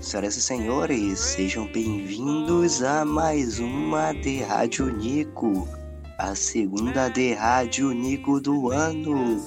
Senhoras 0.00 0.36
e 0.36 0.42
senhores, 0.42 1.18
sejam 1.18 1.66
bem-vindos 1.72 2.84
a 2.84 3.04
mais 3.04 3.58
uma 3.58 4.12
de 4.12 4.42
Rádio 4.42 4.86
Nico, 4.96 5.68
a 6.16 6.36
segunda 6.36 7.08
de 7.08 7.34
Rádio 7.34 7.90
Nico 7.90 8.40
do 8.40 8.70
ano. 8.70 9.44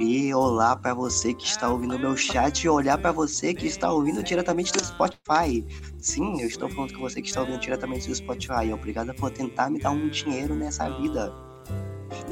E 0.00 0.32
olá 0.32 0.74
para 0.74 0.94
você 0.94 1.34
que 1.34 1.44
está 1.44 1.68
ouvindo 1.68 1.98
meu 1.98 2.16
chat 2.16 2.64
e 2.64 2.68
olhar 2.68 2.96
para 2.96 3.12
você 3.12 3.52
que 3.52 3.66
está 3.66 3.92
ouvindo 3.92 4.22
diretamente 4.22 4.72
do 4.72 4.82
Spotify. 4.82 5.62
Sim, 5.98 6.40
eu 6.40 6.48
estou 6.48 6.70
falando 6.70 6.94
com 6.94 7.00
você 7.00 7.20
que 7.20 7.28
está 7.28 7.42
ouvindo 7.42 7.60
diretamente 7.60 8.08
do 8.08 8.14
Spotify. 8.14 8.72
Obrigado 8.72 9.14
por 9.14 9.30
tentar 9.30 9.68
me 9.68 9.78
dar 9.78 9.90
um 9.90 10.08
dinheiro 10.08 10.54
nessa 10.54 10.88
vida. 10.98 11.43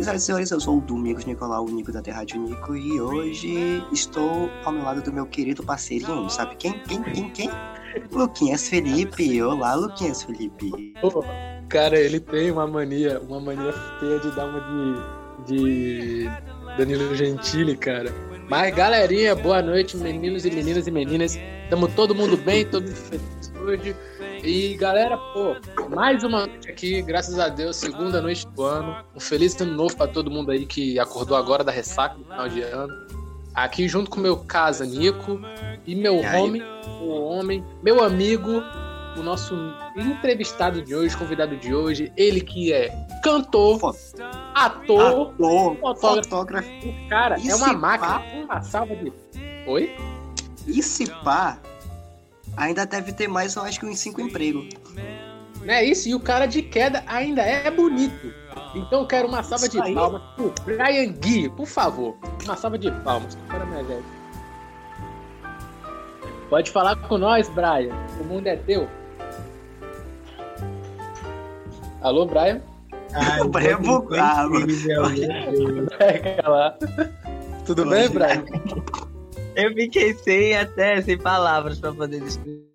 Senhoras 0.02 0.22
e 0.22 0.26
senhores, 0.26 0.50
eu 0.50 0.60
sou 0.60 0.78
o 0.78 0.80
Domingos 0.80 1.24
Nicolau, 1.26 1.64
o 1.64 1.70
Nico 1.70 1.92
da 1.92 2.00
Rádio 2.12 2.40
Nico, 2.40 2.74
e 2.74 3.00
hoje 3.00 3.86
estou 3.92 4.50
ao 4.64 4.72
meu 4.72 4.82
lado 4.82 5.00
do 5.00 5.12
meu 5.12 5.24
querido 5.26 5.62
parceirinho, 5.62 6.28
sabe 6.28 6.56
quem? 6.56 6.72
Quem? 6.80 7.02
Quem? 7.04 7.30
Quem? 7.30 7.50
Luquinhas 8.10 8.68
Felipe. 8.68 9.40
Olá, 9.40 9.76
Luquinhas 9.76 10.24
Felipe. 10.24 10.92
Pô, 11.00 11.24
cara, 11.68 11.96
ele 11.96 12.18
tem 12.18 12.50
uma 12.50 12.66
mania, 12.66 13.20
uma 13.20 13.40
mania 13.40 13.72
feia 14.00 14.18
de 14.18 14.34
dar 14.34 14.46
uma 14.46 15.44
de, 15.44 16.24
de 16.24 16.30
Danilo 16.76 17.14
Gentili, 17.14 17.76
cara. 17.76 18.12
Mas, 18.48 18.74
galerinha, 18.74 19.36
boa 19.36 19.62
noite, 19.62 19.96
meninos 19.96 20.44
e 20.44 20.50
meninas 20.50 20.88
e 20.88 20.90
meninas. 20.90 21.38
Tamo 21.70 21.86
todo 21.86 22.12
mundo 22.12 22.36
bem, 22.36 22.66
todo 22.66 22.82
mundo 22.82 22.96
feliz 22.96 23.52
hoje. 23.62 23.94
E 24.42 24.74
galera, 24.74 25.16
pô, 25.16 25.54
mais 25.88 26.24
uma 26.24 26.48
noite 26.48 26.68
aqui, 26.68 27.00
graças 27.00 27.38
a 27.38 27.48
Deus, 27.48 27.76
segunda 27.76 28.20
noite 28.20 28.44
do 28.48 28.64
ano. 28.64 28.96
Um 29.14 29.20
feliz 29.20 29.58
ano 29.60 29.72
novo 29.72 29.96
para 29.96 30.08
todo 30.10 30.32
mundo 30.32 30.50
aí 30.50 30.66
que 30.66 30.98
acordou 30.98 31.36
agora 31.36 31.62
da 31.62 31.70
ressaca 31.70 32.16
do 32.16 32.24
final 32.24 32.48
de 32.48 32.60
ano. 32.60 32.92
Aqui 33.54 33.86
junto 33.86 34.10
com 34.10 34.18
meu 34.18 34.38
casa, 34.38 34.84
Nico, 34.84 35.40
e 35.86 35.94
meu 35.94 36.16
e 36.16 36.26
homem, 36.26 36.62
o 37.00 37.10
homem, 37.20 37.64
meu 37.84 38.02
amigo, 38.02 38.64
o 39.16 39.22
nosso 39.22 39.54
entrevistado 39.96 40.82
de 40.82 40.92
hoje, 40.92 41.16
convidado 41.16 41.56
de 41.56 41.72
hoje, 41.72 42.12
ele 42.16 42.40
que 42.40 42.72
é 42.72 42.88
cantor, 43.22 43.94
ator, 44.54 45.32
ator 45.34 45.76
fotógrafo. 45.76 46.28
fotógrafo. 46.28 46.68
O 46.88 47.08
cara 47.08 47.38
e 47.38 47.48
é 47.48 47.54
uma 47.54 47.72
máquina, 47.74 48.18
pá? 48.18 48.24
uma 48.42 48.60
salva 48.62 48.96
de. 48.96 49.12
Oi? 49.68 49.96
E 50.66 50.82
se 50.82 51.08
pá, 51.22 51.58
ainda 52.56 52.86
deve 52.86 53.12
ter 53.12 53.28
mais, 53.28 53.54
eu 53.54 53.62
acho 53.62 53.80
que 53.80 53.86
uns 53.86 53.98
cinco 53.98 54.20
empregos. 54.20 54.68
Não 55.64 55.72
é 55.72 55.84
isso? 55.84 56.08
E 56.08 56.14
o 56.14 56.20
cara 56.20 56.46
de 56.46 56.62
queda 56.62 57.02
ainda 57.06 57.42
é 57.42 57.70
bonito. 57.70 58.32
Então 58.74 59.00
eu 59.00 59.06
quero 59.06 59.28
uma 59.28 59.42
salva 59.42 59.66
isso 59.66 59.76
de 59.76 59.82
aí. 59.82 59.94
palmas 59.94 60.22
pro 60.34 60.52
Brian 60.64 61.12
Gui, 61.12 61.48
por 61.50 61.66
favor. 61.66 62.16
Uma 62.44 62.56
salva 62.56 62.78
de 62.78 62.90
palmas. 63.02 63.36
Minha 63.68 63.84
gente. 63.84 64.04
Pode 66.48 66.70
falar 66.70 66.96
com 66.96 67.16
nós, 67.16 67.48
Brian. 67.48 67.94
O 68.20 68.24
mundo 68.24 68.46
é 68.46 68.56
teu. 68.56 68.88
Alô, 72.02 72.26
Brian? 72.26 72.60
Ai, 73.14 73.40
o 73.42 73.48
Brian 73.48 73.70
é 73.70 73.76
bugado. 73.76 74.50
Tudo 77.64 77.88
bem, 77.88 78.08
Brian? 78.08 78.44
Eu 79.54 79.74
fiquei 79.74 80.14
sem 80.14 80.56
até 80.56 81.00
sem 81.02 81.18
palavras 81.18 81.78
para 81.78 81.92
poder 81.92 82.20
descrever. 82.20 82.72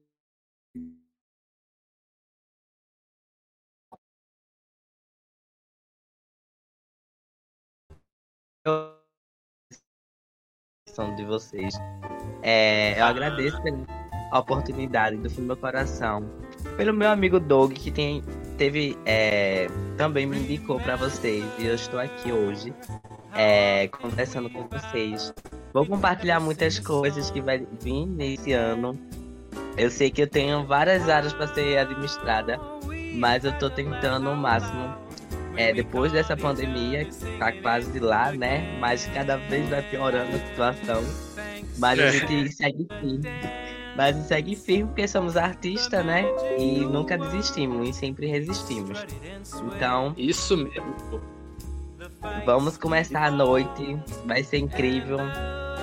de 11.16 11.24
vocês. 11.26 11.76
É, 12.42 13.00
eu 13.00 13.06
agradeço 13.06 13.58
a 14.32 14.40
oportunidade 14.40 15.18
do 15.18 15.30
fundo 15.30 15.42
do 15.42 15.48
meu 15.48 15.58
coração. 15.58 16.28
Pelo 16.76 16.94
meu 16.94 17.10
amigo 17.10 17.40
Doug, 17.40 17.74
que 17.74 17.92
tem, 17.92 18.24
teve, 18.58 18.98
é, 19.06 19.68
também 19.96 20.26
me 20.26 20.38
indicou 20.40 20.80
para 20.80 20.96
vocês. 20.96 21.46
E 21.60 21.68
eu 21.68 21.76
estou 21.76 22.00
aqui 22.00 22.32
hoje 22.32 22.74
é, 23.38 23.88
conversando 23.88 24.50
com 24.50 24.68
vocês. 24.68 25.34
Vou 25.72 25.86
compartilhar 25.86 26.40
muitas 26.40 26.80
coisas 26.80 27.30
que 27.30 27.40
vai 27.40 27.66
vir 27.80 28.06
nesse 28.08 28.52
ano. 28.52 29.00
Eu 29.78 29.92
sei 29.92 30.10
que 30.10 30.24
eu 30.24 30.28
tenho 30.28 30.66
várias 30.66 31.08
áreas 31.08 31.34
para 31.34 31.48
ser 31.48 31.78
administrada, 31.78 32.60
mas 33.14 33.46
eu 33.46 33.52
estou 33.52 33.70
tentando 33.70 34.32
o 34.32 34.36
máximo. 34.36 34.94
É, 35.56 35.74
depois 35.74 36.12
dessa 36.12 36.38
pandemia, 36.38 37.06
que 37.06 37.38
tá 37.38 37.52
quase 37.52 38.00
lá, 38.00 38.32
né? 38.32 38.78
Mas 38.80 39.08
cada 39.08 39.38
vez 39.38 39.68
vai 39.70 39.82
piorando 39.84 40.36
a 40.36 40.40
situação. 40.40 41.04
Mas 41.78 42.00
a 42.00 42.04
é. 42.04 42.12
gente 42.12 42.52
segue 42.54 42.88
firme. 43.00 43.22
Mas 43.96 44.16
segue 44.28 44.56
firme 44.56 44.86
porque 44.86 45.08
somos 45.08 45.36
artistas, 45.36 46.06
né? 46.06 46.26
E 46.60 46.80
nunca 46.82 47.18
desistimos 47.18 47.90
e 47.90 47.94
sempre 47.94 48.28
resistimos. 48.28 49.04
Então. 49.76 50.14
Isso 50.16 50.56
mesmo. 50.56 51.37
Vamos 52.46 52.78
começar 52.78 53.26
a 53.26 53.32
noite. 53.32 54.00
Vai 54.26 54.44
ser 54.44 54.58
incrível. 54.58 55.20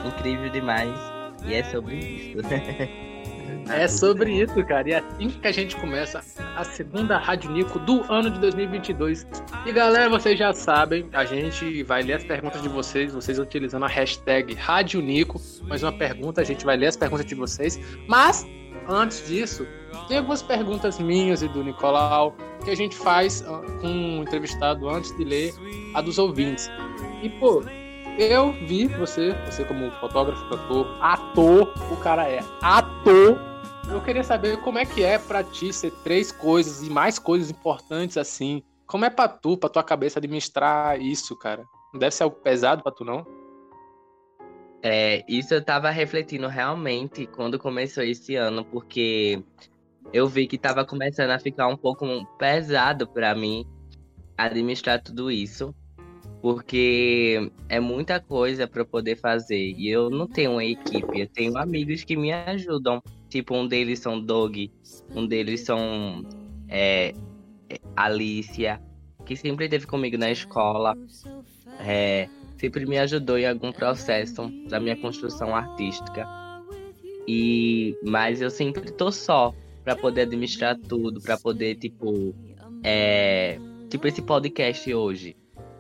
Incrível 0.05 0.51
demais. 0.51 0.95
E 1.47 1.55
é 1.55 1.65
sobre 1.65 1.97
isso. 1.97 2.39
É 3.71 3.89
sobre 3.89 4.43
isso, 4.43 4.63
cara. 4.67 4.89
E 4.89 4.93
é 4.93 4.99
assim 4.99 5.31
que 5.31 5.47
a 5.47 5.53
gente 5.53 5.77
começa 5.77 6.23
a 6.57 6.65
segunda 6.65 7.17
Rádio 7.17 7.51
Nico 7.51 7.79
do 7.79 8.05
ano 8.13 8.31
de 8.31 8.39
2022. 8.39 9.27
E 9.65 9.73
galera, 9.73 10.09
vocês 10.11 10.39
já 10.39 10.53
sabem, 10.53 11.09
a 11.13 11.25
gente 11.25 11.83
vai 11.83 12.03
ler 12.03 12.15
as 12.15 12.25
perguntas 12.25 12.61
de 12.61 12.69
vocês, 12.69 13.15
vocês 13.15 13.39
utilizando 13.39 13.85
a 13.85 13.89
hashtag 13.89 14.55
Rádio 14.55 15.01
Nico. 15.01 15.41
Mais 15.63 15.83
uma 15.83 15.93
pergunta, 15.93 16.41
a 16.41 16.45
gente 16.45 16.65
vai 16.65 16.77
ler 16.77 16.89
as 16.89 16.97
perguntas 16.97 17.25
de 17.25 17.35
vocês. 17.35 17.81
Mas, 18.07 18.47
antes 18.87 19.27
disso, 19.27 19.67
tem 20.09 20.19
algumas 20.19 20.43
perguntas 20.43 20.99
minhas 20.99 21.43
e 21.43 21.49
do 21.49 21.63
Nicolau 21.63 22.35
que 22.65 22.71
a 22.71 22.75
gente 22.75 22.97
faz 22.97 23.43
com 23.81 23.87
um 23.87 24.23
entrevistado 24.23 24.89
antes 24.89 25.17
de 25.17 25.25
ler 25.25 25.55
a 25.95 26.01
dos 26.01 26.19
ouvintes. 26.19 26.69
E, 27.23 27.29
pô, 27.29 27.63
eu 28.19 28.53
vi 28.53 28.87
você, 28.87 29.33
você 29.45 29.65
como 29.65 29.91
fotógrafo, 29.93 30.49
cantor, 30.49 30.87
ator, 31.01 31.75
o 31.91 31.97
cara 31.97 32.29
é 32.29 32.41
ator. 32.63 33.41
Eu 33.91 34.01
queria 34.03 34.25
saber 34.25 34.57
como 34.61 34.79
é 34.79 34.87
que 34.87 35.03
é 35.03 35.19
para 35.19 35.43
ti 35.43 35.73
ser 35.73 35.91
três 36.03 36.31
coisas 36.33 36.87
e 36.87 36.91
mais 36.91 37.19
coisas 37.19 37.51
importantes 37.51 38.17
assim. 38.17 38.63
Como 38.87 39.05
é 39.05 39.11
pra 39.11 39.29
tu, 39.29 39.57
pra 39.57 39.69
tua 39.69 39.83
cabeça 39.83 40.19
administrar 40.19 41.01
isso, 41.01 41.37
cara? 41.37 41.65
Não 41.93 41.99
deve 41.99 42.15
ser 42.15 42.23
algo 42.23 42.37
pesado 42.37 42.83
pra 42.83 42.93
tu, 42.93 43.05
não? 43.05 43.27
É, 44.83 45.25
isso 45.27 45.55
eu 45.55 45.65
tava 45.65 45.89
refletindo 45.91 46.47
realmente 46.47 47.27
quando 47.27 47.59
começou 47.59 48.05
esse 48.05 48.37
ano, 48.37 48.65
porque 48.67 49.43
eu 50.13 50.29
vi 50.29 50.47
que 50.47 50.59
tava 50.59 50.85
começando 50.85 51.31
a 51.31 51.39
ficar 51.39 51.67
um 51.69 51.77
pouco 51.77 52.07
pesado 52.39 53.07
para 53.07 53.35
mim 53.35 53.67
administrar 54.37 55.03
tudo 55.03 55.31
isso 55.31 55.75
porque 56.45 57.51
é 57.71 57.81
muita 57.81 58.21
coisa 58.21 58.69
para 58.69 58.85
poder 58.85 59.17
fazer 59.17 59.73
e 59.79 59.89
eu 59.89 60.11
não 60.11 60.27
tenho 60.27 60.51
uma 60.53 60.65
equipe, 60.65 61.19
eu 61.19 61.27
tenho 61.27 61.57
amigos 61.57 62.05
que 62.05 62.15
me 62.15 62.35
ajudam. 62.35 63.03
Tipo, 63.31 63.57
um 63.57 63.67
deles 63.67 64.01
são 64.01 64.21
Doug, 64.21 64.55
um 65.17 65.27
deles 65.27 65.63
são 65.63 66.23
é, 66.69 67.15
Alicia, 67.97 68.79
que 69.25 69.35
sempre 69.35 69.65
esteve 69.65 69.87
comigo 69.87 70.19
na 70.19 70.31
escola, 70.31 70.95
é, 71.81 72.29
sempre 72.59 72.85
me 72.85 72.99
ajudou 72.99 73.39
em 73.39 73.47
algum 73.47 73.73
processo 73.73 74.47
da 74.69 74.79
minha 74.79 74.97
construção 74.97 75.57
artística. 75.57 76.29
E 77.27 77.97
mas 78.05 78.43
eu 78.43 78.51
sempre 78.51 78.93
tô 78.93 79.11
só 79.11 79.55
para 79.85 79.95
poder 79.95 80.23
administrar 80.23 80.77
tudo, 80.77 81.21
para 81.21 81.39
poder 81.39 81.77
tipo 81.77 82.35
é, 82.83 83.59
tipo 83.89 84.09
esse 84.09 84.23
podcast 84.23 84.93
hoje 84.93 85.37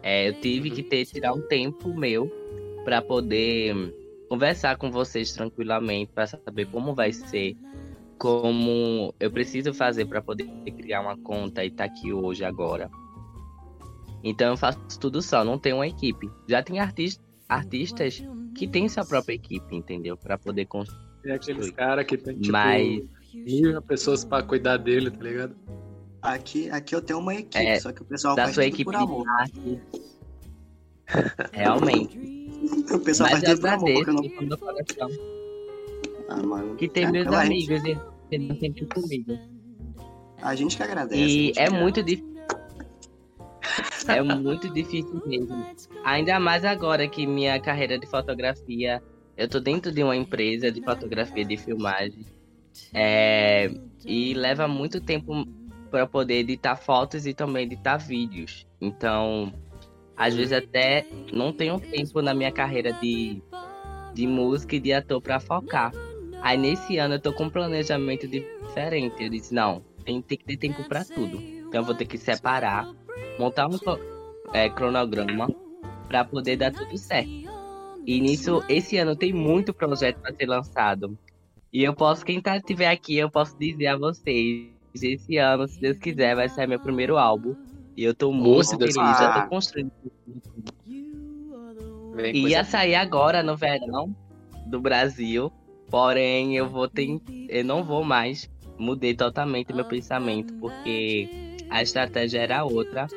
é, 0.06 0.28
eu 0.28 0.34
tive 0.34 0.70
que 0.70 0.82
ter 0.82 1.06
tirar 1.06 1.32
um 1.32 1.41
tempo 1.41 1.88
meu 1.94 2.31
para 2.84 3.00
poder 3.00 3.75
conversar 4.28 4.76
com 4.76 4.91
vocês 4.91 5.32
tranquilamente, 5.32 6.12
para 6.12 6.27
saber 6.27 6.66
como 6.66 6.95
vai 6.95 7.10
ser, 7.10 7.56
como 8.18 9.15
eu 9.18 9.30
preciso 9.30 9.72
fazer 9.72 10.04
para 10.04 10.21
poder 10.21 10.47
criar 10.77 11.01
uma 11.01 11.16
conta 11.16 11.65
e 11.65 11.68
estar 11.68 11.89
tá 11.89 11.91
aqui 11.91 12.12
hoje 12.12 12.45
agora. 12.45 12.91
Então 14.22 14.51
eu 14.51 14.56
faço 14.59 14.78
tudo 15.01 15.22
só, 15.22 15.42
não 15.42 15.59
tenho 15.59 15.77
uma 15.77 15.89
equipe. 15.89 16.30
Já 16.47 16.62
tem 16.62 16.80
artista, 16.80 17.24
artistas 17.48 18.22
que 18.54 18.68
têm 18.68 18.86
sua 18.91 19.06
própria 19.06 19.36
equipe, 19.36 19.74
entendeu? 19.74 20.18
Para 20.18 20.36
poder 20.36 20.66
construir. 20.66 21.03
É 21.24 21.33
aqueles 21.33 21.71
caras 21.71 22.04
que 22.04 22.18
tem 22.18 22.39
tipo 22.39 22.53
Mas... 22.53 23.03
mil 23.34 23.83
pessoas 23.83 24.25
para 24.25 24.42
cuidar 24.42 24.77
dele, 24.77 25.10
tá 25.10 25.22
ligado? 25.22 25.57
Aqui, 26.22 26.71
aqui 26.71 26.95
eu 26.95 27.03
tenho 27.03 27.19
uma 27.19 27.34
equipe, 27.34 27.59
é, 27.59 27.78
só 27.78 27.92
que 27.92 28.03
o 28.03 28.04
pessoal 28.04 28.34
da 28.34 28.45
faz 28.45 28.54
sua 28.54 28.65
equipe 28.65 28.84
por 28.84 28.97
amor. 28.97 29.27
Realmente. 31.53 32.19
o 32.91 32.98
pessoal 33.01 33.31
Mas 33.31 33.45
faz 33.45 33.59
tudo 33.59 33.60
por 33.60 33.69
amor, 33.69 34.07
não... 34.07 35.34
Ah, 36.28 36.42
mano. 36.42 36.77
Que 36.77 36.89
tem 36.89 37.04
é, 37.04 37.10
meus 37.10 37.27
amigos 37.27 37.83
gente... 37.83 38.01
e 38.31 38.36
estão 38.36 38.57
sempre 38.57 38.86
comigo. 38.86 39.39
A 40.41 40.54
gente 40.54 40.77
que 40.77 40.83
agradece. 40.83 41.21
E 41.21 41.53
é 41.57 41.69
muito 41.71 42.03
difícil. 42.03 42.34
é 44.09 44.22
muito 44.22 44.69
difícil 44.72 45.22
mesmo. 45.27 45.66
Ainda 46.04 46.39
mais 46.41 46.65
agora 46.65 47.09
que 47.09 47.27
minha 47.27 47.59
carreira 47.60 47.98
de 47.98 48.07
fotografia, 48.07 49.03
eu 49.37 49.48
tô 49.48 49.60
dentro 49.60 49.92
de 49.92 50.03
uma 50.03 50.16
empresa 50.16 50.71
de 50.71 50.83
fotografia 50.83 51.45
de 51.45 51.57
filmagem. 51.57 52.25
É, 52.92 53.71
e 54.04 54.34
leva 54.34 54.68
muito 54.68 55.00
tempo 55.00 55.47
para 55.91 56.06
poder 56.06 56.41
editar 56.41 56.76
fotos 56.76 57.26
e 57.26 57.34
também 57.34 57.65
editar 57.65 57.97
vídeos. 57.97 58.66
Então, 58.80 59.53
às 60.16 60.34
vezes 60.34 60.53
até 60.53 61.06
não 61.32 61.53
tenho 61.53 61.78
tempo 61.78 62.21
na 62.21 62.34
minha 62.34 62.53
carreira 62.53 62.92
de, 62.92 63.42
de 64.12 64.26
música 64.26 64.76
e 64.76 64.80
de 64.80 64.92
ator 64.92 65.21
para 65.21 65.41
focar. 65.41 65.92
Aí 66.42 66.59
nesse 66.59 66.98
ano 66.98 67.15
eu 67.15 67.21
tô 67.21 67.32
com 67.32 67.44
um 67.44 67.50
planejamento 67.50 68.28
diferente. 68.28 69.22
Eu 69.22 69.30
disse, 69.30 69.54
não, 69.54 69.82
tem, 70.04 70.20
tem 70.20 70.38
que 70.38 70.44
ter 70.44 70.56
tempo 70.56 70.84
para 70.84 71.04
tudo. 71.04 71.41
Então 71.41 71.80
eu 71.80 71.84
vou 71.84 71.94
ter 71.94 72.06
que 72.06 72.18
separar, 72.18 72.92
montar 73.38 73.66
um 73.66 73.78
é, 74.53 74.68
cronograma 74.68 75.48
para 76.06 76.24
poder 76.24 76.56
dar 76.56 76.72
tudo 76.72 76.97
certo. 76.98 77.30
E 78.06 78.20
nisso, 78.20 78.62
esse 78.68 78.98
ano 78.98 79.16
tem 79.16 79.32
muito 79.32 79.72
projeto 79.72 80.20
para 80.20 80.34
ser 80.34 80.47
lançado. 80.47 81.18
E 81.74 81.82
eu 81.82 81.92
posso, 81.92 82.24
quem 82.24 82.41
tá 82.41 82.56
estiver 82.56 82.86
aqui, 82.86 83.16
eu 83.16 83.28
posso 83.28 83.59
dizer 83.59 83.88
a 83.88 83.97
vocês, 83.97 84.68
esse 84.94 85.38
ano, 85.38 85.66
se 85.66 85.80
Deus 85.80 85.98
quiser, 85.98 86.36
vai 86.36 86.48
ser 86.48 86.68
meu 86.68 86.78
primeiro 86.78 87.18
álbum. 87.18 87.56
E 87.97 88.04
eu 88.04 88.15
tô 88.15 88.32
muito 88.32 88.78
feliz, 88.78 88.94
já 88.94 89.42
tô 89.42 89.48
construindo. 89.48 89.91
Bem, 92.15 92.47
Ia 92.47 92.62
sair 92.62 92.94
agora 92.94 93.42
no 93.42 93.56
verão 93.56 94.15
do 94.66 94.80
Brasil, 94.80 95.53
porém 95.91 96.56
eu 96.56 96.68
vou 96.68 96.88
ter, 96.88 97.21
eu 97.48 97.65
não 97.65 97.82
vou 97.82 98.04
mais, 98.04 98.48
mudei 98.78 99.12
totalmente 99.12 99.72
meu 99.72 99.84
pensamento 99.84 100.54
porque 100.60 101.28
a 101.70 101.82
estratégia 101.82 102.38
era 102.38 102.65
outra. 102.65 103.09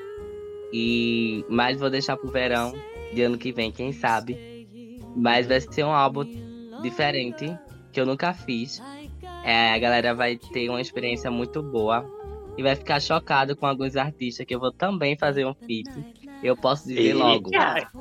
E 0.73 1.45
mas 1.47 1.79
vou 1.79 1.91
deixar 1.91 2.17
pro 2.17 2.31
verão 2.31 2.73
de 3.13 3.21
ano 3.21 3.37
que 3.37 3.51
vem, 3.51 3.71
quem 3.71 3.91
sabe. 3.91 4.35
Mas 5.15 5.45
vai 5.45 5.61
ser 5.61 5.83
um 5.83 5.93
álbum 5.93 6.25
diferente, 6.81 7.55
que 7.97 8.01
eu 8.01 8.05
nunca 8.05 8.31
fiz. 8.31 8.79
É, 9.43 9.73
a 9.73 9.79
galera 9.79 10.13
vai 10.13 10.37
ter 10.37 10.69
uma 10.69 10.79
experiência 10.79 11.31
muito 11.31 11.63
boa 11.63 12.05
e 12.55 12.61
vai 12.61 12.75
ficar 12.75 12.99
chocado 12.99 13.55
com 13.55 13.65
alguns 13.65 13.95
artistas 13.95 14.45
que 14.45 14.53
eu 14.53 14.59
vou 14.59 14.71
também 14.71 15.17
fazer 15.17 15.47
um 15.47 15.55
feat. 15.55 15.89
Eu 16.43 16.55
posso 16.55 16.87
dizer 16.87 17.15
logo. 17.15 17.49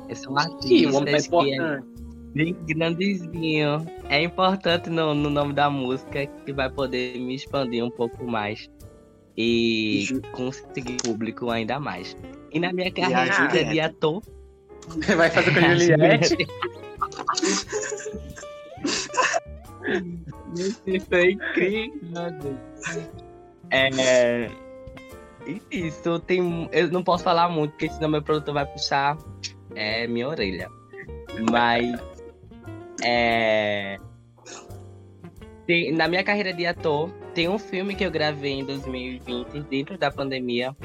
Esse 0.07 0.27
é 0.27 0.29
um 0.29 0.37
artista 0.37 1.03
que 1.03 1.51
é 1.51 1.79
bem 2.35 2.55
grandezinho. 2.67 3.87
É 4.07 4.21
importante 4.21 4.87
no, 4.91 5.15
no 5.15 5.31
nome 5.31 5.53
da 5.53 5.67
música 5.67 6.27
que 6.27 6.53
vai 6.53 6.69
poder 6.69 7.17
me 7.17 7.33
expandir 7.33 7.83
um 7.83 7.89
pouco 7.89 8.23
mais 8.23 8.69
e 9.35 10.05
conseguir 10.31 10.97
público 10.97 11.49
ainda 11.49 11.79
mais. 11.79 12.15
E 12.51 12.59
na 12.59 12.71
minha 12.71 12.91
carreira 12.91 13.65
de 13.65 13.79
ator. 13.79 14.21
Vai 15.17 15.29
fazer 15.29 15.53
com 15.53 15.65
a 15.65 15.75
Juliette. 15.75 16.37
Isso 20.85 21.15
é 21.15 21.31
incrível. 21.31 22.57
É. 23.69 24.49
Isso, 25.71 26.19
tem. 26.19 26.69
Eu 26.71 26.91
não 26.91 27.03
posso 27.03 27.23
falar 27.23 27.49
muito, 27.49 27.71
porque 27.71 27.89
senão 27.89 28.09
meu 28.09 28.21
produtor 28.21 28.53
vai 28.53 28.65
puxar 28.65 29.17
é, 29.75 30.07
minha 30.07 30.27
orelha. 30.27 30.69
Mas. 31.51 31.99
É. 33.03 33.97
Tem, 35.65 35.91
na 35.91 36.07
minha 36.07 36.23
carreira 36.23 36.53
de 36.53 36.65
ator, 36.65 37.11
tem 37.33 37.49
um 37.49 37.59
filme 37.59 37.93
que 37.93 38.05
eu 38.05 38.11
gravei 38.11 38.53
em 38.53 38.65
2020, 38.65 39.61
dentro 39.69 39.97
da 39.97 40.09
pandemia. 40.09 40.75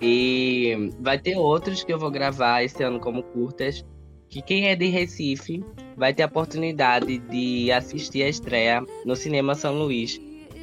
E 0.00 0.90
vai 1.00 1.18
ter 1.18 1.36
outros 1.36 1.82
que 1.82 1.92
eu 1.92 1.98
vou 1.98 2.10
gravar 2.10 2.62
esse 2.62 2.82
ano 2.82 3.00
como 3.00 3.22
curtas 3.22 3.84
que 4.34 4.42
quem 4.42 4.66
é 4.66 4.74
de 4.74 4.86
Recife 4.86 5.64
vai 5.96 6.12
ter 6.12 6.24
a 6.24 6.26
oportunidade 6.26 7.18
de 7.18 7.70
assistir 7.70 8.24
a 8.24 8.28
estreia 8.28 8.84
no 9.06 9.14
Cinema 9.14 9.54
São 9.54 9.78
Luís. 9.78 10.20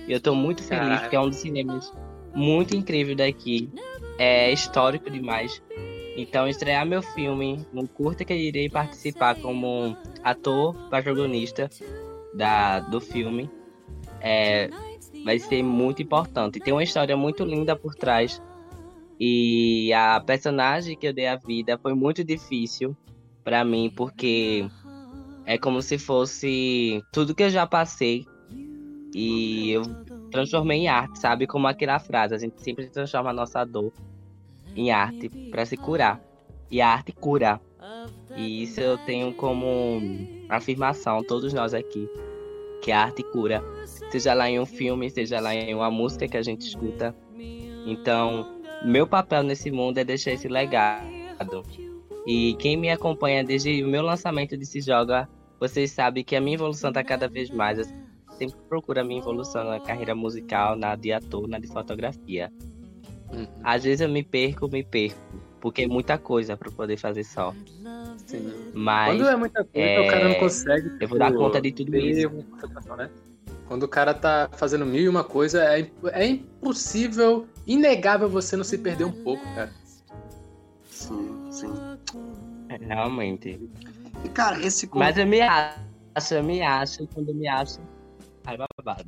Eu 0.09 0.17
estou 0.17 0.35
muito 0.35 0.61
feliz, 0.61 0.81
Caralho. 0.81 0.99
porque 0.99 1.15
é 1.15 1.19
um 1.21 1.29
dos 1.29 1.37
cinemas 1.37 1.93
muito 2.35 2.75
incrível 2.75 3.15
daqui. 3.15 3.69
É 4.17 4.51
histórico 4.51 5.09
demais. 5.09 5.63
Então, 6.17 6.49
estrear 6.49 6.85
meu 6.85 7.01
filme, 7.01 7.65
um 7.73 7.87
curta 7.87 8.25
que 8.25 8.33
eu 8.33 8.37
irei 8.37 8.69
participar 8.69 9.35
como 9.35 9.95
ator 10.21 10.75
protagonista 10.89 11.69
da, 12.33 12.81
do 12.81 12.99
filme, 12.99 13.49
é, 14.19 14.69
vai 15.23 15.39
ser 15.39 15.63
muito 15.63 16.01
importante. 16.01 16.59
Tem 16.59 16.73
uma 16.73 16.83
história 16.83 17.15
muito 17.15 17.45
linda 17.45 17.73
por 17.73 17.95
trás. 17.95 18.41
E 19.17 19.93
a 19.93 20.19
personagem 20.19 20.97
que 20.97 21.07
eu 21.07 21.13
dei 21.13 21.27
a 21.27 21.37
vida 21.37 21.79
foi 21.81 21.93
muito 21.93 22.21
difícil 22.21 22.97
para 23.43 23.63
mim, 23.63 23.91
porque 23.95 24.67
é 25.45 25.57
como 25.57 25.81
se 25.81 25.97
fosse 25.97 27.03
tudo 27.11 27.35
que 27.35 27.43
eu 27.43 27.49
já 27.49 27.65
passei 27.65 28.25
e 29.13 29.71
eu 29.71 29.81
transformei 30.31 30.79
em 30.79 30.87
arte, 30.87 31.19
sabe? 31.19 31.45
Como 31.45 31.67
aquela 31.67 31.99
frase, 31.99 32.33
a 32.33 32.37
gente 32.37 32.61
sempre 32.61 32.87
transforma 32.87 33.31
a 33.31 33.33
nossa 33.33 33.65
dor 33.65 33.91
em 34.75 34.91
arte 34.91 35.29
para 35.49 35.65
se 35.65 35.75
curar. 35.75 36.21
E 36.69 36.79
a 36.81 36.87
arte 36.87 37.11
cura. 37.11 37.59
E 38.35 38.63
isso 38.63 38.79
eu 38.79 38.97
tenho 38.99 39.33
como 39.33 39.99
afirmação, 40.47 41.21
todos 41.21 41.51
nós 41.51 41.73
aqui, 41.73 42.09
que 42.81 42.91
a 42.91 43.01
arte 43.01 43.23
cura. 43.23 43.61
Seja 44.09 44.33
lá 44.33 44.49
em 44.49 44.59
um 44.59 44.65
filme, 44.65 45.09
seja 45.09 45.41
lá 45.41 45.53
em 45.53 45.75
uma 45.75 45.91
música 45.91 46.27
que 46.27 46.37
a 46.37 46.41
gente 46.41 46.65
escuta. 46.65 47.13
Então, 47.85 48.61
meu 48.85 49.05
papel 49.05 49.43
nesse 49.43 49.69
mundo 49.69 49.97
é 49.97 50.03
deixar 50.05 50.31
esse 50.31 50.47
legado 50.47 51.65
e 52.25 52.55
quem 52.55 52.77
me 52.77 52.89
acompanha 52.89 53.43
desde 53.43 53.83
o 53.83 53.87
meu 53.87 54.03
lançamento 54.03 54.55
de 54.57 54.65
Se 54.65 54.81
Joga, 54.81 55.27
vocês 55.59 55.91
sabem 55.91 56.23
que 56.23 56.35
a 56.35 56.41
minha 56.41 56.55
evolução 56.55 56.89
está 56.89 57.03
cada 57.03 57.27
vez 57.27 57.49
mais. 57.49 57.79
Eu 57.79 57.85
sempre 58.37 58.57
procuro 58.67 58.99
a 58.99 59.03
minha 59.03 59.19
evolução 59.19 59.63
na 59.63 59.79
carreira 59.79 60.15
musical, 60.15 60.75
na 60.75 60.95
de 60.95 61.11
ator, 61.11 61.47
na 61.47 61.59
de 61.59 61.67
fotografia. 61.67 62.51
Uhum. 63.31 63.47
Às 63.63 63.83
vezes 63.83 64.01
eu 64.01 64.09
me 64.09 64.23
perco, 64.23 64.67
me 64.67 64.83
perco, 64.83 65.19
porque 65.59 65.83
é 65.83 65.87
muita 65.87 66.17
coisa 66.17 66.57
para 66.57 66.71
poder 66.71 66.97
fazer 66.97 67.23
só. 67.23 67.53
Sim. 68.25 68.51
Mas 68.73 69.15
quando 69.15 69.27
é 69.27 69.35
muita 69.35 69.63
coisa, 69.63 69.87
é... 69.87 69.99
o 69.99 70.09
cara 70.09 70.29
não 70.29 70.35
consegue. 70.35 70.91
Eu 70.99 71.07
vou 71.07 71.17
dar 71.17 71.33
conta 71.33 71.61
de 71.61 71.71
tudo 71.71 71.95
isso. 71.95 72.29
Né? 72.97 73.09
Quando 73.67 73.83
o 73.83 73.87
cara 73.87 74.13
tá 74.13 74.49
fazendo 74.53 74.85
mil 74.85 75.03
e 75.03 75.09
uma 75.09 75.23
coisa, 75.23 75.63
é, 75.63 75.89
é 76.11 76.25
impossível, 76.27 77.47
inegável 77.65 78.27
você 78.27 78.57
não 78.57 78.63
se 78.63 78.77
perder 78.77 79.05
um 79.05 79.11
pouco, 79.11 79.43
cara. 79.55 79.71
Realmente. 82.87 83.59
E, 84.23 84.29
cara, 84.29 84.59
esse. 84.65 84.89
Mas 84.93 85.17
eu 85.17 85.25
me 85.25 85.41
acho, 85.41 86.33
eu 86.33 86.43
me 86.43 86.61
acho, 86.61 87.07
quando 87.07 87.29
eu 87.29 87.35
me 87.35 87.47
acho. 87.47 87.79
Ai, 88.45 88.57
babado. 88.57 89.05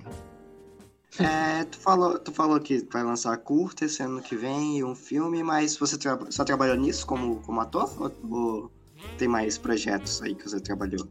É, 1.19 1.63
tu 1.65 1.77
falou, 1.77 2.17
tu 2.17 2.31
falou 2.31 2.59
que 2.59 2.87
vai 2.91 3.03
lançar 3.03 3.37
curta 3.37 3.85
esse 3.85 4.01
ano 4.01 4.21
que 4.21 4.35
vem 4.35 4.79
e 4.79 4.83
um 4.83 4.95
filme, 4.95 5.43
mas 5.43 5.77
você 5.77 5.97
tra 5.97 6.19
só 6.31 6.43
trabalhou 6.43 6.75
nisso 6.75 7.05
como, 7.05 7.39
como 7.41 7.61
ator? 7.61 7.91
Ou, 8.01 8.11
ou, 8.31 8.71
tem 9.17 9.27
mais 9.27 9.57
projetos 9.57 10.21
aí 10.23 10.33
que 10.33 10.43
você 10.43 10.59
trabalhou? 10.59 11.07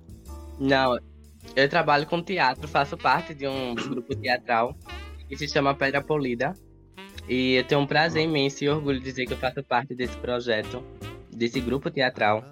Não, 0.58 0.98
eu 1.54 1.68
trabalho 1.68 2.06
com 2.06 2.22
teatro, 2.22 2.66
faço 2.66 2.96
parte 2.96 3.32
de 3.34 3.46
um 3.46 3.74
grupo 3.74 4.14
teatral 4.16 4.74
que 5.28 5.36
se 5.36 5.48
chama 5.48 5.74
Pedra 5.74 6.02
Polida. 6.02 6.54
E 7.28 7.54
eu 7.54 7.64
tenho 7.64 7.80
um 7.80 7.86
prazer 7.86 8.24
imenso 8.24 8.64
e 8.64 8.68
orgulho 8.68 8.98
de 8.98 9.04
dizer 9.04 9.26
que 9.26 9.34
eu 9.34 9.38
faço 9.38 9.62
parte 9.62 9.94
desse 9.94 10.16
projeto, 10.16 10.82
desse 11.32 11.60
grupo 11.60 11.90
teatral, 11.90 12.44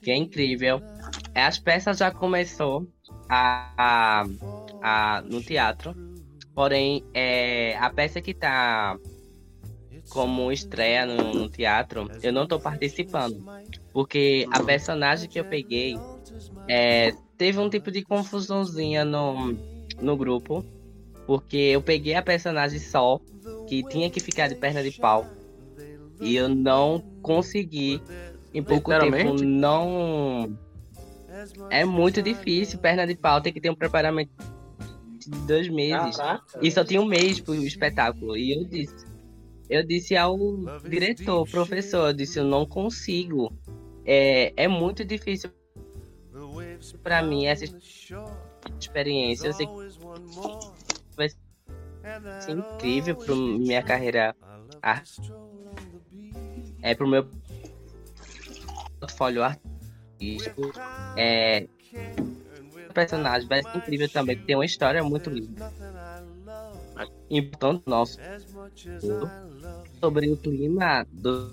que 0.00 0.10
é 0.10 0.16
incrível. 0.16 0.80
As 1.34 1.58
peças 1.58 1.98
já 1.98 2.10
começou 2.10 2.86
a, 3.28 3.74
a, 3.76 4.24
a 4.82 5.22
no 5.22 5.42
teatro, 5.42 5.94
porém 6.54 7.04
é, 7.14 7.76
a 7.78 7.90
peça 7.90 8.20
que 8.20 8.32
está 8.32 8.98
como 10.08 10.52
estreia 10.52 11.06
no, 11.06 11.32
no, 11.32 11.48
teatro, 11.48 12.10
eu 12.22 12.32
não 12.32 12.42
estou 12.42 12.60
participando, 12.60 13.42
porque 13.92 14.46
a 14.50 14.62
personagem 14.62 15.28
que 15.28 15.40
eu 15.40 15.44
peguei 15.44 15.96
é, 16.68 17.12
teve 17.38 17.58
um 17.58 17.70
tipo 17.70 17.90
de 17.90 18.02
confusãozinha 18.02 19.04
no, 19.04 19.56
no 20.00 20.16
grupo, 20.16 20.64
porque 21.26 21.56
eu 21.56 21.80
peguei 21.80 22.14
a 22.14 22.22
personagem 22.22 22.78
só 22.78 23.20
que 23.66 23.82
tinha 23.88 24.10
que 24.10 24.20
ficar 24.20 24.48
de 24.48 24.54
perna 24.54 24.82
de 24.82 24.92
pau. 24.92 25.26
E 26.20 26.36
eu 26.36 26.48
não 26.48 27.00
consegui. 27.22 28.02
Em 28.54 28.62
pouco 28.62 28.90
tempo, 28.90 29.42
não. 29.42 30.56
É 31.70 31.84
muito 31.84 32.20
difícil. 32.20 32.78
Perna 32.78 33.06
de 33.06 33.14
pau 33.14 33.40
tem 33.40 33.52
que 33.52 33.60
ter 33.60 33.70
um 33.70 33.74
preparamento 33.74 34.30
de 35.18 35.30
dois 35.46 35.68
meses. 35.68 36.16
Caraca. 36.16 36.58
E 36.60 36.70
só 36.70 36.84
tinha 36.84 37.00
um 37.00 37.06
mês 37.06 37.40
pro 37.40 37.54
espetáculo. 37.54 38.36
E 38.36 38.52
eu 38.52 38.64
disse. 38.64 39.12
Eu 39.70 39.86
disse 39.86 40.14
ao 40.14 40.36
diretor, 40.86 41.48
professor, 41.48 42.08
eu 42.08 42.12
disse, 42.12 42.38
eu 42.38 42.44
não 42.44 42.66
consigo. 42.66 43.50
É, 44.04 44.52
é 44.54 44.68
muito 44.68 45.02
difícil 45.02 45.50
para 47.02 47.22
mim 47.22 47.46
essa 47.46 47.64
experiência. 48.78 49.46
Eu 49.46 49.52
sei 49.54 49.66
que 49.66 49.72
vai 51.16 51.28
ser 52.40 52.50
incrível 52.50 53.16
para 53.16 53.34
minha 53.34 53.82
carreira 53.82 54.36
é 56.82 56.94
pro 56.94 57.08
meu 57.08 57.26
portfólio 59.00 59.42
artístico 59.42 60.72
é 61.16 61.66
personagem 62.92 63.48
vai 63.48 63.62
ser 63.62 63.76
incrível 63.76 64.08
também, 64.08 64.36
tem 64.36 64.54
uma 64.54 64.64
história 64.64 65.02
muito 65.02 65.30
linda. 65.30 65.72
Importante 67.30 67.82
nosso 67.86 68.18
sobre 69.98 70.30
o 70.30 70.36
clima 70.36 71.06
do 71.10 71.52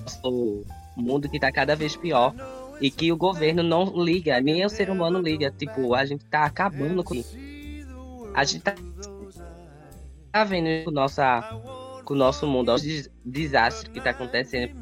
nosso 0.00 0.64
mundo 0.96 1.28
que 1.28 1.40
tá 1.40 1.50
cada 1.50 1.74
vez 1.74 1.96
pior 1.96 2.32
e 2.80 2.90
que 2.90 3.10
o 3.10 3.16
governo 3.16 3.62
não 3.62 3.84
liga, 4.02 4.40
nem 4.40 4.64
o 4.64 4.68
ser 4.68 4.90
humano 4.90 5.20
liga. 5.20 5.50
Tipo, 5.50 5.94
a 5.94 6.04
gente 6.04 6.24
tá 6.26 6.44
acabando 6.44 7.02
com. 7.02 7.22
A 8.32 8.44
gente 8.44 8.62
tá, 8.62 8.74
tá 10.32 10.44
vendo 10.44 10.90
nossa, 10.90 11.40
com 12.04 12.14
o 12.14 12.16
nosso 12.16 12.46
mundo, 12.46 12.72
o 12.72 12.76
desastre 13.24 13.90
que 13.90 14.00
tá 14.00 14.10
acontecendo. 14.10 14.76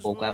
Um 0.00 0.02
pouco. 0.02 0.24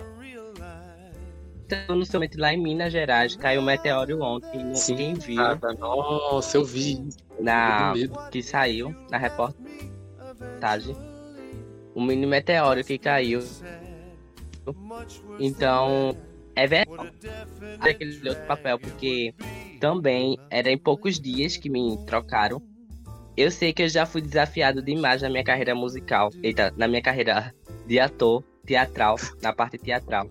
No 1.87 2.05
somente 2.05 2.37
lá 2.37 2.53
em 2.53 2.61
Minas 2.61 2.91
Gerais, 2.91 3.35
caiu 3.35 3.61
um 3.61 3.63
meteoro 3.63 4.21
ontem. 4.21 4.75
Sim, 4.75 4.95
ninguém 4.95 5.13
viu. 5.13 5.37
cara, 5.37 5.73
nossa, 5.75 6.57
eu 6.57 6.65
vi. 6.65 7.09
Na, 7.39 7.93
que 8.29 8.43
saiu 8.43 8.93
na 9.09 9.17
reportagem. 9.17 10.95
Um 11.95 12.03
mini 12.05 12.25
meteoro 12.25 12.83
que 12.83 12.97
caiu. 12.97 13.41
Então, 15.39 16.15
é 16.55 16.67
verdade 16.67 17.11
aquele 17.79 18.29
outro 18.29 18.45
papel, 18.45 18.77
porque 18.77 19.33
também 19.79 20.37
era 20.49 20.69
em 20.69 20.77
poucos 20.77 21.19
dias 21.19 21.57
que 21.57 21.69
me 21.69 21.97
trocaram. 22.05 22.61
Eu 23.35 23.49
sei 23.49 23.73
que 23.73 23.83
eu 23.83 23.89
já 23.89 24.05
fui 24.05 24.21
desafiado 24.21 24.81
demais 24.81 25.21
na 25.21 25.29
minha 25.29 25.43
carreira 25.43 25.73
musical. 25.73 26.31
Eita, 26.43 26.73
na 26.75 26.87
minha 26.87 27.01
carreira 27.01 27.53
de 27.85 27.99
ator, 27.99 28.43
teatral, 28.65 29.15
na 29.41 29.53
parte 29.53 29.77
teatral. 29.77 30.27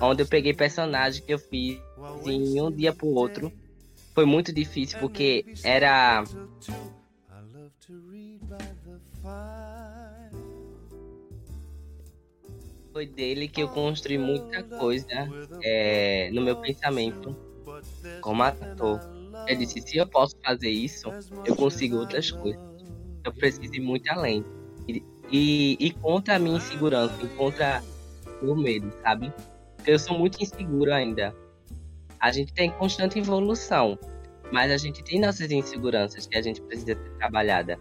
Onde 0.00 0.22
eu 0.22 0.26
peguei 0.26 0.54
personagem 0.54 1.22
que 1.22 1.34
eu 1.34 1.38
fiz 1.38 1.78
em 2.24 2.60
um 2.60 2.70
dia 2.70 2.92
pro 2.92 3.08
outro. 3.08 3.52
Foi 4.14 4.24
muito 4.24 4.52
difícil 4.52 4.98
porque 5.00 5.44
era 5.64 6.22
foi 12.92 13.06
dele 13.06 13.48
que 13.48 13.60
eu 13.60 13.68
construí 13.68 14.16
muita 14.16 14.62
coisa 14.62 15.28
é, 15.64 16.30
no 16.32 16.40
meu 16.40 16.54
pensamento 16.54 17.36
como 18.20 18.44
ator. 18.44 19.13
Eu 19.46 19.56
disse, 19.56 19.80
se 19.80 19.96
eu 19.96 20.06
posso 20.06 20.36
fazer 20.44 20.70
isso, 20.70 21.08
eu 21.44 21.54
consigo 21.54 21.96
outras 21.96 22.30
coisas. 22.30 22.60
Eu 23.24 23.32
preciso 23.32 23.74
ir 23.74 23.80
muito 23.80 24.08
além. 24.10 24.44
E, 24.88 25.02
e, 25.30 25.76
e 25.80 25.90
contra 25.92 26.36
a 26.36 26.38
minha 26.38 26.56
insegurança, 26.56 27.14
e 27.22 27.28
contra 27.28 27.82
o 28.42 28.54
medo, 28.54 28.92
sabe? 29.02 29.32
Eu 29.86 29.98
sou 29.98 30.18
muito 30.18 30.42
inseguro 30.42 30.92
ainda. 30.92 31.34
A 32.20 32.32
gente 32.32 32.52
tem 32.52 32.70
constante 32.70 33.18
evolução, 33.18 33.98
mas 34.52 34.70
a 34.70 34.76
gente 34.76 35.02
tem 35.02 35.20
nossas 35.20 35.50
inseguranças 35.50 36.26
que 36.26 36.36
a 36.36 36.42
gente 36.42 36.60
precisa 36.62 36.94
ser 36.94 37.10
trabalhada. 37.18 37.78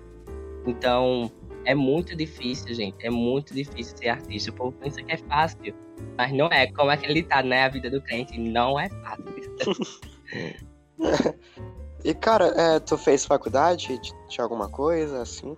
Então, 0.66 1.32
é 1.66 1.74
muito 1.74 2.16
difícil, 2.16 2.74
gente. 2.74 3.06
É 3.06 3.10
muito 3.10 3.54
difícil 3.54 3.98
ser 3.98 4.10
artista. 4.10 4.52
O 4.52 4.54
povo 4.54 4.72
pensa 4.74 5.02
que 5.02 5.12
é 5.12 5.18
fácil. 5.18 5.74
Mas 6.18 6.32
não 6.34 6.48
é. 6.48 6.68
Como 6.68 6.92
é 6.92 6.98
que 6.98 7.06
ele 7.06 7.24
tá, 7.24 7.42
né? 7.42 7.64
A 7.64 7.70
vida 7.70 7.90
do 7.90 8.02
crente 8.02 8.38
não 8.38 8.80
é 8.80 8.90
fácil. 8.90 9.26
E 12.04 12.14
cara, 12.14 12.48
é, 12.58 12.80
tu 12.82 12.98
fez 12.98 13.26
faculdade 13.26 13.98
de, 14.28 14.42
alguma 14.42 14.68
coisa 14.68 15.22
assim? 15.22 15.56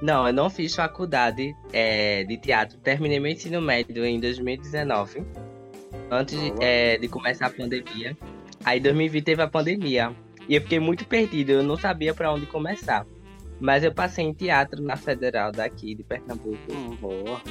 Não, 0.00 0.26
eu 0.26 0.32
não 0.32 0.48
fiz 0.48 0.74
faculdade 0.74 1.54
é, 1.72 2.24
de 2.24 2.38
teatro. 2.38 2.78
Terminei 2.78 3.20
meu 3.20 3.30
ensino 3.30 3.60
médio 3.60 4.06
em 4.06 4.18
2019. 4.18 5.26
Antes 6.10 6.40
de, 6.40 6.54
é, 6.58 6.96
de 6.96 7.06
começar 7.06 7.46
a 7.46 7.50
pandemia. 7.50 8.16
Aí 8.64 8.80
2020 8.80 9.24
teve 9.24 9.42
a 9.42 9.48
pandemia. 9.48 10.14
E 10.48 10.54
eu 10.54 10.62
fiquei 10.62 10.80
muito 10.80 11.04
perdido. 11.06 11.50
Eu 11.50 11.62
não 11.62 11.76
sabia 11.76 12.14
pra 12.14 12.32
onde 12.32 12.46
começar. 12.46 13.04
Mas 13.60 13.84
eu 13.84 13.92
passei 13.92 14.24
em 14.24 14.32
teatro 14.32 14.80
na 14.80 14.96
Federal 14.96 15.52
daqui 15.52 15.94
de 15.94 16.02
Pernambuco. 16.02 16.56
Boa. 16.98 17.42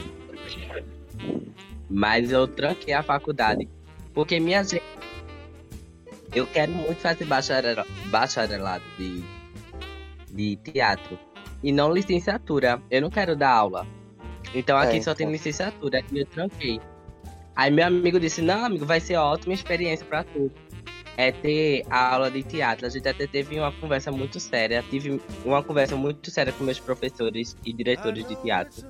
Mas 1.87 2.31
eu 2.31 2.47
tranquei 2.47 2.93
a 2.93 3.03
faculdade. 3.03 3.69
Porque 4.13 4.39
minha 4.39 4.63
gente. 4.63 4.81
Eu 6.33 6.45
quero 6.47 6.71
muito 6.71 6.99
fazer 7.01 7.25
bacharel... 7.25 7.85
bacharelado 8.07 8.83
de... 8.97 9.23
de 10.31 10.55
teatro. 10.57 11.17
E 11.63 11.71
não 11.71 11.91
licenciatura. 11.91 12.81
Eu 12.91 13.01
não 13.01 13.09
quero 13.09 13.35
dar 13.35 13.51
aula. 13.51 13.87
Então 14.53 14.77
aqui 14.77 14.97
É, 14.97 15.01
só 15.01 15.13
tem 15.13 15.25
então. 15.25 15.31
licenciatura. 15.33 16.01
E 16.11 16.19
eu 16.19 16.25
tranquei. 16.25 16.79
Aí 17.55 17.71
meu 17.71 17.87
amigo 17.87 18.19
disse: 18.19 18.41
Não, 18.41 18.65
amigo, 18.65 18.85
vai 18.85 18.99
ser 18.99 19.15
ótima 19.15 19.53
experiência 19.53 20.05
pra 20.05 20.23
tu. 20.23 20.51
É 21.19 21.31
ter 21.31 21.83
a 21.89 22.13
aula 22.13 22.29
de 22.29 22.43
teatro. 22.43 22.85
A 22.85 22.89
gente 22.89 23.07
até 23.09 23.25
teve 23.25 23.59
uma 23.59 23.71
conversa 23.71 24.11
muito 24.11 24.39
séria. 24.39 24.83
Tive 24.87 25.19
uma 25.43 25.63
conversa 25.63 25.95
muito 25.95 26.29
séria 26.29 26.53
com 26.53 26.63
meus 26.63 26.79
professores 26.79 27.57
e 27.65 27.73
diretores 27.73 28.27
de 28.27 28.35
teatro. 28.35 28.85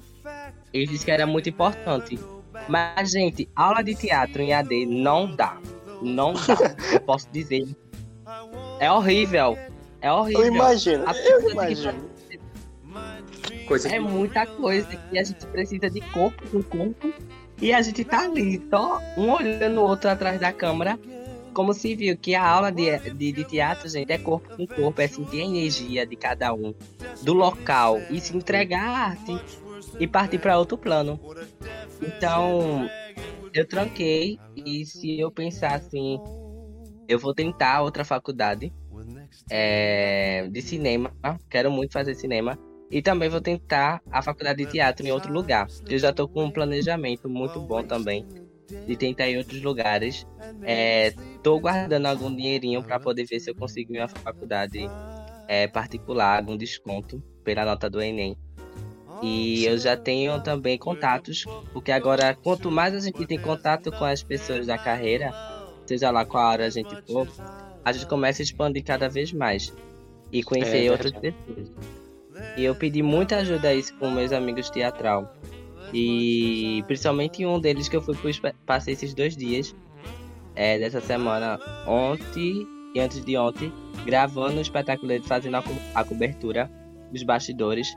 Eles 0.73 0.89
disseram 0.89 1.05
que 1.05 1.11
era 1.11 1.25
muito 1.25 1.47
importante. 1.47 2.19
Mas, 2.67 3.11
gente, 3.11 3.47
aula 3.55 3.81
de 3.81 3.95
teatro 3.95 4.41
em 4.41 4.51
AD 4.51 4.85
não 4.87 5.33
dá. 5.33 5.57
Não 6.01 6.33
dá. 6.33 6.75
Eu 6.93 6.99
posso 7.01 7.27
dizer. 7.31 7.67
É 8.79 8.91
horrível. 8.91 9.57
É 10.01 10.11
horrível. 10.11 10.45
Eu 10.45 10.53
imagino, 10.53 11.03
A 11.07 11.15
eu 11.15 11.45
que 11.45 11.51
imagino. 11.51 12.09
Coisa 13.67 13.89
É 13.89 13.99
muita 13.99 14.45
coisa 14.45 14.87
que 14.87 15.19
a 15.19 15.23
gente 15.23 15.45
precisa 15.47 15.89
de 15.89 16.01
corpo 16.11 16.41
com 16.49 16.63
corpo. 16.63 17.13
E 17.59 17.73
a 17.73 17.81
gente 17.81 18.03
tá 18.03 18.21
ali, 18.21 18.63
só 18.69 18.99
um 19.17 19.31
olhando 19.31 19.81
o 19.81 19.83
outro 19.83 20.09
atrás 20.09 20.39
da 20.39 20.53
câmera. 20.53 20.99
Como 21.53 21.73
se 21.73 21.95
viu 21.95 22.15
que 22.15 22.35
a 22.35 22.47
aula 22.47 22.71
de, 22.71 22.97
de, 22.99 23.31
de 23.31 23.43
teatro, 23.43 23.89
gente, 23.89 24.11
é 24.11 24.17
corpo 24.19 24.55
com 24.55 24.67
corpo, 24.67 25.01
é 25.01 25.07
sentir 25.07 25.41
a 25.41 25.45
energia 25.45 26.05
de 26.05 26.15
cada 26.15 26.53
um, 26.53 26.71
do 27.23 27.33
local, 27.33 27.99
e 28.11 28.21
se 28.21 28.37
entregar 28.37 28.83
à 28.83 28.97
arte 29.07 29.41
e 29.99 30.07
partir 30.07 30.37
para 30.37 30.57
outro 30.59 30.77
plano. 30.77 31.19
Então, 31.99 32.87
eu 33.53 33.67
tranquei, 33.67 34.39
e 34.55 34.85
se 34.85 35.19
eu 35.19 35.31
pensar 35.31 35.75
assim, 35.75 36.19
eu 37.07 37.19
vou 37.19 37.33
tentar 37.33 37.81
outra 37.81 38.05
faculdade 38.05 38.73
é, 39.49 40.47
de 40.49 40.61
cinema, 40.61 41.13
quero 41.49 41.71
muito 41.71 41.93
fazer 41.93 42.15
cinema. 42.15 42.57
E 42.91 43.01
também 43.01 43.29
vou 43.29 43.41
tentar 43.41 44.01
a 44.11 44.21
faculdade 44.23 44.59
de 44.59 44.67
teatro 44.67 45.05
em 45.05 45.11
outro 45.11 45.33
lugar. 45.33 45.67
Eu 45.89 45.99
já 45.99 46.13
tô 46.13 46.29
com 46.29 46.45
um 46.45 46.51
planejamento 46.51 47.29
muito 47.29 47.61
bom 47.61 47.83
também 47.85 48.25
de 48.85 48.97
tentar 48.97 49.29
em 49.29 49.37
outros 49.37 49.61
lugares. 49.63 50.25
É, 50.65 51.13
tô 51.43 51.59
guardando 51.59 52.05
algum 52.07 52.33
dinheirinho 52.35 52.83
para 52.83 52.99
poder 52.99 53.25
ver 53.25 53.39
se 53.39 53.49
eu 53.51 53.55
consigo 53.55 53.93
uma 53.93 54.07
faculdade 54.25 54.91
é, 55.47 55.67
particular, 55.67 56.37
algum 56.39 56.57
desconto 56.57 57.23
pela 57.43 57.65
nota 57.65 57.89
do 57.89 58.01
Enem. 58.01 58.37
E 59.21 59.63
eu 59.65 59.77
já 59.77 59.97
tenho 59.97 60.39
também 60.41 60.77
contatos, 60.77 61.45
porque 61.73 61.91
agora 61.91 62.35
quanto 62.35 62.69
mais 62.71 62.93
a 62.93 62.99
gente 62.99 63.25
tem 63.25 63.39
contato 63.39 63.91
com 63.91 64.05
as 64.05 64.21
pessoas 64.23 64.67
da 64.67 64.77
carreira, 64.77 65.33
seja 65.87 66.11
lá 66.11 66.23
qual 66.25 66.45
área 66.45 66.65
a 66.65 66.69
gente 66.69 66.95
for, 67.07 67.27
a 67.83 67.91
gente 67.91 68.05
começa 68.05 68.41
a 68.41 68.45
expandir 68.45 68.83
cada 68.83 69.09
vez 69.09 69.33
mais 69.33 69.73
e 70.31 70.43
conhecer 70.43 70.85
É 70.85 70.91
outras 70.91 71.11
pessoas. 71.13 71.71
E 72.55 72.63
eu 72.63 72.75
pedi 72.75 73.01
muita 73.01 73.37
ajuda 73.37 73.69
a 73.69 73.73
isso 73.75 73.93
com 73.97 74.09
meus 74.11 74.31
amigos 74.31 74.69
teatral. 74.69 75.27
E 75.93 76.83
principalmente 76.87 77.45
um 77.45 77.59
deles 77.59 77.87
que 77.87 77.95
eu 77.95 78.01
fui 78.01 78.15
espe- 78.29 78.53
passei 78.65 78.93
esses 78.93 79.13
dois 79.13 79.35
dias 79.37 79.73
é, 80.55 80.77
dessa 80.77 80.99
semana, 80.99 81.59
ontem 81.87 82.65
e 82.93 82.99
antes 82.99 83.23
de 83.23 83.37
ontem, 83.37 83.71
gravando 84.05 84.57
o 84.57 84.61
espetáculo 84.61 85.07
dele, 85.07 85.23
fazendo 85.23 85.55
a, 85.55 85.61
co- 85.63 85.69
a 85.95 86.03
cobertura 86.03 86.69
dos 87.11 87.23
bastidores. 87.23 87.87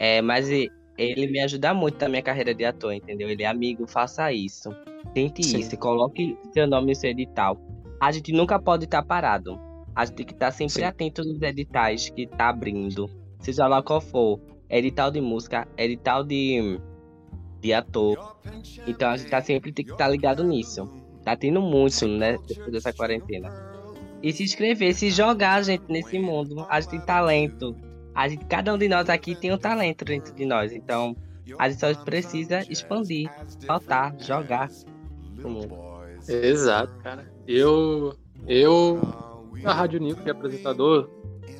É, 0.00 0.22
mas 0.22 0.48
ele 0.48 1.26
me 1.26 1.40
ajuda 1.40 1.74
muito 1.74 2.00
na 2.00 2.08
minha 2.08 2.22
carreira 2.22 2.54
de 2.54 2.64
ator, 2.64 2.94
entendeu? 2.94 3.28
Ele 3.28 3.42
é 3.42 3.46
amigo, 3.46 3.86
faça 3.86 4.32
isso. 4.32 4.74
Tente 5.12 5.42
Sim. 5.42 5.58
isso, 5.58 5.76
coloque 5.76 6.38
seu 6.54 6.66
nome 6.66 6.88
no 6.88 6.94
seu 6.94 7.10
edital. 7.10 7.60
A 8.00 8.10
gente 8.10 8.32
nunca 8.32 8.58
pode 8.58 8.86
estar 8.86 9.02
parado. 9.02 9.60
A 9.94 10.06
gente 10.06 10.14
tem 10.16 10.26
que 10.26 10.32
estar 10.32 10.50
sempre 10.52 10.72
Sim. 10.72 10.84
atento 10.84 11.22
nos 11.22 11.42
editais 11.42 12.08
que 12.08 12.26
tá 12.26 12.48
abrindo. 12.48 13.10
Seja 13.40 13.66
lá 13.66 13.82
qual 13.82 14.00
for. 14.00 14.40
Edital 14.70 15.10
de 15.10 15.20
música, 15.20 15.68
edital 15.76 16.24
de, 16.24 16.80
de 17.60 17.72
ator. 17.74 18.36
Então 18.86 19.10
a 19.10 19.16
gente 19.18 19.28
tá 19.28 19.42
sempre 19.42 19.72
tem 19.72 19.84
que 19.84 19.92
estar 19.92 20.08
ligado 20.08 20.42
nisso. 20.44 20.88
Tá 21.22 21.36
tendo 21.36 21.60
muito, 21.60 22.08
né? 22.08 22.38
Depois 22.48 22.72
dessa 22.72 22.92
quarentena. 22.92 23.52
E 24.22 24.32
se 24.32 24.44
inscrever, 24.44 24.94
se 24.94 25.10
jogar, 25.10 25.62
gente, 25.62 25.84
nesse 25.88 26.18
mundo. 26.18 26.64
A 26.70 26.80
gente 26.80 26.90
tem 26.90 27.00
talento. 27.00 27.76
A 28.14 28.28
gente, 28.28 28.44
cada 28.46 28.74
um 28.74 28.78
de 28.78 28.88
nós 28.88 29.08
aqui 29.08 29.34
tem 29.34 29.52
um 29.52 29.58
talento 29.58 30.04
dentro 30.04 30.34
de 30.34 30.44
nós. 30.44 30.72
Então, 30.72 31.16
a 31.58 31.68
gente 31.68 31.80
só 31.80 31.94
precisa 32.04 32.60
expandir, 32.70 33.30
soltar, 33.66 34.14
jogar 34.18 34.68
mundo. 35.48 35.76
Exato, 36.28 36.92
cara. 37.02 37.30
Eu, 37.46 38.14
eu, 38.46 39.00
na 39.62 39.72
Rádio 39.72 40.00
Nico, 40.00 40.22
que 40.22 40.28
é 40.28 40.32
apresentador, 40.32 41.08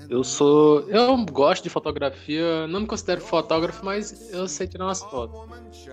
eu 0.09 0.25
sou. 0.25 0.80
Eu 0.88 1.16
gosto 1.26 1.62
de 1.62 1.71
fotografia, 1.71 2.66
não 2.66 2.80
me 2.80 2.87
considero 2.87 3.21
fotógrafo, 3.21 3.85
mas 3.85 4.33
eu 4.33 4.47
sei 4.49 4.66
tirar 4.66 4.87
umas 4.87 5.02
fotos. 5.02 5.40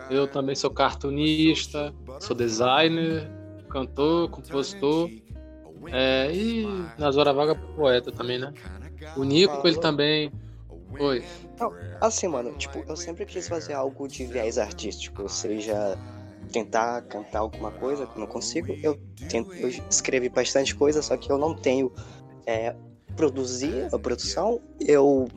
Eu 0.09 0.27
também 0.27 0.55
sou 0.55 0.71
cartunista, 0.71 1.93
sou 2.19 2.35
designer, 2.35 3.29
cantor, 3.69 4.29
compositor. 4.29 5.09
É, 5.89 6.31
e 6.33 6.65
nas 6.97 7.15
horas 7.15 7.35
vagas 7.35 7.57
poeta 7.75 8.11
também, 8.11 8.39
né? 8.39 8.51
O 9.15 9.23
Nico, 9.23 9.65
ele 9.67 9.79
também. 9.79 10.31
Oi. 11.00 11.24
assim, 12.01 12.27
mano, 12.27 12.51
tipo, 12.53 12.84
eu 12.88 12.96
sempre 12.96 13.25
quis 13.25 13.48
fazer 13.48 13.74
algo 13.74 14.08
de 14.08 14.25
viés 14.25 14.58
artístico, 14.58 15.24
ou 15.24 15.29
seja, 15.29 15.98
tentar 16.51 17.01
cantar 17.03 17.39
alguma 17.39 17.72
coisa 17.72 18.06
que 18.08 18.20
não 18.20 18.27
consigo. 18.27 18.75
Eu, 18.82 18.98
tento, 19.29 19.51
eu 19.53 19.70
escrevi 19.89 20.29
bastante 20.29 20.75
coisa, 20.75 21.01
só 21.01 21.17
que 21.17 21.32
eu 21.32 21.38
não 21.38 21.53
tenho 21.53 21.91
é, 22.46 22.75
produzir 23.15 23.88
a 23.91 24.00
produção. 24.00 24.62
Eu, 24.79 25.27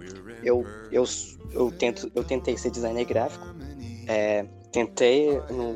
eu, 0.42 0.64
eu, 0.90 1.04
eu, 1.52 1.71
tento, 1.73 2.11
eu 2.14 2.25
tentei 2.25 2.57
ser 2.57 2.71
designer 2.71 3.04
gráfico, 3.04 3.47
é, 4.07 4.45
tentei, 4.73 5.40
não, 5.50 5.75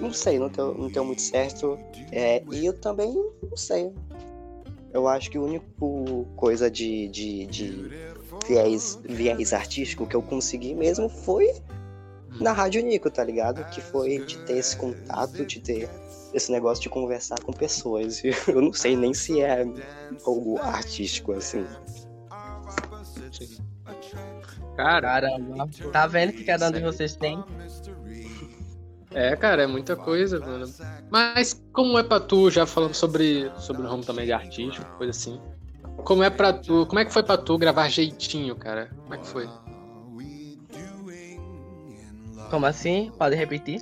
não 0.00 0.12
sei, 0.12 0.38
não 0.38 0.48
deu, 0.48 0.74
não 0.74 0.88
deu 0.88 1.04
muito 1.04 1.22
certo. 1.22 1.78
É, 2.10 2.42
e 2.50 2.66
eu 2.66 2.72
também 2.72 3.12
não 3.42 3.56
sei. 3.56 3.92
Eu 4.92 5.08
acho 5.08 5.28
que 5.28 5.36
a 5.36 5.40
única 5.40 5.64
coisa 6.36 6.70
de, 6.70 7.08
de, 7.08 7.46
de 7.46 7.90
viés, 8.46 8.98
viés 9.04 9.52
artístico 9.52 10.06
que 10.06 10.14
eu 10.14 10.22
consegui 10.22 10.74
mesmo 10.74 11.08
foi 11.08 11.52
na 12.40 12.52
Rádio 12.52 12.82
Nico, 12.82 13.10
tá 13.10 13.22
ligado? 13.22 13.64
Que 13.70 13.80
foi 13.80 14.24
de 14.24 14.38
ter 14.38 14.58
esse 14.58 14.76
contato, 14.76 15.44
de 15.44 15.60
ter 15.60 15.88
esse 16.32 16.50
negócio 16.50 16.82
de 16.82 16.88
conversar 16.88 17.40
com 17.40 17.52
pessoas. 17.52 18.22
Eu 18.48 18.60
não 18.60 18.72
sei 18.72 18.96
nem 18.96 19.14
se 19.14 19.40
é 19.40 19.64
algo 20.24 20.58
artístico 20.58 21.32
assim. 21.32 21.64
Cara, 24.76 25.20
Caramba, 25.20 25.68
tá 25.92 26.06
vendo 26.06 26.32
que 26.32 26.42
cada 26.42 26.68
um 26.68 26.72
de 26.72 26.80
vocês 26.80 27.14
tem? 27.16 27.42
É, 29.16 29.36
cara, 29.36 29.62
é 29.62 29.66
muita 29.68 29.94
coisa, 29.94 30.40
mano. 30.40 30.66
Mas 31.08 31.62
como 31.72 31.96
é 31.96 32.02
pra 32.02 32.18
tu, 32.18 32.50
já 32.50 32.66
falando 32.66 32.94
sobre, 32.94 33.48
sobre 33.58 33.82
o 33.82 33.86
ramo 33.86 34.04
também 34.04 34.26
de 34.26 34.32
artístico, 34.32 34.84
coisa 34.98 35.12
assim. 35.12 35.40
Como 36.02 36.22
é 36.22 36.30
pra 36.30 36.52
tu, 36.52 36.86
como 36.86 36.98
é 36.98 37.04
que 37.04 37.12
foi 37.12 37.22
pra 37.22 37.36
tu 37.38 37.56
gravar 37.56 37.88
jeitinho, 37.88 38.56
cara? 38.56 38.90
Como 39.02 39.14
é 39.14 39.18
que 39.18 39.26
foi? 39.26 39.48
Como 42.50 42.66
assim? 42.66 43.10
Pode 43.18 43.36
repetir? 43.36 43.80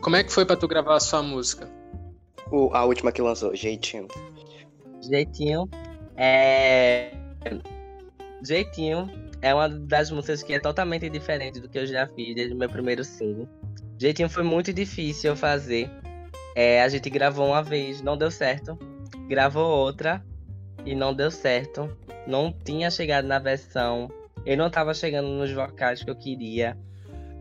Como 0.00 0.16
é 0.16 0.24
que 0.24 0.32
foi 0.32 0.44
pra 0.44 0.56
tu 0.56 0.66
gravar 0.66 0.96
a 0.96 1.00
sua 1.00 1.22
música? 1.22 1.70
O, 2.50 2.74
a 2.74 2.84
última 2.84 3.12
que 3.12 3.22
lançou, 3.22 3.54
Jeitinho. 3.54 4.08
Jeitinho 5.00 5.68
é. 6.16 7.12
Jeitinho 8.44 9.08
é 9.40 9.54
uma 9.54 9.68
das 9.68 10.10
músicas 10.10 10.42
que 10.42 10.52
é 10.52 10.58
totalmente 10.58 11.08
diferente 11.08 11.60
do 11.60 11.68
que 11.68 11.78
eu 11.78 11.86
já 11.86 12.06
fiz 12.08 12.34
desde 12.34 12.52
o 12.52 12.58
meu 12.58 12.68
primeiro 12.68 13.04
single. 13.04 13.48
Jeitinho 13.98 14.28
foi 14.28 14.42
muito 14.42 14.72
difícil 14.72 15.34
fazer. 15.36 15.88
É, 16.54 16.82
a 16.82 16.88
gente 16.88 17.08
gravou 17.08 17.46
uma 17.46 17.62
vez, 17.62 18.02
não 18.02 18.16
deu 18.16 18.30
certo. 18.30 18.78
Gravou 19.28 19.64
outra 19.64 20.22
e 20.84 20.94
não 20.94 21.14
deu 21.14 21.30
certo. 21.30 21.96
Não 22.26 22.52
tinha 22.52 22.90
chegado 22.90 23.26
na 23.26 23.38
versão. 23.38 24.10
Eu 24.44 24.56
não 24.56 24.70
tava 24.70 24.94
chegando 24.94 25.28
nos 25.28 25.52
vocais 25.52 26.02
que 26.02 26.10
eu 26.10 26.16
queria. 26.16 26.76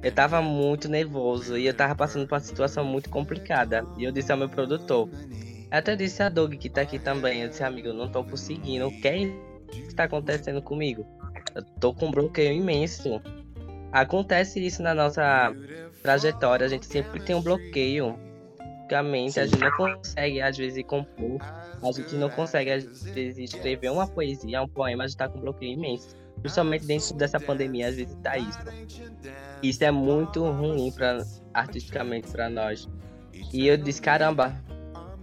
Eu 0.03 0.11
tava 0.11 0.41
muito 0.41 0.89
nervoso 0.89 1.57
e 1.57 1.67
eu 1.67 1.73
tava 1.73 1.95
passando 1.95 2.27
por 2.27 2.35
uma 2.35 2.41
situação 2.41 2.83
muito 2.83 3.09
complicada. 3.09 3.85
E 3.97 4.03
eu 4.03 4.11
disse 4.11 4.31
ao 4.31 4.37
meu 4.37 4.49
produtor. 4.49 5.09
Até 5.69 5.95
disse 5.95 6.21
a 6.21 6.29
Doug 6.29 6.55
que 6.55 6.69
tá 6.69 6.81
aqui 6.81 6.99
também. 6.99 7.41
Eu 7.41 7.49
disse, 7.49 7.63
amigo, 7.63 7.89
eu 7.89 7.93
não 7.93 8.09
tô 8.09 8.23
conseguindo. 8.23 8.87
O 8.87 9.01
que 9.01 9.07
é 9.07 9.31
que 9.67 9.95
tá 9.95 10.05
acontecendo 10.05 10.61
comigo? 10.61 11.05
Eu 11.55 11.63
tô 11.79 11.93
com 11.93 12.07
um 12.07 12.11
bloqueio 12.11 12.51
imenso. 12.51 13.21
Acontece 13.91 14.65
isso 14.65 14.81
na 14.81 14.93
nossa 14.93 15.53
trajetória. 16.01 16.65
A 16.65 16.69
gente 16.69 16.85
sempre 16.85 17.19
tem 17.19 17.35
um 17.35 17.41
bloqueio. 17.41 18.17
Basicamente, 18.91 19.39
a 19.39 19.45
gente 19.45 19.59
não 19.59 19.71
consegue, 19.71 20.41
às 20.41 20.57
vezes, 20.57 20.83
compor. 20.83 21.39
A 21.81 21.91
gente 21.93 22.15
não 22.15 22.29
consegue, 22.29 22.71
às 22.71 23.03
vezes, 23.03 23.53
escrever 23.53 23.89
uma 23.89 24.05
poesia, 24.05 24.61
um 24.61 24.67
poema. 24.67 25.05
A 25.05 25.07
gente 25.07 25.17
tá 25.17 25.29
com 25.29 25.37
um 25.37 25.41
bloqueio 25.41 25.73
imenso. 25.73 26.13
Principalmente 26.41 26.85
dentro 26.85 27.15
dessa 27.15 27.39
pandemia, 27.39 27.87
às 27.87 27.95
vezes 27.95 28.15
tá 28.21 28.37
isso. 28.37 28.59
Isso 29.63 29.83
é 29.83 29.91
muito 29.91 30.43
ruim 30.43 30.91
para 30.91 31.23
artisticamente 31.53 32.29
para 32.29 32.49
nós. 32.49 32.89
E 33.53 33.67
eu 33.67 33.77
disse, 33.77 34.01
caramba, 34.01 34.61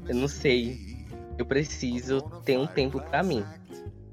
eu 0.09 0.15
não 0.15 0.29
sei. 0.29 1.07
Eu 1.37 1.45
preciso 1.45 2.23
ter 2.45 2.57
um 2.57 2.67
tempo 2.67 3.01
para 3.01 3.23
mim. 3.23 3.45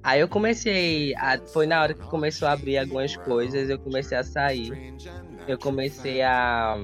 Aí 0.04 0.20
eu 0.20 0.28
comecei 0.28 1.16
a. 1.16 1.40
Foi 1.54 1.66
na 1.66 1.82
hora 1.82 1.94
que 1.94 2.06
começou 2.08 2.48
a 2.48 2.52
abrir 2.52 2.78
algumas 2.78 3.16
coisas, 3.16 3.70
eu 3.70 3.80
comecei 3.80 4.18
a 4.18 4.24
sair. 4.24 4.94
Eu 5.48 5.58
comecei 5.58 6.22
a. 6.22 6.78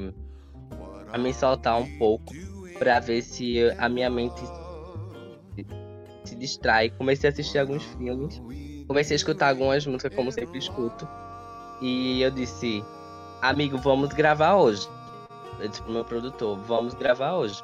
a 1.11 1.17
me 1.17 1.33
soltar 1.33 1.77
um 1.77 1.97
pouco. 1.97 2.33
Para 2.81 2.99
ver 2.99 3.21
se 3.21 3.69
a 3.77 3.87
minha 3.87 4.09
mente 4.09 4.41
se 6.25 6.35
distrai. 6.35 6.89
Comecei 6.89 7.29
a 7.29 7.31
assistir 7.31 7.59
alguns 7.59 7.83
filmes 7.83 8.41
comecei 8.91 9.15
a 9.15 9.17
escutar 9.17 9.47
algumas 9.47 9.85
músicas, 9.87 10.13
como 10.13 10.31
sempre 10.33 10.59
escuto. 10.59 11.07
E 11.81 12.21
eu 12.21 12.29
disse, 12.29 12.83
amigo, 13.41 13.77
vamos 13.77 14.09
gravar 14.09 14.55
hoje. 14.55 14.85
Eu 15.61 15.69
disse 15.69 15.81
pro 15.81 15.93
meu 15.93 16.03
produtor, 16.03 16.59
vamos 16.67 16.93
gravar 16.93 17.35
hoje. 17.35 17.63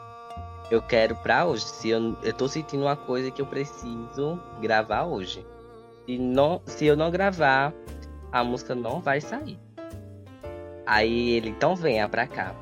Eu 0.72 0.82
quero 0.82 1.18
pra 1.18 1.46
hoje. 1.46 1.66
Se 1.66 1.90
eu, 1.90 2.16
eu 2.24 2.32
tô 2.32 2.48
sentindo 2.48 2.84
uma 2.84 2.96
coisa 2.96 3.30
que 3.30 3.42
eu 3.42 3.46
preciso 3.46 4.40
gravar 4.62 5.04
hoje. 5.04 5.46
E 6.08 6.18
não, 6.18 6.62
se 6.66 6.86
eu 6.86 6.96
não 6.96 7.12
gravar, 7.12 7.74
a 8.32 8.42
música 8.42 8.74
não 8.74 9.02
vai 9.02 9.20
sair. 9.20 9.60
Aí 10.86 11.32
ele, 11.32 11.50
então 11.50 11.76
venha 11.76 12.08
pra 12.08 12.26
cá. 12.26 12.56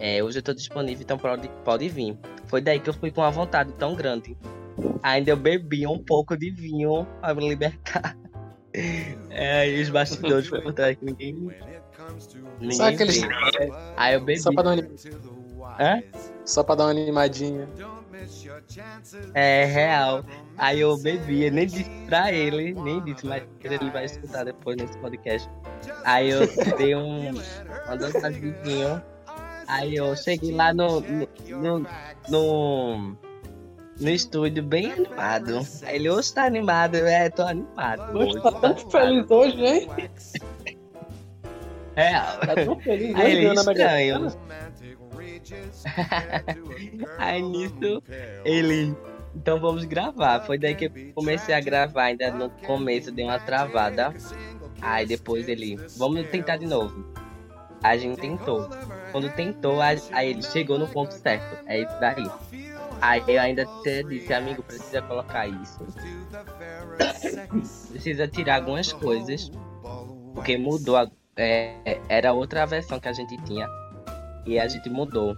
É, 0.00 0.24
hoje 0.24 0.38
eu 0.38 0.42
tô 0.42 0.54
disponível, 0.54 1.02
então 1.02 1.18
pode, 1.18 1.48
pode 1.64 1.88
vir. 1.88 2.18
Foi 2.46 2.60
daí 2.60 2.80
que 2.80 2.88
eu 2.88 2.94
fui 2.94 3.10
com 3.10 3.20
uma 3.20 3.30
vontade 3.30 3.72
tão 3.74 3.94
grande 3.94 4.36
Ainda 5.02 5.30
eu 5.30 5.36
bebi 5.36 5.86
um 5.86 5.98
pouco 5.98 6.36
de 6.36 6.50
vinho 6.50 7.06
pra 7.20 7.34
me 7.34 7.48
libertar. 7.48 8.16
É, 9.30 9.68
e 9.68 9.82
os 9.82 9.90
bastidores 9.90 10.48
por 10.48 10.72
trás 10.72 10.96
que 10.96 11.04
ninguém. 11.04 11.34
ninguém 12.60 12.76
Só 12.76 12.88
aqueles. 12.88 13.20
Aí 13.96 14.14
eu 14.14 14.20
bebi. 14.20 14.40
Só 14.40 14.52
pra 14.52 14.62
dar 14.62 14.74
uma... 14.74 15.76
Hã? 15.80 16.02
Só 16.44 16.62
pra 16.62 16.74
dar 16.76 16.84
uma 16.84 16.90
animadinha. 16.90 17.68
É 19.34 19.64
real. 19.64 20.24
Aí 20.56 20.80
eu 20.80 20.96
bebi, 20.98 21.50
nem 21.50 21.66
disse 21.66 21.90
pra 22.06 22.32
ele, 22.32 22.74
nem 22.74 23.02
disse, 23.02 23.26
mas 23.26 23.42
ele 23.64 23.90
vai 23.90 24.04
escutar 24.04 24.44
depois 24.44 24.76
nesse 24.76 24.96
podcast. 24.98 25.50
Aí 26.04 26.30
eu 26.30 26.40
dei 26.76 26.94
um, 26.94 27.30
uma 27.30 27.96
dança 27.96 28.30
de 28.30 28.50
vinho. 28.62 29.02
Aí 29.70 29.94
eu 29.96 30.16
cheguei 30.16 30.52
lá 30.52 30.74
no, 30.74 31.00
no, 31.00 31.28
no, 31.48 31.86
no 32.28 33.16
no 34.00 34.08
estúdio 34.08 34.62
bem 34.62 34.90
animado. 34.90 35.60
Aí 35.82 35.96
ele 35.96 36.10
hoje 36.10 36.32
tá 36.32 36.44
animado, 36.44 36.96
é, 36.96 37.28
tô 37.28 37.42
animado. 37.42 38.16
Hoje, 38.16 38.38
hoje 38.38 38.42
tá 38.42 38.52
tão 38.52 38.76
feliz 38.90 39.30
hoje, 39.30 39.64
hein? 39.64 39.88
É, 41.94 42.12
tá 42.12 42.54
tão 42.64 42.80
feliz 42.80 43.14
Aí 43.14 43.32
ele 43.32 43.46
é 43.46 43.54
estranho. 43.54 44.32
Aí 47.18 47.42
nisso, 47.42 48.02
ele. 48.44 48.96
Então 49.34 49.60
vamos 49.60 49.84
gravar. 49.84 50.40
Foi 50.40 50.58
daí 50.58 50.74
que 50.74 50.86
eu 50.86 50.92
comecei 51.14 51.54
a 51.54 51.60
gravar. 51.60 52.04
Ainda 52.04 52.30
no 52.32 52.50
começo 52.50 53.12
deu 53.12 53.26
uma 53.26 53.38
travada. 53.38 54.14
Aí 54.80 55.06
depois 55.06 55.48
ele. 55.48 55.76
Vamos 55.96 56.26
tentar 56.28 56.56
de 56.56 56.66
novo. 56.66 57.04
A 57.82 57.96
gente 57.96 58.20
tentou. 58.20 58.68
Quando 59.12 59.30
tentou, 59.30 59.80
aí 59.80 60.30
ele 60.30 60.42
chegou 60.42 60.78
no 60.78 60.88
ponto 60.88 61.12
certo. 61.12 61.64
É 61.66 61.80
isso 61.80 62.00
daí. 62.00 62.26
Aí 63.00 63.22
eu 63.26 63.40
ainda 63.40 63.62
até 63.62 64.02
disse, 64.02 64.32
amigo, 64.32 64.62
precisa 64.62 65.00
colocar 65.02 65.48
isso. 65.48 65.80
precisa 67.90 68.28
tirar 68.28 68.56
algumas 68.56 68.92
coisas. 68.92 69.50
Porque 70.34 70.58
mudou. 70.58 70.96
A, 70.96 71.10
é, 71.36 72.00
era 72.08 72.32
outra 72.32 72.66
versão 72.66 73.00
que 73.00 73.08
a 73.08 73.12
gente 73.12 73.36
tinha. 73.44 73.66
E 74.44 74.58
a 74.58 74.68
gente 74.68 74.90
mudou. 74.90 75.36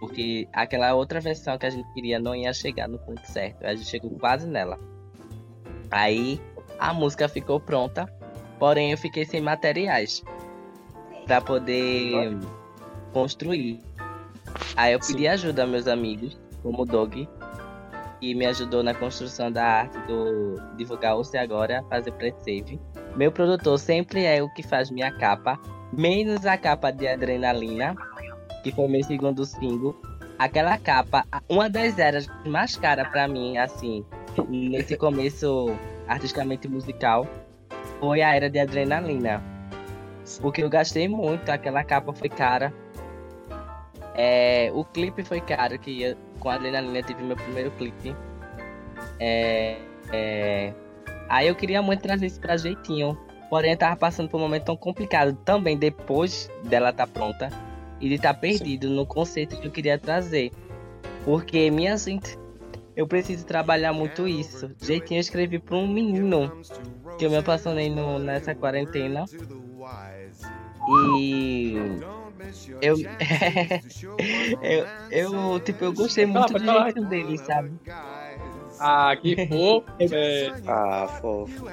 Porque 0.00 0.46
aquela 0.52 0.94
outra 0.94 1.20
versão 1.20 1.58
que 1.58 1.66
a 1.66 1.70
gente 1.70 1.90
queria 1.92 2.18
não 2.18 2.34
ia 2.34 2.52
chegar 2.52 2.88
no 2.88 2.98
ponto 2.98 3.24
certo. 3.26 3.64
A 3.64 3.74
gente 3.74 3.88
chegou 3.88 4.10
quase 4.18 4.46
nela. 4.46 4.78
Aí 5.90 6.40
a 6.78 6.92
música 6.92 7.28
ficou 7.28 7.58
pronta. 7.58 8.06
Porém 8.58 8.90
eu 8.90 8.98
fiquei 8.98 9.24
sem 9.24 9.40
materiais. 9.40 10.22
para 11.26 11.40
poder 11.40 12.36
construir. 13.12 13.80
Aí 14.76 14.92
eu 14.92 15.00
pedi 15.00 15.26
ajuda 15.26 15.62
aos 15.62 15.70
meus 15.70 15.88
amigos 15.88 16.38
como 16.62 16.84
Dog, 16.84 17.28
que 18.20 18.34
me 18.34 18.46
ajudou 18.46 18.82
na 18.82 18.94
construção 18.94 19.50
da 19.50 19.64
arte 19.64 19.98
do 20.06 20.56
Divulgar 20.76 21.16
Você 21.16 21.38
Agora, 21.38 21.84
fazer 21.88 22.12
pre-save. 22.12 22.80
Meu 23.16 23.30
produtor 23.30 23.78
sempre 23.78 24.24
é 24.24 24.42
o 24.42 24.52
que 24.54 24.62
faz 24.62 24.90
minha 24.90 25.10
capa, 25.18 25.58
menos 25.92 26.44
a 26.46 26.56
capa 26.56 26.90
de 26.90 27.06
Adrenalina, 27.06 27.94
que 28.62 28.72
foi 28.72 28.88
meu 28.88 29.02
segundo 29.02 29.44
single. 29.44 29.96
Aquela 30.38 30.78
capa, 30.78 31.24
uma 31.48 31.68
das 31.68 31.98
eras 31.98 32.28
mais 32.46 32.76
caras 32.76 33.08
para 33.08 33.26
mim, 33.26 33.58
assim, 33.58 34.04
nesse 34.48 34.96
começo 34.96 35.74
artisticamente 36.06 36.68
musical, 36.68 37.26
foi 37.98 38.22
a 38.22 38.34
era 38.34 38.48
de 38.48 38.58
Adrenalina. 38.58 39.42
Porque 40.40 40.62
eu 40.62 40.68
gastei 40.68 41.08
muito, 41.08 41.48
aquela 41.50 41.82
capa 41.82 42.12
foi 42.12 42.28
cara. 42.28 42.72
É, 44.20 44.68
o 44.74 44.84
clipe 44.84 45.22
foi 45.22 45.40
caro, 45.40 45.78
que 45.78 46.16
com 46.40 46.50
Adrenalina 46.50 47.00
tive 47.04 47.22
meu 47.22 47.36
primeiro 47.36 47.70
clipe. 47.70 48.16
É, 49.20 49.78
é, 50.12 50.74
aí 51.28 51.46
eu 51.46 51.54
queria 51.54 51.80
muito 51.80 52.02
trazer 52.02 52.26
isso 52.26 52.40
pra 52.40 52.56
Jeitinho. 52.56 53.16
Porém, 53.48 53.70
eu 53.70 53.78
tava 53.78 53.94
passando 53.94 54.28
por 54.28 54.38
um 54.38 54.40
momento 54.40 54.64
tão 54.64 54.76
complicado 54.76 55.38
também 55.44 55.78
depois 55.78 56.50
dela 56.64 56.90
estar 56.90 57.06
tá 57.06 57.12
pronta 57.12 57.48
e 58.00 58.08
de 58.08 58.16
estar 58.16 58.34
tá 58.34 58.40
perdido 58.40 58.88
Sim. 58.88 58.94
no 58.96 59.06
conceito 59.06 59.56
que 59.56 59.68
eu 59.68 59.70
queria 59.70 59.96
trazer. 59.96 60.50
Porque, 61.24 61.70
minha 61.70 61.96
gente, 61.96 62.36
eu 62.96 63.06
preciso 63.06 63.46
trabalhar 63.46 63.92
muito 63.92 64.26
isso. 64.26 64.68
Jeitinho 64.82 65.18
eu 65.18 65.20
escrevi 65.20 65.60
para 65.60 65.76
um 65.76 65.86
menino 65.86 66.60
que 67.16 67.24
eu 67.24 67.30
me 67.30 67.36
apaixonei 67.36 67.88
no, 67.88 68.18
nessa 68.18 68.52
quarentena. 68.52 69.26
E 71.20 71.76
eu, 72.80 72.96
eu, 74.62 74.86
eu, 75.10 75.60
tipo, 75.60 75.84
eu 75.84 75.92
gostei 75.92 76.26
muito 76.26 76.52
do 76.52 76.58
jeito 76.58 77.04
dele, 77.06 77.38
sabe? 77.38 77.72
Ah, 78.78 79.16
que 79.16 79.46
fofo. 79.46 79.86
É... 80.00 80.52
Ah, 80.66 81.08
fofo. 81.20 81.66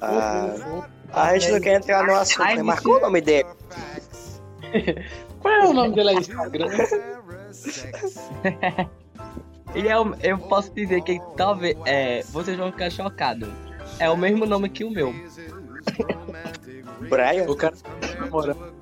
Ah, 0.00 0.54
a 1.12 1.38
gente 1.38 1.52
não 1.52 1.60
quer 1.60 1.76
entrar 1.76 2.04
no 2.04 2.14
assunto, 2.14 2.42
Ai, 2.42 2.56
né? 2.56 2.62
Mas 2.62 2.80
qual 2.80 2.98
o 2.98 3.00
nome 3.00 3.20
dele? 3.20 3.48
qual 5.40 5.54
é 5.54 5.66
o 5.66 5.72
nome 5.72 5.94
dele 5.94 6.10
aí, 6.10 6.16
Instagram? 6.16 6.68
E 9.74 9.86
eu, 9.86 10.16
eu 10.22 10.38
posso 10.38 10.72
dizer 10.72 11.02
que 11.02 11.20
talvez. 11.36 11.76
É, 11.84 12.22
vocês 12.30 12.56
vão 12.56 12.72
ficar 12.72 12.90
chocados. 12.90 13.48
É 13.98 14.08
o 14.10 14.16
mesmo 14.16 14.46
nome 14.46 14.68
que 14.68 14.84
o 14.84 14.90
meu. 14.90 15.14
Brian? 17.08 17.48
O 17.48 17.56
cara 17.56 17.74
tá 17.76 18.20
namorando. 18.20 18.79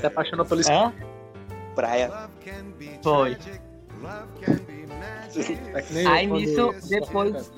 Se 0.00 0.06
apaixonou 0.06 0.44
pelo 0.44 0.60
Hã? 0.68 0.92
Brian. 1.74 2.28
Foi. 3.02 3.36
É 5.94 6.06
Aí 6.06 6.26
nisso, 6.26 6.74
depois 6.88 7.50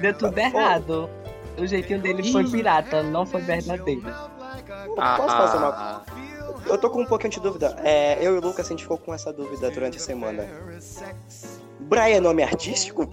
deu 0.00 0.16
tudo 0.16 0.38
errado. 0.38 1.10
O 1.58 1.66
jeitinho 1.66 2.00
dele 2.00 2.30
foi 2.30 2.48
pirata, 2.48 3.02
não 3.02 3.26
foi 3.26 3.40
verdadeiro. 3.40 4.02
Ah, 4.96 5.16
Posso 5.16 5.36
fazer 5.36 5.56
uma 5.56 6.04
eu 6.66 6.78
tô 6.78 6.90
com 6.90 7.02
um 7.02 7.06
pouquinho 7.06 7.30
de 7.30 7.40
dúvida. 7.40 7.76
É, 7.82 8.18
eu 8.24 8.34
e 8.34 8.38
o 8.38 8.40
Lucas, 8.40 8.66
a 8.66 8.68
gente 8.70 8.82
ficou 8.82 8.98
com 8.98 9.14
essa 9.14 9.32
dúvida 9.32 9.70
durante 9.70 9.96
a 9.96 10.00
semana. 10.00 10.46
Brian 11.80 12.16
é 12.16 12.20
nome 12.20 12.42
artístico? 12.42 13.08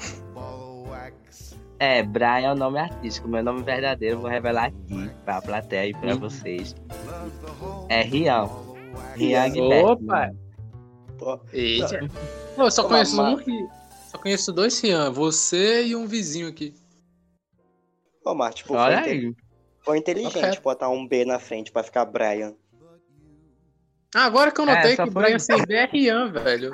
É, 1.80 2.02
Brian 2.04 2.40
é 2.40 2.52
o 2.52 2.56
nome 2.56 2.80
artístico. 2.80 3.28
Meu 3.28 3.44
nome 3.44 3.64
verdadeiro 3.64 4.20
vou 4.20 4.30
revelar 4.30 4.66
aqui 4.68 5.10
pra 5.26 5.42
plateia 5.42 5.90
e 5.90 5.94
pra 5.94 6.16
vocês. 6.16 6.76
É 7.90 8.02
Rian. 8.02 8.50
Rian 9.16 9.48
Opa! 9.84 10.32
Eita. 11.52 12.00
Não, 12.58 12.66
eu 12.66 12.72
só 12.72 12.88
conheço 12.88 13.22
um 13.22 13.38
que. 13.38 13.68
Só 14.12 14.18
conheço 14.18 14.54
dois 14.54 14.80
Rian, 14.80 15.12
você 15.12 15.86
e 15.86 15.96
um 15.96 16.08
vizinho 16.08 16.48
aqui. 16.48 16.74
Ô, 18.24 18.34
Mar, 18.34 18.54
tipo, 18.54 18.74
Olha 18.74 19.04
foi, 19.04 19.12
aí. 19.12 19.36
foi 19.84 19.98
inteligente 19.98 20.38
okay. 20.38 20.60
botar 20.62 20.90
um 20.90 21.08
B 21.08 21.26
na 21.26 21.40
frente 21.40 21.72
pra 21.72 21.84
ficar 21.84 22.06
Brian. 22.06 22.56
Ah, 24.16 24.26
agora 24.26 24.52
que 24.52 24.62
eu 24.62 24.66
notei 24.66 24.94
é, 24.94 24.96
que 24.96 25.02
o 25.02 25.12
Brian 25.12 25.38
sem 25.38 25.64
B 25.66 25.76
é 25.76 25.86
Rian, 25.86 26.32
velho. 26.32 26.72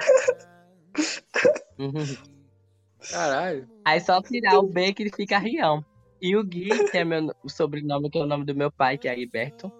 Caralho. 3.09 3.67
Aí 3.83 3.99
só 3.99 4.21
tirar 4.21 4.59
o 4.59 4.63
B 4.63 4.93
que 4.93 5.03
ele 5.03 5.11
fica 5.11 5.39
Rian. 5.39 5.83
E 6.21 6.35
o 6.35 6.43
Gui, 6.43 6.69
que 6.89 6.97
é 6.97 7.03
meu 7.03 7.33
o 7.43 7.49
sobrenome, 7.49 8.09
que 8.09 8.19
é 8.19 8.21
o 8.21 8.27
nome 8.27 8.45
do 8.45 8.53
meu 8.53 8.71
pai, 8.71 8.97
que 8.97 9.07
é 9.07 9.11
Agberto. 9.11 9.71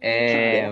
É. 0.00 0.66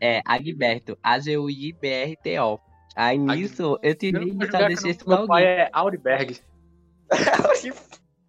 É, 0.00 0.22
Agberto. 0.24 0.96
A-G-U-I-B-R-T-O. 1.02 2.60
Aí 2.94 3.18
nisso, 3.18 3.76
eu 3.82 3.94
tive 3.94 4.36
que 4.36 4.50
só 4.50 4.58
deixei 4.58 4.92
esse 4.92 5.08
Meu 5.08 5.26
pai 5.26 5.44
é 5.44 5.70
Auriberg. 5.72 6.38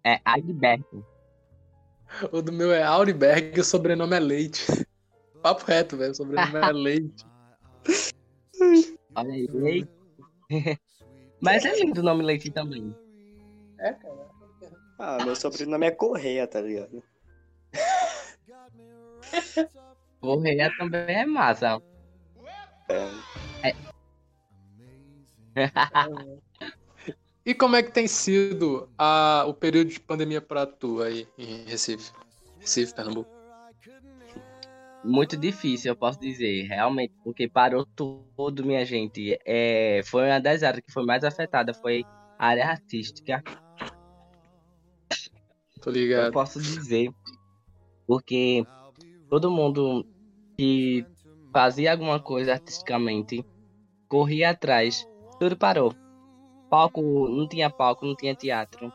é, 0.04 0.20
Agberto. 0.24 1.06
O 2.32 2.42
do 2.42 2.52
meu 2.52 2.72
é 2.72 2.82
Auriberg 2.82 3.56
e 3.56 3.60
o 3.60 3.64
sobrenome 3.64 4.16
é 4.16 4.20
Leite. 4.20 4.86
Papo 5.42 5.64
reto, 5.66 5.96
velho. 5.96 6.14
Sobrenome 6.14 6.56
é 6.56 6.72
Leite. 6.72 7.24
Olha 9.14 9.32
aí, 9.32 9.46
Leite. 9.52 9.90
Mas 11.40 11.64
é 11.64 11.74
lindo 11.76 12.00
o 12.00 12.04
nome 12.04 12.22
Leite 12.22 12.50
também. 12.50 12.94
É, 13.78 13.92
cara. 13.92 14.26
Ah, 14.98 15.24
meu 15.24 15.36
sobrenome 15.36 15.86
é 15.86 15.90
Correia, 15.90 16.46
tá 16.46 16.60
ligado? 16.60 17.02
Correia 20.20 20.72
também 20.78 21.16
é 21.16 21.26
massa. 21.26 21.82
É. 22.88 23.10
é. 23.68 23.74
e 27.44 27.54
como 27.54 27.76
é 27.76 27.82
que 27.82 27.92
tem 27.92 28.08
sido 28.08 28.88
a, 28.96 29.44
o 29.46 29.52
período 29.54 29.90
de 29.90 30.00
pandemia 30.00 30.40
pra 30.40 30.64
tu 30.66 31.02
aí 31.02 31.28
em 31.36 31.64
Recife? 31.64 32.10
Recife, 32.58 32.94
Pernambuco? 32.94 33.35
Muito 35.06 35.36
difícil, 35.36 35.92
eu 35.92 35.96
posso 35.96 36.18
dizer, 36.18 36.66
realmente, 36.66 37.14
porque 37.22 37.48
parou 37.48 37.86
tudo, 37.86 38.64
minha 38.64 38.84
gente. 38.84 39.38
É, 39.44 40.02
foi 40.04 40.26
uma 40.28 40.40
das 40.40 40.62
áreas 40.62 40.84
que 40.84 40.92
foi 40.92 41.04
mais 41.06 41.22
afetada, 41.22 41.72
foi 41.72 42.04
a 42.38 42.48
área 42.48 42.66
artística. 42.66 43.42
Tô 45.80 45.90
ligado. 45.90 46.26
Eu 46.26 46.32
posso 46.32 46.60
dizer, 46.60 47.10
porque 48.06 48.66
todo 49.30 49.50
mundo 49.50 50.04
que 50.58 51.06
fazia 51.52 51.92
alguma 51.92 52.18
coisa 52.18 52.52
artisticamente 52.52 53.44
corria 54.08 54.50
atrás, 54.50 55.06
tudo 55.38 55.56
parou. 55.56 55.94
Palco, 56.68 57.28
não 57.28 57.46
tinha 57.48 57.70
palco, 57.70 58.04
não 58.04 58.16
tinha 58.16 58.34
teatro, 58.34 58.92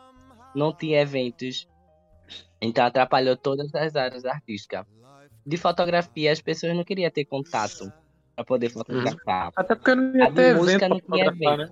não 0.53 0.75
tinha 0.75 0.99
eventos, 0.99 1.67
então 2.61 2.85
atrapalhou 2.85 3.37
todas 3.37 3.73
as 3.73 3.95
áreas 3.95 4.25
artísticas 4.25 4.85
de 5.45 5.57
fotografia, 5.57 6.31
as 6.31 6.41
pessoas 6.41 6.75
não 6.75 6.83
queriam 6.83 7.09
ter 7.09 7.25
contato 7.25 7.91
para 8.35 8.45
poder 8.45 8.69
fotografar. 8.69 9.47
Uhum. 9.47 9.51
Até 9.55 9.75
porque 9.75 9.95
não 9.95 10.15
ia 10.15 10.27
a 10.27 10.31
ter 10.31 10.55
música 10.55 10.89
não 10.89 10.99
tinha 10.99 11.25
evento. 11.25 11.57
Né? 11.57 11.71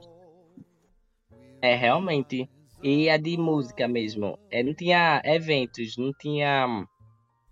É, 1.62 1.76
realmente. 1.76 2.50
E 2.82 3.10
a 3.10 3.18
de 3.18 3.38
música 3.38 3.88
mesmo. 3.88 4.40
É, 4.50 4.64
não 4.64 4.74
tinha 4.74 5.22
eventos, 5.26 5.98
não 5.98 6.14
tinha. 6.14 6.88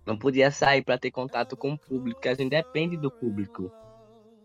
Não 0.06 0.18
podia 0.18 0.50
sair 0.52 0.82
para 0.84 0.98
ter 0.98 1.12
contato 1.12 1.58
com 1.58 1.74
o 1.74 1.78
público, 1.78 2.16
porque 2.16 2.30
a 2.30 2.34
gente 2.34 2.50
depende 2.50 2.96
do 2.96 3.12
público. 3.12 3.72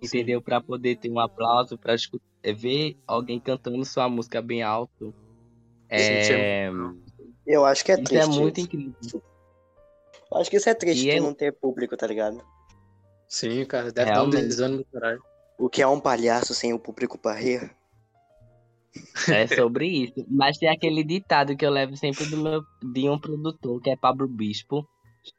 Entendeu? 0.02 0.42
Para 0.42 0.60
poder 0.60 0.96
ter 0.96 1.08
um 1.08 1.20
aplauso, 1.20 1.78
para 1.78 1.94
é, 2.42 2.52
ver 2.52 2.96
alguém 3.06 3.38
cantando 3.38 3.84
sua 3.84 4.08
música 4.08 4.42
bem 4.42 4.62
alto. 4.62 5.14
É... 5.88 6.68
Eu 7.46 7.64
acho 7.64 7.84
que 7.84 7.92
é 7.92 7.94
isso 7.94 8.04
triste. 8.04 8.24
é 8.24 8.40
muito 8.40 8.60
incrível. 8.60 9.22
Acho 10.36 10.50
que 10.50 10.56
isso 10.56 10.68
é 10.68 10.74
triste 10.74 11.08
e 11.08 11.20
não 11.20 11.34
ter 11.34 11.52
público, 11.52 11.96
tá 11.96 12.06
ligado? 12.06 12.42
Sim, 13.28 13.64
cara, 13.64 13.90
deve 13.90 14.10
Realmente. 14.10 14.32
dar 14.32 14.38
um 14.38 14.48
desânimo 14.48 14.84
caralho. 14.92 15.22
O 15.58 15.68
que 15.68 15.80
é 15.80 15.86
um 15.86 16.00
palhaço 16.00 16.54
sem 16.54 16.72
o 16.72 16.78
público 16.78 17.16
pra 17.18 17.34
rir? 17.34 17.74
É 19.28 19.46
sobre 19.46 19.86
isso. 19.86 20.26
Mas 20.28 20.58
tem 20.58 20.68
aquele 20.68 21.02
ditado 21.02 21.56
que 21.56 21.64
eu 21.64 21.70
levo 21.70 21.96
sempre 21.96 22.26
do 22.26 22.36
meu, 22.36 22.62
de 22.92 23.08
um 23.08 23.18
produtor, 23.18 23.80
que 23.80 23.90
é 23.90 23.96
Pablo 23.96 24.28
Bispo, 24.28 24.86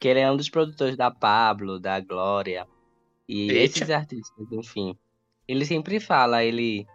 que 0.00 0.08
ele 0.08 0.20
é 0.20 0.30
um 0.30 0.36
dos 0.36 0.48
produtores 0.50 0.96
da 0.96 1.10
Pablo, 1.10 1.78
da 1.78 2.00
Glória, 2.00 2.66
e 3.28 3.50
Eita. 3.50 3.78
esses 3.78 3.90
artistas, 3.90 4.50
enfim. 4.50 4.96
Ele 5.46 5.64
sempre 5.64 6.00
fala, 6.00 6.42
ele. 6.42 6.86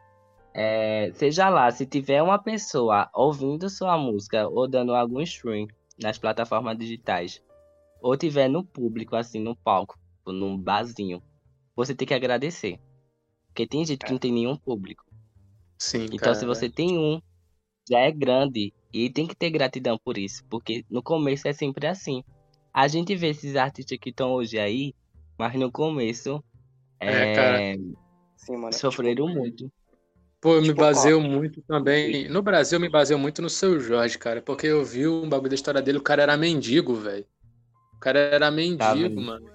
É, 0.53 1.11
seja 1.13 1.47
lá, 1.47 1.71
se 1.71 1.85
tiver 1.85 2.21
uma 2.21 2.41
pessoa 2.41 3.09
ouvindo 3.13 3.69
sua 3.69 3.97
música 3.97 4.47
ou 4.47 4.67
dando 4.67 4.95
algum 4.95 5.21
stream 5.21 5.67
nas 6.01 6.17
plataformas 6.17 6.77
digitais 6.77 7.41
ou 8.01 8.17
tiver 8.17 8.47
no 8.47 8.63
público, 8.63 9.15
assim, 9.15 9.39
no 9.39 9.55
palco, 9.55 9.97
num 10.25 10.57
barzinho, 10.57 11.21
você 11.75 11.95
tem 11.95 12.07
que 12.07 12.13
agradecer. 12.13 12.79
Porque 13.47 13.67
tem 13.67 13.85
gente 13.85 14.05
que 14.05 14.11
não 14.11 14.19
tem 14.19 14.31
nenhum 14.31 14.55
público. 14.55 15.03
Sim. 15.77 16.05
Então, 16.05 16.17
cara, 16.19 16.35
se 16.35 16.45
você 16.45 16.69
tem 16.69 16.97
um, 16.97 17.21
já 17.89 17.99
é 17.99 18.11
grande. 18.11 18.73
E 18.91 19.09
tem 19.09 19.27
que 19.27 19.35
ter 19.35 19.49
gratidão 19.49 19.97
por 20.03 20.17
isso. 20.17 20.43
Porque 20.49 20.85
no 20.89 21.01
começo 21.01 21.47
é 21.47 21.53
sempre 21.53 21.87
assim. 21.87 22.23
A 22.73 22.87
gente 22.87 23.15
vê 23.15 23.29
esses 23.29 23.55
artistas 23.55 23.97
que 23.99 24.09
estão 24.09 24.31
hoje 24.31 24.59
aí, 24.59 24.93
mas 25.37 25.53
no 25.55 25.71
começo 25.71 26.43
é, 26.99 27.73
é 27.73 27.77
Sim, 28.35 28.57
mano, 28.57 28.73
sofreram 28.73 29.27
tipo... 29.27 29.39
muito. 29.39 29.71
Pô, 30.41 30.55
eu 30.55 30.61
tipo, 30.61 30.73
me 30.73 30.79
baseio 30.79 31.19
muito 31.19 31.61
também. 31.63 32.29
No 32.29 32.41
Brasil, 32.41 32.77
eu 32.77 32.81
me 32.81 32.89
baseio 32.89 33.19
muito 33.19 33.41
no 33.41 33.49
seu 33.49 33.79
Jorge, 33.79 34.17
cara. 34.17 34.41
Porque 34.41 34.67
eu 34.67 34.85
vi 34.85 35.07
um 35.07 35.27
bagulho 35.27 35.49
da 35.49 35.55
história 35.55 35.81
dele, 35.81 35.97
o 35.97 36.03
cara 36.03 36.23
era 36.23 36.37
mendigo, 36.37 36.93
velho. 36.95 37.25
O 37.99 38.01
cara 38.01 38.17
era 38.17 38.49
mendigo, 38.49 39.15
tá 39.15 39.21
mano. 39.21 39.51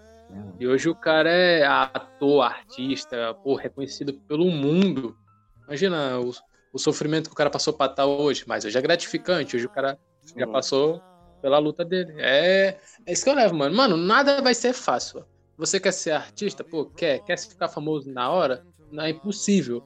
E 0.61 0.67
hoje 0.67 0.87
o 0.91 0.95
cara 0.95 1.31
é 1.31 1.65
ator, 1.65 2.43
artista, 2.43 3.33
pô, 3.43 3.55
reconhecido 3.55 4.13
pelo 4.13 4.51
mundo. 4.51 5.17
Imagina 5.67 6.21
o, 6.21 6.31
o 6.75 6.79
sofrimento 6.79 7.31
que 7.31 7.33
o 7.33 7.37
cara 7.37 7.49
passou 7.49 7.73
pra 7.73 7.87
estar 7.87 8.05
hoje. 8.05 8.45
Mas 8.47 8.67
hoje 8.67 8.77
é 8.77 8.83
gratificante. 8.83 9.57
Hoje 9.57 9.65
o 9.65 9.71
cara 9.71 9.99
já 10.37 10.47
passou 10.47 11.01
pela 11.41 11.59
luta 11.59 11.87
dele. 11.87 12.15
É, 12.19 12.79
é 13.07 13.13
isso 13.13 13.25
que 13.25 13.31
eu 13.31 13.35
levo, 13.35 13.55
mano. 13.55 13.75
Mano, 13.75 13.97
nada 13.97 14.43
vai 14.43 14.53
ser 14.53 14.75
fácil. 14.75 15.25
Você 15.57 15.81
quer 15.81 15.93
ser 15.93 16.11
artista? 16.11 16.63
Pô, 16.63 16.85
quer? 16.85 17.21
Quer 17.21 17.39
ficar 17.39 17.69
famoso 17.69 18.13
na 18.13 18.31
hora? 18.31 18.63
Não 18.93 19.05
é 19.05 19.11
impossível. 19.11 19.83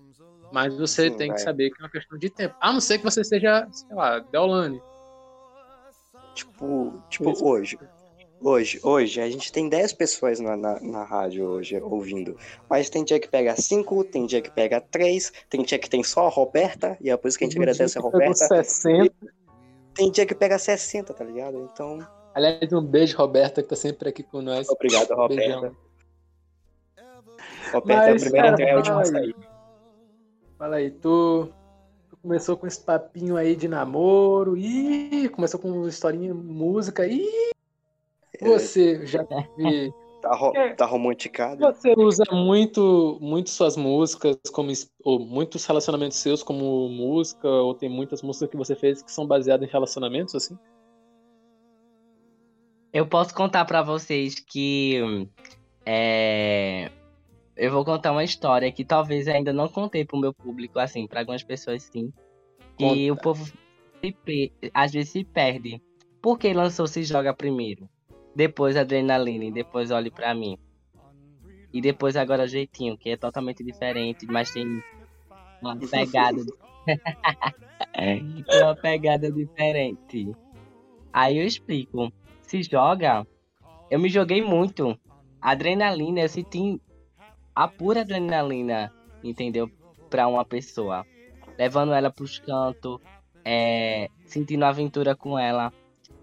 Mas 0.53 0.77
você 0.77 1.11
Sim, 1.11 1.17
tem 1.17 1.29
vai. 1.29 1.37
que 1.37 1.43
saber 1.43 1.71
que 1.71 1.81
é 1.81 1.85
uma 1.85 1.91
questão 1.91 2.19
de 2.19 2.29
tempo. 2.29 2.57
A 2.61 2.73
não 2.73 2.81
ser 2.81 2.99
que 2.99 3.05
você 3.05 3.23
seja, 3.23 3.69
sei 3.71 3.95
lá, 3.95 4.19
Deolane. 4.19 4.83
Tipo, 6.35 7.01
tipo 7.09 7.47
hoje. 7.47 7.79
Hoje, 8.41 8.79
hoje, 8.85 9.21
a 9.21 9.29
gente 9.29 9.51
tem 9.51 9.69
10 9.69 9.95
pessoas 9.95 10.39
na, 10.39 10.57
na, 10.57 10.81
na, 10.81 11.03
rádio 11.03 11.45
hoje 11.45 11.81
ouvindo. 11.81 12.37
Mas 12.71 12.89
tem 12.89 13.03
dia 13.03 13.19
que 13.19 13.29
pega 13.29 13.57
5, 13.57 14.05
tem 14.05 14.27
dia 14.27 14.41
que 14.41 14.51
pega 14.51 14.81
3, 14.81 15.33
tem 15.51 15.63
dia 15.63 15.79
que 15.79 15.91
tem 15.91 16.05
só 16.05 16.27
a 16.27 16.31
Roberta, 16.31 16.97
e 17.01 17.11
é 17.11 17.17
por 17.17 17.29
isso 17.29 17.37
que 17.37 17.45
a 17.45 17.49
gente 17.49 17.59
agradece 17.59 17.99
a 17.99 18.01
Roberta. 18.01 18.35
60. 18.35 19.13
Tem 19.95 20.11
dia 20.13 20.25
que 20.25 20.35
pega 20.35 20.57
60, 20.57 21.13
tá 21.13 21.25
ligado? 21.25 21.69
Então. 21.73 21.99
Aliás, 22.33 22.73
um 22.73 22.81
beijo, 22.81 23.17
Roberta, 23.17 23.61
que 23.61 23.69
tá 23.69 23.75
sempre 23.75 24.09
aqui 24.09 24.23
com 24.23 24.41
nós. 24.41 24.69
Obrigado, 24.69 25.09
Roberta. 25.11 25.61
Beijão. 25.61 25.77
Roberta 27.73 28.13
Mas, 28.13 28.23
é 28.23 28.27
a 28.27 28.31
primeira 28.31 28.51
cara, 28.51 28.63
e 28.63 28.71
a 28.71 28.77
última 28.77 29.05
sair. 29.05 29.37
Fala 30.57 30.77
aí, 30.77 30.91
tu, 30.93 31.49
tu, 32.09 32.17
começou 32.23 32.57
com 32.57 32.67
esse 32.69 32.81
papinho 32.81 33.37
aí 33.37 33.57
de 33.57 33.67
namoro, 33.67 34.57
e 34.57 35.29
começou 35.31 35.59
com 35.59 35.89
historinha, 35.89 36.33
música, 36.33 37.05
e 37.05 37.49
você 38.41 39.07
já 39.07 39.25
teve. 39.57 39.93
Tá, 40.21 40.35
ro 40.35 40.53
é, 40.57 40.75
tá 40.75 40.85
romanticado. 40.85 41.61
Você 41.61 41.95
usa 41.97 42.25
muito, 42.33 43.19
muito 43.21 43.51
suas 43.51 43.77
músicas, 43.77 44.37
como, 44.53 44.73
ou 45.05 45.21
muitos 45.21 45.65
relacionamentos 45.65 46.19
seus 46.19 46.43
como 46.43 46.89
música, 46.89 47.49
ou 47.49 47.73
tem 47.75 47.89
muitas 47.89 48.21
músicas 48.23 48.51
que 48.51 48.57
você 48.57 48.75
fez 48.75 49.01
que 49.01 49.13
são 49.13 49.27
baseadas 49.27 49.69
em 49.69 49.71
relacionamentos, 49.71 50.35
assim? 50.35 50.59
Eu 52.93 53.07
posso 53.07 53.33
contar 53.35 53.65
para 53.65 53.83
vocês 53.83 54.41
que 54.41 55.29
é, 55.87 56.91
eu 57.57 57.71
vou 57.71 57.85
contar 57.85 58.13
uma 58.13 58.25
história 58.25 58.71
que 58.71 58.85
talvez 58.85 59.27
ainda 59.29 59.53
não 59.53 59.69
contei 59.69 60.05
pro 60.05 60.19
meu 60.19 60.33
público, 60.33 60.79
assim, 60.79 61.07
para 61.07 61.21
algumas 61.21 61.43
pessoas 61.43 61.83
sim. 61.85 62.13
Conta. 62.79 62.95
E 62.95 63.11
o 63.11 63.17
povo 63.17 63.51
às 64.73 64.93
vezes 64.93 65.11
se 65.11 65.25
perde. 65.25 65.83
Por 66.23 66.39
que 66.39 66.53
lançou 66.53 66.87
Se 66.87 67.03
Joga 67.03 67.35
primeiro? 67.35 67.89
Depois 68.39 68.77
Adrenaline, 68.77 69.49
e 69.49 69.51
depois 69.51 69.91
Olhe 69.91 70.13
para 70.13 70.33
Mim. 70.33 70.57
E 71.73 71.81
depois 71.81 72.15
agora 72.15 72.47
Jeitinho, 72.47 72.97
que 72.97 73.11
é 73.11 73.17
totalmente 73.17 73.65
diferente, 73.65 74.27
mas 74.27 74.53
tem 74.53 74.81
uma 75.61 75.75
pegada. 75.91 76.41
uma 78.63 78.77
pegada 78.77 79.33
diferente. 79.33 80.31
Aí 81.13 81.37
eu 81.37 81.45
explico 81.45 82.13
se 82.43 82.63
joga, 82.63 83.27
eu 83.91 83.99
me 83.99 84.09
joguei 84.09 84.41
muito. 84.41 84.97
Adrenalina, 85.41 86.21
eu 86.21 86.29
senti 86.29 86.81
a 87.57 87.67
pura 87.67 88.03
adrenalina, 88.03 88.93
entendeu? 89.21 89.69
Pra 90.09 90.29
uma 90.29 90.45
pessoa. 90.45 91.05
Levando 91.59 91.93
ela 91.93 92.09
pros 92.09 92.39
cantos, 92.39 93.01
é, 93.45 94.09
sentindo 94.27 94.65
aventura 94.65 95.17
com 95.17 95.37
ela. 95.37 95.73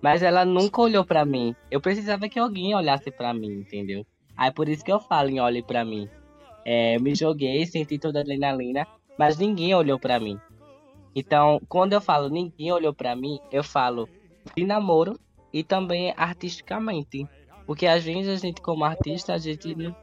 Mas 0.01 0.21
ela 0.21 0.45
nunca 0.45 0.81
olhou 0.81 1.05
para 1.05 1.25
mim. 1.25 1.55
Eu 1.71 1.81
precisava 1.81 2.29
que 2.29 2.39
alguém 2.39 2.75
olhasse 2.75 3.11
para 3.11 3.33
mim, 3.33 3.51
entendeu? 3.51 4.05
Aí 4.37 4.51
por 4.51 4.67
isso 4.67 4.83
que 4.83 4.91
eu 4.91 4.99
falo 4.99 5.29
em 5.29 5.39
olhe 5.39 5.63
para 5.63 5.85
mim. 5.85 6.09
É, 6.63 6.95
eu 6.95 7.01
me 7.01 7.15
joguei, 7.15 7.65
senti 7.65 7.97
toda 7.97 8.19
a 8.19 8.21
adrenalina, 8.21 8.87
mas 9.17 9.37
ninguém 9.37 9.73
olhou 9.73 9.99
para 9.99 10.19
mim. 10.19 10.39
Então, 11.15 11.61
quando 11.69 11.93
eu 11.93 12.01
falo 12.01 12.27
ninguém 12.27 12.71
olhou 12.71 12.93
para 12.93 13.15
mim, 13.15 13.39
eu 13.51 13.63
falo 13.63 14.09
de 14.55 14.65
namoro 14.65 15.17
e 15.53 15.63
também 15.63 16.13
artisticamente. 16.17 17.27
Porque 17.65 17.87
às 17.87 18.03
vezes 18.03 18.27
a 18.27 18.35
gente, 18.35 18.61
como 18.61 18.83
artista, 18.83 19.33
a 19.33 19.37
gente 19.37 19.73
não, 19.75 19.95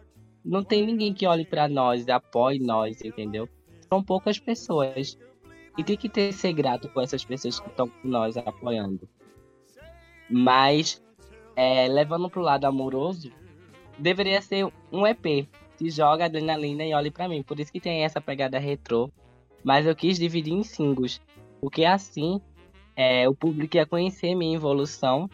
não 0.45 0.65
tem 0.65 0.85
ninguém 0.87 1.13
que 1.13 1.27
olhe 1.27 1.45
para 1.45 1.69
nós, 1.69 2.09
apoie 2.09 2.59
nós, 2.59 3.01
entendeu? 3.03 3.49
São 3.89 4.03
poucas 4.03 4.39
pessoas. 4.39 5.19
E 5.77 5.85
tem 5.85 5.97
que 5.97 6.09
ter 6.09 6.33
ser 6.33 6.53
grato 6.53 6.89
com 6.89 7.01
essas 7.01 7.25
pessoas 7.25 7.61
que 7.61 7.69
estão 7.69 7.89
com 7.89 8.09
nós 8.09 8.37
apoiando. 8.37 9.09
Mas, 10.29 11.03
é, 11.57 11.87
levando 11.89 12.31
pro 12.31 12.43
lado 12.43 12.65
amoroso, 12.65 13.31
deveria 13.99 14.41
ser 14.41 14.71
um 14.91 15.07
EP. 15.07 15.49
Se 15.77 15.91
joga 15.91 16.27
adrenalina 16.27 16.85
e 16.85 16.95
olhe 16.95 17.11
para 17.11 17.29
mim. 17.29 17.43
Por 17.43 17.59
isso 17.59 17.73
que 17.73 17.81
tem 17.81 18.05
essa 18.05 18.21
pegada 18.21 18.59
retrô. 18.59 19.11
Mas 19.65 19.87
eu 19.87 19.95
quis 19.95 20.19
dividir 20.19 20.53
em 20.53 20.63
singles. 20.63 21.21
Porque 21.61 21.85
assim 21.85 22.41
é, 22.97 23.29
o 23.29 23.35
público 23.35 23.77
ia 23.77 23.87
conhecer 23.87 24.35
minha 24.35 24.57
evolução 24.57 25.29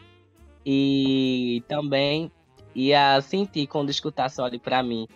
e 0.65 1.63
também 1.67 2.31
ia 2.75 3.19
sentir 3.21 3.67
quando 3.67 3.89
escutasse 3.89 4.41
Olhe 4.41 4.59
Pra 4.59 4.81
Mim. 4.81 5.07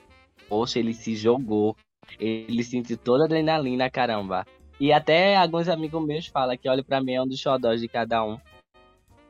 Poxa, 0.50 0.80
ele 0.80 0.94
se 0.94 1.16
jogou. 1.16 1.76
Ele 2.20 2.64
sentiu 2.64 2.98
toda 2.98 3.24
a 3.24 3.26
adrenalina, 3.26 3.90
caramba. 3.90 4.46
E 4.80 4.92
até 4.92 5.36
alguns 5.36 5.70
amigos 5.70 6.06
meus 6.06 6.28
falam 6.28 6.58
que 6.58 6.68
Olhe 6.68 6.84
Pra 6.84 7.02
Mim 7.02 7.14
é 7.14 7.22
um 7.22 7.28
dos 7.28 7.40
xodós 7.40 7.80
de 7.80 7.88
cada 7.88 8.24
um. 8.24 8.38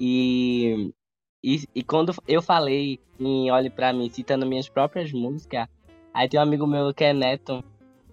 E, 0.06 0.94
e, 1.42 1.64
e 1.74 1.82
quando 1.82 2.14
eu 2.28 2.42
falei 2.42 3.00
em 3.18 3.50
Olhe 3.50 3.70
Pra 3.70 3.94
Mim, 3.94 4.10
citando 4.10 4.46
minhas 4.46 4.68
próprias 4.68 5.14
músicas, 5.14 5.66
aí 6.14 6.28
tem 6.28 6.38
um 6.38 6.44
amigo 6.44 6.68
meu 6.68 6.94
que 6.94 7.06
é 7.06 7.14
Neto. 7.14 7.64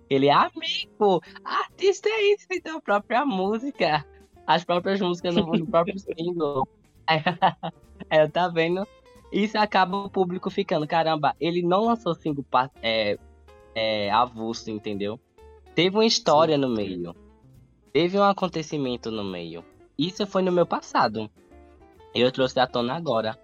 Ele, 0.08 0.30
amigo, 0.30 1.20
artista 1.44 2.08
é 2.08 2.32
isso, 2.32 2.46
tem 2.46 2.72
a 2.72 2.80
própria 2.80 3.26
música. 3.26 4.06
As 4.46 4.62
próprias 4.62 5.00
músicas 5.00 5.34
no, 5.34 5.44
no 5.46 5.66
próprio 5.66 5.98
single. 5.98 6.68
É, 8.08 8.26
tá 8.26 8.48
vendo? 8.48 8.88
Isso 9.30 9.58
acaba 9.58 9.94
o 9.94 10.08
público 10.08 10.48
ficando, 10.48 10.86
caramba, 10.86 11.36
ele 11.38 11.60
não 11.60 11.84
lançou 11.84 12.14
single 12.14 12.46
é, 12.82 13.18
é, 13.74 14.10
avulso, 14.10 14.70
entendeu? 14.70 15.20
Teve 15.74 15.98
uma 15.98 16.06
história 16.06 16.54
Sim. 16.54 16.62
no 16.62 16.68
meio. 16.70 17.14
Teve 17.92 18.18
um 18.18 18.22
acontecimento 18.22 19.10
no 19.10 19.22
meio. 19.22 19.62
Isso 19.98 20.26
foi 20.26 20.40
no 20.40 20.50
meu 20.50 20.64
passado. 20.64 21.30
Eu 22.14 22.30
trouxe 22.32 22.58
à 22.58 22.66
tona 22.66 22.94
agora. 22.94 23.38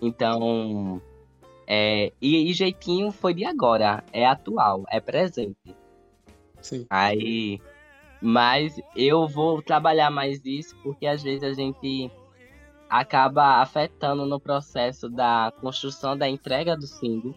Então. 0.00 1.00
É, 1.66 2.12
e, 2.20 2.50
e 2.50 2.52
jeitinho 2.52 3.10
foi 3.10 3.34
de 3.34 3.44
agora. 3.44 4.04
É 4.12 4.26
atual, 4.26 4.84
é 4.90 5.00
presente. 5.00 5.74
Sim. 6.60 6.86
Aí. 6.90 7.60
Mas 8.20 8.80
eu 8.96 9.28
vou 9.28 9.60
trabalhar 9.60 10.10
mais 10.10 10.44
isso 10.46 10.74
porque 10.82 11.06
às 11.06 11.22
vezes 11.22 11.42
a 11.42 11.52
gente 11.52 12.10
acaba 12.88 13.60
afetando 13.60 14.24
no 14.24 14.40
processo 14.40 15.08
da 15.08 15.52
construção 15.60 16.16
da 16.16 16.28
entrega 16.28 16.76
do 16.76 16.86
single. 16.86 17.34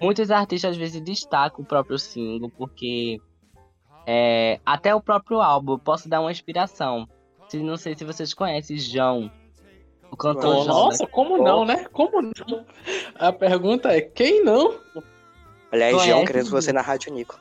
Muitos 0.00 0.30
artistas 0.30 0.72
às 0.72 0.76
vezes 0.76 1.00
destacam 1.00 1.64
o 1.64 1.66
próprio 1.66 1.98
single, 1.98 2.50
porque 2.50 3.18
é, 4.06 4.60
até 4.66 4.94
o 4.94 5.00
próprio 5.00 5.40
álbum 5.40 5.78
posso 5.78 6.08
dar 6.08 6.20
uma 6.20 6.30
inspiração. 6.30 7.08
Se, 7.54 7.62
não 7.62 7.76
sei 7.76 7.94
se 7.94 8.04
vocês 8.04 8.34
conhecem 8.34 8.76
João, 8.76 9.30
o 10.10 10.16
cantor 10.16 10.64
João. 10.64 10.66
Nossa, 10.66 11.06
como 11.06 11.38
não, 11.38 11.64
né? 11.64 11.86
Como 11.92 12.20
não? 12.20 12.66
A 13.14 13.32
pergunta 13.32 13.92
é: 13.92 14.00
quem 14.00 14.42
não? 14.42 14.74
Aliás, 15.70 16.02
João, 16.02 16.24
queremos 16.24 16.50
você 16.50 16.72
na 16.72 16.80
Rádio 16.80 17.14
Nico. 17.14 17.38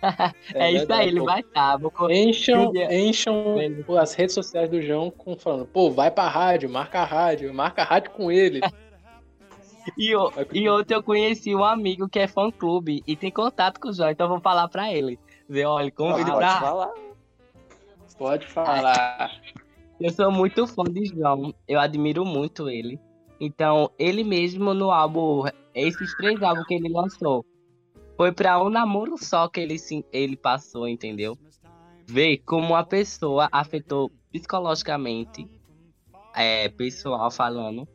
é, 0.54 0.68
é 0.68 0.72
isso 0.72 0.90
aí, 0.90 1.08
ele 1.08 1.20
vai 1.20 1.40
estar. 1.40 1.78
Tá. 1.78 2.10
Encham, 2.10 2.72
encham 2.90 3.56
as 4.00 4.14
redes 4.14 4.34
sociais 4.34 4.70
do 4.70 4.80
João 4.80 5.10
com, 5.10 5.36
falando, 5.36 5.66
pô, 5.66 5.90
vai 5.90 6.10
pra 6.10 6.26
rádio, 6.26 6.70
marca 6.70 7.00
a 7.00 7.04
rádio, 7.04 7.52
marca 7.52 7.82
a 7.82 7.84
rádio 7.84 8.12
com 8.12 8.32
ele. 8.32 8.60
e, 9.98 10.16
o, 10.16 10.32
e 10.54 10.66
outro 10.70 10.96
eu 10.96 11.02
conheci 11.02 11.54
um 11.54 11.64
amigo 11.64 12.08
que 12.08 12.18
é 12.18 12.26
fã 12.26 12.50
clube 12.50 13.02
e 13.06 13.14
tem 13.14 13.30
contato 13.30 13.78
com 13.78 13.90
o 13.90 13.92
João, 13.92 14.08
então 14.08 14.24
eu 14.24 14.30
vou 14.30 14.40
falar 14.40 14.68
pra 14.68 14.90
ele. 14.90 15.18
Dizer, 15.46 15.66
olha, 15.66 15.90
convido 15.90 16.32
ah, 16.32 16.36
pra. 16.36 16.48
Pode 16.48 16.60
falar. 16.60 17.07
Pode 18.18 18.46
falar. 18.48 19.40
Eu 20.00 20.10
sou 20.10 20.30
muito 20.30 20.66
fã 20.66 20.82
de 20.84 21.06
João, 21.06 21.54
eu 21.66 21.78
admiro 21.78 22.24
muito 22.24 22.68
ele. 22.68 23.00
Então, 23.40 23.90
ele 23.96 24.24
mesmo 24.24 24.74
no 24.74 24.90
álbum, 24.90 25.44
esses 25.72 26.16
três 26.16 26.42
álbuns 26.42 26.66
que 26.66 26.74
ele 26.74 26.88
lançou, 26.88 27.46
foi 28.16 28.32
para 28.32 28.60
um 28.60 28.68
namoro 28.68 29.16
só 29.16 29.46
que 29.48 29.60
ele, 29.60 29.76
ele 30.12 30.36
passou, 30.36 30.88
entendeu? 30.88 31.38
Ver 32.06 32.38
como 32.38 32.74
a 32.74 32.82
pessoa 32.82 33.48
afetou 33.52 34.10
psicologicamente, 34.32 35.48
é, 36.34 36.68
pessoal 36.68 37.30
falando, 37.30 37.86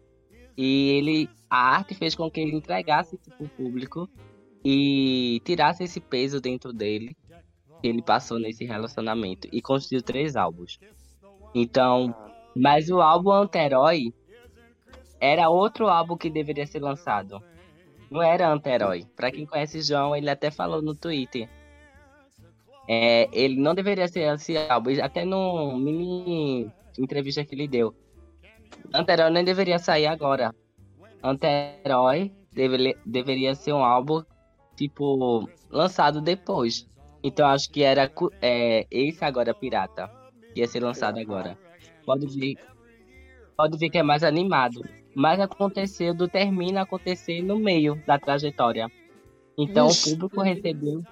e 0.57 0.89
ele, 0.91 1.29
a 1.49 1.75
arte 1.75 1.93
fez 1.95 2.15
com 2.15 2.31
que 2.31 2.39
ele 2.39 2.55
entregasse 2.55 3.15
isso 3.15 3.29
pro 3.31 3.49
público 3.49 4.09
e 4.63 5.41
tirasse 5.43 5.83
esse 5.83 5.99
peso 5.99 6.39
dentro 6.39 6.71
dele 6.71 7.15
que 7.83 7.87
ele 7.89 8.01
passou 8.01 8.39
nesse 8.39 8.63
relacionamento 8.63 9.49
e 9.51 9.61
construiu 9.61 10.01
três 10.01 10.37
álbuns. 10.37 10.79
Então, 11.53 12.15
mas 12.55 12.89
o 12.89 13.01
álbum 13.01 13.31
Anterói 13.31 14.13
era 15.19 15.49
outro 15.49 15.87
álbum 15.87 16.15
que 16.15 16.29
deveria 16.29 16.65
ser 16.65 16.79
lançado 16.79 17.43
não 18.13 18.21
era 18.21 18.47
anti-herói. 18.47 19.07
Pra 19.15 19.31
quem 19.31 19.45
conhece 19.45 19.81
João, 19.81 20.15
ele 20.15 20.29
até 20.29 20.51
falou 20.51 20.81
no 20.81 20.93
Twitter. 20.93 21.49
É, 22.87 23.27
ele 23.33 23.55
não 23.59 23.73
deveria 23.73 24.07
ser 24.07 24.31
esse 24.33 24.55
álbum, 24.69 24.91
até 25.01 25.25
no 25.25 25.75
mini 25.77 26.71
entrevista 26.97 27.43
que 27.43 27.55
ele 27.55 27.67
deu. 27.67 27.95
Anti-herói 28.93 29.31
nem 29.31 29.43
deveria 29.43 29.79
sair 29.79 30.05
agora. 30.05 30.53
Anti-herói 31.23 32.31
deveria, 32.51 32.95
deveria 33.03 33.55
ser 33.55 33.73
um 33.73 33.83
álbum, 33.83 34.23
tipo, 34.75 35.49
lançado 35.71 36.21
depois. 36.21 36.87
Então 37.23 37.47
acho 37.47 37.71
que 37.71 37.81
era 37.81 38.11
é, 38.41 38.85
esse 38.91 39.23
agora 39.23 39.53
Pirata. 39.53 40.11
Ia 40.55 40.67
ser 40.67 40.83
lançado 40.83 41.19
agora. 41.19 41.57
Pode 42.05 42.27
ver. 42.27 42.57
Pode 43.55 43.77
ver 43.77 43.89
que 43.89 43.97
é 43.97 44.03
mais 44.03 44.23
animado. 44.23 44.83
Mas 45.15 45.39
aconteceu 45.39 46.13
do 46.13 46.27
termina 46.27 46.81
acontecer 46.81 47.41
no 47.41 47.57
meio 47.57 47.95
da 48.05 48.19
trajetória. 48.19 48.91
Então 49.57 49.87
Ixi. 49.87 50.09
o 50.09 50.17
público 50.17 50.41
recebeu 50.41 51.03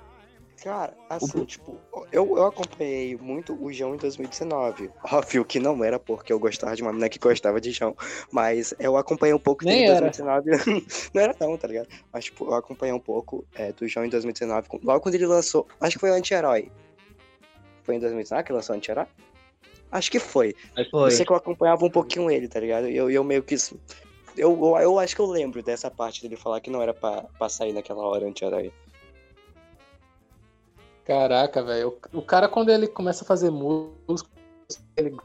Cara, 0.64 0.96
assim, 1.10 1.44
tipo, 1.44 1.76
eu, 2.12 2.38
eu 2.38 2.46
acompanhei 2.46 3.18
muito 3.18 3.58
o 3.60 3.74
João 3.74 3.96
em 3.96 3.98
2019. 3.98 4.92
Óbvio 5.12 5.44
que 5.44 5.60
não 5.60 5.84
era 5.84 5.98
porque 5.98 6.32
eu 6.32 6.40
gostava 6.40 6.76
de 6.76 6.84
uma 6.84 6.92
menina 6.92 7.10
que 7.10 7.18
gostava 7.18 7.60
de 7.60 7.72
João, 7.72 7.98
mas 8.32 8.72
eu 8.78 8.96
acompanhei 8.96 9.34
um 9.34 9.40
pouco 9.40 9.66
Nem 9.66 9.84
em 9.84 9.88
2019. 9.88 10.52
não 11.16 11.22
era 11.22 11.36
não, 11.40 11.58
tá 11.58 11.68
ligado? 11.68 11.88
Mas, 12.14 12.26
tipo, 12.26 12.46
eu 12.46 12.54
acompanhei 12.54 12.94
um 12.94 13.00
pouco 13.00 13.44
é, 13.56 13.74
do 13.74 13.88
João 13.88 14.06
em 14.06 14.10
2019, 14.10 14.68
logo 14.84 15.02
quando 15.02 15.16
ele 15.16 15.26
lançou, 15.26 15.68
acho 15.80 15.96
que 15.96 16.00
foi 16.00 16.12
o 16.12 16.14
Anti-Herói. 16.14 16.72
Foi 17.82 17.96
em 17.96 18.00
2019 18.00 18.44
que 18.46 18.54
lançou 18.54 18.76
o 18.76 18.78
Anti-Herói? 18.78 19.08
Acho 19.92 20.12
que 20.12 20.20
foi. 20.20 20.56
foi. 20.92 21.08
Eu 21.08 21.12
sei 21.12 21.26
que 21.26 21.32
eu 21.32 21.38
acompanhava 21.38 21.84
um 21.84 21.90
pouquinho 21.90 22.30
ele, 22.30 22.48
tá 22.48 22.60
ligado? 22.60 22.88
E 22.88 22.96
eu, 22.96 23.10
eu 23.10 23.24
meio 23.24 23.42
que. 23.42 23.56
Eu, 24.38 24.58
eu, 24.64 24.78
eu 24.78 25.00
acho 25.00 25.16
que 25.16 25.22
eu 25.22 25.26
lembro 25.26 25.64
dessa 25.64 25.90
parte 25.90 26.22
dele 26.22 26.36
falar 26.36 26.62
que 26.62 26.70
não 26.70 26.84
era 26.84 26.94
pra, 26.94 27.24
pra 27.38 27.50
sair 27.50 27.74
naquela 27.74 28.04
hora 28.04 28.28
Anti-Herói. 28.28 28.72
Caraca, 31.06 31.64
velho. 31.64 31.98
O 32.14 32.22
cara, 32.22 32.48
quando 32.48 32.70
ele 32.70 32.88
começa 32.88 33.24
a 33.24 33.28
fazer 33.28 33.50
música, 33.50 34.30
ele 34.96 35.16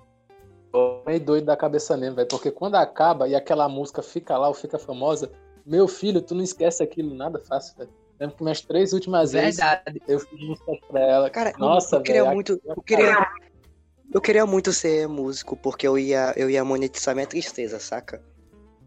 é 0.75 1.03
meio 1.07 1.21
doido 1.21 1.45
da 1.45 1.57
cabeça 1.57 1.97
mesmo, 1.97 2.17
velho. 2.17 2.29
Porque 2.29 2.51
quando 2.51 2.77
acaba 2.77 3.29
e 3.29 3.35
aquela 3.35 3.69
música 3.69 4.03
fica 4.03 4.37
lá 4.37 4.49
ou 4.49 4.55
fica 4.55 4.79
famosa, 4.79 5.31
meu 5.65 5.87
filho, 5.87 6.23
tu 6.23 6.35
não 6.35 6.43
esquece 6.43 6.83
aquilo 6.83 7.15
nada 7.15 7.39
fácil, 7.41 7.77
velho. 7.77 7.91
Lembro 8.19 8.37
que 8.37 8.43
minhas 8.43 8.63
três 8.63 8.93
últimas 8.93 9.33
Verdade. 9.33 9.83
vezes 9.85 10.01
eu 10.09 10.21
fiz 10.21 10.41
música 10.41 10.73
pra 10.89 11.01
ela. 11.01 11.31
Cara, 11.31 11.53
Nossa, 11.59 11.97
eu, 11.97 12.01
eu 12.01 12.03
queria 12.03 12.23
véio, 12.23 12.35
muito. 12.35 12.61
Eu 12.65 12.83
queria, 12.83 13.29
eu 14.13 14.21
queria 14.21 14.47
muito 14.47 14.73
ser 14.73 15.07
músico, 15.07 15.57
porque 15.57 15.87
eu 15.87 15.99
ia, 15.99 16.33
eu 16.37 16.49
ia 16.49 16.65
monetizar 16.65 17.15
minha 17.15 17.27
tristeza, 17.27 17.79
saca? 17.79 18.23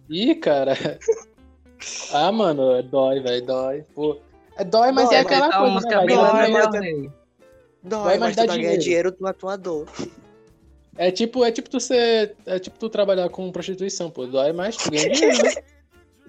Ih, 0.10 0.34
cara. 0.36 0.74
ah, 2.12 2.32
mano, 2.32 2.82
dói, 2.82 3.20
velho, 3.20 3.46
dói. 3.46 3.86
Pô, 3.94 4.14
é 4.14 4.29
dói, 4.64 4.92
mas 4.92 5.10
dói, 5.10 5.18
é 5.18 5.20
aquela 5.22 5.58
coisa, 5.58 5.74
música 5.74 6.00
né? 6.02 6.06
Bem 6.06 6.16
dói, 6.16 6.32
mas, 6.52 6.72
dói, 6.72 7.12
dói, 7.84 8.18
mas, 8.18 8.36
mas 8.36 8.36
tu 8.36 8.48
ganha 8.48 8.78
dinheiro 8.78 9.12
do 9.12 9.28
atuador. 9.28 9.88
É 10.98 11.12
tipo, 11.12 11.46
é 11.46 11.52
tipo 11.52 11.70
tu 11.70 11.80
ser. 11.80 12.36
É 12.46 12.60
tipo 12.60 12.78
tu 12.78 12.90
trabalhar 12.90 13.30
com 13.30 13.52
prostituição, 13.52 14.12
pô. 14.12 14.26
Dói, 14.26 14.52
mas 14.52 14.76
tu 14.76 14.92
ganha 14.92 15.10
dinheiro, 15.10 15.44
né? 15.44 15.54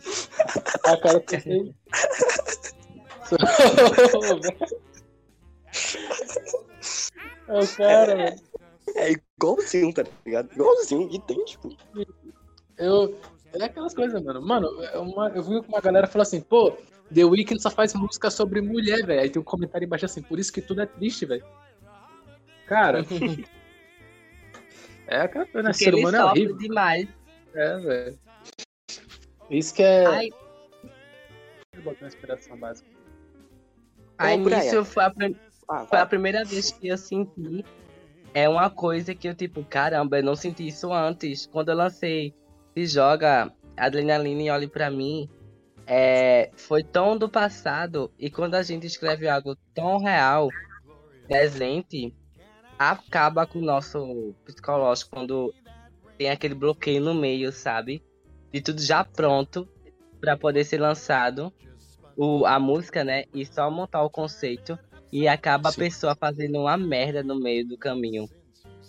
A 0.87 0.97
cara 0.97 1.21
que 1.21 1.39
você. 1.39 1.75
é 7.49 7.61
o 7.61 7.69
cara, 7.77 8.23
é, 8.23 8.37
é 8.95 9.13
igualzinho, 9.13 9.93
tá 9.93 10.05
ligado? 10.25 10.53
Igualzinho, 10.53 11.11
idêntico. 11.13 11.77
Eu. 12.79 13.15
É 13.53 13.65
aquelas 13.65 13.95
coisas, 13.95 14.23
mano. 14.23 14.41
Mano, 14.41 14.85
é 14.85 14.99
uma, 14.99 15.29
eu 15.31 15.43
vi 15.43 15.61
que 15.61 15.69
uma 15.69 15.81
galera 15.81 16.07
falou 16.07 16.23
assim, 16.23 16.41
pô, 16.41 16.77
The 17.13 17.25
Weeknd 17.25 17.61
só 17.61 17.71
faz 17.71 17.95
música 17.95 18.31
sobre 18.31 18.61
mulher, 18.61 19.05
velho. 19.05 19.21
Aí 19.21 19.31
tem 19.31 19.41
um 19.41 19.45
comentário 19.45 19.85
embaixo 19.85 20.05
assim, 20.05 20.23
por 20.23 20.39
isso 20.39 20.53
que 20.53 20.63
tudo 20.63 20.83
é 20.83 20.87
triste, 20.87 21.27
velho. 21.27 21.45
Cara. 22.67 23.05
é 25.09 25.23
aquela 25.23 25.47
coisa, 25.47 25.69
né? 25.69 25.73
Ser 25.73 25.95
humano 25.95 26.17
é 26.17 26.25
horrível. 26.25 26.57
demais. 26.57 27.09
É, 27.55 27.79
velho. 27.79 28.19
Isso 29.51 29.75
que 29.75 29.83
é. 29.83 30.07
Ai. 30.07 30.31
Botar 31.83 32.05
uma 32.05 32.09
inspiração 32.09 32.57
básica. 32.57 32.89
Aí 34.19 34.37
nisso 34.37 34.85
foi 34.85 35.05
a, 35.05 35.11
prim... 35.11 35.35
ah, 35.69 35.87
foi 35.87 35.99
a 35.99 36.07
primeira 36.07 36.45
vez 36.45 36.71
que 36.71 36.89
eu 36.89 36.99
senti. 36.99 37.65
É 38.35 38.49
uma 38.49 38.71
coisa 38.71 39.15
que 39.15 39.27
eu, 39.27 39.35
tipo, 39.35 39.65
caramba, 39.65 40.19
eu 40.19 40.23
não 40.23 40.37
senti 40.37 40.69
isso 40.69 40.93
antes. 40.93 41.47
Quando 41.47 41.71
eu 41.71 41.77
lancei 41.77 42.35
Se 42.75 42.87
Joga, 42.87 43.53
Adrenalina 43.77 44.43
e 44.43 44.51
Olhe 44.51 44.69
Pra 44.69 44.91
Mim, 44.91 45.29
é, 45.87 46.51
foi 46.55 46.85
tão 46.85 47.17
do 47.17 47.29
passado 47.29 48.11
e 48.19 48.31
quando 48.31 48.55
a 48.55 48.63
gente 48.63 48.87
escreve 48.87 49.29
algo 49.29 49.57
tão 49.75 49.99
real, 49.99 50.49
presente, 51.27 52.15
acaba 52.79 53.47
com 53.47 53.59
o 53.59 53.65
nosso 53.65 54.35
psicológico 54.45 55.11
quando 55.11 55.53
tem 56.17 56.31
aquele 56.31 56.55
bloqueio 56.55 57.01
no 57.01 57.15
meio, 57.15 57.51
sabe? 57.51 58.03
De 58.53 58.61
tudo 58.61 58.81
já 58.81 59.05
pronto 59.05 59.69
para 60.21 60.37
poder 60.37 60.65
ser 60.65 60.79
lançado 60.79 61.53
o, 62.17 62.45
a 62.47 62.59
música, 62.61 63.03
né? 63.03 63.25
E 63.35 63.45
só 63.47 63.71
montar 63.71 64.03
o 64.03 64.11
conceito 64.11 64.79
e 65.13 65.27
acaba 65.27 65.71
Sim. 65.71 65.81
a 65.81 65.85
pessoa 65.85 66.15
fazendo 66.15 66.59
uma 66.61 66.77
merda 66.77 67.23
no 67.23 67.39
meio 67.41 67.67
do 67.67 67.77
caminho. 67.77 68.29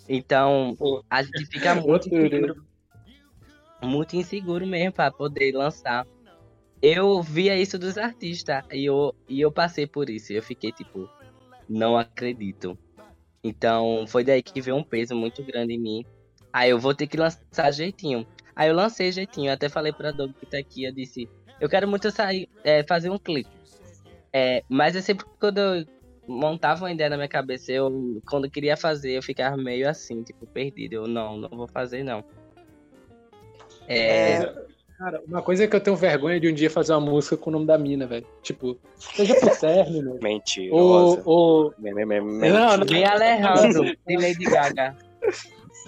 Então, 0.08 0.76
a 1.08 1.22
gente 1.22 1.46
fica 1.46 1.74
muito 1.74 2.08
muito 3.82 4.16
inseguro 4.16 4.66
mesmo 4.66 4.92
para 4.92 5.10
poder 5.10 5.52
lançar 5.52 6.06
eu 6.82 7.22
via 7.22 7.56
isso 7.56 7.78
dos 7.78 7.96
artistas 7.96 8.64
e 8.72 8.86
eu, 8.86 9.14
e 9.28 9.40
eu 9.40 9.52
passei 9.52 9.86
por 9.86 10.10
isso. 10.10 10.32
Eu 10.32 10.42
fiquei 10.42 10.72
tipo, 10.72 11.08
não 11.68 11.96
acredito. 11.96 12.76
Então 13.44 14.04
foi 14.08 14.24
daí 14.24 14.42
que 14.42 14.60
veio 14.60 14.76
um 14.76 14.82
peso 14.82 15.14
muito 15.14 15.44
grande 15.44 15.74
em 15.74 15.78
mim. 15.78 16.04
Aí 16.52 16.70
eu 16.70 16.80
vou 16.80 16.92
ter 16.92 17.06
que 17.06 17.16
lançar 17.16 17.70
jeitinho. 17.70 18.26
Aí 18.54 18.68
eu 18.68 18.74
lancei 18.74 19.12
jeitinho. 19.12 19.52
até 19.52 19.68
falei 19.68 19.92
pra 19.92 20.10
Doug 20.10 20.32
que 20.40 20.44
tá 20.44 20.58
aqui. 20.58 20.84
Eu 20.84 20.92
disse: 20.92 21.28
Eu 21.60 21.68
quero 21.68 21.86
muito 21.86 22.10
sair, 22.10 22.48
é, 22.64 22.82
fazer 22.82 23.10
um 23.10 23.18
clipe. 23.18 23.48
É, 24.32 24.64
mas 24.68 24.96
eu 24.96 25.02
sempre, 25.02 25.24
quando 25.38 25.58
eu 25.58 25.86
montava 26.26 26.84
uma 26.84 26.92
ideia 26.92 27.10
na 27.10 27.16
minha 27.16 27.28
cabeça, 27.28 27.70
eu, 27.70 28.20
quando 28.26 28.46
eu 28.46 28.50
queria 28.50 28.76
fazer, 28.76 29.12
eu 29.12 29.22
ficava 29.22 29.56
meio 29.56 29.88
assim, 29.88 30.24
tipo, 30.24 30.46
perdido. 30.48 30.94
Eu 30.94 31.06
não, 31.06 31.36
não 31.36 31.48
vou 31.48 31.68
fazer 31.68 32.02
não. 32.02 32.24
É, 33.88 34.34
é 34.34 34.54
Cara, 35.02 35.20
uma 35.26 35.42
coisa 35.42 35.64
é 35.64 35.66
que 35.66 35.74
eu 35.74 35.80
tenho 35.80 35.96
vergonha 35.96 36.38
de 36.38 36.48
um 36.48 36.54
dia 36.54 36.70
fazer 36.70 36.92
uma 36.92 37.00
música 37.00 37.36
com 37.36 37.50
o 37.50 37.52
nome 37.54 37.66
da 37.66 37.76
mina, 37.76 38.06
velho. 38.06 38.24
Tipo, 38.40 38.78
seja 38.96 39.34
pro 39.34 39.50
término. 39.58 40.16
Mentirosa. 40.22 41.22
Ou. 41.24 41.64
ou... 41.64 41.74
Não, 41.76 42.76
não. 42.76 42.86
Nem 42.86 43.04
Alejandro, 43.04 43.96
nem 44.06 44.16
Lady 44.16 44.44
Gaga. 44.44 44.96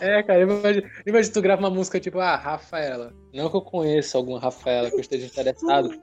É, 0.00 0.20
cara, 0.20 0.42
imagina, 0.42 0.90
imagina 1.06 1.32
tu 1.32 1.40
grava 1.40 1.62
uma 1.62 1.70
música 1.70 2.00
tipo, 2.00 2.18
ah, 2.18 2.34
Rafaela. 2.34 3.12
Não 3.32 3.48
que 3.48 3.56
eu 3.56 3.62
conheça 3.62 4.18
alguma 4.18 4.40
Rafaela 4.40 4.90
que 4.90 4.96
eu 4.96 5.00
esteja 5.00 5.26
interessado. 5.26 5.96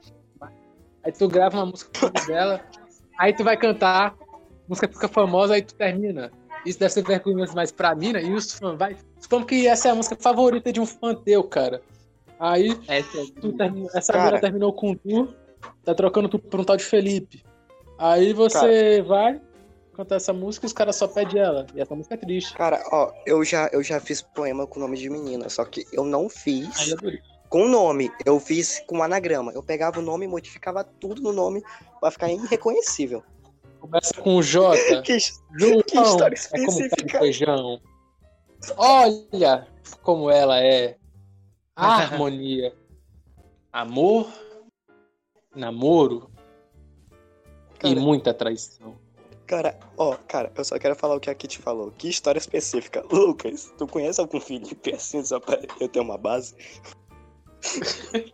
Aí 1.04 1.12
tu 1.12 1.28
grava 1.28 1.58
uma 1.58 1.66
música 1.66 1.90
com 2.00 2.06
o 2.06 2.12
nome 2.14 2.26
dela, 2.26 2.64
aí 3.18 3.34
tu 3.34 3.44
vai 3.44 3.58
cantar, 3.58 4.14
a 4.18 4.46
música 4.66 4.88
fica 4.88 5.08
famosa, 5.08 5.52
aí 5.52 5.62
tu 5.62 5.74
termina. 5.74 6.32
Isso 6.64 6.78
deve 6.78 6.92
ser 6.92 7.04
vergonhoso 7.04 7.54
mais 7.54 7.72
pra 7.72 7.94
mina, 7.94 8.20
e 8.20 8.32
os 8.32 8.52
fãs, 8.52 8.78
vai. 8.78 8.96
Supomos 9.20 9.46
que 9.46 9.66
essa 9.66 9.88
é 9.88 9.90
a 9.90 9.94
música 9.94 10.16
favorita 10.20 10.72
de 10.72 10.80
um 10.80 10.86
fã 10.86 11.14
teu, 11.14 11.42
cara. 11.44 11.82
Aí, 12.38 12.76
essa, 12.88 13.18
termina, 13.56 13.88
essa 13.94 14.12
cara, 14.12 14.40
terminou 14.40 14.72
com 14.72 14.94
tu, 14.94 15.32
tá 15.84 15.94
trocando 15.94 16.28
tu 16.28 16.38
por 16.38 16.60
um 16.60 16.64
tal 16.64 16.76
de 16.76 16.84
Felipe. 16.84 17.44
Aí 17.98 18.32
você 18.32 18.96
cara, 18.96 19.04
vai 19.04 19.40
cantar 19.94 20.16
essa 20.16 20.32
música 20.32 20.66
e 20.66 20.68
os 20.68 20.72
caras 20.72 20.96
só 20.96 21.06
pedem 21.06 21.40
ela. 21.40 21.66
E 21.74 21.80
essa 21.80 21.94
música 21.94 22.14
é 22.14 22.18
triste. 22.18 22.54
Cara, 22.54 22.82
ó, 22.90 23.12
eu 23.26 23.44
já, 23.44 23.68
eu 23.72 23.82
já 23.82 24.00
fiz 24.00 24.22
poema 24.22 24.66
com 24.66 24.80
nome 24.80 24.96
de 24.96 25.08
menina, 25.08 25.48
só 25.48 25.64
que 25.64 25.86
eu 25.92 26.04
não 26.04 26.28
fiz 26.28 26.94
com 27.48 27.68
nome. 27.68 28.10
Eu 28.24 28.40
fiz 28.40 28.82
com 28.86 29.02
anagrama. 29.02 29.52
Eu 29.52 29.62
pegava 29.62 30.00
o 30.00 30.02
nome 30.02 30.24
e 30.24 30.28
modificava 30.28 30.82
tudo 30.82 31.20
no 31.22 31.32
nome 31.32 31.62
pra 32.00 32.10
ficar 32.10 32.30
irreconhecível. 32.30 33.22
Começa 33.82 34.14
com 34.14 34.36
o 34.36 34.42
J. 34.42 35.02
que, 35.02 35.18
João, 35.58 35.82
que 35.82 35.98
história 35.98 36.36
específica. 36.36 36.94
É 36.94 36.98
como 36.98 37.10
tá 37.10 37.18
feijão. 37.18 37.80
Olha 38.76 39.68
como 40.02 40.30
ela 40.30 40.60
é. 40.60 40.96
harmonia, 41.74 42.72
amor, 43.72 44.32
namoro 45.52 46.30
cara, 47.80 47.92
e 47.92 47.96
muita 47.96 48.32
traição. 48.32 48.96
Cara, 49.48 49.76
ó, 49.96 50.16
cara, 50.28 50.52
eu 50.56 50.64
só 50.64 50.78
quero 50.78 50.94
falar 50.94 51.16
o 51.16 51.20
que 51.20 51.28
a 51.28 51.34
Kit 51.34 51.58
falou. 51.58 51.90
Que 51.90 52.08
história 52.08 52.38
específica. 52.38 53.04
Lucas, 53.10 53.74
tu 53.76 53.88
conhece 53.88 54.20
algum 54.20 54.38
Felipe 54.38 54.94
assim 54.94 55.24
só 55.24 55.40
pra 55.40 55.60
eu 55.80 55.88
ter 55.88 55.98
uma 55.98 56.16
base? 56.16 56.54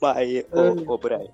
Mas, 0.00 0.44
ô, 0.50 0.94
ô 0.94 0.98
Brian, 0.98 1.30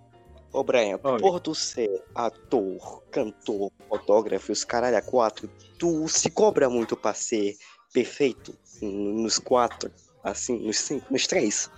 ô 0.52 0.62
Brian, 0.62 0.98
Oi. 1.02 1.20
por 1.20 1.40
tu 1.40 1.54
ser 1.54 2.02
ator, 2.14 3.02
cantor, 3.10 3.70
fotógrafo, 3.88 4.52
os 4.52 4.64
caralho 4.64 4.96
a 4.96 5.02
quatro, 5.02 5.48
tu 5.78 6.08
se 6.08 6.30
cobra 6.30 6.68
muito 6.68 6.96
pra 6.96 7.14
ser 7.14 7.56
perfeito 7.92 8.54
nos 8.82 9.38
quatro, 9.38 9.90
assim, 10.22 10.58
nos 10.58 10.78
cinco, 10.78 11.06
nos 11.10 11.26
três. 11.26 11.70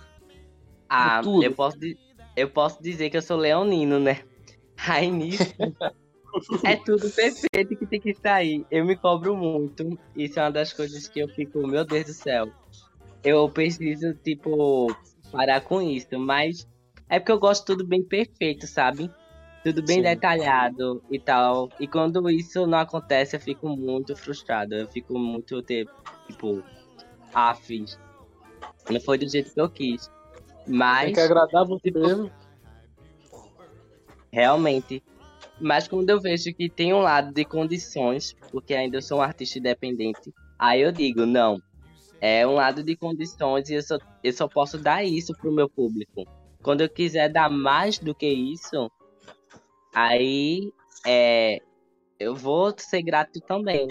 Ah, 0.89 1.21
eu 1.41 1.53
posso, 1.53 1.77
eu 2.35 2.49
posso 2.49 2.81
dizer 2.81 3.09
que 3.09 3.17
eu 3.17 3.21
sou 3.21 3.37
leonino, 3.37 3.99
né? 3.99 4.23
Aí 4.87 5.09
nisso 5.09 5.53
é 6.65 6.75
tudo 6.75 7.09
perfeito 7.09 7.75
que 7.77 7.85
tem 7.85 7.99
que 7.99 8.13
sair. 8.15 8.65
Eu 8.71 8.85
me 8.85 8.95
cobro 8.95 9.35
muito. 9.35 9.97
Isso 10.15 10.39
é 10.39 10.43
uma 10.43 10.51
das 10.51 10.73
coisas 10.73 11.07
que 11.07 11.19
eu 11.19 11.27
fico, 11.29 11.65
meu 11.67 11.85
Deus 11.85 12.05
do 12.05 12.13
céu. 12.13 12.51
Eu 13.23 13.49
preciso, 13.49 14.13
tipo, 14.15 14.87
parar 15.31 15.61
com 15.61 15.81
isso. 15.81 16.17
Mas 16.17 16.67
é 17.11 17.19
porque 17.19 17.31
eu 17.31 17.39
gosto 17.39 17.65
tudo 17.65 17.85
bem 17.85 18.03
perfeito, 18.03 18.65
sabe? 18.65 19.11
tudo 19.63 19.83
bem 19.83 19.97
Sim. 19.97 20.03
detalhado 20.03 21.03
e 21.09 21.19
tal. 21.19 21.69
E 21.79 21.87
quando 21.87 22.29
isso 22.29 22.65
não 22.65 22.79
acontece, 22.79 23.35
eu 23.35 23.39
fico 23.39 23.69
muito 23.69 24.15
frustrado. 24.15 24.73
Eu 24.73 24.87
fico 24.87 25.17
muito, 25.17 25.61
tipo, 25.63 26.63
fiz. 27.61 27.99
Não 28.89 28.99
foi 28.99 29.17
do 29.17 29.29
jeito 29.29 29.53
que 29.53 29.61
eu 29.61 29.69
quis. 29.69 30.07
Tem 30.65 30.75
Mas, 30.75 31.13
que 31.13 31.19
agradar 31.19 31.65
você 31.65 31.81
tipo, 31.83 31.99
mesmo. 31.99 32.31
realmente. 34.31 35.03
Mas 35.59 35.87
quando 35.87 36.09
eu 36.09 36.19
vejo 36.19 36.53
que 36.55 36.69
tem 36.69 36.91
um 36.93 37.01
lado 37.01 37.31
de 37.31 37.45
condições, 37.45 38.35
porque 38.51 38.73
ainda 38.73 38.97
eu 38.97 39.01
sou 39.01 39.19
um 39.19 39.21
artista 39.21 39.59
independente, 39.59 40.33
aí 40.57 40.81
eu 40.81 40.91
digo, 40.91 41.25
não. 41.25 41.61
É 42.19 42.45
um 42.45 42.53
lado 42.53 42.83
de 42.83 42.95
condições 42.95 43.69
e 43.69 43.75
eu 43.75 43.81
só, 43.81 43.97
eu 44.23 44.33
só 44.33 44.47
posso 44.47 44.77
dar 44.79 45.03
isso 45.03 45.33
pro 45.39 45.51
meu 45.51 45.69
público. 45.69 46.23
Quando 46.61 46.81
eu 46.81 46.89
quiser 46.89 47.29
dar 47.29 47.49
mais 47.49 47.97
do 47.97 48.13
que 48.13 48.27
isso, 48.27 48.91
aí 49.93 50.71
é, 51.05 51.59
eu 52.19 52.35
vou 52.35 52.73
ser 52.77 53.01
grato 53.01 53.39
também. 53.41 53.87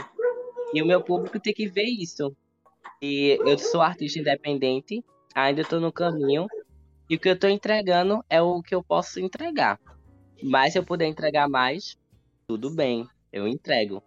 E 0.73 0.83
o 0.83 0.87
meu 0.87 1.03
público 1.03 1.41
tem 1.41 1.53
que 1.53 1.69
ver 1.69 1.85
isso. 1.85 2.35
E 3.03 3.39
eu 3.45 3.59
sou 3.59 3.81
artista 3.81 4.21
independente, 4.21 5.03
ainda 5.35 5.63
estou 5.63 5.81
no 5.81 5.93
caminho, 5.93 6.47
e 7.09 7.17
o 7.17 7.19
que 7.19 7.29
eu 7.29 7.35
estou 7.35 7.51
entregando 7.51 8.25
é 8.31 8.41
o 8.41 8.63
que 8.63 8.75
eu 8.75 8.85
posso 8.85 9.19
entregar. 9.19 9.81
Mas 10.43 10.73
se 10.73 10.79
eu 10.79 10.85
puder 10.85 11.07
entregar 11.07 11.49
mais, 11.49 11.99
tudo 12.47 12.71
bem, 12.71 13.07
eu 13.33 13.49
entrego. 13.49 14.03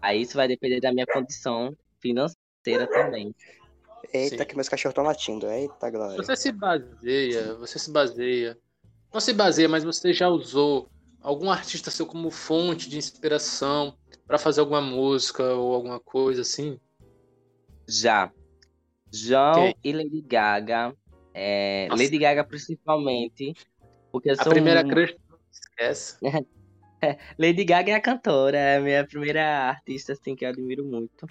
Aí 0.00 0.22
isso 0.22 0.36
vai 0.36 0.46
depender 0.46 0.80
da 0.80 0.92
minha 0.92 1.06
condição 1.06 1.76
financeira 2.00 2.86
também. 2.86 3.34
Eita, 4.12 4.38
Sim. 4.38 4.44
que 4.44 4.54
meus 4.54 4.68
cachorros 4.68 4.92
estão 4.92 5.04
latindo. 5.04 5.46
Eita, 5.50 5.90
glória. 5.90 6.16
Você 6.16 6.36
se 6.36 6.52
baseia, 6.52 7.54
você 7.54 7.78
se 7.78 7.90
baseia. 7.90 8.58
Não 9.12 9.20
se 9.20 9.32
baseia, 9.32 9.68
mas 9.68 9.84
você 9.84 10.12
já 10.12 10.28
usou 10.28 10.88
algum 11.20 11.50
artista 11.50 11.90
seu 11.90 12.06
como 12.06 12.30
fonte 12.30 12.88
de 12.88 12.98
inspiração 12.98 13.96
pra 14.26 14.38
fazer 14.38 14.60
alguma 14.60 14.80
música 14.80 15.42
ou 15.54 15.74
alguma 15.74 15.98
coisa 16.00 16.42
assim? 16.42 16.78
Já. 17.88 18.30
João 19.12 19.54
Quem? 19.54 19.74
e 19.84 19.92
Lady 19.92 20.20
Gaga. 20.22 20.94
é. 21.34 21.88
Lady 21.90 22.18
Gaga 22.18 22.44
principalmente. 22.44 23.54
Porque 24.10 24.30
eu 24.30 24.34
A 24.38 24.44
primeira 24.44 24.84
um- 24.84 24.88
crush, 24.88 25.14
esquece. 25.50 26.16
Lady 27.38 27.64
Gaga 27.64 27.92
é 27.92 27.94
a 27.94 28.00
cantora, 28.00 28.56
é 28.58 28.76
a 28.76 28.80
minha 28.80 29.06
primeira 29.06 29.42
artista 29.68 30.12
assim 30.12 30.34
que 30.36 30.44
eu 30.44 30.48
admiro 30.50 30.84
muito. 30.84 31.26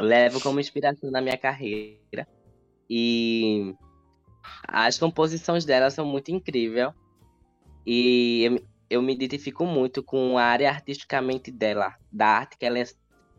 Levo 0.00 0.40
como 0.40 0.60
inspiração 0.60 1.10
na 1.10 1.20
minha 1.20 1.36
carreira. 1.38 2.26
E 2.88 3.74
as 4.66 4.98
composições 4.98 5.64
dela 5.64 5.90
são 5.90 6.04
muito 6.04 6.30
incríveis. 6.30 6.92
E 7.86 8.42
eu, 8.44 8.52
me- 8.52 8.64
eu 8.90 9.02
me 9.02 9.14
identifico 9.14 9.64
muito 9.64 10.02
com 10.02 10.36
a 10.38 10.44
área 10.44 10.70
artisticamente 10.70 11.50
dela, 11.50 11.94
da 12.10 12.26
arte 12.26 12.56
que 12.58 12.64
ela, 12.66 12.78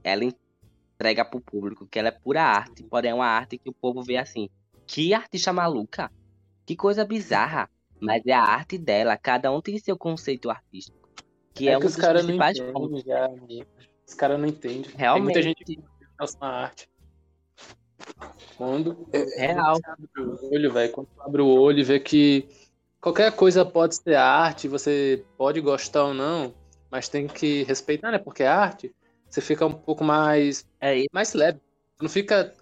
ela 0.04 0.24
entrega 0.24 1.26
pro 1.26 1.42
público, 1.42 1.88
que 1.88 2.00
ela 2.00 2.10
é 2.10 2.12
pura 2.12 2.42
arte, 2.44 2.84
porém 2.84 3.12
é 3.12 3.14
uma 3.14 3.28
arte 3.28 3.58
que 3.58 3.70
o 3.70 3.74
povo 3.74 4.02
vê 4.02 4.18
assim. 4.18 4.50
Que 4.88 5.14
artista 5.14 5.52
maluca! 5.52 6.12
Que 6.66 6.76
coisa 6.76 7.04
bizarra! 7.04 7.70
Mas 8.00 8.22
é 8.26 8.34
a 8.34 8.42
arte 8.44 8.78
dela, 8.78 9.18
cada 9.18 9.52
um 9.52 9.62
tem 9.62 9.78
seu 9.80 9.98
conceito 9.98 10.50
artístico. 10.50 11.10
Que 11.54 11.70
é, 11.70 11.74
É 11.74 11.78
um 11.78 11.80
que 11.80 11.88
os 11.88 11.94
dos 11.96 12.02
caras 12.02 12.26
não 12.26 12.36
entendem 12.36 13.14
amigo. 13.14 13.68
Os 14.08 14.14
caras 14.14 14.40
não 14.40 14.48
entendem. 14.48 14.82
Tem 14.84 14.96
Realmente, 14.98 15.24
muita 15.24 15.42
gente 15.42 15.80
gosta 16.18 16.38
na 16.40 16.52
arte. 16.52 16.90
Quando 18.58 19.08
real. 19.36 19.76
você 19.76 19.90
abre 19.90 20.10
o 20.18 20.54
olho, 20.54 20.74
velho, 20.74 20.92
quando 20.92 21.08
você 21.08 21.22
abre 21.22 21.42
o 21.42 21.48
olho 21.48 21.80
e 21.80 21.84
vê 21.84 22.00
que 22.00 22.48
qualquer 23.02 23.36
coisa 23.36 23.66
pode 23.66 23.96
ser 23.96 24.16
arte, 24.16 24.68
você 24.68 25.24
pode 25.38 25.60
gostar 25.62 26.06
ou 26.06 26.14
não, 26.14 26.54
mas 26.90 27.10
tem 27.10 27.28
que 27.28 27.64
respeitar, 27.64 28.12
né? 28.12 28.18
Porque 28.18 28.44
é 28.44 28.48
arte, 28.48 28.96
você 29.30 29.42
fica 29.42 29.66
um 29.66 29.74
pouco 29.74 30.04
mais, 30.04 30.66
É 30.80 31.04
mais 31.12 31.34
leve. 31.34 31.60
Tu 31.98 32.04
não 32.04 32.10
fica. 32.10 32.54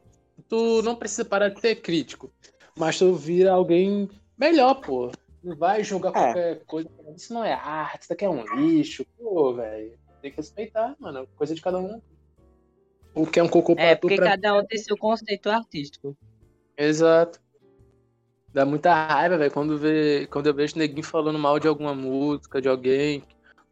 Tu 0.50 0.82
não 0.82 0.96
precisa 0.96 1.24
parar 1.24 1.50
de 1.50 1.60
ser 1.62 1.76
crítico, 1.76 2.32
mas 2.76 2.98
tu 2.98 3.14
vira 3.14 3.52
alguém 3.52 4.10
melhor, 4.38 4.76
pô. 4.76 5.12
Não 5.44 5.56
vai 5.56 5.84
julgar 5.84 6.10
É. 6.10 6.14
qualquer 6.14 6.66
coisa. 6.66 6.90
Isso 7.16 7.34
não 7.34 7.44
é 7.44 7.54
arte, 7.54 8.02
isso 8.02 8.10
daqui 8.10 8.26
é 8.26 8.30
um 8.30 8.44
lixo. 8.56 9.06
Pô, 9.18 9.54
velho. 9.54 9.98
Tem 10.22 10.32
que 10.32 10.38
respeitar, 10.38 10.96
mano. 11.00 11.28
Coisa 11.36 11.54
de 11.54 11.62
cada 11.62 11.78
um. 11.78 12.02
O 13.16 13.28
que 13.28 13.40
é 13.40 13.44
um 13.44 13.48
cocô 13.48 13.76
É, 13.78 13.96
porque 13.96 14.16
pra 14.16 14.32
cada 14.32 14.58
um 14.58 14.66
tem 14.66 14.80
seu 14.80 14.98
conceito 14.98 15.50
artístico. 15.50 16.18
Exato. 16.78 17.40
Dá 18.54 18.66
muita 18.66 18.94
raiva, 18.94 19.38
velho, 19.38 19.52
quando, 19.52 19.78
vê, 19.78 20.28
quando 20.28 20.48
eu 20.48 20.54
vejo 20.54 20.78
neguinho 20.78 21.04
falando 21.04 21.40
mal 21.40 21.60
de 21.60 21.68
alguma 21.68 21.94
música, 21.96 22.62
de 22.62 22.70
alguém, 22.70 23.24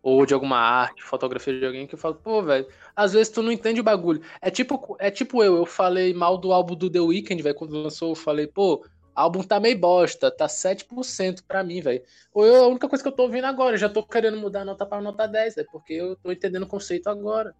ou 0.02 0.26
de 0.26 0.34
alguma 0.34 0.58
arte, 0.58 1.04
fotografia 1.04 1.60
de 1.60 1.66
alguém, 1.66 1.86
que 1.86 1.94
eu 1.94 2.00
falo, 2.00 2.16
pô, 2.16 2.42
velho, 2.42 2.68
às 2.96 3.14
vezes 3.14 3.30
tu 3.30 3.44
não 3.44 3.52
entende 3.52 3.80
o 3.80 3.84
bagulho. 3.84 4.22
É 4.42 4.50
tipo, 4.50 4.96
é 5.00 5.12
tipo 5.12 5.44
eu, 5.44 5.58
eu 5.58 5.66
falei 5.66 6.14
mal 6.14 6.38
do 6.38 6.52
álbum 6.52 6.76
do 6.76 6.89
The 6.89 7.00
Weeknd, 7.00 7.44
velho, 7.44 7.56
quando 7.56 7.82
lançou, 7.82 8.10
eu 8.10 8.16
falei, 8.16 8.48
pô, 8.48 8.84
álbum 9.14 9.44
tá 9.44 9.60
meio 9.60 9.78
bosta, 9.78 10.32
tá 10.32 10.48
7% 10.48 11.44
pra 11.48 11.64
mim, 11.64 11.82
velho. 11.82 12.02
Ou 12.34 12.46
eu, 12.46 12.64
a 12.64 12.68
única 12.68 12.89
coisa 12.89 13.04
que 13.04 13.08
eu 13.08 13.16
tô 13.16 13.24
ouvindo 13.24 13.46
agora, 13.46 13.76
eu 13.76 13.80
já 13.80 13.89
tô 13.89 14.04
querendo 14.04 14.38
mudar 14.38 14.62
a 14.62 14.66
nota 14.66 14.86
pra 14.86 15.00
nota 15.00 15.28
10, 15.28 15.56
velho, 15.56 15.68
porque 15.72 15.94
eu 15.94 16.16
tô 16.16 16.32
entendendo 16.32 16.64
o 16.64 16.68
conceito 16.68 17.08
agora. 17.08 17.54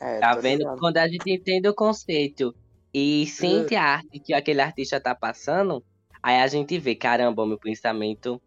É, 0.00 0.18
Tá 0.20 0.34
vendo? 0.34 0.58
ligado. 0.60 0.78
Quando 0.78 0.96
a 0.98 1.08
gente 1.08 1.32
entende 1.32 1.68
o 1.68 1.74
conceito 1.74 2.54
e 2.92 3.26
sente 3.26 3.74
a 3.74 3.82
arte 3.82 4.20
que 4.20 4.34
aquele 4.34 4.60
artista 4.60 5.00
tá 5.00 5.14
passando, 5.14 5.82
aí 6.22 6.40
a 6.40 6.46
gente 6.46 6.78
vê, 6.78 6.94
caramba, 6.94 7.46
meu 7.46 7.58
pensamento 7.58 8.40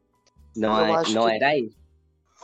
não, 0.55 0.79
é, 0.85 1.03
não 1.09 1.25
que- 1.25 1.31
era 1.31 1.57
isso. 1.57 1.75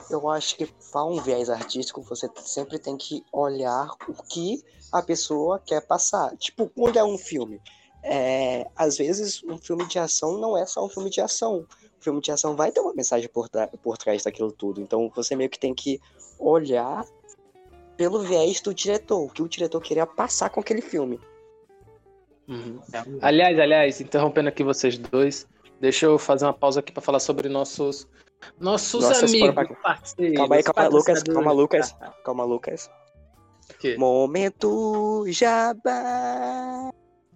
Eu 0.09 0.27
acho 0.29 0.55
que 0.55 0.65
para 0.91 1.03
um 1.05 1.19
viés 1.21 1.49
artístico, 1.49 2.01
você 2.01 2.27
sempre 2.37 2.79
tem 2.79 2.95
que 2.97 3.21
olhar 3.33 3.89
o 4.07 4.13
que 4.23 4.63
a 4.91 5.01
pessoa 5.01 5.59
quer 5.59 5.85
passar. 5.85 6.35
Tipo, 6.37 6.67
quando 6.69 6.97
é 6.97 7.03
um 7.03 7.17
filme. 7.17 7.61
É, 8.01 8.65
às 8.77 8.97
vezes, 8.97 9.43
um 9.43 9.57
filme 9.57 9.85
de 9.85 9.99
ação 9.99 10.37
não 10.39 10.57
é 10.57 10.65
só 10.65 10.85
um 10.85 10.89
filme 10.89 11.09
de 11.09 11.19
ação. 11.19 11.67
O 11.99 12.03
filme 12.03 12.21
de 12.21 12.31
ação 12.31 12.55
vai 12.55 12.71
ter 12.71 12.79
uma 12.79 12.93
mensagem 12.93 13.27
por, 13.27 13.49
por 13.83 13.97
trás 13.97 14.23
daquilo 14.23 14.53
tudo. 14.53 14.79
Então, 14.81 15.11
você 15.13 15.35
meio 15.35 15.49
que 15.49 15.59
tem 15.59 15.75
que 15.75 15.99
olhar 16.39 17.05
pelo 17.99 18.19
viés 18.19 18.61
do 18.61 18.73
diretor, 18.73 19.25
o 19.25 19.29
que 19.29 19.43
o 19.43 19.49
diretor 19.49 19.81
queria 19.81 20.07
passar 20.07 20.49
com 20.49 20.61
aquele 20.61 20.81
filme. 20.81 21.19
Uhum. 22.47 22.79
Aliás, 23.21 23.59
aliás, 23.59 23.99
interrompendo 23.99 24.47
aqui 24.47 24.63
vocês 24.63 24.97
dois, 24.97 25.45
deixa 25.81 26.05
eu 26.05 26.17
fazer 26.17 26.45
uma 26.45 26.53
pausa 26.53 26.79
aqui 26.79 26.93
pra 26.93 27.01
falar 27.01 27.19
sobre 27.19 27.49
nossos 27.49 28.07
nossos 28.57 29.03
Nossas 29.03 29.29
amigos, 29.29 29.53
parceiros. 29.83 30.37
Calma 30.37 30.55
aí, 30.55 30.63
calma, 30.63 30.87
Lucas, 30.87 31.23
calma, 31.23 31.51
Lucas. 31.51 31.95
Calma, 32.23 32.43
Lucas. 32.45 32.89
O 33.69 33.77
quê? 33.77 33.97
Momento 33.97 35.25
Jabá. 35.27 36.89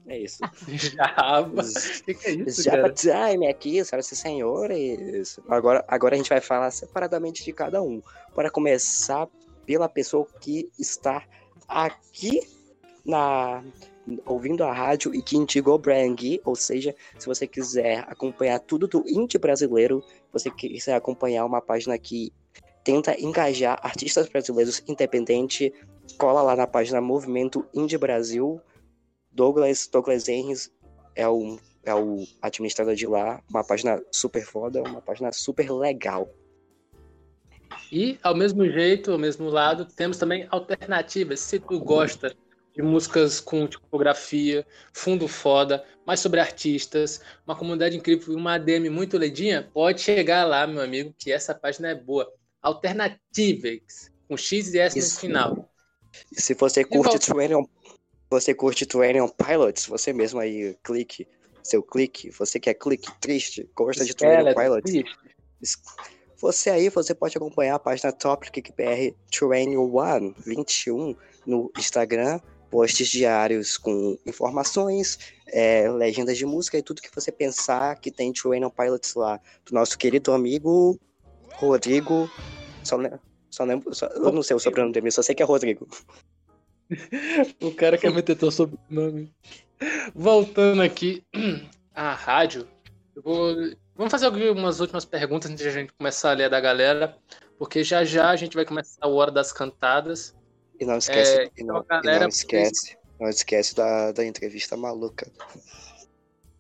É 0.07 0.17
isso. 0.17 0.39
Java. 0.69 1.61
O 1.61 1.63
que, 2.05 2.13
que 2.13 2.27
é 2.27 2.31
isso, 2.31 2.63
Jabba 2.63 2.89
cara? 2.89 3.33
Time 3.33 3.49
aqui, 3.49 3.83
senhoras 3.83 4.09
e 4.09 4.15
senhores. 4.15 5.39
Agora, 5.49 5.83
agora 5.89 6.15
a 6.15 6.17
gente 6.17 6.29
vai 6.29 6.39
falar 6.39 6.71
separadamente 6.71 7.43
de 7.43 7.51
cada 7.51 7.81
um. 7.81 8.01
Para 8.33 8.49
começar 8.49 9.27
pela 9.65 9.89
pessoa 9.89 10.27
que 10.39 10.69
está 10.79 11.23
aqui 11.67 12.41
na 13.05 13.63
ouvindo 14.25 14.63
a 14.63 14.73
rádio 14.73 15.15
e 15.15 15.21
que 15.21 15.37
indicou 15.37 15.77
Brang, 15.77 16.41
ou 16.43 16.55
seja, 16.55 16.93
se 17.17 17.25
você 17.25 17.47
quiser 17.47 17.99
acompanhar 18.07 18.59
tudo 18.59 18.87
do 18.87 19.03
indie 19.07 19.37
brasileiro, 19.37 20.03
você 20.31 20.51
quiser 20.51 20.95
acompanhar 20.95 21.45
uma 21.45 21.61
página 21.61 21.97
que 21.97 22.33
tenta 22.83 23.19
engajar 23.19 23.79
artistas 23.81 24.27
brasileiros 24.27 24.83
independente, 24.87 25.73
cola 26.17 26.41
lá 26.41 26.55
na 26.55 26.67
página 26.67 26.99
Movimento 26.99 27.65
Indie 27.73 27.97
Brasil. 27.97 28.59
Douglas, 29.31 29.87
Douglas 29.87 30.25
é 31.15 31.27
o, 31.27 31.57
é 31.83 31.95
o 31.95 32.25
administrador 32.41 32.93
de 32.93 33.07
lá, 33.07 33.41
uma 33.49 33.63
página 33.63 34.03
super 34.11 34.43
foda, 34.43 34.83
uma 34.83 35.01
página 35.01 35.31
super 35.31 35.71
legal. 35.71 36.29
E, 37.91 38.17
ao 38.23 38.35
mesmo 38.35 38.69
jeito, 38.69 39.11
ao 39.11 39.17
mesmo 39.17 39.49
lado, 39.49 39.85
temos 39.85 40.17
também 40.17 40.47
alternativas. 40.49 41.39
Se 41.39 41.59
tu 41.59 41.79
gosta 41.79 42.35
de 42.75 42.81
músicas 42.81 43.39
com 43.39 43.67
tipografia, 43.67 44.65
fundo 44.91 45.27
foda, 45.27 45.83
mais 46.05 46.19
sobre 46.19 46.39
artistas, 46.39 47.21
uma 47.45 47.55
comunidade 47.55 47.95
incrível 47.95 48.33
e 48.33 48.35
uma 48.35 48.55
ADM 48.55 48.89
muito 48.89 49.17
ledinha, 49.17 49.69
pode 49.73 50.01
chegar 50.01 50.43
lá, 50.43 50.65
meu 50.65 50.81
amigo, 50.81 51.13
que 51.17 51.31
essa 51.31 51.53
página 51.53 51.89
é 51.89 51.95
boa. 51.95 52.31
Alternativas, 52.61 54.11
com 54.27 54.35
X 54.35 54.73
e 54.73 54.79
S 54.79 54.97
Isso. 54.97 55.15
no 55.15 55.19
final. 55.21 55.69
E 56.31 56.41
se 56.41 56.53
você 56.53 56.83
curte 56.83 57.13
21, 57.13 57.67
você 58.29 58.53
curte 58.53 58.85
21 58.85 59.27
Pilots, 59.29 59.85
você 59.85 60.11
mesmo 60.11 60.39
aí, 60.39 60.75
clique, 60.83 61.27
seu 61.61 61.83
clique, 61.83 62.29
você 62.31 62.59
que 62.59 62.69
é 62.69 62.73
clique 62.73 63.11
triste, 63.19 63.69
gosta 63.75 64.03
de 64.03 64.11
21 64.11 64.29
Skeleton, 64.29 64.61
Pilots, 64.61 64.91
triste. 64.91 65.17
Você 66.43 66.69
aí, 66.69 66.89
você 66.89 67.15
pode 67.15 67.37
acompanhar 67.37 67.75
a 67.75 67.79
página 67.79 68.11
Top 68.11 68.45
BR 68.51 69.15
21 69.31 70.33
21 70.45 71.15
no 71.47 71.71
Instagram, 71.79 72.37
posts 72.69 73.07
diários 73.07 73.77
com 73.77 74.17
informações, 74.25 75.17
é, 75.47 75.89
legendas 75.89 76.37
de 76.37 76.45
música 76.45 76.77
e 76.77 76.83
tudo 76.83 77.01
que 77.01 77.15
você 77.15 77.31
pensar 77.31 77.95
que 77.95 78.11
tem 78.11 78.33
21 78.33 78.69
Pilots 78.71 79.15
lá, 79.15 79.39
do 79.65 79.73
nosso 79.73 79.97
querido 79.97 80.33
amigo 80.33 80.99
Rodrigo. 81.53 82.29
Só, 82.83 82.97
só 83.49 83.63
lembro. 83.63 83.95
Só, 83.95 84.07
eu 84.07 84.33
não 84.33 84.43
sei 84.43 84.57
o 84.57 84.59
sobrenome 84.59 84.91
dele, 84.91 85.11
só 85.11 85.21
sei 85.21 85.33
que 85.33 85.43
é 85.43 85.45
Rodrigo. 85.45 85.87
o 87.63 87.71
cara 87.73 87.97
quer 87.97 88.11
meter 88.11 88.35
teu 88.35 88.51
sobrenome. 88.51 89.33
Voltando 90.13 90.81
aqui 90.81 91.23
à 91.95 92.13
rádio, 92.13 92.67
eu 93.15 93.21
vou. 93.21 93.55
Vamos 93.95 94.11
fazer 94.11 94.25
algumas 94.25 94.79
últimas 94.79 95.05
perguntas 95.05 95.51
antes 95.51 95.61
de 95.61 95.69
a 95.69 95.71
gente 95.71 95.93
começar 95.93 96.31
a 96.31 96.33
ler 96.33 96.49
da 96.49 96.59
galera, 96.59 97.15
porque 97.59 97.83
já 97.83 98.03
já 98.03 98.29
a 98.29 98.35
gente 98.35 98.55
vai 98.55 98.65
começar 98.65 98.97
a 99.01 99.07
hora 99.07 99.31
das 99.31 99.53
cantadas. 99.53 100.35
E 100.79 100.85
não 100.85 100.97
esquece, 100.97 101.41
é, 101.41 101.51
e, 101.55 101.63
não, 101.63 101.77
então, 101.77 101.85
galera, 101.87 102.17
e 102.17 102.19
não 102.21 102.29
esquece, 102.29 102.97
não 103.19 103.29
esquece 103.29 103.75
da, 103.75 104.11
da 104.11 104.25
entrevista 104.25 104.75
maluca. 104.75 105.31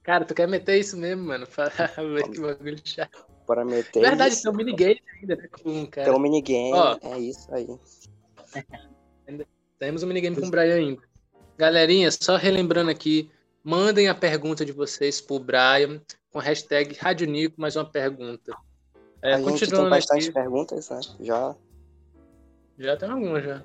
Cara, 0.03 0.25
tu 0.25 0.35
quer 0.35 0.47
meter 0.47 0.77
isso 0.77 0.95
mesmo, 0.95 1.23
mano? 1.23 1.47
que 2.31 2.39
bagulho 2.39 2.81
chato. 2.83 3.25
Para 3.47 3.65
meter 3.65 4.01
Verdade, 4.01 4.33
isso. 4.33 4.43
tem 4.43 4.51
um 4.51 4.55
minigame 4.55 5.01
ainda, 5.19 5.35
né? 5.35 5.47
Com, 5.47 5.85
cara. 5.87 6.07
Tem 6.07 6.15
um 6.15 6.19
minigame, 6.19 6.73
Ó, 6.73 6.97
é 7.01 7.19
isso 7.19 7.53
aí. 7.53 7.67
Temos 9.79 10.03
um 10.03 10.07
minigame 10.07 10.35
com 10.35 10.47
o 10.47 10.51
Brian 10.51 10.75
ainda. 10.75 11.01
Galerinha, 11.57 12.09
só 12.11 12.35
relembrando 12.35 12.91
aqui, 12.91 13.29
mandem 13.63 14.09
a 14.09 14.15
pergunta 14.15 14.65
de 14.65 14.71
vocês 14.71 15.21
pro 15.21 15.39
Brian 15.39 16.01
com 16.31 16.39
a 16.39 16.41
hashtag 16.41 16.95
Rádio 16.95 17.27
Nico, 17.27 17.59
mais 17.59 17.75
uma 17.75 17.85
pergunta. 17.85 18.55
É, 19.21 19.35
a 19.35 19.41
gente 19.41 19.69
tem 19.69 19.89
bastante 19.89 20.25
aqui, 20.25 20.33
perguntas, 20.33 20.89
né? 20.89 20.99
Já. 21.21 21.55
Já 22.77 22.97
tem 22.97 23.09
algumas, 23.09 23.43
já. 23.43 23.63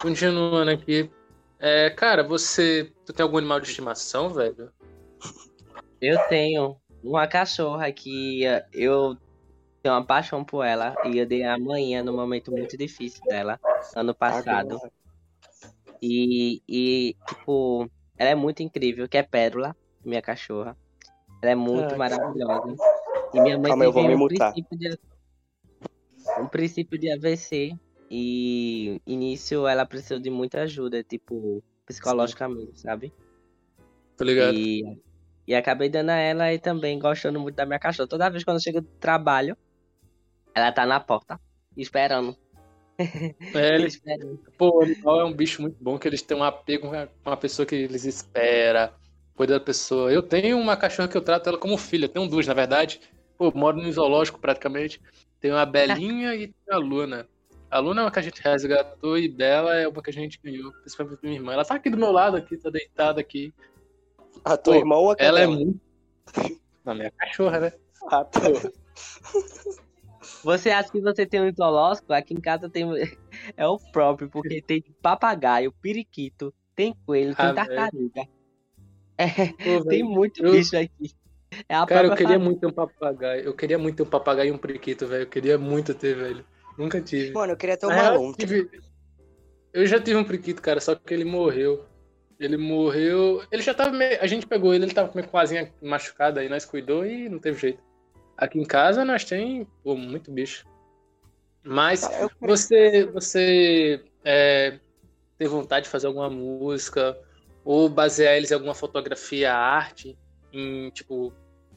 Continuando 0.00 0.70
aqui. 0.70 1.10
É, 1.58 1.90
cara, 1.90 2.22
você. 2.22 2.92
Tu 3.04 3.12
tem 3.12 3.22
algum 3.22 3.38
animal 3.38 3.60
de 3.60 3.68
estimação, 3.68 4.30
velho? 4.30 4.72
Eu 6.00 6.18
tenho 6.28 6.76
uma 7.02 7.26
cachorra 7.26 7.92
que 7.92 8.42
eu 8.72 9.16
tenho 9.82 9.94
uma 9.94 10.04
paixão 10.04 10.42
por 10.42 10.64
ela 10.64 10.94
e 11.04 11.18
eu 11.18 11.26
dei 11.26 11.44
a 11.44 11.58
manhã 11.58 12.02
no 12.02 12.12
momento 12.12 12.50
muito 12.50 12.76
difícil 12.76 13.22
dela, 13.26 13.60
ano 13.94 14.14
passado. 14.14 14.80
E, 16.00 16.62
e, 16.68 17.16
tipo, 17.28 17.90
ela 18.18 18.30
é 18.30 18.34
muito 18.34 18.62
incrível, 18.62 19.08
que 19.08 19.16
é 19.16 19.22
Pérola, 19.22 19.76
minha 20.04 20.22
cachorra. 20.22 20.76
Ela 21.42 21.52
é 21.52 21.54
muito 21.54 21.96
maravilhosa. 21.96 22.76
E 23.32 23.40
minha 23.40 23.58
mãe 23.58 23.70
Calma, 23.70 23.84
teve 23.92 24.14
um 24.14 24.28
princípio, 24.28 24.78
de, 24.78 24.98
um 26.38 26.46
princípio 26.46 26.98
de 26.98 27.10
AVC. 27.10 27.76
E 28.10 29.00
início 29.06 29.66
ela 29.66 29.84
precisou 29.84 30.20
de 30.20 30.30
muita 30.30 30.62
ajuda, 30.62 31.02
tipo, 31.02 31.62
psicologicamente, 31.84 32.78
Sim. 32.78 32.88
sabe? 32.88 33.12
Tô 34.16 34.24
ligado. 34.24 34.54
E, 34.54 35.00
e 35.48 35.54
acabei 35.54 35.88
dando 35.88 36.10
a 36.10 36.16
ela 36.16 36.52
e 36.52 36.58
também 36.58 36.98
gostando 36.98 37.40
muito 37.40 37.56
da 37.56 37.66
minha 37.66 37.78
cachorra. 37.78 38.08
Toda 38.08 38.30
vez 38.30 38.44
quando 38.44 38.58
eu 38.58 38.62
chego 38.62 38.80
do 38.80 38.88
trabalho, 39.00 39.56
ela 40.54 40.70
tá 40.70 40.86
na 40.86 41.00
porta, 41.00 41.40
esperando. 41.76 42.36
É, 42.98 43.34
eles, 43.74 44.00
pô, 44.56 44.78
o 44.78 44.82
animal 44.82 45.20
é 45.20 45.24
um 45.24 45.32
bicho 45.32 45.60
muito 45.62 45.76
bom, 45.80 45.98
que 45.98 46.06
eles 46.06 46.22
têm 46.22 46.36
um 46.36 46.44
apego 46.44 46.90
com 46.90 47.08
uma 47.30 47.36
pessoa 47.36 47.66
que 47.66 47.74
eles 47.74 48.04
espera, 48.04 48.94
cuida 49.34 49.54
da 49.54 49.64
pessoa. 49.64 50.12
Eu 50.12 50.22
tenho 50.22 50.58
uma 50.58 50.76
cachorra 50.76 51.08
que 51.08 51.16
eu 51.16 51.22
trato 51.22 51.48
ela 51.48 51.58
como 51.58 51.76
filha, 51.76 52.08
tenho 52.08 52.28
duas, 52.28 52.46
na 52.46 52.54
verdade. 52.54 53.00
Pô, 53.36 53.50
moro 53.54 53.76
no 53.76 53.90
zoológico 53.90 54.38
praticamente. 54.38 55.00
Tenho 55.40 55.56
a 55.56 55.66
Belinha 55.66 56.34
e 56.34 56.54
a 56.70 56.76
Luna. 56.76 57.28
A 57.70 57.78
Luna 57.80 58.02
é 58.02 58.04
uma 58.04 58.10
que 58.10 58.20
a 58.20 58.22
gente 58.22 58.40
resgatou 58.40 59.18
e 59.18 59.28
Bela 59.28 59.74
é 59.74 59.88
uma 59.88 60.00
que 60.00 60.10
a 60.10 60.12
gente 60.12 60.38
ganhou, 60.42 60.72
principalmente 60.72 61.18
minha 61.22 61.34
irmã. 61.34 61.52
Ela 61.52 61.64
tá 61.64 61.74
aqui 61.74 61.90
do 61.90 61.96
meu 61.96 62.12
lado, 62.12 62.36
aqui, 62.36 62.56
tá 62.56 62.70
deitada 62.70 63.20
aqui. 63.20 63.52
A 64.44 64.56
tua 64.56 64.74
Pô, 64.74 64.78
irmã 64.78 64.96
ou 64.96 65.10
a 65.10 65.16
Ela 65.18 65.40
é 65.40 65.46
muito. 65.46 65.80
Na 66.84 66.94
minha 66.94 67.10
cachorra, 67.10 67.60
né? 67.60 67.72
Ah, 68.08 68.24
tá. 68.24 68.40
Você 70.44 70.70
acha 70.70 70.92
que 70.92 71.00
você 71.00 71.24
tem 71.24 71.40
um 71.40 71.52
zoológico? 71.52 72.12
Aqui 72.12 72.34
em 72.34 72.40
casa 72.40 72.68
tem. 72.68 72.84
É 73.56 73.66
o 73.66 73.78
próprio, 73.92 74.30
porque 74.30 74.62
tem 74.62 74.82
papagaio, 75.02 75.72
periquito, 75.72 76.54
tem 76.74 76.94
coelho, 77.04 77.34
tem 77.34 77.46
ah, 77.46 77.54
tartaruga. 77.54 78.22
É, 79.16 79.28
Pô, 79.46 79.84
tem 79.84 80.02
muito 80.02 80.44
eu... 80.44 80.50
bicho 80.50 80.76
aqui. 80.76 81.12
É 81.68 81.86
Cara, 81.86 82.08
eu 82.08 82.16
queria 82.16 82.32
família. 82.32 82.38
muito 82.40 82.58
ter 82.58 82.66
um 82.66 82.72
papagaio. 82.72 83.44
Eu 83.44 83.54
queria 83.54 83.78
muito 83.78 83.96
ter 83.96 84.02
um 84.02 84.06
papagaio 84.06 84.48
e 84.48 84.52
um 84.52 84.58
periquito, 84.58 85.06
velho. 85.06 85.22
Eu 85.22 85.28
queria 85.28 85.56
muito 85.56 85.94
ter, 85.94 86.16
velho. 86.16 86.44
Nunca 86.76 87.00
tive. 87.00 87.32
Mano, 87.32 87.52
eu 87.52 87.56
queria 87.56 87.76
ter 87.76 87.86
um 87.86 87.90
balão. 87.90 88.32
Tive... 88.32 88.68
Eu 89.72 89.86
já 89.86 90.00
tive 90.00 90.16
um 90.16 90.24
periquito, 90.24 90.60
cara, 90.60 90.80
só 90.80 90.96
que 90.96 91.14
ele 91.14 91.24
morreu. 91.24 91.84
Ele 92.40 92.56
morreu. 92.56 93.40
Ele 93.52 93.62
já 93.62 93.72
tava 93.72 93.92
meio. 93.92 94.20
A 94.20 94.26
gente 94.26 94.48
pegou 94.48 94.74
ele, 94.74 94.84
ele 94.84 94.94
tava 94.94 95.08
com 95.10 95.38
a 95.38 95.40
asinha 95.40 95.72
machucada 95.80 96.40
aí, 96.40 96.48
nós 96.48 96.64
cuidou 96.64 97.06
e 97.06 97.28
não 97.28 97.38
teve 97.38 97.56
jeito. 97.56 97.80
Aqui 98.36 98.58
em 98.58 98.64
casa 98.64 99.04
nós 99.04 99.24
tem 99.24 99.66
pô, 99.82 99.96
muito 99.96 100.30
bicho. 100.30 100.66
Mas 101.62 102.04
ah, 102.04 102.28
você, 102.40 103.06
você 103.06 104.04
é, 104.24 104.78
tem 105.38 105.48
vontade 105.48 105.84
de 105.84 105.90
fazer 105.90 106.06
alguma 106.06 106.28
música 106.28 107.18
ou 107.64 107.88
basear 107.88 108.34
eles 108.34 108.50
em 108.50 108.54
alguma 108.54 108.74
fotografia, 108.74 109.54
arte, 109.54 110.18
em 110.52 110.90
tipo 110.90 111.32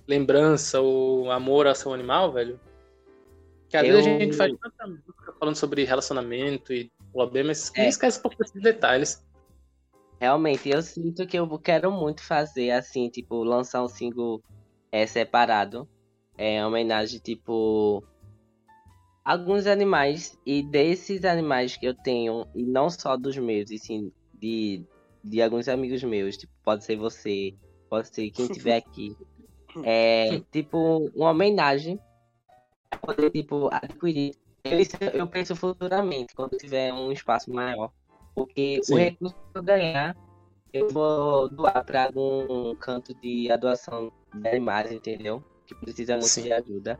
lembrança 0.07 0.81
ou 0.81 1.31
amor 1.31 1.67
ao 1.67 1.75
seu 1.75 1.93
animal, 1.93 2.31
velho? 2.31 2.59
Que 3.69 3.77
às 3.77 3.85
eu... 3.85 3.93
vezes 3.93 4.07
a 4.07 4.19
gente 4.19 4.35
faz 4.35 4.53
tanta 4.61 4.87
música 4.87 5.33
falando 5.39 5.55
sobre 5.55 5.83
relacionamento 5.83 6.73
e 6.73 6.91
OAB, 7.13 7.43
mas 7.45 7.71
é. 7.75 7.87
esquece 7.87 8.19
um 8.19 8.21
pouco 8.21 8.37
desses 8.37 8.61
detalhes. 8.61 9.25
Realmente, 10.19 10.69
eu 10.69 10.81
sinto 10.81 11.27
que 11.27 11.37
eu 11.37 11.47
quero 11.59 11.91
muito 11.91 12.23
fazer 12.23 12.71
assim, 12.71 13.09
tipo, 13.09 13.43
lançar 13.43 13.83
um 13.83 13.87
single 13.87 14.41
é, 14.91 15.05
separado 15.05 15.87
é, 16.37 16.65
homenagem, 16.65 17.19
tipo, 17.19 18.03
alguns 19.25 19.67
animais. 19.67 20.37
E 20.45 20.63
desses 20.63 21.25
animais 21.25 21.75
que 21.75 21.85
eu 21.85 21.93
tenho, 21.93 22.45
e 22.55 22.63
não 22.63 22.89
só 22.89 23.17
dos 23.17 23.35
meus, 23.37 23.69
e 23.71 23.77
sim 23.77 24.11
de, 24.33 24.85
de 25.23 25.41
alguns 25.41 25.67
amigos 25.67 26.03
meus, 26.03 26.37
tipo, 26.37 26.53
pode 26.63 26.85
ser 26.85 26.95
você, 26.95 27.53
pode 27.89 28.13
ser 28.13 28.29
quem 28.31 28.45
estiver 28.45 28.77
aqui. 28.77 29.17
É, 29.83 30.39
tipo, 30.51 31.11
uma 31.13 31.31
homenagem 31.31 31.99
pra 32.89 32.99
poder, 32.99 33.29
tipo, 33.31 33.69
adquirir. 33.71 34.35
Eu, 34.63 34.79
eu 35.13 35.27
penso 35.27 35.55
futuramente, 35.55 36.33
quando 36.35 36.57
tiver 36.57 36.93
um 36.93 37.11
espaço 37.11 37.51
maior. 37.51 37.91
Porque 38.35 38.79
Sim. 38.83 38.93
o 38.93 38.97
recurso 38.97 39.35
que 39.35 39.57
eu 39.57 39.63
ganhar, 39.63 40.15
eu 40.73 40.89
vou 40.89 41.49
doar 41.49 41.83
para 41.83 42.05
algum 42.05 42.75
canto 42.75 43.13
de 43.15 43.51
adoção 43.51 44.11
de 44.33 44.47
animais, 44.47 44.91
entendeu? 44.91 45.43
Que 45.67 45.75
precisa 45.75 46.13
muito 46.13 46.27
Sim. 46.27 46.43
de 46.43 46.53
ajuda. 46.53 46.99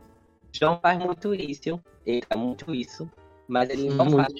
João 0.52 0.78
faz 0.80 0.98
muito 0.98 1.34
isso, 1.34 1.80
ele 2.04 2.22
faz 2.28 2.40
muito 2.40 2.74
isso, 2.74 3.10
mas 3.48 3.70
ele 3.70 3.88
não 3.88 4.10
faz 4.10 4.32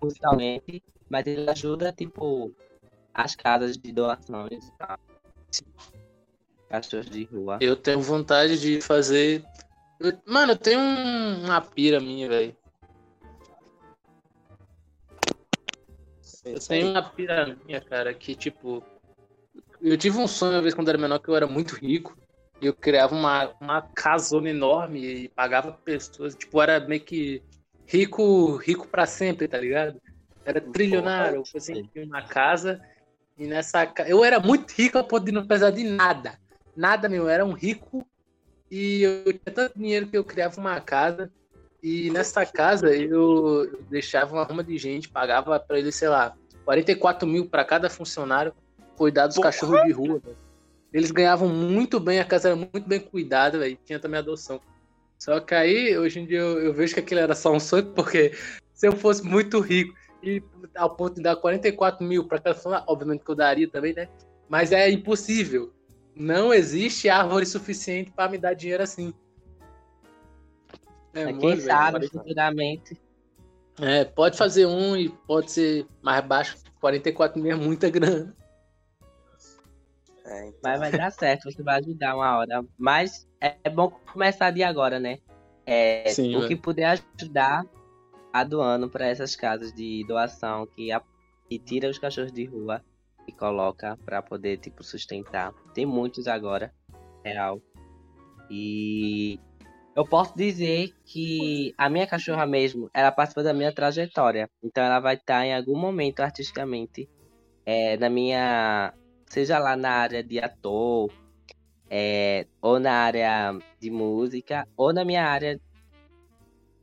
musicalmente, 0.00 0.82
mas 1.08 1.26
ele 1.26 1.50
ajuda, 1.50 1.92
tipo, 1.92 2.54
as 3.12 3.34
casas 3.34 3.76
de 3.76 3.92
doações 3.92 4.70
tá? 4.78 4.98
Cachorros 6.68 7.10
de 7.10 7.24
rua. 7.24 7.58
Eu 7.60 7.76
tenho 7.76 8.00
vontade 8.00 8.58
de 8.58 8.80
fazer. 8.80 9.44
Mano, 10.26 10.52
eu 10.52 10.56
tenho 10.56 10.80
uma 10.80 11.60
pira 11.60 12.00
minha, 12.00 12.28
velho. 12.28 12.56
Eu 16.44 16.58
tenho 16.58 16.90
uma 16.90 17.02
pira 17.02 17.56
minha, 17.64 17.80
cara, 17.80 18.12
que 18.12 18.34
tipo. 18.34 18.82
Eu 19.80 19.96
tive 19.96 20.18
um 20.18 20.26
sonho 20.26 20.54
uma 20.54 20.62
vez 20.62 20.74
quando 20.74 20.88
era 20.88 20.98
menor 20.98 21.18
que 21.18 21.28
eu 21.28 21.36
era 21.36 21.46
muito 21.46 21.74
rico 21.76 22.16
eu 22.60 22.72
criava 22.72 23.14
uma, 23.14 23.54
uma 23.60 23.82
casona 23.82 24.50
enorme 24.50 25.00
e 25.00 25.28
pagava 25.28 25.72
pessoas. 25.72 26.34
Tipo, 26.34 26.62
era 26.62 26.80
meio 26.80 27.00
que 27.00 27.42
rico, 27.86 28.56
rico 28.56 28.88
para 28.88 29.06
sempre, 29.06 29.48
tá 29.48 29.58
ligado? 29.58 30.00
Era 30.44 30.60
trilionário, 30.60 31.36
eu 31.36 31.44
assim, 31.54 31.88
tinha 31.92 32.04
uma 32.04 32.22
casa 32.22 32.80
e 33.36 33.46
nessa 33.46 33.92
eu 34.06 34.22
era 34.22 34.38
muito 34.38 34.70
rico 34.72 34.98
a 34.98 35.18
de 35.18 35.32
não 35.32 35.46
precisar 35.46 35.70
de 35.70 35.84
nada. 35.84 36.38
Nada 36.76 37.08
meu, 37.08 37.24
eu 37.24 37.28
era 37.28 37.44
um 37.44 37.52
rico 37.52 38.06
e 38.70 39.02
eu 39.02 39.24
tinha 39.32 39.54
tanto 39.54 39.78
dinheiro 39.78 40.06
que 40.06 40.16
eu 40.16 40.24
criava 40.24 40.60
uma 40.60 40.80
casa 40.80 41.30
e 41.82 42.10
nessa 42.10 42.44
casa 42.44 42.94
eu 42.94 43.84
deixava 43.88 44.34
uma 44.34 44.44
ruma 44.44 44.62
de 44.62 44.76
gente, 44.78 45.08
pagava 45.08 45.58
para 45.58 45.78
ele, 45.78 45.92
sei 45.92 46.08
lá, 46.08 46.34
44 46.64 47.26
mil 47.26 47.46
para 47.46 47.64
cada 47.64 47.88
funcionário 47.90 48.54
cuidar 48.96 49.26
dos 49.26 49.36
Porra. 49.36 49.50
cachorros 49.50 49.84
de 49.84 49.92
rua. 49.92 50.22
Eles 50.94 51.10
ganhavam 51.10 51.48
muito 51.48 51.98
bem, 51.98 52.20
a 52.20 52.24
casa 52.24 52.50
era 52.50 52.56
muito 52.56 52.82
bem 52.82 53.00
cuidada, 53.00 53.58
velho. 53.58 53.76
Tinha 53.84 53.98
também 53.98 54.20
adoção. 54.20 54.60
Só 55.18 55.40
que 55.40 55.52
aí, 55.52 55.98
hoje 55.98 56.20
em 56.20 56.26
dia, 56.26 56.38
eu, 56.38 56.60
eu, 56.60 56.72
vejo 56.72 56.94
que 56.94 57.00
aquilo 57.00 57.18
era 57.18 57.34
só 57.34 57.52
um 57.52 57.58
sonho, 57.58 57.86
porque 57.86 58.32
se 58.72 58.86
eu 58.86 58.92
fosse 58.92 59.24
muito 59.24 59.58
rico 59.58 59.92
e 60.22 60.40
ao 60.76 60.94
ponto 60.94 61.16
de 61.16 61.22
dar 61.22 61.34
44 61.34 62.06
mil 62.06 62.24
para 62.28 62.38
cada 62.38 62.54
funcionário, 62.54 62.86
obviamente 62.88 63.24
que 63.24 63.30
eu 63.30 63.34
daria 63.34 63.68
também, 63.68 63.92
né? 63.92 64.08
Mas 64.48 64.70
é 64.70 64.88
impossível. 64.88 65.72
Não 66.14 66.54
existe 66.54 67.08
árvore 67.08 67.44
suficiente 67.44 68.12
para 68.12 68.30
me 68.30 68.38
dar 68.38 68.54
dinheiro 68.54 68.84
assim. 68.84 69.12
É, 71.12 71.32
Quem 71.32 71.60
sabe, 71.60 72.06
futuramente. 72.06 72.96
É, 73.80 74.04
pode 74.04 74.38
fazer 74.38 74.66
um 74.66 74.96
e 74.96 75.08
pode 75.08 75.50
ser 75.50 75.86
mais 76.00 76.24
baixo. 76.24 76.56
44 76.80 77.42
mil 77.42 77.50
é 77.50 77.56
muita 77.56 77.90
grana. 77.90 78.32
É, 80.26 80.48
então... 80.48 80.60
Mas 80.62 80.80
vai 80.80 80.92
dar 80.92 81.10
certo, 81.10 81.50
você 81.50 81.62
vai 81.62 81.80
ajudar 81.80 82.16
uma 82.16 82.38
hora. 82.38 82.64
Mas 82.78 83.28
é, 83.40 83.68
bom 83.68 83.90
começar 84.12 84.50
de 84.50 84.62
agora, 84.62 84.98
né? 84.98 85.18
É, 85.66 86.08
Sim, 86.10 86.34
o 86.34 86.38
velho. 86.40 86.48
que 86.48 86.56
puder 86.56 87.00
ajudar 87.18 87.64
a 88.32 88.44
doando 88.44 88.88
para 88.88 89.06
essas 89.06 89.36
casas 89.36 89.72
de 89.72 90.04
doação 90.06 90.66
que, 90.66 90.90
a- 90.90 91.02
que 91.48 91.58
tira 91.58 91.88
os 91.88 91.98
cachorros 91.98 92.32
de 92.32 92.44
rua 92.44 92.82
e 93.26 93.32
coloca 93.32 93.96
para 94.04 94.20
poder 94.20 94.58
tipo 94.58 94.82
sustentar. 94.82 95.52
Tem 95.74 95.86
muitos 95.86 96.26
agora, 96.26 96.72
real. 97.24 97.60
E 98.50 99.38
eu 99.96 100.04
posso 100.04 100.36
dizer 100.36 100.92
que 101.06 101.72
a 101.78 101.88
minha 101.88 102.06
cachorra 102.06 102.44
mesmo, 102.46 102.90
ela 102.92 103.12
participa 103.12 103.42
da 103.42 103.54
minha 103.54 103.72
trajetória. 103.72 104.50
Então 104.62 104.82
ela 104.84 105.00
vai 105.00 105.14
estar 105.14 105.46
em 105.46 105.54
algum 105.54 105.78
momento 105.78 106.20
artisticamente 106.20 107.08
é, 107.64 107.96
na 107.96 108.10
minha, 108.10 108.92
seja 109.34 109.58
lá 109.58 109.76
na 109.76 109.90
área 109.90 110.22
de 110.22 110.38
ator, 110.38 111.10
é, 111.90 112.46
ou 112.62 112.78
na 112.78 112.92
área 112.92 113.58
de 113.80 113.90
música, 113.90 114.66
ou 114.76 114.92
na 114.92 115.04
minha 115.04 115.26
área 115.26 115.60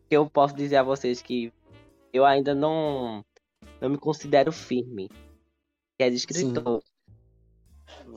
que 0.10 0.18
eu 0.18 0.30
posso 0.30 0.54
dizer 0.54 0.76
a 0.76 0.84
vocês 0.84 1.22
que 1.22 1.54
eu 2.12 2.26
ainda 2.26 2.54
não, 2.54 3.24
não 3.80 3.90
me 3.90 3.98
considero 3.98 4.52
firme, 4.52 5.08
que 5.98 6.04
é 6.04 6.10
de 6.10 6.18
escritor. 6.18 6.84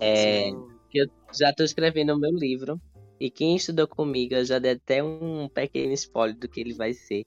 É, 0.00 0.50
que 0.90 0.98
eu 0.98 1.06
já 1.32 1.50
estou 1.50 1.64
escrevendo 1.64 2.14
o 2.14 2.18
meu 2.18 2.32
livro. 2.32 2.80
E 3.20 3.30
quem 3.30 3.54
estudou 3.54 3.86
comigo, 3.86 4.34
eu 4.34 4.44
já 4.44 4.58
dei 4.58 4.72
até 4.72 5.00
um 5.00 5.48
pequeno 5.48 5.92
spoiler 5.92 6.36
do 6.36 6.48
que 6.48 6.60
ele 6.60 6.74
vai 6.74 6.92
ser. 6.92 7.24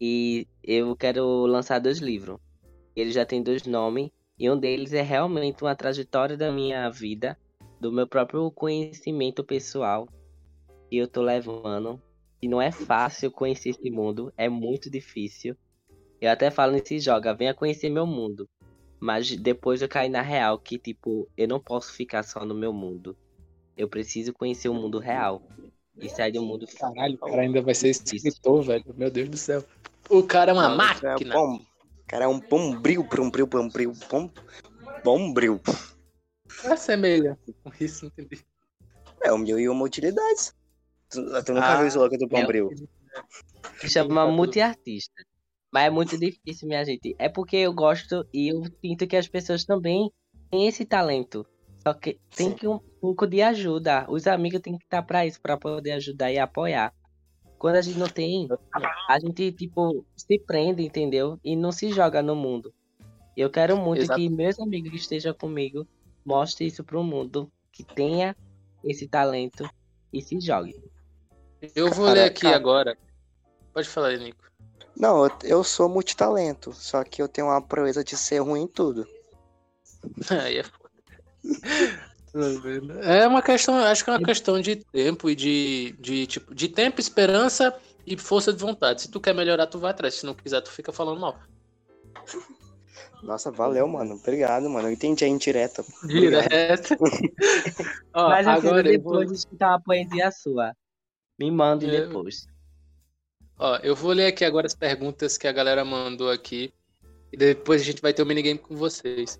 E 0.00 0.48
eu 0.64 0.96
quero 0.96 1.46
lançar 1.46 1.78
dois 1.78 1.98
livros. 1.98 2.40
Ele 2.96 3.12
já 3.12 3.24
tem 3.24 3.40
dois 3.40 3.64
nomes. 3.64 4.10
E 4.40 4.48
um 4.48 4.58
deles 4.58 4.94
é 4.94 5.02
realmente 5.02 5.62
uma 5.62 5.76
trajetória 5.76 6.34
da 6.34 6.50
minha 6.50 6.88
vida, 6.88 7.36
do 7.78 7.92
meu 7.92 8.06
próprio 8.06 8.50
conhecimento 8.50 9.44
pessoal 9.44 10.08
que 10.88 10.96
eu 10.96 11.06
tô 11.06 11.20
levando. 11.20 12.00
E 12.40 12.48
não 12.48 12.60
é 12.60 12.72
fácil 12.72 13.30
conhecer 13.30 13.68
esse 13.68 13.90
mundo, 13.90 14.32
é 14.38 14.48
muito 14.48 14.88
difícil. 14.88 15.54
Eu 16.18 16.30
até 16.30 16.50
falo 16.50 16.72
nesse 16.72 16.98
joga, 16.98 17.34
venha 17.34 17.52
conhecer 17.52 17.90
meu 17.90 18.06
mundo. 18.06 18.48
Mas 18.98 19.30
depois 19.36 19.82
eu 19.82 19.88
caí 19.90 20.08
na 20.08 20.22
real 20.22 20.58
que, 20.58 20.78
tipo, 20.78 21.28
eu 21.36 21.46
não 21.46 21.60
posso 21.60 21.92
ficar 21.92 22.22
só 22.22 22.42
no 22.42 22.54
meu 22.54 22.72
mundo. 22.72 23.14
Eu 23.76 23.90
preciso 23.90 24.32
conhecer 24.32 24.70
o 24.70 24.74
mundo 24.74 24.98
real. 24.98 25.42
E 25.98 26.08
sair 26.08 26.32
do 26.32 26.42
mundo 26.42 26.66
Caralho, 26.78 27.14
o 27.16 27.18
cara 27.18 27.42
ainda 27.42 27.60
vai 27.60 27.74
ser 27.74 27.90
escritor, 27.90 28.62
velho. 28.62 28.84
Meu 28.96 29.10
Deus 29.10 29.28
do 29.28 29.36
céu. 29.36 29.62
O 30.08 30.22
cara 30.22 30.52
é 30.52 30.54
uma 30.54 30.70
máquina. 30.70 31.34
Bom, 31.34 31.60
cara 32.10 32.24
é 32.24 32.28
um 32.28 32.40
bombril, 32.40 33.04
bombril, 33.04 33.46
bombril, 33.46 33.92
bom, 34.10 34.28
bombril. 35.04 35.60
Qual 36.60 36.72
é 36.72 36.74
a 36.74 36.76
semelhança 36.76 37.38
com 37.62 37.72
isso? 37.78 38.04
Não 38.04 38.10
entendi. 38.10 38.44
É 39.22 39.32
um 39.32 39.38
mil 39.38 39.60
e 39.60 39.68
uma 39.68 39.84
utilidades. 39.84 40.52
Tu, 41.08 41.22
tu 41.44 41.54
nunca 41.54 41.66
Ah, 41.68 41.76
viu 41.76 41.84
o 41.84 41.88
slogan 41.88 42.18
do 42.18 42.26
bombril? 42.26 42.70
Se 43.78 43.88
chama 43.88 44.26
multiartista. 44.26 45.22
Mas 45.72 45.84
é 45.84 45.90
muito 45.90 46.18
difícil, 46.18 46.66
minha 46.66 46.84
gente. 46.84 47.14
É 47.16 47.28
porque 47.28 47.58
eu 47.58 47.72
gosto 47.72 48.26
e 48.34 48.48
eu 48.48 48.64
sinto 48.80 49.06
que 49.06 49.16
as 49.16 49.28
pessoas 49.28 49.64
também 49.64 50.10
têm 50.50 50.66
esse 50.66 50.84
talento. 50.84 51.46
Só 51.86 51.94
que 51.94 52.18
tem 52.34 52.50
Sim. 52.50 52.54
que 52.56 52.66
um 52.66 52.80
pouco 53.00 53.24
de 53.24 53.40
ajuda. 53.40 54.04
Os 54.08 54.26
amigos 54.26 54.60
têm 54.60 54.76
que 54.76 54.84
estar 54.84 55.02
pra 55.02 55.24
isso, 55.24 55.40
pra 55.40 55.56
poder 55.56 55.92
ajudar 55.92 56.32
e 56.32 56.38
apoiar. 56.40 56.92
Quando 57.60 57.76
a 57.76 57.82
gente 57.82 57.98
não 57.98 58.08
tem, 58.08 58.48
a 59.06 59.20
gente, 59.20 59.52
tipo, 59.52 60.02
se 60.16 60.38
prende, 60.38 60.82
entendeu? 60.82 61.38
E 61.44 61.54
não 61.54 61.70
se 61.70 61.92
joga 61.92 62.22
no 62.22 62.34
mundo. 62.34 62.72
Eu 63.36 63.50
quero 63.50 63.76
muito 63.76 64.00
Exato. 64.00 64.18
que 64.18 64.30
meus 64.30 64.58
amigos 64.58 64.90
que 64.90 64.96
estejam 64.96 65.34
comigo 65.34 65.86
mostrem 66.24 66.68
isso 66.68 66.82
pro 66.82 67.04
mundo. 67.04 67.52
Que 67.70 67.84
tenha 67.84 68.34
esse 68.82 69.06
talento 69.06 69.68
e 70.10 70.22
se 70.22 70.40
jogue. 70.40 70.74
Eu 71.76 71.90
vou 71.90 72.06
Cara, 72.06 72.20
ler 72.20 72.24
aqui 72.30 72.46
agora. 72.46 72.96
Pode 73.74 73.88
falar 73.90 74.08
aí, 74.08 74.18
Nico. 74.18 74.42
Não, 74.96 75.26
eu, 75.26 75.32
eu 75.44 75.62
sou 75.62 75.86
multitalento, 75.86 76.72
só 76.72 77.04
que 77.04 77.20
eu 77.20 77.28
tenho 77.28 77.48
uma 77.48 77.60
proeza 77.60 78.02
de 78.02 78.16
ser 78.16 78.38
ruim 78.38 78.62
em 78.62 78.66
tudo. 78.66 79.06
Aí 80.30 80.56
é 80.56 80.62
foda. 80.62 80.90
É 83.02 83.26
uma 83.26 83.42
questão, 83.42 83.76
acho 83.76 84.04
que 84.04 84.10
é 84.10 84.12
uma 84.14 84.24
questão 84.24 84.60
de 84.60 84.76
tempo 84.76 85.28
e 85.28 85.34
de, 85.34 85.94
de 85.98 86.26
tipo, 86.26 86.54
de 86.54 86.68
tempo, 86.68 87.00
esperança 87.00 87.74
e 88.06 88.16
força 88.16 88.52
de 88.52 88.58
vontade. 88.58 89.02
Se 89.02 89.10
tu 89.10 89.20
quer 89.20 89.34
melhorar, 89.34 89.66
tu 89.66 89.78
vai 89.78 89.90
atrás. 89.90 90.14
Se 90.14 90.26
não 90.26 90.34
quiser, 90.34 90.60
tu 90.60 90.70
fica 90.70 90.92
falando 90.92 91.20
mal. 91.20 91.38
Nossa, 93.22 93.50
valeu, 93.50 93.86
mano. 93.86 94.14
Obrigado, 94.14 94.68
mano. 94.70 94.88
Eu 94.88 94.92
entendi 94.92 95.24
a 95.24 95.28
indireta. 95.28 95.84
Direto. 96.06 96.94
Ó, 98.14 98.28
Mas 98.30 98.46
eu 98.46 98.52
agora 98.52 98.92
eu 98.92 99.00
vou, 99.00 99.18
depois 99.18 99.38
escutar 99.38 99.70
uma 99.70 99.80
poesia 99.80 100.30
sua. 100.30 100.74
Me 101.38 101.50
mande 101.50 101.86
Eu- 101.86 102.06
depois. 102.06 102.46
ó, 103.58 103.76
eu 103.82 103.94
vou 103.94 104.12
ler 104.12 104.26
aqui 104.26 104.44
agora 104.44 104.66
as 104.66 104.74
perguntas 104.74 105.36
que 105.36 105.46
a 105.46 105.52
galera 105.52 105.84
mandou 105.84 106.30
aqui. 106.30 106.72
E 107.32 107.36
depois 107.36 107.82
a 107.82 107.84
gente 107.84 108.00
vai 108.02 108.12
ter 108.12 108.22
o 108.22 108.26
minigame 108.26 108.58
com 108.58 108.74
vocês. 108.74 109.38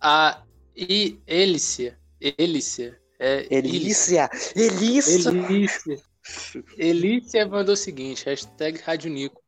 A 0.00 0.42
I 0.76 1.18
Elícia. 1.26 1.98
Elícia. 2.20 3.00
É 3.18 3.46
Elícia! 3.50 4.28
Elícia! 4.56 5.30
Elícia. 5.30 6.02
Elícia 6.76 7.46
mandou 7.46 7.74
o 7.74 7.76
seguinte, 7.76 8.24
hashtag 8.24 8.78
Rádio 8.80 9.10
Nico. 9.10 9.42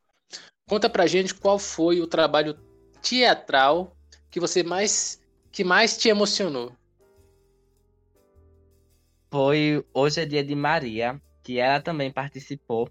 Conta 0.68 0.90
pra 0.90 1.06
gente 1.06 1.34
qual 1.34 1.58
foi 1.58 2.00
o 2.00 2.06
trabalho 2.06 2.54
teatral 3.00 3.96
que 4.30 4.40
você 4.40 4.62
mais 4.62 5.20
que 5.50 5.64
mais 5.64 5.96
te 5.96 6.08
emocionou. 6.08 6.72
Foi 9.30 9.84
Hoje 9.94 10.20
é 10.20 10.26
Dia 10.26 10.44
de 10.44 10.54
Maria, 10.54 11.20
que 11.42 11.58
ela 11.58 11.80
também 11.80 12.12
participou. 12.12 12.88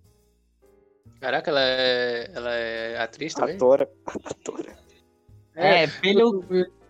Caraca, 1.20 1.50
ela 1.50 1.62
é, 1.62 2.32
ela 2.34 2.54
é 2.54 2.98
atriz 2.98 3.34
também? 3.34 3.56
Atora. 3.56 3.90
Atora. 4.06 4.78
É, 5.54 5.88
pelo. 5.88 6.44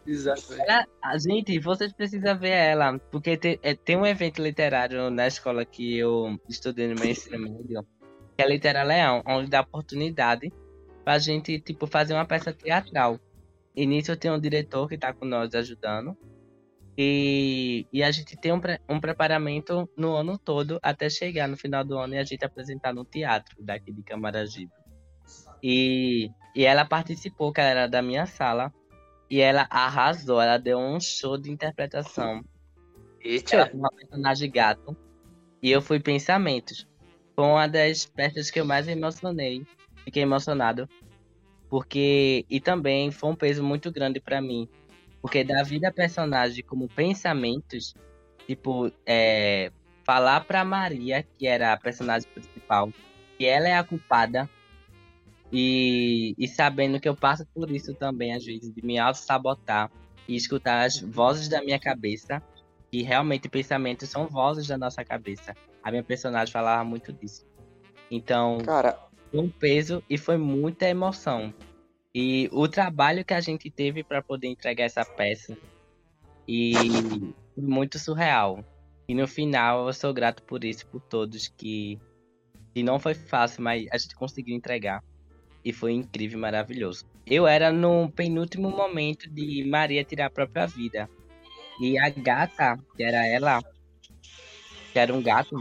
Exato. 0.05 0.53
Ela, 0.53 0.85
a 1.03 1.17
gente, 1.17 1.59
vocês 1.59 1.91
precisam 1.91 2.37
ver 2.37 2.49
ela, 2.51 2.99
porque 3.11 3.35
te- 3.37 3.59
é, 3.63 3.73
tem 3.73 3.97
um 3.97 4.05
evento 4.05 4.41
literário 4.41 5.09
na 5.09 5.25
escola 5.27 5.65
que 5.65 5.97
eu 5.97 6.39
estudei 6.47 6.87
no 6.87 6.95
meu 6.95 7.09
ensino 7.09 7.39
médio, 7.39 7.85
que 8.37 8.43
é 8.43 8.47
Litera 8.47 8.83
Leão, 8.83 9.23
onde 9.25 9.49
dá 9.49 9.61
oportunidade 9.61 10.53
pra 11.03 11.17
gente, 11.17 11.59
tipo, 11.59 11.87
fazer 11.87 12.13
uma 12.13 12.25
peça 12.25 12.53
teatral. 12.53 13.19
E 13.75 13.85
nisso 13.85 14.15
tenho 14.15 14.35
um 14.35 14.39
diretor 14.39 14.87
que 14.87 14.97
tá 14.97 15.13
com 15.13 15.25
nós 15.25 15.53
ajudando. 15.55 16.15
E, 16.97 17.85
e 17.91 18.01
a 18.03 18.09
gente 18.11 18.37
tem 18.37 18.53
um, 18.53 18.59
pre- 18.59 18.79
um 18.87 19.01
preparamento 19.01 19.89
no 19.97 20.15
ano 20.15 20.37
todo 20.37 20.79
até 20.81 21.09
chegar 21.09 21.47
no 21.47 21.57
final 21.57 21.83
do 21.83 21.97
ano 21.97 22.13
e 22.15 22.17
a 22.17 22.23
gente 22.23 22.45
apresentar 22.45 22.93
no 22.93 23.03
teatro 23.03 23.55
daqui 23.59 23.91
de 23.91 24.01
Camaragibe. 24.01 24.71
E, 25.61 26.29
e 26.55 26.63
ela 26.63 26.85
participou, 26.85 27.51
que 27.51 27.59
ela 27.59 27.69
era 27.69 27.87
da 27.87 28.01
minha 28.01 28.25
sala. 28.25 28.71
E 29.29 29.41
ela 29.41 29.67
arrasou, 29.69 30.41
ela 30.41 30.57
deu 30.57 30.77
um 30.77 30.99
show 30.99 31.37
de 31.37 31.51
interpretação. 31.51 32.33
Ela 32.33 32.43
Eita, 33.21 33.67
foi 33.67 33.79
uma 33.79 33.89
personagem 33.89 34.51
gato. 34.51 34.95
E 35.61 35.71
eu 35.71 35.81
fui 35.81 35.99
Pensamentos. 35.99 36.87
Foi 37.35 37.45
uma 37.45 37.67
das 37.67 38.05
peças 38.05 38.51
que 38.51 38.59
eu 38.59 38.65
mais 38.65 38.87
emocionei. 38.87 39.65
Fiquei 40.03 40.23
emocionado. 40.23 40.87
Porque. 41.69 42.45
E 42.49 42.59
também 42.59 43.11
foi 43.11 43.31
um 43.31 43.35
peso 43.35 43.63
muito 43.63 43.91
grande 43.91 44.19
pra 44.19 44.41
mim. 44.41 44.69
Porque 45.21 45.43
da 45.43 45.63
vida 45.63 45.91
personagem 45.91 46.63
como 46.63 46.87
pensamentos, 46.87 47.95
tipo, 48.45 48.91
é, 49.07 49.71
falar 50.05 50.45
pra 50.45 50.63
Maria, 50.63 51.25
que 51.37 51.47
era 51.47 51.73
a 51.73 51.77
personagem 51.77 52.29
principal, 52.29 52.93
que 53.37 53.45
ela 53.45 53.67
é 53.67 53.75
a 53.75 53.83
culpada. 53.83 54.47
E, 55.51 56.35
e 56.37 56.47
sabendo 56.47 56.99
que 56.99 57.07
eu 57.07 57.15
passo 57.15 57.45
por 57.53 57.69
isso 57.71 57.93
também, 57.93 58.33
às 58.33 58.43
vezes, 58.43 58.73
de 58.73 58.85
me 58.85 58.97
auto-sabotar 58.97 59.91
e 60.27 60.35
escutar 60.35 60.83
as 60.83 60.99
vozes 60.99 61.47
da 61.47 61.61
minha 61.61 61.79
cabeça 61.79 62.41
que 62.91 63.01
realmente 63.01 63.49
pensamentos 63.49 64.09
são 64.09 64.27
vozes 64.27 64.67
da 64.67 64.77
nossa 64.77 65.03
cabeça. 65.03 65.55
A 65.83 65.91
minha 65.91 66.03
personagem 66.03 66.51
falava 66.51 66.83
muito 66.83 67.11
disso. 67.13 67.45
Então, 68.09 68.57
Cara, 68.59 68.97
foi 69.31 69.39
um 69.39 69.49
peso 69.49 70.03
e 70.09 70.17
foi 70.17 70.37
muita 70.37 70.87
emoção. 70.87 71.53
E 72.13 72.49
o 72.51 72.67
trabalho 72.67 73.25
que 73.25 73.33
a 73.33 73.41
gente 73.41 73.69
teve 73.69 74.03
para 74.03 74.21
poder 74.21 74.47
entregar 74.47 74.85
essa 74.85 75.03
peça 75.03 75.57
e 76.47 76.73
foi 77.53 77.63
muito 77.63 77.99
surreal. 77.99 78.63
E 79.07 79.13
no 79.13 79.27
final 79.27 79.87
eu 79.87 79.93
sou 79.93 80.13
grato 80.13 80.41
por 80.43 80.63
isso, 80.63 80.87
por 80.87 81.01
todos 81.01 81.49
que, 81.49 81.99
que 82.73 82.81
não 82.81 82.99
foi 82.99 83.13
fácil, 83.13 83.61
mas 83.61 83.85
a 83.91 83.97
gente 83.97 84.15
conseguiu 84.15 84.55
entregar. 84.55 85.03
E 85.65 85.73
foi 85.73 85.93
incrível, 85.93 86.39
maravilhoso. 86.39 87.03
Eu 87.25 87.47
era 87.47 87.71
no 87.71 88.09
penúltimo 88.11 88.69
momento 88.69 89.27
de 89.27 89.65
Maria 89.65 90.03
tirar 90.03 90.27
a 90.27 90.29
própria 90.29 90.67
vida. 90.67 91.09
E 91.81 91.97
a 91.97 92.07
gata, 92.09 92.77
que 92.95 93.03
era 93.03 93.27
ela, 93.27 93.61
que 94.93 94.99
era 94.99 95.11
um 95.11 95.23
gato, 95.23 95.57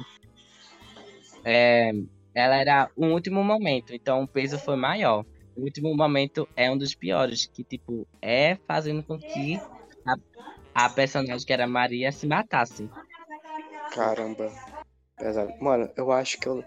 é, 1.42 1.90
ela 2.34 2.57
era 2.57 2.90
o 2.94 3.07
último 3.07 3.42
momento, 3.42 3.94
então 3.94 4.22
o 4.22 4.28
peso 4.28 4.59
foi 4.59 4.76
maior. 4.76 5.24
O 5.57 5.62
último 5.62 5.96
momento 5.96 6.46
é 6.55 6.70
um 6.70 6.76
dos 6.76 6.94
piores, 6.94 7.46
que 7.46 7.64
tipo, 7.64 8.07
é 8.20 8.57
fazendo 8.66 9.02
com 9.02 9.18
que 9.18 9.59
a, 10.07 10.84
a 10.86 10.90
personagem 10.90 11.46
que 11.46 11.52
era 11.52 11.66
Maria 11.66 12.12
se 12.12 12.26
matasse. 12.26 12.90
caramba. 13.92 14.52
Pesado. 15.16 15.52
Mano, 15.61 15.88
eu 15.96 16.11
acho 16.11 16.38
que 16.38 16.48
eu. 16.48 16.64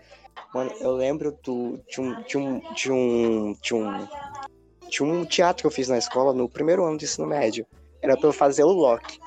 Mano, 0.54 0.72
eu 0.80 0.96
lembro 0.96 1.38
do, 1.44 1.80
de, 1.88 2.02
um, 2.02 2.24
de, 2.24 2.38
um, 2.38 2.60
de, 2.74 2.92
um, 2.92 3.54
de, 3.62 3.74
um, 3.74 4.08
de 4.90 5.04
um 5.04 5.26
teatro 5.26 5.62
que 5.62 5.68
eu 5.68 5.72
fiz 5.72 5.88
na 5.88 5.98
escola 5.98 6.34
no 6.34 6.48
primeiro 6.48 6.86
ano 6.86 6.98
do 6.98 7.04
ensino 7.04 7.28
médio. 7.28 7.66
Era 8.02 8.16
pra 8.16 8.30
eu 8.30 8.34
fazer 8.34 8.64
o 8.64 8.72
Loki. 8.72 9.20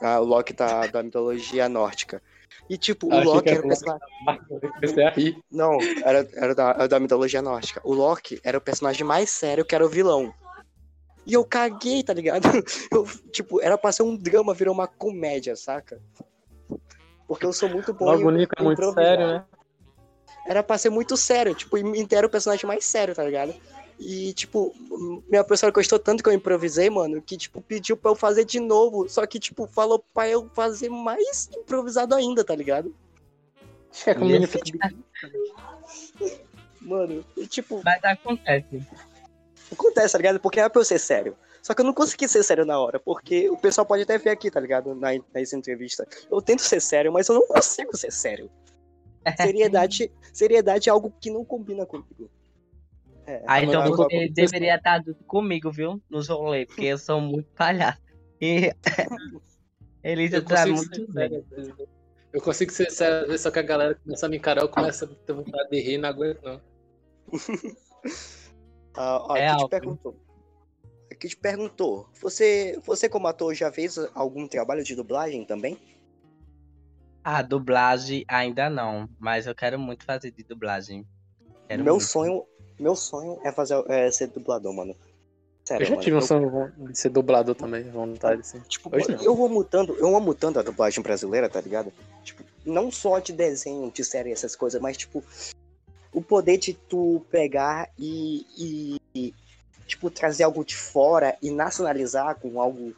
Ah, 0.00 0.20
o 0.20 0.24
Loki 0.24 0.52
da, 0.52 0.86
da 0.86 1.02
mitologia 1.02 1.68
nórdica. 1.68 2.20
E, 2.68 2.76
tipo, 2.76 3.06
o 3.06 3.24
Loki 3.24 3.48
era 3.48 3.60
o 3.60 3.68
personagem. 3.68 4.00
Rir. 5.14 5.42
Não, 5.50 5.78
era, 6.04 6.28
era, 6.34 6.54
da, 6.54 6.70
era 6.70 6.88
da 6.88 7.00
mitologia 7.00 7.42
nórdica. 7.42 7.80
O 7.84 7.94
Loki 7.94 8.40
era 8.42 8.58
o 8.58 8.60
personagem 8.60 9.04
mais 9.04 9.30
sério, 9.30 9.64
que 9.64 9.74
era 9.74 9.84
o 9.84 9.88
vilão. 9.88 10.34
E 11.26 11.32
eu 11.32 11.44
caguei, 11.44 12.02
tá 12.02 12.12
ligado? 12.12 12.44
Eu, 12.92 13.06
tipo, 13.30 13.60
era 13.60 13.78
pra 13.78 13.92
ser 13.92 14.02
um 14.02 14.14
drama, 14.14 14.52
virou 14.52 14.74
uma 14.74 14.86
comédia, 14.86 15.56
saca? 15.56 16.00
Porque 17.26 17.46
eu 17.46 17.52
sou 17.52 17.68
muito 17.68 17.92
bom 17.94 18.04
Logo 18.04 18.28
o 18.28 18.30
Nico 18.30 18.54
é 18.58 18.62
muito 18.62 18.92
sério, 18.92 19.26
né? 19.26 19.44
Era 20.46 20.62
pra 20.62 20.78
ser 20.78 20.90
muito 20.90 21.16
sério, 21.16 21.54
tipo, 21.54 21.76
era 22.10 22.26
o 22.26 22.30
personagem 22.30 22.66
mais 22.66 22.84
sério, 22.84 23.14
tá 23.14 23.24
ligado? 23.24 23.54
E, 23.98 24.32
tipo, 24.32 24.74
minha 25.28 25.44
professora 25.44 25.72
gostou 25.72 25.98
tanto 25.98 26.22
que 26.22 26.28
eu 26.28 26.32
improvisei, 26.32 26.90
mano, 26.90 27.22
que, 27.22 27.36
tipo, 27.36 27.62
pediu 27.62 27.96
pra 27.96 28.10
eu 28.10 28.16
fazer 28.16 28.44
de 28.44 28.58
novo. 28.58 29.08
Só 29.08 29.24
que, 29.26 29.38
tipo, 29.38 29.66
falou 29.66 30.04
pra 30.12 30.28
eu 30.28 30.50
fazer 30.52 30.88
mais 30.88 31.48
improvisado 31.56 32.14
ainda, 32.14 32.44
tá 32.44 32.54
ligado? 32.54 32.94
É 34.06 34.14
como 34.14 34.30
ele 34.30 34.46
fica 34.46 34.64
Mano, 36.80 37.24
e, 37.36 37.46
tipo, 37.46 37.80
Mas 37.82 38.02
acontece. 38.04 38.82
acontece, 39.72 40.12
tá 40.12 40.18
ligado? 40.18 40.40
Porque 40.40 40.60
era 40.60 40.68
pra 40.68 40.80
eu 40.80 40.84
ser 40.84 40.98
sério. 40.98 41.36
Só 41.62 41.72
que 41.72 41.80
eu 41.80 41.84
não 41.86 41.94
consegui 41.94 42.28
ser 42.28 42.42
sério 42.42 42.66
na 42.66 42.78
hora, 42.78 43.00
porque 43.00 43.48
o 43.48 43.56
pessoal 43.56 43.86
pode 43.86 44.02
até 44.02 44.18
ver 44.18 44.28
aqui, 44.30 44.50
tá 44.50 44.60
ligado? 44.60 44.94
Na, 44.94 45.08
nessa 45.32 45.56
entrevista. 45.56 46.06
Eu 46.30 46.42
tento 46.42 46.60
ser 46.60 46.80
sério, 46.80 47.10
mas 47.10 47.26
eu 47.28 47.36
não 47.36 47.46
consigo 47.46 47.96
ser 47.96 48.12
sério. 48.12 48.50
Seriedade, 49.36 50.12
seriedade 50.32 50.88
é 50.88 50.92
algo 50.92 51.12
que 51.20 51.30
não 51.30 51.44
combina 51.44 51.86
comigo. 51.86 52.30
É, 53.26 53.42
Ah, 53.46 53.62
então 53.62 53.82
você 53.90 54.28
deveria 54.28 54.76
estar 54.76 55.02
comigo, 55.26 55.70
viu? 55.70 56.00
Nos 56.10 56.28
rolês, 56.28 56.66
porque 56.66 56.84
eu 56.84 56.98
sou 56.98 57.20
muito 57.20 57.48
palhaço. 57.52 58.02
E 58.40 58.72
Elisa 60.02 60.36
Eu 60.36 60.44
tá 60.44 60.56
consigo 60.56 60.76
muito 60.76 61.12
sério, 61.12 61.44
vezes. 61.50 61.74
Eu 62.32 62.42
consigo 62.42 62.72
ser 62.72 62.90
sério, 62.90 63.38
só 63.38 63.50
que 63.50 63.58
a 63.60 63.62
galera 63.62 63.94
começa 63.94 64.26
a 64.26 64.28
me 64.28 64.36
encarar, 64.36 64.62
eu 64.62 64.68
começo 64.68 65.04
a 65.04 65.08
ter 65.08 65.32
vontade 65.32 65.70
de 65.70 65.80
rir, 65.80 65.98
não 65.98 66.08
aguento 66.08 66.42
não. 66.42 66.60
Ah, 68.96 69.26
ó, 69.28 69.36
É 69.36 69.48
aqui 69.48 69.64
te 69.64 69.68
perguntou. 69.70 70.16
Aqui 71.10 71.28
te 71.28 71.36
perguntou. 71.36 72.08
Você, 72.20 72.78
você 72.84 73.08
como 73.08 73.26
ator 73.26 73.52
já 73.52 73.72
fez 73.72 73.98
algum 74.14 74.46
trabalho 74.46 74.84
de 74.84 74.94
dublagem 74.94 75.44
também? 75.44 75.76
A 77.24 77.40
dublagem 77.40 78.22
ainda 78.28 78.68
não, 78.68 79.08
mas 79.18 79.46
eu 79.46 79.54
quero 79.54 79.78
muito 79.78 80.04
fazer 80.04 80.30
de 80.30 80.44
dublagem. 80.44 81.06
Quero 81.66 81.82
meu 81.82 81.94
muito. 81.94 82.06
sonho, 82.06 82.44
meu 82.78 82.94
sonho 82.94 83.40
é 83.42 83.50
fazer 83.50 83.82
é 83.88 84.10
ser 84.10 84.26
dublador, 84.28 84.74
mano. 84.74 84.94
Sério, 85.64 85.84
Eu 85.84 85.86
já 85.88 85.94
mano. 85.94 86.04
tive 86.04 86.16
um 86.16 86.20
Eu- 86.20 86.26
sonho 86.26 86.72
de 86.76 86.98
ser 86.98 87.08
dublador 87.08 87.54
também, 87.54 87.82
vontade, 87.90 88.42
assim. 88.42 88.60
Tipo, 88.68 88.94
Hoje 88.94 89.10
mano, 89.12 89.24
eu 89.24 89.44
amo 89.46 89.64
tanto, 89.64 89.94
eu 89.94 90.14
amo 90.14 90.34
tanto 90.34 90.58
a 90.58 90.62
dublagem 90.62 91.02
brasileira, 91.02 91.48
tá 91.48 91.62
ligado? 91.62 91.90
Tipo, 92.22 92.44
não 92.66 92.90
só 92.90 93.18
de 93.18 93.32
desenho, 93.32 93.90
de 93.90 94.04
série, 94.04 94.30
essas 94.30 94.54
coisas, 94.54 94.78
mas 94.82 94.98
tipo, 94.98 95.24
o 96.12 96.20
poder 96.20 96.58
de 96.58 96.74
tu 96.74 97.24
pegar 97.30 97.88
e, 97.98 98.46
e- 98.58 99.00
e, 99.14 99.34
tipo, 99.86 100.10
trazer 100.10 100.44
algo 100.44 100.62
de 100.62 100.76
fora 100.76 101.38
e 101.40 101.50
nacionalizar 101.50 102.36
com 102.36 102.60
algo, 102.60 102.94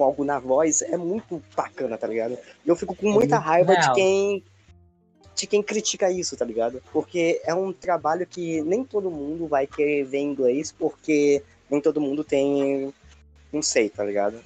com 0.00 0.04
algo 0.04 0.24
na 0.24 0.38
voz 0.38 0.80
é 0.80 0.96
muito 0.96 1.42
bacana, 1.54 1.98
tá 1.98 2.06
ligado? 2.06 2.38
E 2.64 2.68
eu 2.68 2.74
fico 2.74 2.94
com 2.96 3.10
muita 3.10 3.36
muito 3.36 3.46
raiva 3.46 3.76
de 3.76 3.92
quem 3.92 4.42
de 5.34 5.46
quem 5.46 5.62
critica 5.62 6.10
isso, 6.10 6.36
tá 6.38 6.44
ligado? 6.44 6.82
Porque 6.90 7.40
é 7.44 7.54
um 7.54 7.70
trabalho 7.70 8.26
que 8.26 8.62
nem 8.62 8.82
todo 8.82 9.10
mundo 9.10 9.46
vai 9.46 9.66
querer 9.66 10.04
ver 10.04 10.18
em 10.18 10.30
inglês, 10.30 10.72
porque 10.72 11.42
nem 11.70 11.82
todo 11.82 12.00
mundo 12.00 12.24
tem, 12.24 12.94
não 13.52 13.60
sei, 13.60 13.90
tá 13.90 14.02
ligado? 14.02 14.42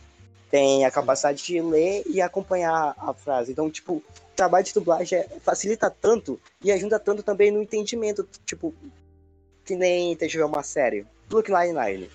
Tem 0.51 0.85
a 0.85 0.91
capacidade 0.91 1.43
de 1.43 1.61
ler 1.61 2.03
e 2.07 2.21
acompanhar 2.21 2.95
a 2.97 3.15
frase. 3.15 3.53
Então, 3.53 3.71
tipo, 3.71 3.95
o 3.95 4.03
trabalho 4.37 4.65
de 4.65 4.75
dublagem 4.75 5.21
é- 5.21 5.29
facilita 5.41 5.89
tanto 5.89 6.41
e 6.63 6.71
ajuda 6.71 6.99
tanto 6.99 7.23
também 7.23 7.51
no 7.51 7.63
entendimento, 7.63 8.29
tipo, 8.45 8.75
que 9.65 9.75
nem 9.75 10.17
ver 10.17 10.45
uma 10.45 10.63
série, 10.63 11.07
Brooklyn 11.29 11.73
Nine-Nine. 11.73 12.11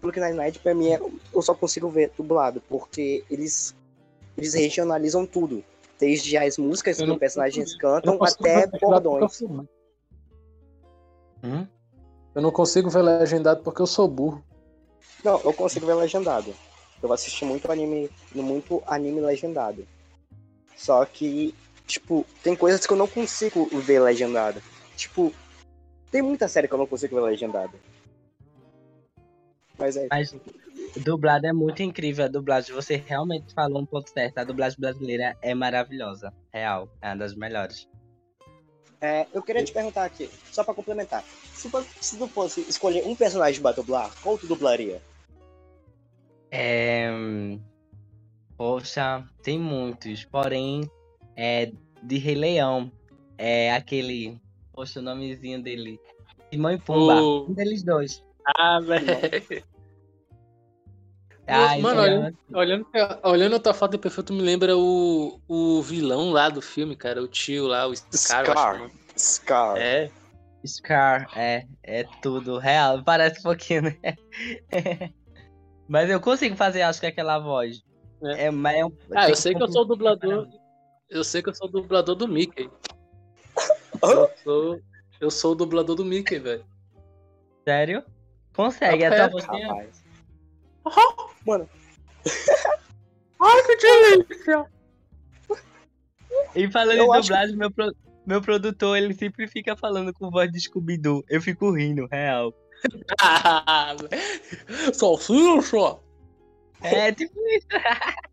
Brooklyn 0.00 0.22
Nine-Nine, 0.22 0.58
pra 0.58 0.74
mim, 0.74 0.88
é- 0.92 1.00
eu 1.32 1.42
só 1.42 1.54
consigo 1.54 1.88
ver 1.90 2.10
dublado, 2.16 2.60
porque 2.68 3.24
eles, 3.30 3.74
eles 4.36 4.54
regionalizam 4.54 5.26
tudo. 5.26 5.62
Desde 5.98 6.36
as 6.38 6.56
músicas 6.56 6.98
Eu 6.98 7.06
que 7.06 7.12
os 7.12 7.18
personagens 7.18 7.74
cantam 7.76 8.18
até 8.22 8.66
bordões. 8.66 9.42
Hum? 11.42 11.66
Eu 12.34 12.40
não 12.42 12.50
consigo 12.50 12.88
ver 12.88 13.02
legendado 13.02 13.62
porque 13.62 13.82
eu 13.82 13.86
sou 13.86 14.08
burro. 14.08 14.42
Não, 15.22 15.38
eu 15.42 15.52
consigo 15.52 15.86
ver 15.86 15.94
legendado. 15.94 16.54
Eu 17.02 17.12
assisti 17.12 17.44
muito 17.44 17.70
anime, 17.70 18.10
muito 18.34 18.82
anime 18.86 19.20
legendado. 19.20 19.86
Só 20.74 21.04
que, 21.04 21.54
tipo, 21.86 22.24
tem 22.42 22.56
coisas 22.56 22.86
que 22.86 22.92
eu 22.92 22.96
não 22.96 23.06
consigo 23.06 23.66
ver 23.80 24.00
legendado. 24.00 24.62
Tipo, 24.96 25.32
tem 26.10 26.22
muita 26.22 26.48
série 26.48 26.68
que 26.68 26.74
eu 26.74 26.78
não 26.78 26.86
consigo 26.86 27.16
ver 27.16 27.22
legendado. 27.22 27.72
Mas 29.80 29.96
é. 29.96 30.06
Mas 30.10 30.34
dublado 30.98 31.46
é 31.46 31.52
muito 31.52 31.82
incrível. 31.82 32.26
A 32.26 32.28
dublagem, 32.28 32.74
você 32.74 32.96
realmente 32.96 33.52
falou 33.54 33.80
um 33.80 33.86
ponto 33.86 34.10
certo. 34.10 34.38
A 34.38 34.44
dublagem 34.44 34.78
brasileira 34.78 35.36
é 35.40 35.54
maravilhosa. 35.54 36.32
Real. 36.52 36.88
É 37.00 37.08
uma 37.08 37.16
das 37.16 37.34
melhores. 37.34 37.88
É, 39.00 39.26
eu 39.32 39.42
queria 39.42 39.64
te 39.64 39.72
perguntar 39.72 40.04
aqui, 40.04 40.28
só 40.52 40.62
pra 40.62 40.74
complementar. 40.74 41.24
Se, 41.54 41.70
se 42.02 42.18
tu 42.18 42.28
fosse 42.28 42.60
escolher 42.68 43.02
um 43.06 43.16
personagem 43.16 43.62
pra 43.62 43.72
dublar, 43.72 44.12
qual 44.22 44.36
tu 44.36 44.46
dublaria? 44.46 45.00
É... 46.50 47.08
Poxa, 48.58 49.24
tem 49.42 49.58
muitos. 49.58 50.24
Porém, 50.26 50.90
é 51.34 51.72
de 52.02 52.18
Rei 52.18 52.34
Leão. 52.34 52.92
É 53.38 53.72
aquele. 53.72 54.38
Poxa, 54.72 55.00
o 55.00 55.02
nomezinho 55.02 55.62
dele. 55.62 55.98
Timão 56.50 56.72
e 56.72 56.78
Pumba. 56.78 57.22
O- 57.22 57.46
Um 57.48 57.54
deles 57.54 57.82
dois. 57.82 58.22
Ah, 58.58 58.80
velho. 58.80 59.06
Ai, 61.50 61.80
Mano, 61.80 62.00
é- 62.00 62.04
olhando, 62.04 62.36
olhando, 62.54 62.86
olhando 63.24 63.56
a 63.56 63.60
tua 63.60 63.74
foto 63.74 63.92
de 63.92 63.98
perfil, 63.98 64.22
tu 64.22 64.32
me 64.32 64.42
lembra 64.42 64.76
o, 64.76 65.40
o 65.48 65.82
vilão 65.82 66.30
lá 66.30 66.48
do 66.48 66.60
filme, 66.62 66.94
cara. 66.96 67.22
O 67.22 67.28
tio 67.28 67.66
lá, 67.66 67.86
o 67.86 67.94
Scar. 67.94 68.44
eu 68.46 68.52
Scar. 68.52 68.74
acho 68.74 68.88
que 68.90 69.20
Scar. 69.20 69.76
é. 69.76 70.04
É. 70.04 70.10
Scar, 70.66 71.30
é, 71.34 71.66
é 71.82 72.04
tudo 72.20 72.58
real. 72.58 73.02
Parece 73.02 73.40
um 73.40 73.42
pouquinho, 73.44 73.82
né? 73.82 73.96
Mas 75.88 76.08
eu 76.10 76.20
consigo 76.20 76.54
fazer, 76.54 76.82
acho 76.82 77.00
que 77.00 77.06
aquela 77.06 77.38
voz. 77.38 77.82
É. 78.22 78.44
É, 78.44 78.50
mas 78.50 78.76
é 78.76 78.84
um- 78.84 78.92
Ah, 79.16 79.28
eu 79.30 79.34
sei 79.34 79.54
que 79.54 79.62
eu 79.62 79.72
sou 79.72 79.82
o 79.82 79.84
dublador. 79.86 80.46
Eu 81.08 81.24
sei 81.24 81.42
que 81.42 81.48
eu 81.48 81.54
sou 81.54 81.66
o 81.66 81.70
dublador 81.72 82.14
do 82.14 82.28
Mickey. 82.28 82.70
Eu 84.02 84.30
sou, 84.44 84.80
eu 85.20 85.30
sou 85.30 85.52
o 85.52 85.54
dublador 85.54 85.94
do 85.96 86.04
Mickey, 86.04 86.38
velho. 86.38 86.64
Sério? 87.68 88.02
Consegue, 88.54 89.04
É, 89.04 89.08
a 89.08 89.28
tua 89.28 89.28
voz 89.28 89.46
tem- 89.46 89.90
Rapaz. 91.46 91.68
Ai, 93.42 93.62
que 93.62 93.76
delícia! 93.76 94.66
E 96.54 96.70
falando 96.70 96.98
Eu 96.98 97.14
em 97.14 97.20
dublagem, 97.20 97.56
meu, 97.56 97.70
pro- 97.70 97.94
meu 98.26 98.42
produtor, 98.42 98.96
ele 98.96 99.14
sempre 99.14 99.46
fica 99.48 99.76
falando 99.76 100.12
com 100.12 100.30
voz 100.30 100.50
de 100.50 100.60
Scooby-Doo. 100.60 101.24
Eu 101.28 101.40
fico 101.40 101.70
rindo, 101.72 102.06
real. 102.10 102.52
Salsicha! 104.92 105.96
É, 106.82 107.12
tipo 107.12 107.34
isso. 107.48 107.66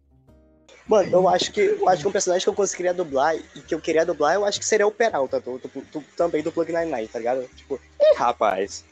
Mano, 0.87 1.09
eu 1.11 1.27
acho 1.27 1.51
que 1.51 1.59
eu 1.59 1.89
acho 1.89 2.01
que 2.01 2.07
um 2.07 2.11
personagem 2.13 2.45
que 2.45 2.49
eu 2.49 2.53
conseguiria 2.53 2.93
dublar 2.93 3.35
e 3.35 3.61
que 3.61 3.75
eu 3.75 3.81
queria 3.81 4.05
dublar, 4.05 4.35
eu 4.35 4.45
acho 4.45 4.57
que 4.57 4.65
seria 4.65 4.87
o 4.87 4.91
Peralta, 4.91 5.37
do, 5.41 5.57
do- 5.59 5.67
do- 5.91 6.01
também 6.15 6.41
do 6.41 6.49
Plug 6.49 6.71
Nine 6.71 7.09
tá 7.09 7.19
ligado? 7.19 7.45
Tipo, 7.57 7.77
Ih, 7.99 8.15
rapaz. 8.15 8.85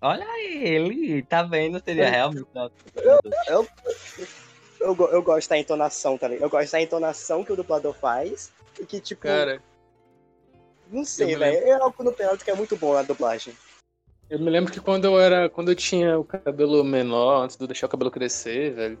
Olha 0.00 0.24
ele, 0.48 1.22
tá 1.22 1.42
vendo? 1.42 1.82
Seria 1.84 2.08
realmente. 2.08 2.46
Eu, 4.80 4.94
go- 4.94 5.08
eu 5.08 5.22
gosto 5.22 5.48
da 5.48 5.58
entonação, 5.58 6.16
tá 6.16 6.28
ligado? 6.28 6.44
Eu 6.46 6.50
gosto 6.50 6.70
da 6.72 6.80
entonação 6.80 7.42
que 7.44 7.52
o 7.52 7.56
dublador 7.56 7.92
faz 7.94 8.52
e 8.80 8.86
que, 8.86 9.00
tipo, 9.00 9.22
Cara, 9.22 9.60
não 10.88 11.04
sei, 11.04 11.34
eu 11.34 11.38
velho. 11.38 11.56
É 11.66 11.72
algo 11.72 12.04
no 12.04 12.12
Peralta 12.12 12.44
que 12.44 12.50
é 12.50 12.54
muito 12.54 12.76
bom 12.76 12.94
na 12.94 13.02
dublagem. 13.02 13.52
eu 14.30 14.38
me 14.38 14.48
lembro 14.48 14.72
que 14.72 14.80
quando 14.80 15.04
eu 15.04 15.18
era. 15.18 15.48
Quando 15.50 15.70
eu 15.72 15.74
tinha 15.74 16.16
o 16.16 16.22
cabelo 16.24 16.84
menor, 16.84 17.42
antes 17.42 17.56
de 17.56 17.64
eu 17.64 17.68
deixar 17.68 17.86
o 17.86 17.90
cabelo 17.90 18.10
crescer, 18.10 18.72
velho. 18.74 18.98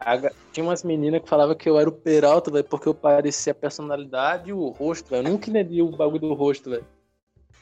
a 0.00 0.16
Tinha 0.50 0.64
umas 0.64 0.82
meninas 0.82 1.20
que 1.22 1.28
falavam 1.28 1.54
que 1.54 1.68
eu 1.68 1.78
era 1.78 1.90
o 1.90 1.92
Peralta, 1.92 2.50
velho, 2.50 2.64
porque 2.64 2.88
eu 2.88 2.94
parecia 2.94 3.52
a 3.52 3.54
personalidade 3.54 4.48
e 4.48 4.52
o 4.54 4.68
rosto, 4.70 5.10
velho. 5.10 5.26
Eu 5.28 5.32
nunca 5.32 5.50
entendi 5.50 5.82
o 5.82 5.90
bagulho 5.90 6.20
do 6.20 6.32
rosto, 6.32 6.70
velho. 6.70 6.86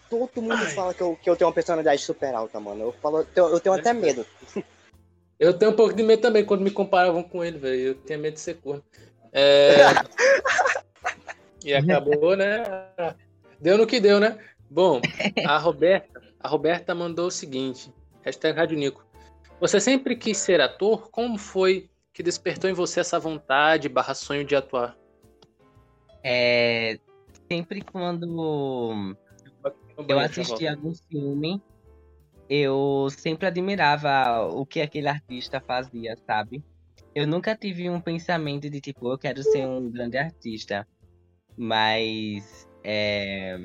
Todo 0.09 0.43
mundo 0.43 0.65
fala 0.67 0.95
que 0.95 1.03
eu, 1.03 1.19
que 1.21 1.29
eu 1.29 1.37
tenho 1.37 1.49
uma 1.49 1.55
personalidade 1.55 2.03
super 2.03 2.35
alta, 2.35 2.61
mano. 2.61 2.85
Eu, 2.85 2.93
falo, 2.93 3.19
eu 3.19 3.25
tenho, 3.25 3.47
eu 3.49 3.61
tenho 3.61 3.75
até 3.75 3.93
medo. 3.93 4.25
Eu 5.39 5.53
tenho 5.53 5.71
um 5.71 5.77
pouco 5.77 5.93
de 5.93 6.03
medo 6.03 6.23
também 6.23 6.45
quando 6.45 6.63
me 6.63 6.71
comparavam 6.71 7.23
com 7.23 7.45
ele, 7.45 7.59
velho. 7.59 7.81
Eu 7.81 7.95
tinha 7.95 8.17
medo 8.17 8.35
de 8.35 8.41
ser 8.41 8.55
corno. 8.55 8.83
É... 9.33 9.77
e 11.63 11.75
acabou, 11.75 12.35
né? 12.35 12.65
Deu 13.61 13.77
no 13.77 13.87
que 13.87 14.01
deu, 14.01 14.19
né? 14.19 14.39
Bom, 14.71 15.01
a 15.47 15.59
Roberta, 15.59 16.23
a 16.41 16.49
Roberta 16.49 16.95
mandou 16.95 17.27
o 17.27 17.31
seguinte: 17.31 17.93
hashtag 18.23 18.57
Rádio 18.57 18.79
Nico. 18.79 19.05
Você 19.61 19.81
sempre 19.81 20.17
quis 20.17 20.39
ser 20.39 20.61
ator? 20.61 21.11
Como 21.11 21.39
foi 21.39 21.91
que 22.13 22.23
despertou 22.23 22.69
em 22.69 22.75
você 22.75 23.01
essa 23.01 23.19
vontade 23.19 23.89
barra 23.89 24.15
sonho 24.15 24.45
de 24.45 24.57
atuar? 24.57 24.97
É, 26.23 26.99
sempre 27.51 27.83
quando 27.83 29.17
eu 30.09 30.19
assisti 30.19 30.67
algum 30.67 30.95
filme, 30.95 31.63
eu 32.49 33.09
sempre 33.11 33.47
admirava 33.47 34.47
o 34.47 34.65
que 34.65 34.81
aquele 34.81 35.09
artista 35.09 35.61
fazia, 35.61 36.17
sabe? 36.27 36.63
Eu 37.15 37.27
nunca 37.27 37.57
tive 37.57 37.89
um 37.89 38.01
pensamento 38.01 38.69
de 38.69 38.81
tipo, 38.81 39.11
eu 39.11 39.19
quero 39.19 39.43
ser 39.43 39.67
um 39.67 39.91
grande 39.91 40.19
artista. 40.19 40.87
Mas 41.57 42.69
é... 42.85 43.59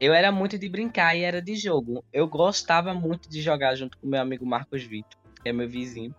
eu 0.00 0.14
era 0.14 0.32
muito 0.32 0.58
de 0.58 0.68
brincar 0.68 1.14
e 1.14 1.22
era 1.22 1.42
de 1.42 1.54
jogo. 1.54 2.02
Eu 2.12 2.26
gostava 2.26 2.94
muito 2.94 3.28
de 3.28 3.42
jogar 3.42 3.74
junto 3.74 3.98
com 3.98 4.06
meu 4.06 4.20
amigo 4.20 4.46
Marcos 4.46 4.82
Vitor, 4.82 5.20
que 5.42 5.50
é 5.50 5.52
meu 5.52 5.68
vizinho. 5.68 6.14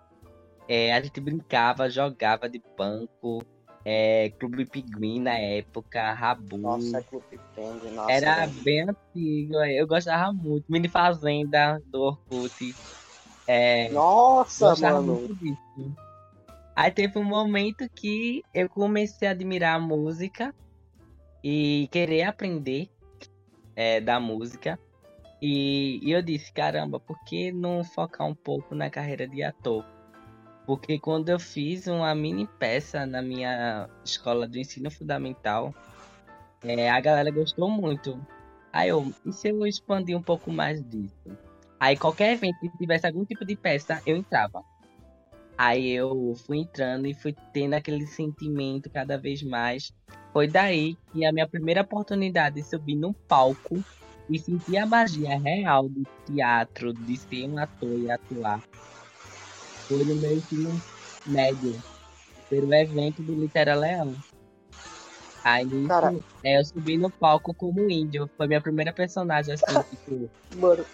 É, 0.67 0.93
a 0.93 1.01
gente 1.01 1.19
brincava, 1.19 1.89
jogava 1.89 2.47
de 2.47 2.61
banco, 2.77 3.43
é, 3.85 4.29
Clube 4.39 4.65
Pinguim 4.65 5.19
na 5.19 5.37
época, 5.37 6.13
Rabu. 6.13 6.57
Nossa, 6.57 7.01
Clube 7.03 7.39
Pinguim, 7.55 7.95
nossa. 7.95 8.11
Era 8.11 8.47
bem 8.47 8.81
antigo, 8.81 9.55
eu 9.65 9.87
gostava 9.87 10.31
muito. 10.31 10.65
Mini 10.69 10.87
Fazenda 10.87 11.81
do 11.91 12.01
Orkut. 12.01 12.75
É, 13.45 13.89
nossa, 13.89 14.75
mano. 14.75 15.27
Aí 16.75 16.89
teve 16.89 17.19
um 17.19 17.23
momento 17.23 17.87
que 17.93 18.41
eu 18.53 18.67
comecei 18.69 19.27
a 19.27 19.31
admirar 19.31 19.75
a 19.75 19.79
música 19.79 20.53
e 21.43 21.87
querer 21.91 22.23
aprender 22.23 22.89
é, 23.75 23.99
da 23.99 24.19
música. 24.19 24.79
E, 25.41 25.99
e 26.01 26.11
eu 26.11 26.21
disse, 26.21 26.53
caramba, 26.53 26.99
por 26.99 27.21
que 27.25 27.51
não 27.51 27.83
focar 27.83 28.25
um 28.25 28.33
pouco 28.33 28.73
na 28.73 28.89
carreira 28.89 29.27
de 29.27 29.43
ator? 29.43 29.85
Porque 30.65 30.97
quando 30.97 31.29
eu 31.29 31.39
fiz 31.39 31.87
uma 31.87 32.13
mini 32.15 32.47
peça 32.57 33.05
na 33.05 33.21
minha 33.21 33.89
escola 34.03 34.47
do 34.47 34.57
ensino 34.57 34.89
fundamental, 34.89 35.73
é, 36.63 36.89
a 36.89 36.99
galera 37.01 37.29
gostou 37.29 37.69
muito. 37.69 38.19
Aí 38.71 38.89
eu, 38.89 39.13
e 39.25 39.33
se 39.33 39.49
eu 39.49 39.67
expandir 39.67 40.17
um 40.17 40.21
pouco 40.21 40.51
mais 40.51 40.81
disso? 40.89 41.37
Aí 41.79 41.97
qualquer 41.97 42.33
evento 42.33 42.59
que 42.61 42.77
tivesse 42.77 43.05
algum 43.05 43.25
tipo 43.25 43.45
de 43.45 43.55
peça, 43.55 44.01
eu 44.05 44.15
entrava. 44.15 44.63
Aí 45.57 45.91
eu 45.91 46.33
fui 46.45 46.59
entrando 46.59 47.05
e 47.05 47.13
fui 47.13 47.35
tendo 47.53 47.73
aquele 47.73 48.07
sentimento 48.07 48.89
cada 48.89 49.17
vez 49.17 49.43
mais. 49.43 49.93
Foi 50.31 50.47
daí 50.47 50.97
que 51.11 51.25
a 51.25 51.31
minha 51.31 51.47
primeira 51.47 51.81
oportunidade 51.81 52.55
de 52.55 52.63
subir 52.63 52.95
num 52.95 53.13
palco 53.13 53.83
e 54.29 54.39
sentir 54.39 54.77
a 54.77 54.85
magia 54.85 55.37
real 55.37 55.89
do 55.89 56.07
teatro, 56.25 56.93
de 56.93 57.17
ser 57.17 57.47
um 57.47 57.57
ator 57.57 57.99
e 57.99 58.09
atuar 58.09 58.63
foi 59.87 60.03
no 60.03 60.15
meu 60.15 60.35
ensino 60.35 60.81
médio, 61.25 61.81
pelo 62.49 62.73
evento 62.73 63.21
do 63.21 63.33
Litera 63.33 63.75
Leão. 63.75 64.15
Aí 65.43 65.67
é, 66.43 66.59
eu 66.59 66.65
subi 66.65 66.97
no 66.97 67.09
palco 67.09 67.53
como 67.53 67.89
índio. 67.89 68.29
Foi 68.37 68.47
minha 68.47 68.61
primeira 68.61 68.93
personagem, 68.93 69.53
assim, 69.53 69.65
tipo. 69.89 70.29
Mano, 70.55 70.85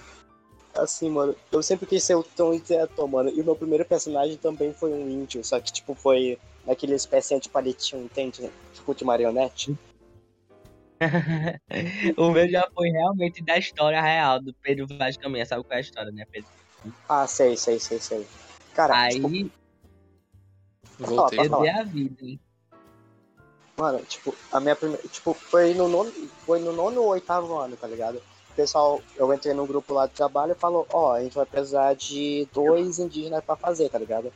assim, 0.75 1.09
mano, 1.09 1.35
eu 1.51 1.61
sempre 1.61 1.85
quis 1.85 2.03
ser 2.03 2.15
o 2.15 2.23
Tom 2.23 2.59
Ator, 2.81 3.07
mano. 3.07 3.29
E 3.29 3.41
o 3.41 3.45
meu 3.45 3.55
primeiro 3.55 3.85
personagem 3.85 4.37
também 4.37 4.73
foi 4.73 4.91
um 4.91 5.07
índio, 5.07 5.43
só 5.43 5.59
que, 5.59 5.71
tipo, 5.71 5.93
foi 5.93 6.39
naquele 6.65 6.95
espécie 6.95 7.39
de 7.39 7.49
palitinho, 7.49 8.03
entende? 8.03 8.49
Tipo 8.73 8.95
de 8.95 9.05
marionete. 9.05 9.77
o 12.17 12.31
meu 12.31 12.49
já 12.49 12.67
foi 12.73 12.89
realmente 12.89 13.43
da 13.43 13.57
história 13.57 14.01
real 14.01 14.41
do 14.41 14.53
Pedro 14.61 14.85
Vaz 14.97 15.15
Caminha. 15.15 15.45
Sabe 15.45 15.63
qual 15.63 15.75
é 15.75 15.77
a 15.77 15.81
história, 15.81 16.11
né, 16.11 16.25
Pedro? 16.31 16.49
Ah, 17.07 17.27
sei, 17.27 17.55
sei, 17.55 17.79
sei, 17.79 17.99
sei. 17.99 18.27
Cara, 18.79 18.97
aí. 18.97 19.15
Tipo... 19.15 19.51
Voltei. 20.99 21.39
A 21.39 21.83
vida, 21.83 22.25
hein? 22.25 22.39
Mano, 23.75 23.99
tipo, 24.07 24.33
a 24.53 24.59
minha 24.61 24.75
primeira. 24.75 25.05
Tipo, 25.09 25.33
foi 25.33 25.73
no 25.73 25.89
nono. 25.89 26.09
Foi 26.45 26.59
no 26.59 26.71
nono 26.71 27.01
ou 27.01 27.09
oitavo 27.09 27.57
ano, 27.57 27.75
tá 27.75 27.87
ligado? 27.87 28.21
O 28.51 28.53
pessoal, 28.55 29.01
eu 29.17 29.33
entrei 29.33 29.53
no 29.53 29.67
grupo 29.67 29.93
lá 29.93 30.07
de 30.07 30.13
trabalho 30.13 30.53
e 30.53 30.55
falou, 30.55 30.87
ó, 30.93 31.09
oh, 31.09 31.11
a 31.11 31.21
gente 31.21 31.35
vai 31.35 31.45
precisar 31.45 31.93
de 31.93 32.47
dois 32.53 32.99
indígenas 32.99 33.43
pra 33.43 33.57
fazer, 33.57 33.89
tá 33.89 33.99
ligado? 33.99 34.31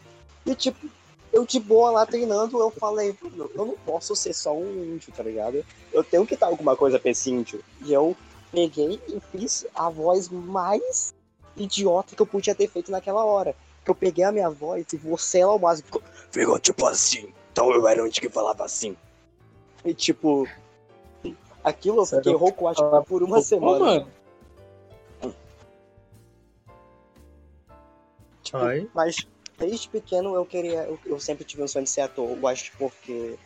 E 0.46 0.54
tipo, 0.54 0.90
eu 1.32 1.46
de 1.46 1.60
boa 1.60 1.92
lá 1.92 2.06
treinando, 2.06 2.60
eu 2.60 2.70
falei, 2.70 3.18
eu 3.56 3.66
não 3.66 3.78
posso 3.86 4.14
ser 4.14 4.34
só 4.34 4.54
um 4.54 4.94
índio, 4.94 5.14
tá 5.14 5.24
ligado? 5.24 5.66
Eu 5.92 6.04
tenho 6.04 6.28
que 6.28 6.36
dar 6.36 6.48
alguma 6.48 6.76
coisa 6.76 7.00
pra 7.00 7.12
esse 7.12 7.32
índio. 7.32 7.64
E 7.86 7.94
eu 7.94 8.16
peguei 8.52 9.02
e 9.08 9.22
fiz 9.32 9.66
a 9.74 9.90
voz 9.90 10.28
mais 10.30 11.14
idiota 11.56 12.16
que 12.16 12.22
eu 12.22 12.28
podia 12.28 12.56
ter 12.56 12.70
feito 12.70 12.92
naquela 12.92 13.24
hora 13.24 13.56
eu 13.90 13.96
peguei 13.96 14.24
a 14.24 14.32
minha 14.32 14.50
voz 14.50 14.86
e 14.94 14.98
você 14.98 15.44
lá 15.44 15.54
o 15.54 15.60
máximo 15.60 15.88
ficou, 15.88 16.04
ficou 16.32 16.60
tipo 16.60 16.86
assim. 16.86 17.34
Então 17.52 17.72
eu 17.72 17.88
era 17.88 18.04
um 18.04 18.10
que 18.10 18.30
falava 18.30 18.64
assim. 18.64 18.96
E 19.86 19.94
tipo, 19.94 20.48
aquilo 21.64 22.02
eu 22.02 22.06
fiquei 22.06 22.34
rouco, 22.34 22.68
acho 22.68 22.82
que 22.82 23.08
por 23.08 23.24
uma 23.24 23.42
semana. 23.42 23.80
Mano. 23.80 24.12
Tipo, 28.42 28.90
mas 28.94 29.16
desde 29.58 29.90
pequeno 29.90 30.36
eu 30.36 30.46
queria, 30.46 30.84
eu, 30.84 31.00
eu, 31.06 31.20
sempre 31.20 31.46
tive 31.46 31.64
um 31.64 31.68
sonho 31.68 31.86
de 31.86 31.90
ser 31.90 32.02
ator. 32.02 32.30
Eu 32.30 32.48
acho 32.48 32.72
porque 32.78 33.38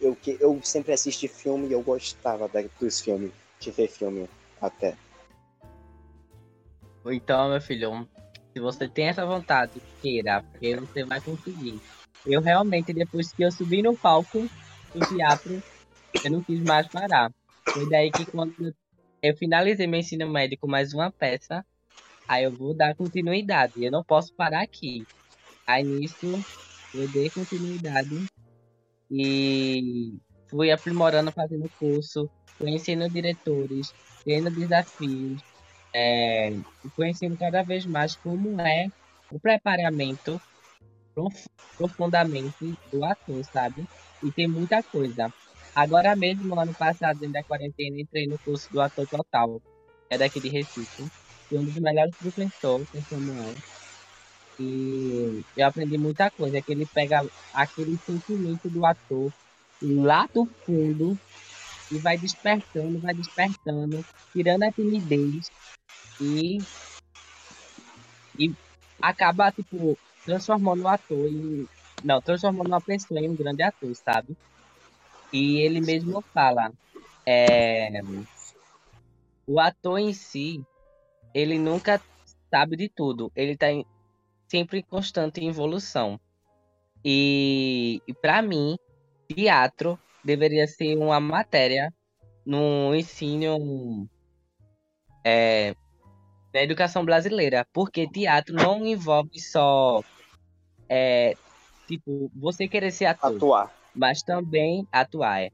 eu, 0.00 0.16
eu 0.40 0.60
sempre 0.62 0.92
assisti 0.92 1.28
filme 1.28 1.68
e 1.68 1.72
eu 1.72 1.80
gostava 1.80 2.48
da, 2.48 2.62
dos 2.80 3.00
filmes, 3.00 3.32
de 3.60 3.70
ver 3.70 3.88
filme 3.88 4.28
até. 4.60 4.96
Então, 7.04 7.50
meu 7.50 7.60
filho, 7.60 8.08
se 8.52 8.60
você 8.60 8.88
tem 8.88 9.08
essa 9.08 9.24
vontade, 9.26 9.82
queira, 10.00 10.42
porque 10.52 10.76
você 10.76 11.04
vai 11.06 11.20
conseguir. 11.22 11.82
Eu 12.24 12.40
realmente, 12.42 12.92
depois 12.92 13.32
que 13.32 13.44
eu 13.44 13.50
subi 13.52 13.82
no 13.82 13.98
palco 13.98 14.50
do 14.94 15.00
teatro, 15.04 15.62
eu 16.24 16.30
não 16.32 16.44
quis 16.44 16.62
mais 16.62 16.88
parar. 16.88 17.32
Foi 17.72 17.86
daí 17.88 18.12
que 18.12 18.26
quando 18.26 18.54
eu 19.22 19.36
finalizei 19.36 19.86
meu 19.86 20.00
ensino 20.00 20.28
médio 20.30 20.58
com 20.60 20.68
mais 20.68 20.92
uma 20.94 21.12
peça, 21.12 21.64
aí 22.28 22.44
eu 22.44 22.56
vou 22.56 22.74
dar 22.76 22.94
continuidade. 22.96 23.74
Eu 23.76 23.90
não 23.92 24.04
posso 24.04 24.32
parar 24.36 24.62
aqui. 24.62 25.06
Aí 25.66 25.84
nisso, 25.84 26.44
eu 26.94 27.08
dei 27.08 27.30
continuidade 27.30 28.26
e 29.10 30.18
fui 30.50 30.70
aprimorando, 30.70 31.32
fazendo 31.32 31.70
curso, 31.78 32.30
conhecendo 32.58 33.08
diretores, 33.10 33.94
tendo 34.24 34.50
desafios, 34.50 35.42
é, 35.92 36.56
conhecendo 36.96 37.36
cada 37.36 37.62
vez 37.62 37.84
mais 37.84 38.16
como 38.16 38.60
é 38.60 38.88
o 39.30 39.38
preparamento 39.38 40.40
profundamente 41.76 42.74
do 42.90 43.04
ator, 43.04 43.44
sabe? 43.44 43.86
E 44.22 44.30
tem 44.30 44.48
muita 44.48 44.82
coisa. 44.82 45.32
Agora 45.74 46.14
mesmo, 46.14 46.58
ano 46.58 46.74
passado, 46.74 47.18
dentro 47.18 47.34
da 47.34 47.42
quarentena, 47.42 48.00
entrei 48.00 48.26
no 48.26 48.38
curso 48.38 48.70
do 48.72 48.80
ator 48.80 49.06
total, 49.06 49.60
é 50.08 50.18
daqui 50.18 50.40
de 50.40 50.48
Recife. 50.48 51.10
Fui 51.48 51.58
um 51.58 51.64
dos 51.64 51.76
melhores 51.76 52.14
professores, 52.14 52.88
que 52.90 53.00
Samuel. 53.02 53.54
E 54.60 55.42
eu 55.56 55.66
aprendi 55.66 55.96
muita 55.96 56.30
coisa, 56.30 56.60
que 56.60 56.72
ele 56.72 56.86
pega 56.86 57.26
aquele 57.54 57.96
sentimento 57.98 58.68
do 58.68 58.84
ator 58.84 59.32
lá 59.80 60.28
do 60.32 60.46
fundo 60.64 61.18
e 61.90 61.98
vai 61.98 62.16
despertando, 62.16 62.98
vai 62.98 63.14
despertando, 63.14 64.04
tirando 64.32 64.62
a 64.62 64.72
timidez 64.72 65.50
e, 66.22 66.58
e 68.38 68.54
acaba, 69.00 69.50
tipo, 69.50 69.98
transformando 70.24 70.84
o 70.84 70.88
ator 70.88 71.26
em. 71.26 71.68
Não, 72.04 72.22
transformando 72.22 72.68
uma 72.68 72.80
pessoa 72.80 73.20
em 73.20 73.28
um 73.28 73.34
grande 73.34 73.62
ator, 73.62 73.94
sabe? 73.96 74.36
E 75.32 75.58
ele 75.58 75.80
mesmo 75.80 76.22
fala. 76.32 76.72
É, 77.26 78.00
o 79.46 79.58
ator 79.58 79.98
em 79.98 80.12
si, 80.12 80.64
ele 81.34 81.58
nunca 81.58 82.00
sabe 82.50 82.76
de 82.76 82.88
tudo. 82.88 83.32
Ele 83.34 83.56
tá 83.56 83.70
em, 83.70 83.84
sempre 84.48 84.78
em 84.78 84.82
constante 84.82 85.44
evolução. 85.44 86.20
E, 87.04 88.00
e 88.06 88.14
para 88.14 88.40
mim, 88.42 88.76
teatro 89.28 89.98
deveria 90.24 90.66
ser 90.68 90.96
uma 90.96 91.18
matéria 91.18 91.92
no 92.44 92.94
ensino 92.94 94.08
é, 95.24 95.74
da 96.52 96.62
educação 96.62 97.04
brasileira, 97.04 97.66
porque 97.72 98.08
teatro 98.08 98.54
não 98.54 98.86
envolve 98.86 99.40
só 99.40 100.02
é, 100.88 101.34
tipo 101.86 102.30
você 102.34 102.68
querer 102.68 102.90
ser 102.90 103.06
ator, 103.06 103.36
atuar, 103.36 103.74
mas 103.94 104.22
também 104.22 104.86
atuar. 104.92 105.40
É, 105.42 105.50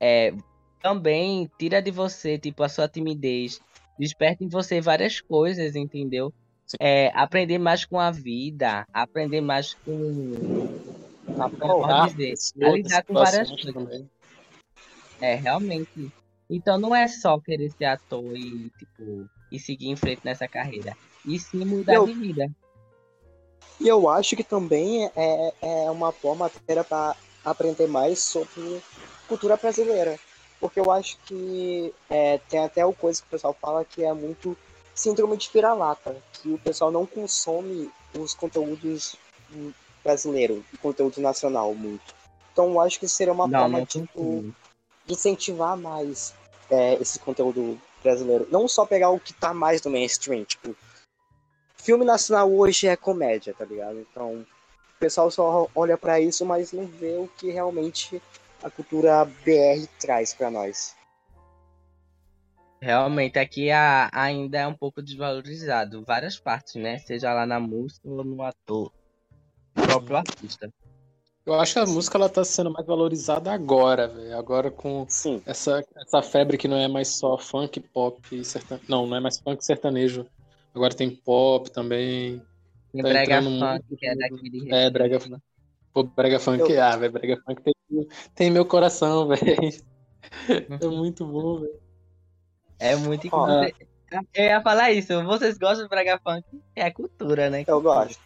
é, 0.00 0.32
também 0.80 1.50
tira 1.58 1.82
de 1.82 1.90
você 1.90 2.38
tipo 2.38 2.62
a 2.62 2.68
sua 2.68 2.88
timidez, 2.88 3.60
desperta 3.98 4.44
em 4.44 4.48
você 4.48 4.80
várias 4.80 5.20
coisas, 5.20 5.74
entendeu? 5.74 6.32
É, 6.78 7.10
aprender 7.14 7.58
mais 7.58 7.84
com 7.84 7.98
a 7.98 8.10
vida, 8.10 8.86
aprender 8.92 9.40
mais 9.40 9.74
com 9.74 10.68
a, 11.38 11.48
pode 11.48 12.14
dizer, 12.14 12.34
a 12.62 12.70
lidar 12.70 13.04
com 13.04 13.14
várias 13.14 13.50
coisas. 13.50 14.06
É, 15.20 15.34
realmente. 15.34 16.12
Então 16.50 16.78
não 16.78 16.94
é 16.94 17.08
só 17.08 17.38
querer 17.40 17.70
ser 17.70 17.86
ator 17.86 18.36
e, 18.36 18.70
tipo, 18.78 19.28
e 19.50 19.58
seguir 19.58 19.88
em 19.88 19.96
frente 19.96 20.22
nessa 20.24 20.46
carreira. 20.48 20.96
E 21.24 21.38
sim 21.38 21.64
mudar 21.64 21.94
Eu- 21.94 22.04
de 22.04 22.14
vida. 22.14 22.46
E 23.80 23.86
eu 23.86 24.08
acho 24.08 24.34
que 24.34 24.42
também 24.42 25.06
é, 25.14 25.52
é 25.62 25.90
uma 25.90 26.12
boa 26.12 26.34
matéria 26.34 26.82
para 26.82 27.14
aprender 27.44 27.86
mais 27.86 28.18
sobre 28.20 28.82
cultura 29.28 29.56
brasileira. 29.56 30.18
Porque 30.60 30.80
eu 30.80 30.90
acho 30.90 31.16
que 31.24 31.94
é, 32.10 32.38
tem 32.38 32.58
até 32.58 32.84
o 32.84 32.92
coisa 32.92 33.20
que 33.20 33.28
o 33.28 33.30
pessoal 33.30 33.56
fala 33.60 33.84
que 33.84 34.02
é 34.02 34.12
muito 34.12 34.56
síndrome 34.94 35.36
de 35.36 35.48
vira-lata, 35.52 36.16
que 36.32 36.48
o 36.50 36.58
pessoal 36.58 36.90
não 36.90 37.06
consome 37.06 37.88
os 38.18 38.34
conteúdos 38.34 39.14
brasileiros, 40.02 40.58
o 40.74 40.78
conteúdo 40.78 41.20
nacional 41.20 41.72
muito. 41.74 42.12
Então 42.52 42.70
eu 42.72 42.80
acho 42.80 42.98
que 42.98 43.06
seria 43.06 43.32
uma 43.32 43.46
Não, 43.46 43.60
forma 43.60 43.78
não 43.78 43.86
tipo, 43.86 44.44
de 45.06 45.12
incentivar 45.12 45.76
mais 45.76 46.34
é, 46.68 46.94
esse 46.94 47.20
conteúdo 47.20 47.80
brasileiro. 48.02 48.46
Não 48.50 48.68
só 48.68 48.86
pegar 48.86 49.10
o 49.10 49.20
que 49.20 49.32
tá 49.32 49.52
mais 49.52 49.82
no 49.82 49.90
mainstream, 49.90 50.44
tipo, 50.44 50.74
filme 51.76 52.04
nacional 52.04 52.52
hoje 52.52 52.86
é 52.86 52.96
comédia, 52.96 53.54
tá 53.54 53.64
ligado? 53.64 53.98
Então, 54.00 54.34
o 54.40 54.98
pessoal 54.98 55.30
só 55.30 55.68
olha 55.74 55.96
pra 55.96 56.20
isso, 56.20 56.44
mas 56.44 56.72
não 56.72 56.86
vê 56.86 57.16
o 57.16 57.28
que 57.36 57.50
realmente 57.50 58.20
a 58.62 58.70
cultura 58.70 59.24
BR 59.24 59.86
traz 60.00 60.34
pra 60.34 60.50
nós. 60.50 60.96
Realmente, 62.80 63.38
aqui 63.38 63.70
a- 63.70 64.08
ainda 64.12 64.58
é 64.58 64.66
um 64.66 64.74
pouco 64.74 65.02
desvalorizado. 65.02 66.04
Várias 66.04 66.38
partes, 66.38 66.76
né? 66.76 66.98
Seja 66.98 67.34
lá 67.34 67.44
na 67.44 67.58
música 67.58 68.08
ou 68.08 68.22
no 68.22 68.42
ator. 68.42 68.92
O 69.76 69.82
próprio 69.82 70.16
artista. 70.16 70.72
Eu 71.48 71.54
acho 71.54 71.72
que 71.72 71.78
a 71.78 71.86
música 71.86 72.18
ela 72.18 72.28
tá 72.28 72.44
sendo 72.44 72.70
mais 72.70 72.86
valorizada 72.86 73.50
agora, 73.50 74.06
velho. 74.06 74.36
Agora 74.36 74.70
com 74.70 75.06
Sim, 75.08 75.42
essa, 75.46 75.82
essa 75.96 76.20
febre 76.20 76.58
que 76.58 76.68
não 76.68 76.76
é 76.76 76.86
mais 76.86 77.08
só 77.08 77.38
funk, 77.38 77.80
pop 77.80 78.20
e 78.30 78.44
sertanejo. 78.44 78.84
Não, 78.86 79.06
não 79.06 79.16
é 79.16 79.20
mais 79.20 79.38
funk 79.40 79.64
sertanejo. 79.64 80.26
Agora 80.74 80.94
tem 80.94 81.08
pop 81.16 81.70
também. 81.70 82.42
Tem 82.92 83.02
Tá 83.02 83.08
brega 83.08 83.40
funk, 83.42 83.82
muito 83.82 83.96
que 83.96 84.06
é 84.06 84.14
daquele. 84.14 84.70
É, 84.70 84.90
brega 84.90 85.18
funk. 85.18 85.42
Pô, 85.94 86.02
brega 86.04 86.38
funk, 86.38 86.60
Eu- 86.62 86.82
ah, 86.82 86.96
velho, 86.98 87.12
brega 87.14 87.40
funk 87.46 87.62
tem, 87.62 87.74
tem 88.34 88.50
meu 88.50 88.66
coração, 88.66 89.26
velho. 89.28 89.82
É 90.80 90.86
muito 90.86 91.26
bom, 91.26 91.60
velho. 91.60 91.80
É 92.78 92.96
muito 92.96 93.26
incrível. 93.26 93.72
Eu 94.34 94.44
ia 94.44 94.62
falar 94.62 94.90
isso. 94.92 95.22
Vocês 95.24 95.58
gostam 95.58 95.84
de 95.84 95.88
brega 95.88 96.18
funk? 96.22 96.44
É 96.74 96.90
cultura, 96.90 97.50
né? 97.50 97.64
eu 97.66 97.80
gosto. 97.80 98.20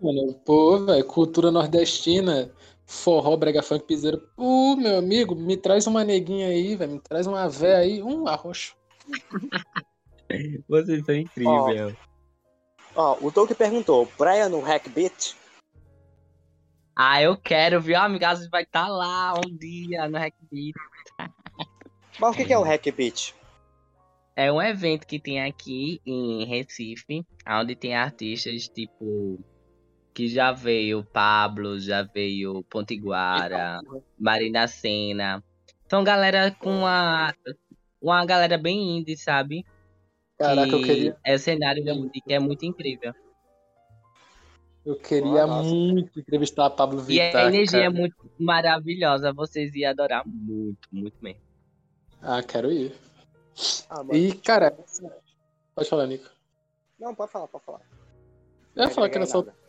Mano, 0.00 0.32
pô, 0.44 0.78
velho, 0.84 1.04
cultura 1.04 1.50
nordestina, 1.50 2.52
forró, 2.86 3.36
brega 3.36 3.62
funk, 3.62 3.84
piseiro. 3.84 4.18
Pô, 4.36 4.76
meu 4.76 4.98
amigo, 4.98 5.34
me 5.34 5.56
traz 5.56 5.86
uma 5.86 6.04
neguinha 6.04 6.48
aí, 6.48 6.76
velho, 6.76 6.92
me 6.92 7.00
traz 7.00 7.26
uma 7.26 7.48
véia 7.48 7.78
aí, 7.78 8.02
um 8.02 8.28
arroz. 8.28 8.76
Vocês 10.68 11.04
são 11.04 11.14
incríveis. 11.14 11.96
Ó, 12.94 13.18
o 13.20 13.30
Doug 13.30 13.50
perguntou, 13.52 14.08
Brian 14.18 14.48
no 14.48 14.60
Hackbeat? 14.60 15.36
Ah, 16.94 17.22
eu 17.22 17.36
quero, 17.36 17.80
viu? 17.80 17.96
Amiga, 17.96 18.30
a 18.30 18.34
gente 18.34 18.50
vai 18.50 18.62
estar 18.62 18.88
lá 18.88 19.34
um 19.34 19.56
dia 19.56 20.08
no 20.08 20.18
Hackbeat. 20.18 20.74
Mas 22.18 22.34
o 22.34 22.36
que 22.36 22.44
que 22.44 22.52
é 22.52 22.58
o 22.58 22.62
Hackbeat? 22.62 23.34
É 24.34 24.52
um 24.52 24.62
evento 24.62 25.06
que 25.06 25.18
tem 25.18 25.42
aqui 25.42 26.00
em 26.06 26.44
Recife, 26.44 27.24
onde 27.48 27.74
tem 27.74 27.96
artistas 27.96 28.68
tipo 28.68 29.38
que 30.18 30.26
já 30.26 30.50
veio 30.50 31.04
Pablo, 31.04 31.78
já 31.78 32.02
veio 32.02 32.64
Pontiguara, 32.64 33.78
Marina 34.18 34.66
Senna. 34.66 35.44
São 35.88 36.02
galera 36.02 36.50
com 36.50 36.80
uma 36.80 37.32
uma 38.02 38.26
galera 38.26 38.58
bem 38.58 38.98
indie, 38.98 39.16
sabe? 39.16 39.64
Caraca, 40.36 40.72
eu 40.72 40.78
que 40.80 40.86
queria, 40.86 41.16
é 41.22 41.38
cenário 41.38 41.88
indie, 41.88 42.20
que 42.20 42.32
é 42.32 42.40
muito 42.40 42.66
incrível. 42.66 43.14
eu 44.84 44.96
queria 44.96 45.46
nossa. 45.46 45.68
muito 45.68 46.18
entrevistar 46.18 46.66
a 46.66 46.70
Pablo 46.70 46.98
E 47.02 47.04
Vittar, 47.04 47.44
a 47.44 47.46
energia 47.46 47.78
é 47.78 47.82
cara. 47.82 47.94
muito 47.94 48.16
maravilhosa, 48.40 49.32
vocês 49.32 49.72
iam 49.76 49.88
adorar 49.88 50.24
muito, 50.26 50.88
muito 50.90 51.16
mesmo. 51.22 51.42
Ah, 52.20 52.42
quero 52.42 52.72
ir. 52.72 52.92
Ah. 53.88 54.02
E, 54.12 54.32
cara, 54.34 54.76
pode 55.76 55.88
falar, 55.88 56.08
Nico. 56.08 56.28
Não, 56.98 57.14
pode 57.14 57.30
falar, 57.30 57.46
pode 57.46 57.64
falar. 57.64 57.82
Eu 58.74 58.82
ia 58.82 58.90
falar 58.90 59.08
que 59.08 59.16
era 59.16 59.24
agregar 59.24 59.52
só... 59.52 59.67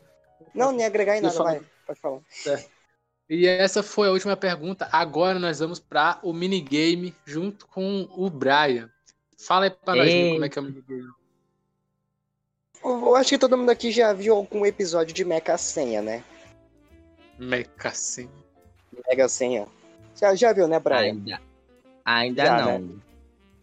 Não, 0.53 0.71
nem 0.71 0.85
agregar 0.85 1.17
em 1.17 1.21
nada, 1.21 1.33
falo- 1.35 1.49
vai. 1.49 1.61
Pode 1.85 1.99
falar. 1.99 2.19
E 3.29 3.45
essa 3.47 3.83
foi 3.83 4.07
a 4.07 4.11
última 4.11 4.35
pergunta. 4.35 4.89
Agora 4.91 5.37
nós 5.39 5.59
vamos 5.59 5.79
para 5.79 6.19
o 6.23 6.33
minigame 6.33 7.15
junto 7.25 7.67
com 7.67 8.07
o 8.11 8.29
Brian. 8.29 8.89
Fala 9.37 9.65
aí 9.65 9.69
pra 9.71 9.95
nós, 9.95 10.09
como 10.33 10.45
é 10.45 10.49
que 10.49 10.57
é 10.57 10.61
o 10.61 10.65
minigame. 10.65 11.09
Eu 12.83 12.89
eu 13.07 13.15
acho 13.15 13.29
que 13.29 13.37
todo 13.37 13.57
mundo 13.57 13.69
aqui 13.69 13.91
já 13.91 14.13
viu 14.13 14.35
algum 14.35 14.65
episódio 14.65 15.13
de 15.13 15.25
Mecha 15.25 15.57
Senha, 15.57 16.01
né? 16.01 16.23
Meca, 17.37 17.91
sim. 17.91 18.29
Mega 19.07 19.27
Senha. 19.29 19.67
Já, 20.15 20.33
já 20.35 20.51
viu, 20.53 20.67
né, 20.67 20.79
Brian? 20.79 20.97
Ainda. 20.99 21.41
Ainda 22.05 22.45
Já, 22.45 22.65
não. 22.79 22.99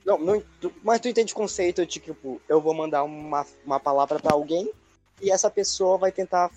Não, 0.05 0.19
não, 0.19 0.43
tu- 0.61 0.73
mas 0.85 1.01
tu 1.01 1.09
entende 1.09 1.33
o 1.33 1.37
conceito 1.37 1.85
de 1.85 1.99
tipo, 2.01 2.41
eu 2.49 2.61
vou 2.61 2.73
mandar 2.73 3.03
uma, 3.03 3.45
uma 3.65 3.81
palavra 3.81 4.21
pra 4.21 4.33
alguém 4.35 4.71
e 5.21 5.31
essa 5.31 5.51
pessoa 5.51 5.99
vai 5.99 6.13
tentar 6.13 6.51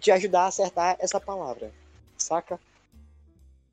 te 0.00 0.10
ajudar 0.10 0.42
a 0.42 0.46
acertar 0.46 0.96
essa 0.98 1.20
palavra. 1.20 1.72
Saca? 2.16 2.58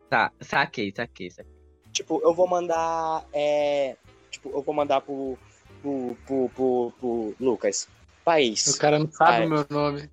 Tá, 0.09 0.31
saquei, 0.41 0.93
saquei, 0.95 1.31
saquei. 1.31 1.51
Tipo, 1.91 2.21
eu 2.23 2.33
vou 2.33 2.47
mandar. 2.47 3.25
É, 3.33 3.95
tipo, 4.29 4.49
eu 4.49 4.61
vou 4.61 4.73
mandar 4.73 5.01
pro, 5.01 5.37
pro, 5.81 6.17
pro, 6.25 6.49
pro, 6.49 6.93
pro 6.99 7.35
Lucas. 7.39 7.87
O 8.21 8.23
País. 8.23 8.75
cara 8.77 8.97
não 8.97 9.11
sabe 9.11 9.45
o 9.45 9.49
meu 9.49 9.65
nome. 9.69 10.09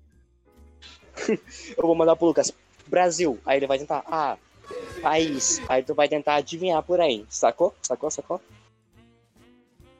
Eu 1.77 1.83
vou 1.83 1.95
mandar 1.95 2.15
pro 2.15 2.27
Lucas. 2.27 2.51
Brasil. 2.87 3.39
Aí 3.45 3.57
ele 3.57 3.67
vai 3.67 3.79
tentar. 3.79 4.03
Ah, 4.05 4.37
país. 5.01 5.61
Aí 5.69 5.83
tu 5.83 5.93
vai 5.93 6.07
tentar 6.07 6.35
adivinhar 6.35 6.81
por 6.83 6.99
aí. 6.99 7.25
Sacou? 7.29 7.73
Sacou? 7.81 8.11
Sacou? 8.11 8.41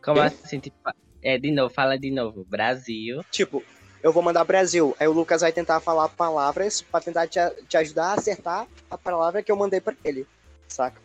Como 0.04 0.20
Quê? 0.20 0.26
assim, 0.26 0.60
tipo, 0.60 0.78
é, 1.22 1.38
de 1.38 1.52
novo, 1.52 1.74
fala 1.74 1.98
de 1.98 2.12
novo. 2.12 2.46
Brasil. 2.50 3.24
Tipo, 3.32 3.64
eu 4.04 4.12
vou 4.12 4.24
mandar 4.24 4.44
Brasil. 4.44 4.96
Aí 5.00 5.08
o 5.08 5.14
Lucas 5.14 5.42
vai 5.42 5.52
tentar 5.52 5.80
falar 5.80 6.10
palavras 6.10 6.82
pra 6.82 7.00
tentar 7.00 7.28
te, 7.28 7.40
te 7.68 7.78
ajudar 7.78 8.08
a 8.08 8.14
acertar 8.14 8.68
a 8.90 8.98
palavra 8.98 9.44
que 9.44 9.52
eu 9.52 9.56
mandei 9.56 9.80
pra 9.80 9.96
ele. 10.04 10.26
Saca? 10.68 11.00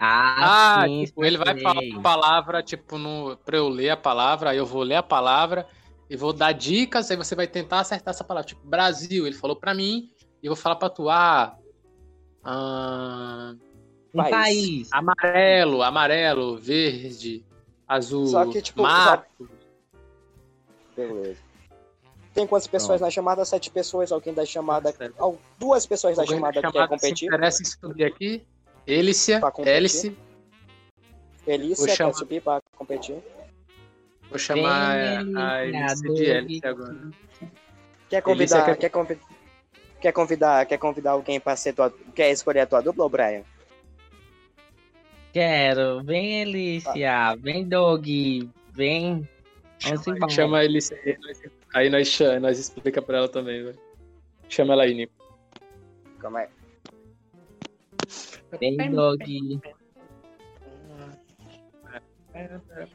Ah, 0.00 0.82
Ah, 0.82 0.88
sim, 0.88 1.04
tipo, 1.04 1.24
ele 1.24 1.38
vai 1.38 1.58
falar 1.60 1.80
a 1.80 2.02
palavra, 2.02 2.62
tipo, 2.62 2.98
no, 2.98 3.36
pra 3.38 3.56
eu 3.56 3.68
ler 3.68 3.90
a 3.90 3.96
palavra, 3.96 4.50
aí 4.50 4.58
eu 4.58 4.66
vou 4.66 4.82
ler 4.82 4.96
a 4.96 5.02
palavra 5.02 5.66
e 6.10 6.16
vou 6.16 6.32
dar 6.32 6.52
dicas, 6.52 7.10
aí 7.10 7.16
você 7.16 7.34
vai 7.34 7.46
tentar 7.46 7.80
acertar 7.80 8.12
essa 8.12 8.24
palavra. 8.24 8.48
Tipo, 8.48 8.66
Brasil, 8.66 9.26
ele 9.26 9.36
falou 9.36 9.56
pra 9.56 9.72
mim, 9.72 10.10
e 10.42 10.46
eu 10.46 10.54
vou 10.54 10.60
falar 10.62 10.76
pra 10.76 10.90
tu, 10.90 11.08
ah, 11.08 11.56
ah, 12.42 13.54
Um 14.12 14.18
País. 14.18 14.30
país. 14.30 14.88
amarelo, 14.92 15.82
amarelo, 15.82 16.58
verde, 16.58 17.44
azul, 17.86 18.26
Só 18.26 18.44
que, 18.46 18.60
tipo, 18.60 18.82
mato. 18.82 19.48
Beleza. 20.96 21.40
Tem 22.34 22.46
quantas 22.46 22.66
pessoas 22.66 23.00
na 23.00 23.08
chamada? 23.10 23.44
Sete 23.44 23.70
pessoas. 23.70 24.10
Alguém 24.10 24.34
da 24.34 24.44
chamada. 24.44 24.92
Al- 25.18 25.38
Duas 25.58 25.86
pessoas 25.86 26.16
da 26.16 26.22
Alguém 26.22 26.36
chamada 26.36 26.54
que 26.54 26.60
quer 26.60 26.72
chamado 26.72 26.88
se 26.90 26.96
competir. 27.06 27.26
interessa 27.28 27.62
em 27.62 27.64
subir 27.66 28.04
aqui. 28.04 28.42
Elícia. 28.86 29.40
Hélice, 31.46 31.76
Vou 31.86 31.88
chamar- 31.94 32.12
quer 32.12 32.18
subir 32.18 32.42
pra 32.42 32.62
competir. 32.76 33.16
vou 34.28 34.38
chamar 34.38 34.96
Vem, 35.24 35.36
a 35.36 35.64
Elícia 35.64 35.96
de 35.96 36.08
Elícia, 36.24 36.32
Hélice 36.38 36.66
agora. 36.66 37.10
Quer 38.10 38.22
convidar. 38.22 38.76
quer- 38.76 38.90
Quer... 38.90 39.18
Quer 40.00 40.12
convidar, 40.12 40.66
quer 40.66 40.76
convidar 40.78 41.12
alguém 41.12 41.40
pra 41.40 41.56
ser 41.56 41.72
tua. 41.72 41.90
Quer 42.14 42.30
escolher 42.30 42.60
a 42.60 42.66
tua 42.66 42.82
dupla, 42.82 43.04
ou 43.04 43.08
Brian? 43.10 43.42
Quero. 45.32 46.02
Vem, 46.04 46.42
Elícia. 46.42 47.34
Vem, 47.38 47.66
Doug. 47.66 48.06
Vem. 48.72 49.28
Vamos 49.82 50.06
embora. 50.06 50.30
Chama 50.32 50.58
a 50.58 50.64
Elícia 50.64 50.98
aí, 51.04 51.16
nós- 51.22 51.40
aí 51.74 51.90
nós, 51.90 52.18
nós 52.40 52.58
explica 52.58 53.02
pra 53.02 53.18
ela 53.18 53.28
também, 53.28 53.62
velho. 53.64 53.78
Chama 54.48 54.72
ela 54.72 54.84
aí, 54.84 54.94
Nico. 54.94 55.12
Calma 56.18 56.40
aí. 56.40 56.48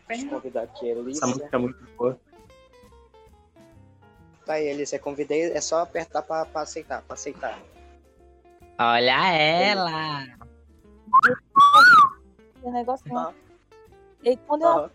Deixa 0.08 0.26
eu 0.26 0.30
convidar 0.30 0.64
aqui 0.64 0.88
a 0.88 0.92
Essa 0.92 1.00
Elícia. 1.00 1.28
música 1.28 1.50
é 1.52 1.58
muito 1.58 1.84
boa. 1.98 2.20
Tá 4.46 4.54
aí, 4.54 4.68
Elícia. 4.68 5.00
Convidei. 5.00 5.52
É 5.52 5.62
só 5.62 5.82
apertar 5.82 6.24
pra, 6.24 6.46
pra 6.46 6.62
aceitar. 6.62 7.02
Pra 7.04 7.14
aceitar. 7.14 7.60
Olha 8.80 9.36
ela. 9.36 10.24
Esse 12.58 12.72
negocinho. 12.72 13.18
Ah. 13.18 13.34
E 14.24 14.36
quando 14.38 14.64
eu 14.64 14.90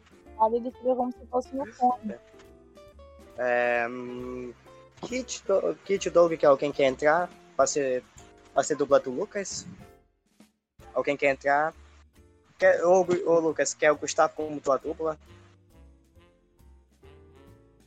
ele 0.53 0.71
fica 0.71 0.95
como 0.95 1.13
se 1.13 1.27
fosse 1.27 1.55
no 1.55 1.67
fone. 1.73 2.15
É, 3.39 3.87
Kit, 5.03 5.45
Do- 5.47 5.75
Kit 5.85 6.09
Doug, 6.11 6.33
que 6.35 6.47
é 6.47 6.49
alguém 6.49 6.73
quer 6.73 6.85
entrar 6.85 7.29
pra 7.57 7.67
ser, 7.67 8.03
pra 8.53 8.63
ser 8.63 8.77
dupla 8.77 9.01
do 9.01 9.11
Lucas. 9.11 9.67
Alguém 10.93 11.17
quer 11.17 11.33
entrar? 11.33 11.75
Quer, 12.59 12.85
ô, 12.85 13.03
Lucas, 13.41 13.75
quer 13.75 13.91
o 13.91 13.97
Gustavo 13.97 14.35
como 14.35 14.61
tua 14.61 14.77
dupla? 14.77 15.19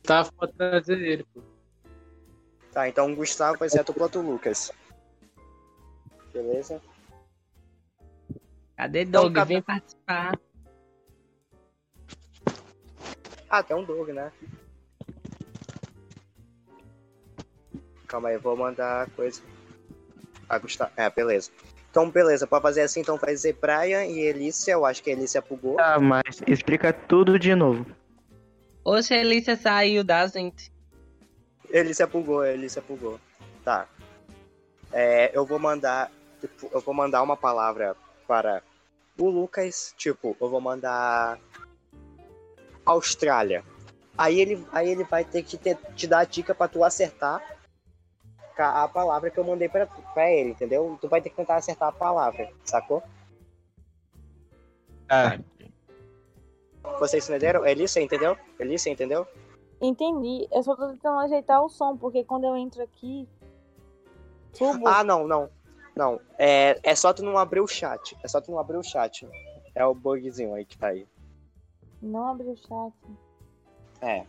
Tá, 0.02 0.24
pode 0.36 0.52
trazer 0.52 1.00
ele, 1.00 1.24
pô. 1.34 1.40
Tá, 2.72 2.88
então 2.88 3.10
o 3.10 3.16
Gustavo 3.16 3.58
vai 3.58 3.68
ser 3.68 3.80
a 3.80 3.82
dupla 3.82 4.08
do 4.08 4.20
Lucas. 4.20 4.70
Beleza? 6.32 6.80
Cadê 8.76 9.02
Então, 9.02 9.22
Doug? 9.22 9.34
cada- 9.34 9.44
Vem 9.46 9.62
participar. 9.62 10.38
Ah, 13.50 13.62
tem 13.62 13.74
um 13.76 13.82
Doug, 13.84 14.10
né? 14.10 14.30
Calma 18.08 18.30
aí, 18.30 18.36
eu 18.36 18.40
vou 18.40 18.56
mandar 18.56 19.08
coisa. 19.10 19.42
Ah, 20.48 20.58
Gustavo. 20.58 20.90
É, 20.96 21.10
beleza. 21.10 21.50
Então, 21.90 22.10
beleza, 22.10 22.46
pra 22.46 22.60
fazer 22.60 22.80
assim, 22.80 23.00
então 23.00 23.18
vai 23.18 23.34
dizer 23.34 23.58
Brian 23.60 24.04
e 24.06 24.20
Elícia. 24.20 24.72
Eu 24.72 24.86
acho 24.86 25.02
que 25.02 25.10
a 25.10 25.12
Elícia 25.12 25.42
bugou. 25.42 25.76
Tá, 25.76 26.00
mas 26.00 26.40
explica 26.46 26.90
tudo 26.92 27.38
de 27.38 27.54
novo. 27.54 27.86
Oxe, 28.82 29.12
a 29.12 29.18
Elícia 29.18 29.56
saiu 29.56 30.02
da 30.02 30.26
gente. 30.26 30.72
Elícia 31.68 32.06
bugou, 32.06 32.44
Elícia 32.44 32.82
bugou. 32.86 33.20
Tá. 33.62 33.86
É, 34.90 35.30
eu 35.36 35.44
vou 35.44 35.58
mandar. 35.58 36.10
tipo, 36.40 36.70
eu 36.72 36.80
vou 36.80 36.94
mandar 36.94 37.22
uma 37.22 37.36
palavra 37.36 37.94
para 38.26 38.62
o 39.18 39.28
Lucas. 39.28 39.94
Tipo, 39.98 40.34
eu 40.40 40.48
vou 40.48 40.62
mandar. 40.62 41.38
Austrália. 42.86 43.62
Aí 44.16 44.40
ele, 44.40 44.66
aí 44.72 44.88
ele 44.88 45.04
vai 45.04 45.24
ter 45.24 45.42
que 45.42 45.58
te, 45.58 45.76
te 45.94 46.06
dar 46.06 46.20
a 46.20 46.24
dica 46.24 46.54
pra 46.54 46.68
tu 46.68 46.82
acertar 46.82 47.57
a 48.60 48.88
palavra 48.88 49.30
que 49.30 49.38
eu 49.38 49.44
mandei 49.44 49.68
pra, 49.68 49.86
pra 49.86 50.30
ele, 50.30 50.50
entendeu? 50.50 50.98
Tu 51.00 51.08
vai 51.08 51.20
ter 51.20 51.30
que 51.30 51.36
tentar 51.36 51.56
acertar 51.56 51.88
a 51.88 51.92
palavra, 51.92 52.50
sacou? 52.64 53.02
Ah, 55.08 55.38
Vocês 56.98 57.28
entenderam? 57.28 57.66
Elícia, 57.66 58.00
entendeu? 58.00 58.36
Elícia, 58.58 58.90
entendeu? 58.90 59.26
Entendi. 59.80 60.48
Eu 60.50 60.62
só 60.62 60.74
tô 60.74 60.88
tentando 60.88 61.20
ajeitar 61.20 61.62
o 61.62 61.68
som, 61.68 61.96
porque 61.96 62.24
quando 62.24 62.44
eu 62.44 62.56
entro 62.56 62.82
aqui. 62.82 63.28
Subo. 64.52 64.86
Ah, 64.86 65.04
não, 65.04 65.26
não. 65.26 65.48
Não. 65.94 66.20
É, 66.38 66.78
é 66.82 66.94
só 66.94 67.12
tu 67.12 67.22
não 67.22 67.38
abrir 67.38 67.60
o 67.60 67.66
chat. 67.66 68.16
É 68.22 68.28
só 68.28 68.40
tu 68.40 68.50
não 68.50 68.58
abrir 68.58 68.76
o 68.76 68.82
chat. 68.82 69.28
É 69.74 69.84
o 69.84 69.94
bugzinho 69.94 70.54
aí 70.54 70.64
que 70.64 70.76
tá 70.76 70.88
aí. 70.88 71.06
Não 72.02 72.26
abre 72.26 72.48
o 72.48 72.56
chat. 72.56 72.92
É. 74.00 74.26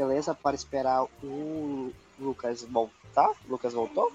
Beleza, 0.00 0.34
para 0.34 0.56
esperar 0.56 1.04
o 1.22 1.92
Lucas 2.18 2.62
voltar. 2.62 3.34
Lucas 3.46 3.74
voltou? 3.74 4.10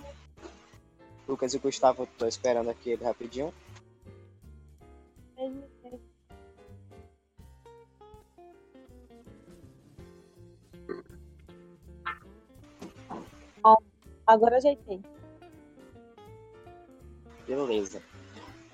Lucas 1.27 1.53
e 1.53 1.59
Gustavo, 1.59 2.07
tô 2.17 2.25
esperando 2.25 2.71
aqui 2.71 2.89
ele 2.89 3.03
rapidinho. 3.03 3.53
Agora 14.25 14.57
ajeitei. 14.57 15.03
Beleza. 17.45 18.01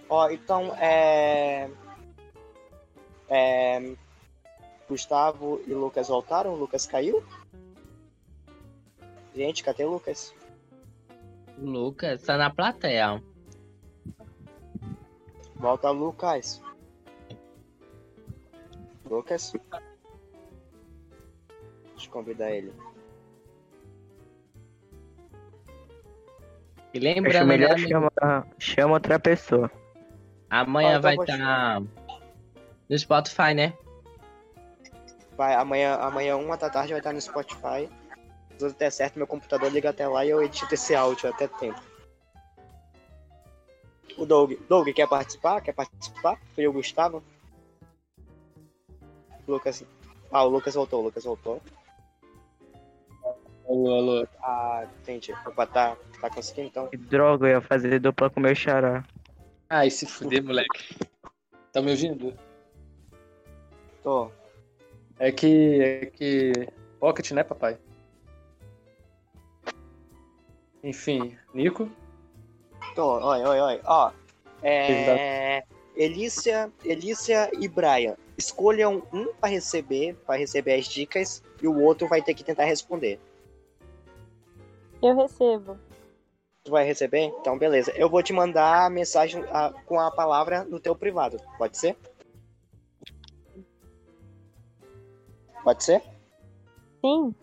Ó, 0.08 0.30
então 0.30 0.74
é. 0.78 1.70
É. 3.28 3.96
Gustavo 4.92 5.62
e 5.66 5.74
Lucas 5.74 6.10
voltaram? 6.10 6.54
O 6.54 6.58
Lucas 6.58 6.86
caiu? 6.86 7.24
Gente, 9.34 9.64
cadê 9.64 9.86
o 9.86 9.90
Lucas? 9.92 10.36
Lucas, 11.58 12.22
tá 12.24 12.36
na 12.36 12.50
plateia. 12.50 13.24
Volta, 15.56 15.90
Lucas. 15.92 16.62
Lucas? 19.10 19.54
Deixa 21.92 22.08
eu 22.08 22.12
convidar 22.12 22.52
ele. 22.52 22.74
E 26.94 26.98
acho 26.98 27.06
lembrando, 27.06 27.48
melhor 27.48 27.78
né, 27.78 27.88
chama, 27.88 28.12
chama 28.60 28.94
outra 28.96 29.18
pessoa. 29.18 29.72
amanhã 30.50 30.98
então 30.98 31.02
vai 31.02 31.16
estar 31.16 31.82
no 32.90 33.00
Spotify, 33.00 33.54
né? 33.56 33.74
Vai, 35.42 35.56
amanhã, 35.56 35.96
amanhã, 35.96 36.38
uma 36.38 36.56
da 36.56 36.70
tarde, 36.70 36.94
vai 36.94 37.00
estar 37.00 37.12
no 37.12 37.20
Spotify. 37.20 37.90
Se 38.52 38.58
tudo 38.60 38.76
der 38.76 38.92
certo, 38.92 39.18
meu 39.18 39.26
computador 39.26 39.72
liga 39.72 39.90
até 39.90 40.08
lá 40.08 40.24
e 40.24 40.30
eu 40.30 40.44
edito 40.44 40.72
esse 40.72 40.94
áudio 40.94 41.28
até 41.28 41.48
tempo. 41.48 41.82
O 44.16 44.24
Doug. 44.24 44.54
Doug, 44.70 44.90
quer 44.90 45.10
participar? 45.10 45.60
Quer 45.62 45.74
participar? 45.74 46.40
Foi 46.54 46.68
o 46.68 46.72
Gustavo? 46.72 47.24
Lucas. 49.48 49.84
Ah, 50.32 50.44
o 50.44 50.50
Lucas 50.50 50.76
voltou, 50.76 51.02
o 51.02 51.06
Lucas 51.06 51.24
voltou. 51.24 51.60
Alô, 53.68 53.96
alô. 53.96 54.28
Ah, 54.44 54.88
entendi. 55.02 55.34
Opa, 55.44 55.66
tá, 55.66 55.98
tá 56.22 56.30
conseguindo 56.30 56.68
então? 56.68 56.88
Que 56.88 56.98
droga, 56.98 57.48
eu 57.48 57.54
ia 57.54 57.62
fazer 57.62 58.00
dupla 58.00 58.30
com 58.30 58.40
meu 58.40 58.54
xará. 58.54 59.04
Ai, 59.68 59.90
se 59.90 60.06
fuder, 60.06 60.44
moleque. 60.44 61.00
Tá 61.74 61.82
me 61.82 61.90
ouvindo? 61.90 62.38
Tô. 64.04 64.30
É 65.22 65.32
que. 65.32 65.80
É 65.80 66.06
que. 66.08 66.68
Pocket, 67.00 67.32
né, 67.32 67.44
papai? 67.44 67.78
Enfim, 70.84 71.38
Nico. 71.54 71.88
Tô, 72.96 73.20
oi, 73.20 73.44
oi, 73.44 73.60
oi. 73.60 73.82
Ó, 73.86 74.12
é... 74.64 75.64
Elícia, 75.96 76.72
Elícia 76.84 77.52
e 77.60 77.68
Brian. 77.68 78.18
Escolham 78.36 79.04
um 79.14 79.32
para 79.34 79.50
receber, 79.50 80.16
para 80.26 80.40
receber 80.40 80.74
as 80.74 80.88
dicas, 80.88 81.44
e 81.62 81.68
o 81.68 81.80
outro 81.80 82.08
vai 82.08 82.24
ter 82.24 82.34
que 82.34 82.44
tentar 82.44 82.66
responder. 82.66 83.20
Eu 85.04 85.16
recebo. 85.16 85.78
Tu 86.64 86.72
vai 86.72 86.84
receber? 86.84 87.32
Então, 87.40 87.60
beleza. 87.60 87.92
Eu 87.96 88.10
vou 88.10 88.24
te 88.24 88.34
mandar 88.34 88.86
a 88.86 88.90
mensagem 88.90 89.44
ah, 89.52 89.72
com 89.86 90.00
a 90.00 90.10
palavra 90.10 90.64
no 90.64 90.80
teu 90.80 90.96
privado. 90.96 91.40
Pode 91.60 91.78
ser? 91.78 91.96
Pode 95.64 95.84
ser? 95.84 96.02
Sim. 97.02 97.34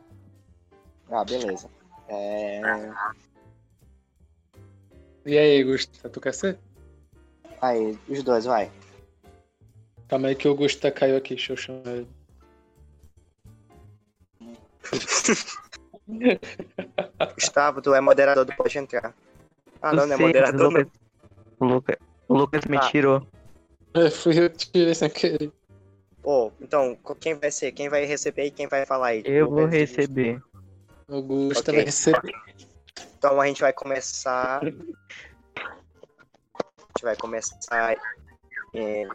Ah, 1.10 1.24
beleza. 1.24 1.68
É... 2.08 2.60
E 5.24 5.38
aí, 5.38 5.64
Gusta, 5.64 6.08
tu 6.08 6.20
quer 6.20 6.34
ser? 6.34 6.58
Aí, 7.60 7.98
os 8.08 8.22
dois, 8.22 8.44
vai. 8.44 8.70
Calma 10.08 10.28
aí 10.28 10.34
que 10.34 10.48
o 10.48 10.54
Gusta 10.54 10.90
caiu 10.90 11.16
aqui, 11.16 11.34
deixa 11.34 11.52
eu 11.52 11.56
chamar 11.56 11.86
ele. 11.86 12.08
Gustavo, 17.34 17.82
tu 17.82 17.94
é 17.94 18.00
moderador 18.00 18.44
do 18.44 18.54
Pode 18.54 18.78
Entrar. 18.78 19.14
Ah, 19.82 19.92
não, 19.92 20.06
não 20.06 20.14
é 20.14 20.16
moderador, 20.16 20.66
o 20.66 20.70
Lucas, 20.70 20.88
Lucas, 21.60 21.96
o 22.28 22.34
Lucas 22.34 22.64
me 22.64 22.78
Ah. 22.78 22.80
tirou. 22.80 23.26
É, 23.94 24.10
fui 24.10 24.38
eu 24.38 24.50
que 24.50 24.70
tirei 24.70 24.94
sem 24.94 25.10
querer. 25.10 25.52
Pô, 26.28 26.52
então, 26.60 26.94
quem 27.18 27.32
vai 27.32 27.50
ser? 27.50 27.72
Quem 27.72 27.88
vai 27.88 28.04
receber 28.04 28.44
e 28.44 28.50
quem 28.50 28.66
vai 28.68 28.84
falar 28.84 29.06
aí? 29.06 29.22
Eu 29.24 29.48
vou 29.48 29.64
receber. 29.64 30.42
O 31.08 31.22
Gusta 31.22 31.72
Ok. 31.72 31.74
vai 31.76 31.84
receber. 31.86 32.34
Então 33.16 33.40
a 33.40 33.46
gente 33.46 33.62
vai 33.62 33.72
começar. 33.72 34.62
A 34.62 34.66
gente 34.66 34.92
vai 37.02 37.16
começar. 37.16 37.96
é, 38.74 39.08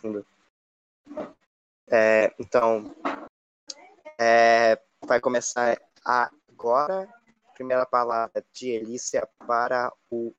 fundo. 0.00 0.26
É, 1.90 2.34
então, 2.38 2.96
é, 4.18 4.80
vai 5.06 5.20
começar 5.20 5.78
agora. 6.02 7.17
Primeira 7.58 7.84
palavra 7.84 8.46
de 8.52 8.70
Elícia 8.70 9.28
para 9.44 9.92
o 10.08 10.32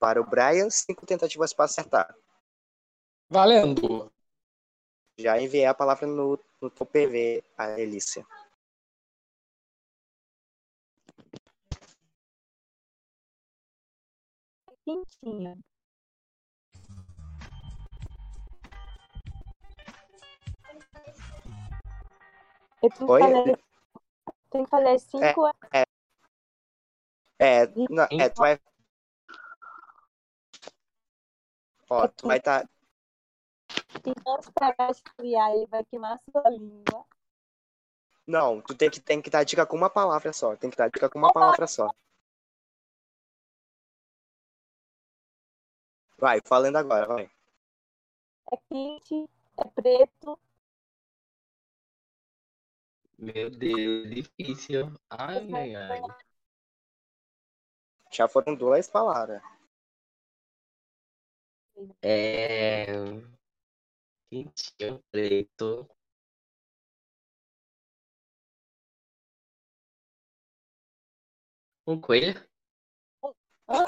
para 0.00 0.18
o 0.18 0.24
Brian. 0.24 0.70
Cinco 0.70 1.04
tentativas 1.04 1.52
para 1.52 1.66
acertar. 1.66 2.16
Valendo! 3.28 4.10
Já 5.18 5.38
enviei 5.38 5.66
a 5.66 5.74
palavra 5.74 6.06
no, 6.06 6.38
no 6.58 6.70
teu 6.70 6.86
PV, 6.86 7.44
a 7.58 7.78
Elícia. 7.78 8.26
Quentinha. 14.86 15.58
Eu 22.82 22.90
tenho 22.90 23.06
que 23.06 23.12
Oi? 23.12 23.20
fazer, 23.20 23.64
tenho 24.50 24.64
que 24.64 24.70
fazer 24.70 24.88
as 24.88 25.02
cinco. 25.02 25.46
É, 25.72 25.84
não, 27.90 28.04
é, 28.04 28.28
tu 28.28 28.38
vai. 28.38 28.60
Ó, 31.90 32.08
tu 32.08 32.26
vai 32.26 32.38
estar. 32.38 32.68
Se 33.68 34.14
não 34.24 34.38
esfriar, 34.90 35.50
ele 35.52 35.66
vai 35.66 35.84
queimar 35.84 36.18
sua 36.20 36.48
língua. 36.50 37.04
Não, 38.26 38.60
tu 38.60 38.74
tem 38.74 38.88
que, 38.88 39.00
tem 39.00 39.20
que 39.20 39.28
dar 39.30 39.44
dica 39.44 39.66
com 39.66 39.76
uma 39.76 39.90
palavra 39.90 40.32
só. 40.32 40.54
Tem 40.56 40.70
que 40.70 40.76
dar 40.76 40.88
dica 40.88 41.10
com 41.10 41.18
uma 41.18 41.32
palavra 41.32 41.66
só. 41.66 41.88
Vai, 46.18 46.40
falando 46.44 46.76
agora, 46.76 47.06
vai. 47.06 47.30
É 48.52 48.56
quente, 48.68 49.28
é 49.58 49.64
preto, 49.64 50.38
Meu 53.22 53.48
Deus, 53.50 54.10
difícil. 54.10 54.92
Ai, 55.08 55.48
ai, 55.52 55.74
ai. 55.76 56.02
Já 58.12 58.28
foram 58.28 58.54
duas 58.54 58.88
palavras. 58.88 59.42
É. 62.02 62.86
Quentinho 64.28 65.02
preto. 65.10 65.88
Um 71.86 72.00
coelho? 72.00 72.40
Hã? 73.68 73.86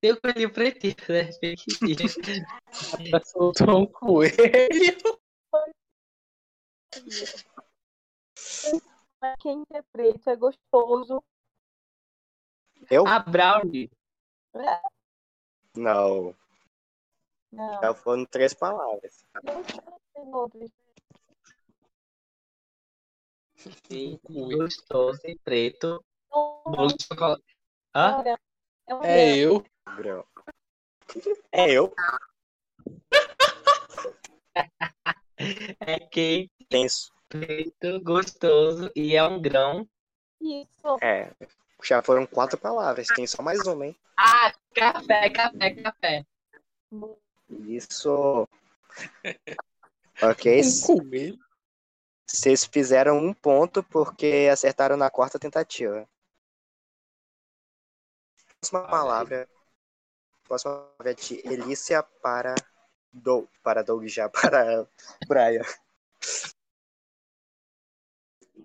Tem 0.00 0.12
o 0.12 0.20
coelhinho 0.20 0.52
pretinho, 0.52 0.94
né? 1.10 1.30
Soltou 3.22 3.82
um 3.82 3.86
coelho. 3.86 5.20
quente, 9.40 9.74
é 9.74 9.82
preto, 9.82 10.30
é 10.30 10.36
gostoso. 10.36 11.22
Eu? 12.88 13.06
Ah, 13.06 13.18
brownie. 13.18 13.90
É, 14.54 14.80
Não. 15.76 16.34
Não, 17.52 17.80
Já 17.80 17.94
foram 17.94 18.24
três 18.26 18.54
palavras. 18.54 19.24
Sim, 23.88 24.18
gostoso 24.28 25.20
e 25.24 25.36
preto. 25.38 26.04
Bolo 26.30 26.96
de 26.96 27.04
chocolate. 27.04 27.56
Hã? 27.94 28.22
é 28.86 28.94
um 28.94 29.02
É 29.02 29.36
eu. 29.36 29.64
Grão. 29.96 30.24
É 31.50 31.70
eu. 31.72 31.92
É 35.80 35.98
quente, 35.98 36.52
Penso. 36.68 37.12
preto, 37.28 38.00
gostoso 38.02 38.92
e 38.94 39.16
é 39.16 39.22
um 39.24 39.40
grão. 39.40 39.88
Isso. 40.40 40.98
É. 41.02 41.32
Já 41.82 42.02
foram 42.02 42.26
quatro 42.26 42.58
palavras. 42.58 43.08
Tem 43.08 43.26
só 43.26 43.42
mais 43.42 43.60
uma, 43.66 43.86
hein? 43.86 43.96
Ah, 44.16 44.52
café, 44.74 45.30
café, 45.30 45.70
café. 45.74 46.26
Isso. 47.48 48.48
Ok. 50.22 50.60
Vocês 52.26 52.66
fizeram 52.66 53.16
um 53.16 53.32
ponto 53.32 53.82
porque 53.82 54.50
acertaram 54.52 54.94
na 54.94 55.08
quarta 55.08 55.38
tentativa. 55.38 56.06
Próxima 58.60 58.86
palavra. 58.86 59.48
Próxima 60.44 60.74
palavra 60.74 61.10
é 61.10 61.14
de 61.14 61.40
Elícia 61.46 62.02
para 62.02 62.54
Doug. 63.10 63.48
Para 63.62 63.82
Doug 63.82 64.06
já, 64.06 64.28
para 64.30 64.86
Brian. 65.26 65.64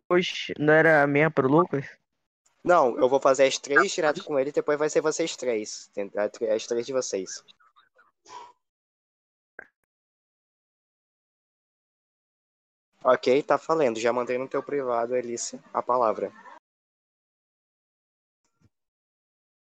Oxe, 0.09 0.53
não 0.59 0.73
era 0.73 1.01
a 1.01 1.07
minha 1.07 1.31
pro 1.31 1.47
Lucas? 1.47 1.85
Não, 2.65 2.97
eu 2.97 3.07
vou 3.07 3.19
fazer 3.21 3.45
as 3.45 3.59
três 3.59 3.91
direto 3.91 4.23
com 4.23 4.39
ele, 4.39 4.51
depois 4.51 4.79
vai 4.79 4.89
ser 4.89 4.99
vocês 4.99 5.35
três. 5.35 5.91
As 6.51 6.65
três 6.65 6.85
de 6.87 6.93
vocês. 6.93 7.43
Ok, 13.03 13.43
tá 13.43 13.57
falando. 13.59 13.99
Já 13.99 14.11
mandei 14.11 14.37
no 14.39 14.49
teu 14.49 14.63
privado, 14.63 15.15
Elícia, 15.15 15.63
a 15.71 15.81
palavra. 15.83 16.31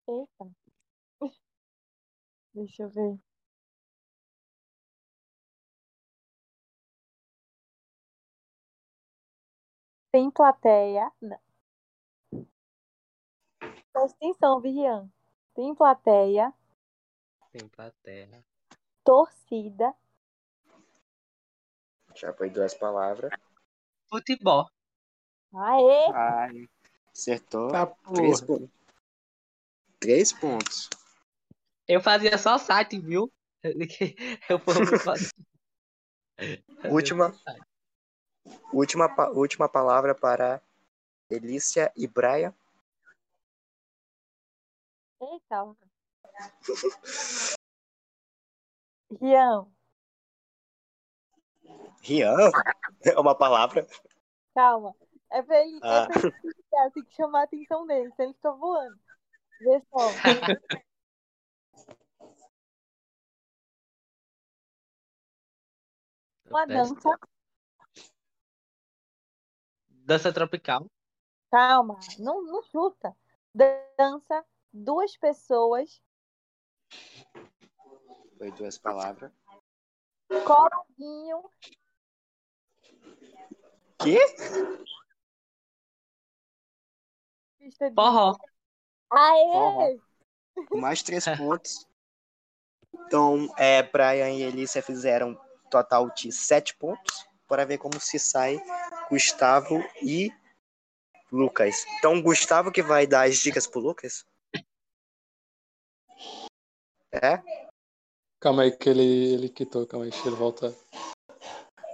Eita. 0.07 0.45
Deixa 2.53 2.83
eu 2.83 2.89
ver. 2.89 3.19
Tem 10.11 10.29
plateia. 10.31 11.11
Não. 11.19 11.52
Presta 13.93 14.17
atenção, 14.17 14.59
Vivian. 14.59 15.07
Tem 15.55 15.73
plateia, 15.75 16.51
Tem 17.51 17.67
plateia. 17.69 18.43
torcida, 19.03 19.93
Já 22.15 22.33
foi 22.33 22.49
duas 22.49 22.73
palavras. 22.73 23.31
Futebol. 24.09 24.67
aê, 25.53 26.11
Ai, 26.11 26.67
acertou. 27.11 27.71
Tá, 27.71 27.85
Três 28.13 28.41
pontos. 28.41 28.69
Três 29.99 30.33
pontos. 30.33 30.89
Eu 31.87 32.01
fazia 32.01 32.37
só 32.37 32.57
site, 32.57 32.99
viu? 32.99 33.31
Eu. 34.49 34.59
Última, 36.91 37.31
última, 38.73 39.29
última 39.29 39.69
palavra 39.69 40.13
para 40.15 40.59
Elícia 41.29 41.93
e 41.95 42.07
Brian. 42.07 42.53
Eita. 45.31 45.75
Rian, 49.21 49.67
Rian? 52.01 52.35
É 53.05 53.19
uma 53.19 53.35
palavra? 53.35 53.85
calma. 54.55 54.95
É 55.31 55.41
pra 55.41 55.59
ele, 55.61 55.79
Ah. 55.83 56.03
é 56.03 56.07
pra 56.07 56.29
ele 56.43 56.53
ficar, 56.53 56.91
tem 56.91 57.03
que 57.03 57.13
chamar 57.15 57.41
a 57.41 57.43
atenção 57.43 57.85
dele, 57.87 58.11
senão 58.15 58.27
ele 58.29 58.33
fica 58.35 58.51
voando. 58.51 58.99
Vê 59.61 59.81
só. 59.89 59.97
Uma 66.49 66.65
dança. 66.65 67.19
Dança 69.89 70.33
tropical. 70.33 70.85
Calma, 71.49 71.97
não, 72.19 72.43
não 72.43 72.61
chuta. 72.63 73.15
Dança, 73.55 74.45
duas 74.73 75.15
pessoas, 75.17 76.01
Foi 78.37 78.51
duas 78.51 78.77
palavras. 78.77 79.31
pista 87.59 87.89
de... 87.89 87.95
Forró. 87.95 88.35
Aê! 89.11 89.99
Forró. 90.55 90.81
Mais 90.81 91.01
três 91.01 91.25
pontos. 91.37 91.87
Então, 93.05 93.47
é, 93.57 93.81
Brian 93.83 94.29
e 94.31 94.43
Elícia 94.43 94.81
fizeram 94.81 95.39
total 95.69 96.09
de 96.11 96.31
sete 96.31 96.75
pontos. 96.75 97.25
Para 97.47 97.65
ver 97.65 97.77
como 97.77 97.99
se 97.99 98.17
sai 98.17 98.59
Gustavo 99.09 99.83
e 100.01 100.31
Lucas. 101.31 101.85
Então, 101.97 102.21
Gustavo 102.21 102.71
que 102.71 102.81
vai 102.81 103.05
dar 103.05 103.27
as 103.27 103.37
dicas 103.37 103.67
pro 103.67 103.79
Lucas? 103.79 104.25
É? 107.13 107.43
Calma 108.39 108.63
aí 108.63 108.71
que 108.71 108.89
ele, 108.89 109.33
ele 109.33 109.49
quitou, 109.49 109.85
calma 109.85 110.05
aí, 110.05 110.11
deixa 110.11 110.27
ele 110.27 110.35
voltar. 110.35 110.71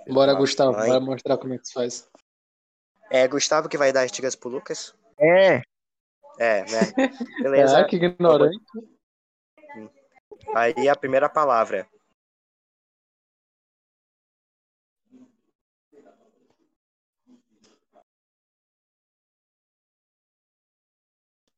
Bora, 0.07 0.33
Gustavo, 0.33 0.77
Vai. 0.77 0.89
vai 0.89 0.99
mostrar 0.99 1.37
como 1.37 1.53
é 1.53 1.57
que 1.57 1.67
se 1.67 1.73
faz. 1.73 2.09
É 3.11 3.27
Gustavo 3.27 3.67
que 3.67 3.77
vai 3.77 3.91
dar 3.91 4.03
as 4.03 4.11
dicas 4.11 4.35
pro 4.35 4.49
Lucas? 4.49 4.95
É, 5.19 5.61
É, 6.39 6.63
né? 6.63 6.93
Beleza. 7.43 7.79
Ah, 7.79 7.83
que 7.85 7.97
ignorante. 7.97 8.57
Aí 10.55 10.87
a 10.87 10.95
primeira 10.95 11.29
palavra. 11.29 11.87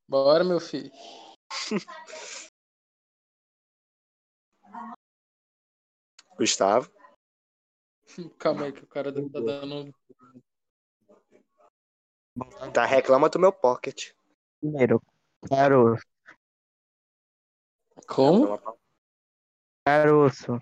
Bora, 0.08 0.44
meu 0.44 0.60
filho. 0.60 0.92
Gustavo. 6.42 6.92
Calma 8.40 8.66
aí 8.66 8.74
que 8.74 8.84
o 8.84 8.88
cara 8.88 9.12
deve 9.12 9.30
tá 9.30 9.40
dando. 9.40 9.94
Tá, 12.74 12.86
reclama 12.86 13.30
do 13.30 13.38
meu 13.40 13.54
pocket. 13.54 14.12
primeiro. 14.60 15.00
Caroço. 15.48 16.04
Como? 18.08 18.48
Caroço. 19.86 20.60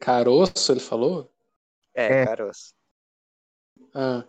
Caroço, 0.00 0.72
ele 0.72 0.80
falou? 0.80 1.30
É, 1.94 2.22
É. 2.22 2.24
caroço. 2.26 2.74
Ah. 3.94 4.26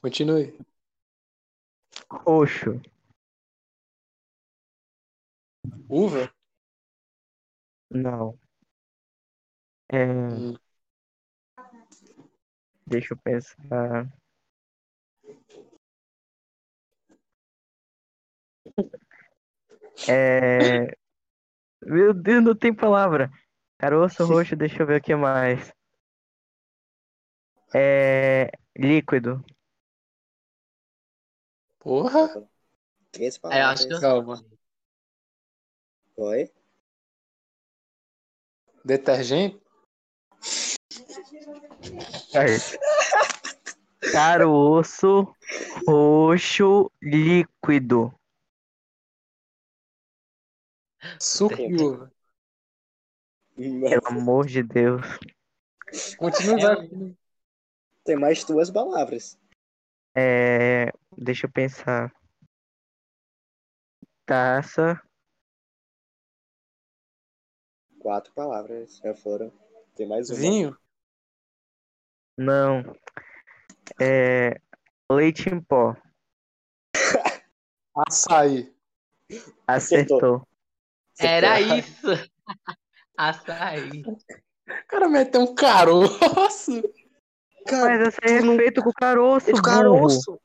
Continue. 0.00 0.58
Roxo. 2.10 2.80
Uva? 5.88 6.32
Não. 7.94 8.38
É, 9.92 10.04
Hum. 10.30 10.56
deixa 12.86 13.12
eu 13.14 13.18
pensar. 13.18 14.08
É, 20.08 20.94
meu 21.84 22.14
Deus, 22.14 22.44
não 22.44 22.54
tem 22.56 22.74
palavra. 22.74 23.30
Caroço 23.78 24.26
roxo, 24.26 24.56
deixa 24.56 24.82
eu 24.82 24.86
ver 24.86 25.00
o 25.00 25.02
que 25.04 25.14
mais. 25.16 25.72
É, 27.74 28.50
líquido. 28.76 29.44
Porra! 31.78 32.48
Três 33.12 33.36
É, 33.50 33.62
palavras. 33.62 33.80
acho 33.80 33.88
que 33.88 34.00
Calma. 34.00 34.44
Oi? 36.16 36.50
Detergente? 38.84 39.60
Ai. 42.34 42.58
Caroço 44.12 45.34
roxo 45.86 46.90
líquido. 47.02 48.14
Suco 51.20 51.56
de 51.56 51.82
uva. 51.82 52.12
Pelo 53.56 54.08
amor 54.08 54.46
de 54.46 54.62
Deus. 54.62 55.02
Continua, 56.16 56.84
É. 56.84 57.14
Tem 58.04 58.16
mais 58.16 58.44
duas 58.44 58.70
palavras. 58.70 59.38
É, 60.14 60.92
deixa 61.16 61.46
eu 61.46 61.50
pensar. 61.50 62.14
Taça. 64.26 65.00
Quatro 68.04 68.30
palavras. 68.34 68.98
Já 68.98 69.14
foram. 69.14 69.50
Tem 69.96 70.06
mais 70.06 70.28
uma. 70.28 70.38
Vinho? 70.38 70.76
Não. 72.36 72.82
É, 73.98 74.60
leite 75.10 75.48
em 75.48 75.58
pó. 75.58 75.96
Açaí. 78.06 78.70
Acertou. 79.66 80.46
Era 81.18 81.54
Acertou. 81.54 81.78
isso! 81.78 82.30
Açaí. 83.16 84.02
O 84.02 84.86
cara 84.86 85.08
meteu 85.08 85.40
um 85.40 85.54
caroço. 85.54 86.82
Cara, 87.66 88.04
Mas 88.04 88.08
esse 88.08 88.18
é 88.22 88.56
feito 88.58 88.82
com 88.82 88.92
caroço, 88.92 89.50
burro. 89.50 89.62
caroço. 89.62 90.38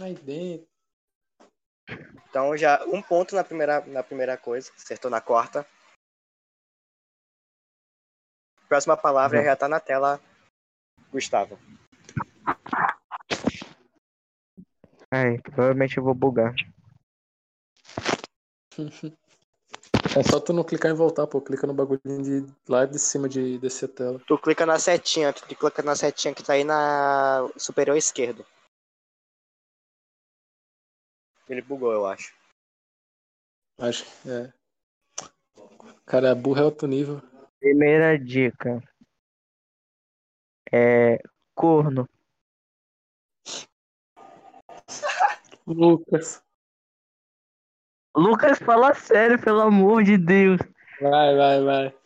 Aí 0.00 0.14
dentro. 0.16 0.66
Então 2.28 2.56
já 2.56 2.84
um 2.86 3.00
ponto 3.00 3.36
na 3.36 3.44
primeira, 3.44 3.86
na 3.86 4.02
primeira 4.02 4.36
coisa. 4.36 4.72
Acertou 4.76 5.08
na 5.08 5.20
quarta. 5.20 5.64
Próxima 8.68 8.96
palavra 8.96 9.38
Uhum. 9.38 9.44
já 9.44 9.56
tá 9.56 9.68
na 9.68 9.80
tela. 9.80 10.20
Gustavo. 11.10 11.58
Ai, 15.10 15.38
provavelmente 15.38 15.96
eu 15.96 16.04
vou 16.04 16.14
bugar. 16.14 16.54
É 20.16 20.22
só 20.22 20.38
tu 20.38 20.52
não 20.52 20.62
clicar 20.62 20.90
em 20.90 20.94
voltar, 20.94 21.26
pô. 21.26 21.40
Clica 21.40 21.66
no 21.66 21.72
bagulhinho 21.72 22.22
de 22.22 22.54
lá 22.68 22.84
de 22.84 22.98
cima 22.98 23.28
de 23.28 23.58
descer 23.58 23.86
a 23.86 23.92
tela. 23.92 24.20
Tu 24.26 24.38
clica 24.38 24.66
na 24.66 24.78
setinha. 24.78 25.32
Tu 25.32 25.46
clica 25.56 25.82
na 25.82 25.96
setinha 25.96 26.34
que 26.34 26.42
tá 26.42 26.52
aí 26.52 26.64
na 26.64 27.48
superior 27.56 27.96
esquerdo. 27.96 28.44
Ele 31.48 31.62
bugou, 31.62 31.92
eu 31.92 32.06
acho. 32.06 32.34
Acho 33.78 34.04
que 34.04 34.30
é. 34.30 34.52
Cara, 36.04 36.34
burro 36.34 36.60
é 36.60 36.64
outro 36.64 36.86
nível. 36.86 37.22
Primeira 37.60 38.18
dica. 38.18 38.82
É 40.72 41.18
corno. 41.54 42.08
Lucas. 45.66 46.42
Lucas, 48.16 48.58
fala 48.58 48.94
sério, 48.94 49.40
pelo 49.40 49.60
amor 49.60 50.02
de 50.02 50.16
Deus. 50.16 50.58
Vai, 51.00 51.36
vai, 51.36 51.62
vai. 51.62 51.98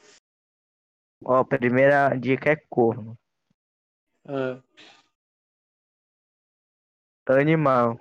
Ó, 1.24 1.44
primeira 1.44 2.14
dica 2.18 2.50
é 2.50 2.56
corno. 2.68 3.16
Ah, 4.26 4.62
Animal. 7.28 8.00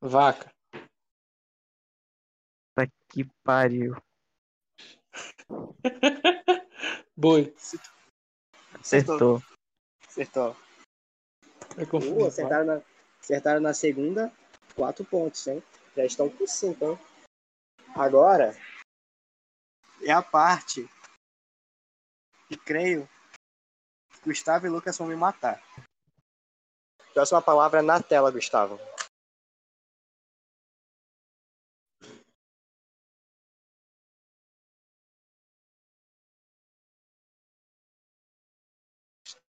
vaca. 0.00 0.52
Tá 2.74 2.86
que 3.10 3.24
pariu. 3.44 3.94
Boi. 7.16 7.54
Acertou. 8.80 9.14
Acertou. 9.14 9.42
Acertou. 10.08 10.56
É 11.78 11.84
Uh, 11.84 12.26
acertaram, 12.26 12.64
na, 12.64 12.82
acertaram 13.20 13.60
na 13.60 13.72
segunda. 13.72 14.32
Quatro 14.74 15.04
pontos, 15.04 15.46
hein? 15.46 15.62
Já 15.96 16.04
estão 16.04 16.28
com 16.28 16.46
cinco, 16.46 16.84
hein? 16.84 16.98
Agora 17.94 18.56
é 20.02 20.12
a 20.12 20.22
parte 20.22 20.88
que 22.48 22.56
creio 22.56 23.08
que 24.10 24.20
Gustavo 24.24 24.66
e 24.66 24.70
Lucas 24.70 24.96
vão 24.96 25.06
me 25.06 25.16
matar. 25.16 25.62
Próxima 27.12 27.42
palavra 27.42 27.80
é 27.80 27.82
na 27.82 28.02
tela, 28.02 28.30
Gustavo. 28.30 28.78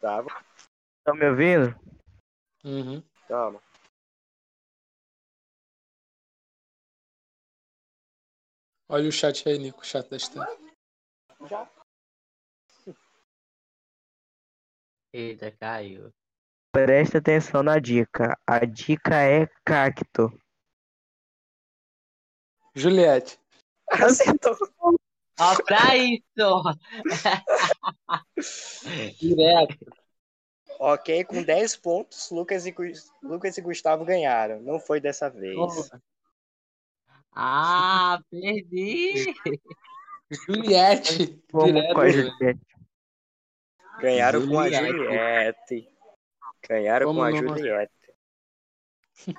Tá 0.03 1.13
me 1.13 1.29
ouvindo? 1.29 1.73
Uhum. 2.61 3.01
calma. 3.25 3.61
Olha 8.89 9.07
o 9.07 9.11
chat 9.13 9.47
aí, 9.47 9.57
Nico. 9.57 9.79
O 9.79 9.85
chat 9.85 10.09
da. 10.09 10.45
Já. 11.47 11.71
Eita, 15.13 15.51
caiu. 15.51 16.13
Presta 16.73 17.19
atenção 17.19 17.63
na 17.63 17.79
dica. 17.79 18.37
A 18.45 18.65
dica 18.65 19.15
é 19.23 19.47
cacto. 19.63 20.37
Juliette. 22.75 23.39
Acertou. 23.89 24.57
Ó, 25.39 25.55
pra 25.63 25.97
isso! 25.97 26.63
Direto. 29.19 29.77
Ok, 30.79 31.23
com 31.25 31.41
10 31.41 31.77
pontos, 31.77 32.29
Lucas 32.29 32.65
e, 32.65 32.75
Lucas 33.21 33.57
e 33.57 33.61
Gustavo 33.61 34.05
ganharam. 34.05 34.61
Não 34.61 34.79
foi 34.79 34.99
dessa 34.99 35.29
vez. 35.29 35.57
Ah, 37.31 38.19
perdi! 38.29 39.33
Juliette. 40.29 41.41
Vamos 41.51 41.93
com 41.93 42.01
a 42.01 42.09
Juliette. 42.09 42.61
Ganharam 43.99 44.47
com 44.47 44.59
a 44.59 44.69
Juliette. 44.69 44.97
Juliette. 44.97 45.89
Ganharam 46.67 47.07
Como 47.07 47.19
com 47.19 47.25
a 47.25 47.31
não? 47.31 47.57
Juliette. 47.57 47.93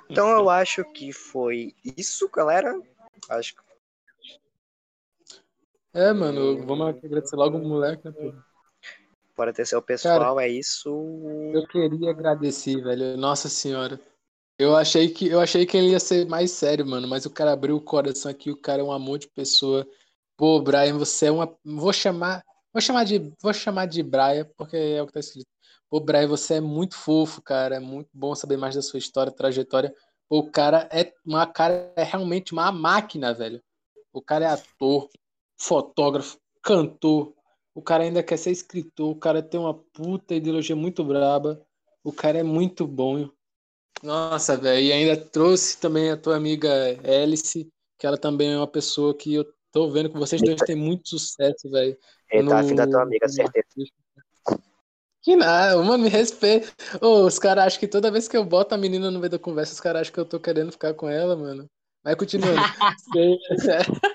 Então 0.09 0.29
eu 0.29 0.49
acho 0.49 0.83
que 0.93 1.11
foi 1.11 1.75
isso, 1.97 2.29
galera. 2.29 2.73
Acho 3.29 3.55
que 3.55 3.64
É, 5.95 6.11
mano, 6.11 6.65
vamos 6.65 6.87
agradecer 6.87 7.37
logo 7.37 7.57
o 7.57 7.67
moleque, 7.67 8.05
né, 8.05 8.11
pô? 8.11 8.33
para 9.35 9.51
ter 9.51 9.65
seu 9.65 9.81
pessoal, 9.81 10.39
é 10.39 10.47
isso. 10.47 10.89
Eu 11.53 11.67
queria 11.67 12.09
agradecer, 12.09 12.81
velho. 12.81 13.17
Nossa 13.17 13.49
senhora. 13.49 13.99
Eu 14.57 14.75
achei 14.75 15.09
que 15.09 15.27
eu 15.27 15.41
achei 15.41 15.65
que 15.65 15.75
ele 15.75 15.89
ia 15.89 15.99
ser 15.99 16.25
mais 16.27 16.51
sério, 16.51 16.85
mano, 16.85 17.07
mas 17.07 17.25
o 17.25 17.29
cara 17.29 17.51
abriu 17.51 17.75
o 17.75 17.81
coração 17.81 18.31
aqui, 18.31 18.49
o 18.49 18.57
cara 18.57 18.81
é 18.81 18.85
um 18.85 18.91
amor 18.91 19.19
de 19.19 19.27
pessoa. 19.27 19.85
Pô, 20.37 20.61
Brian, 20.61 20.97
você 20.97 21.25
é 21.25 21.31
uma 21.31 21.53
vou 21.63 21.91
chamar, 21.91 22.41
vou 22.73 22.81
chamar 22.81 23.03
de 23.03 23.33
vou 23.41 23.53
chamar 23.53 23.85
de 23.85 24.01
Brian, 24.01 24.49
porque 24.57 24.77
é 24.77 25.01
o 25.01 25.07
que 25.07 25.13
tá 25.13 25.19
escrito. 25.19 25.47
Pô, 25.89 25.99
Brian, 25.99 26.27
você 26.27 26.55
é 26.55 26.61
muito 26.61 26.95
fofo, 26.95 27.41
cara, 27.41 27.75
é 27.75 27.79
muito 27.79 28.09
bom 28.13 28.33
saber 28.33 28.57
mais 28.57 28.75
da 28.75 28.81
sua 28.81 28.97
história, 28.97 29.31
trajetória. 29.31 29.93
Pô, 30.29 30.39
o 30.39 30.49
cara 30.51 30.87
é 30.91 31.13
uma 31.25 31.45
cara 31.45 31.91
é 31.97 32.03
realmente 32.03 32.53
uma 32.53 32.71
máquina, 32.71 33.33
velho. 33.33 33.61
O 34.13 34.21
cara 34.21 34.45
é 34.45 34.47
ator, 34.47 35.09
fotógrafo, 35.57 36.37
cantor. 36.61 37.33
O 37.73 37.81
cara 37.81 38.03
ainda 38.03 38.23
quer 38.23 38.37
ser 38.37 38.51
escritor, 38.51 39.11
o 39.11 39.19
cara 39.19 39.41
tem 39.41 39.59
uma 39.59 39.73
puta 39.73 40.33
ideologia 40.33 40.75
muito 40.75 41.03
braba. 41.03 41.61
O 42.03 42.11
cara 42.13 42.37
é 42.37 42.43
muito 42.43 42.87
bom. 42.87 43.29
Nossa, 44.01 44.55
velho. 44.55 44.85
E 44.85 44.91
ainda 44.91 45.17
trouxe 45.17 45.77
também 45.77 46.11
a 46.11 46.17
tua 46.17 46.35
amiga 46.37 46.71
Alice, 47.03 47.69
que 47.97 48.07
ela 48.07 48.17
também 48.17 48.53
é 48.53 48.57
uma 48.57 48.67
pessoa 48.67 49.13
que 49.15 49.33
eu 49.33 49.45
tô 49.71 49.89
vendo 49.89 50.09
que 50.09 50.17
vocês 50.17 50.41
dois 50.41 50.61
têm 50.61 50.75
muito 50.75 51.09
sucesso, 51.09 51.69
velho. 51.69 51.97
Ele 52.31 52.47
tá 52.47 52.59
afim 52.59 52.75
da 52.75 52.87
tua 52.87 53.01
amiga, 53.01 53.27
certeza. 53.27 53.65
Que 55.21 55.35
nada, 55.35 55.81
mano, 55.81 56.03
me 56.03 56.09
respeita. 56.09 56.71
Ô, 57.01 57.25
os 57.25 57.39
caras 57.39 57.65
acham 57.65 57.79
que 57.79 57.87
toda 57.87 58.11
vez 58.11 58.27
que 58.27 58.37
eu 58.37 58.45
boto 58.45 58.75
a 58.75 58.77
menina 58.77 59.09
no 59.09 59.19
meio 59.19 59.31
da 59.31 59.39
conversa, 59.39 59.73
os 59.73 59.79
caras 59.79 60.01
acham 60.01 60.13
que 60.13 60.19
eu 60.19 60.25
tô 60.25 60.39
querendo 60.39 60.71
ficar 60.71 60.93
com 60.93 61.09
ela, 61.09 61.35
mano. 61.35 61.67
Mas 62.03 62.15
continuando. 62.15 62.61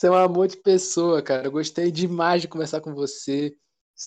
Você- 0.00 0.06
é 0.06 0.10
um 0.10 0.14
amor 0.14 0.48
de 0.48 0.56
pessoa, 0.56 1.20
cara. 1.20 1.46
Eu 1.46 1.50
gostei 1.52 1.90
demais 1.90 2.40
de 2.40 2.48
conversar 2.48 2.80
com 2.80 2.94
você. 2.94 3.54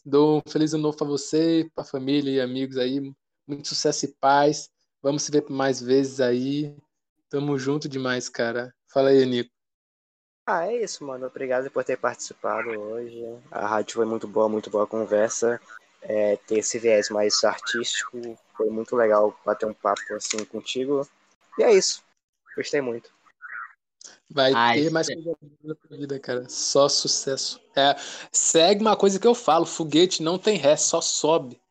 Dou 0.04 0.40
um 0.40 0.52
feliz 0.52 0.74
ano 0.74 0.82
novo 0.82 0.98
pra 0.98 1.06
você, 1.06 1.70
pra 1.76 1.84
família 1.84 2.32
e 2.32 2.42
amigos 2.42 2.78
aí. 2.78 3.14
Muito 3.48 3.68
sucesso 3.68 4.06
e 4.06 4.16
paz. 4.20 4.72
Vamos 5.04 5.22
se 5.22 5.32
ver 5.32 5.46
mais 5.52 5.80
vezes 5.80 6.20
aí. 6.20 6.76
Tamo 7.30 7.60
junto 7.60 7.88
demais, 7.88 8.28
cara. 8.28 8.74
Fala 8.92 9.10
aí, 9.10 9.24
Nico. 9.24 9.52
Ah, 10.48 10.66
é 10.66 10.84
isso, 10.84 11.06
mano. 11.06 11.28
Obrigado 11.28 11.70
por 11.70 11.84
ter 11.84 11.96
participado 11.98 12.72
hoje. 12.72 13.24
A 13.52 13.68
rádio 13.68 13.94
foi 13.94 14.06
muito 14.08 14.28
boa, 14.28 14.50
muito 14.50 14.72
boa 14.72 14.88
conversa. 14.88 15.62
É, 16.02 16.38
ter 16.38 16.58
esse 16.58 16.80
viés 16.80 17.12
mais 17.12 17.44
artístico 17.44 18.36
foi 18.58 18.68
muito 18.72 18.96
legal 18.96 19.40
bater 19.46 19.68
um 19.68 19.76
papo 19.76 20.02
assim 20.16 20.44
contigo. 20.46 21.08
E 21.60 21.62
é 21.62 21.72
isso. 21.72 22.04
Gostei 22.58 22.82
muito. 22.82 23.12
Vai 24.30 24.54
Ai, 24.54 24.82
ter 24.82 24.92
mais 24.92 25.08
coisa 25.08 25.22
boa 25.22 25.38
na 25.64 25.76
tua 25.76 25.98
vida, 25.98 26.20
cara. 26.20 26.50
Só 26.50 26.90
sucesso. 26.90 27.62
É, 27.76 27.96
segue 28.32 28.82
uma 28.82 28.98
coisa 28.98 29.20
que 29.20 29.28
eu 29.28 29.36
falo: 29.36 29.66
foguete 29.66 30.24
não 30.24 30.40
tem 30.40 30.58
ré, 30.58 30.76
só 30.76 31.02
sobe. 31.02 31.62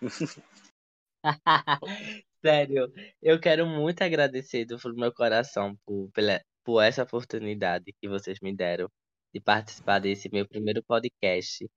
Sério, 2.42 2.90
eu 3.20 3.38
quero 3.38 3.66
muito 3.66 4.00
agradecer 4.02 4.64
do 4.64 4.78
fundo 4.78 4.94
do 4.94 5.00
meu 5.00 5.12
coração 5.12 5.76
por, 5.84 6.10
pela, 6.12 6.40
por 6.64 6.80
essa 6.80 7.02
oportunidade 7.02 7.92
que 8.00 8.08
vocês 8.08 8.38
me 8.40 8.54
deram 8.54 8.88
de 9.34 9.40
participar 9.40 9.98
desse 9.98 10.30
meu 10.32 10.48
primeiro 10.48 10.82
podcast. 10.82 11.68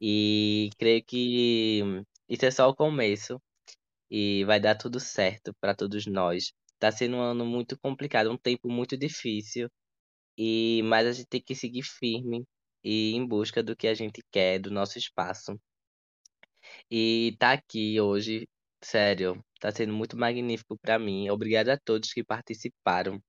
E 0.00 0.70
creio 0.78 1.02
que 1.04 1.82
isso 2.28 2.44
é 2.44 2.50
só 2.50 2.68
o 2.68 2.76
começo 2.76 3.40
e 4.10 4.44
vai 4.44 4.60
dar 4.60 4.76
tudo 4.76 5.00
certo 5.00 5.54
para 5.60 5.74
todos 5.74 6.06
nós. 6.06 6.52
Tá 6.78 6.92
sendo 6.92 7.16
um 7.16 7.20
ano 7.22 7.44
muito 7.46 7.78
complicado, 7.78 8.30
um 8.30 8.36
tempo 8.38 8.68
muito 8.70 8.96
difícil, 8.96 9.68
e 10.38 10.82
mas 10.84 11.06
a 11.08 11.12
gente 11.12 11.28
tem 11.28 11.42
que 11.42 11.54
seguir 11.54 11.82
firme 11.84 12.44
e 12.84 13.12
em 13.14 13.26
busca 13.26 13.62
do 13.62 13.76
que 13.76 13.88
a 13.88 13.94
gente 13.94 14.22
quer, 14.32 14.58
do 14.60 14.70
nosso 14.70 14.98
espaço. 14.98 15.58
E 16.90 17.36
tá 17.38 17.52
aqui 17.52 18.00
hoje, 18.00 18.48
sério, 18.82 19.42
tá 19.60 19.70
sendo 19.70 19.92
muito 19.92 20.16
magnífico 20.16 20.76
para 20.78 20.98
mim. 20.98 21.28
Obrigado 21.30 21.68
a 21.70 21.78
todos 21.78 22.12
que 22.12 22.24
participaram, 22.24 23.20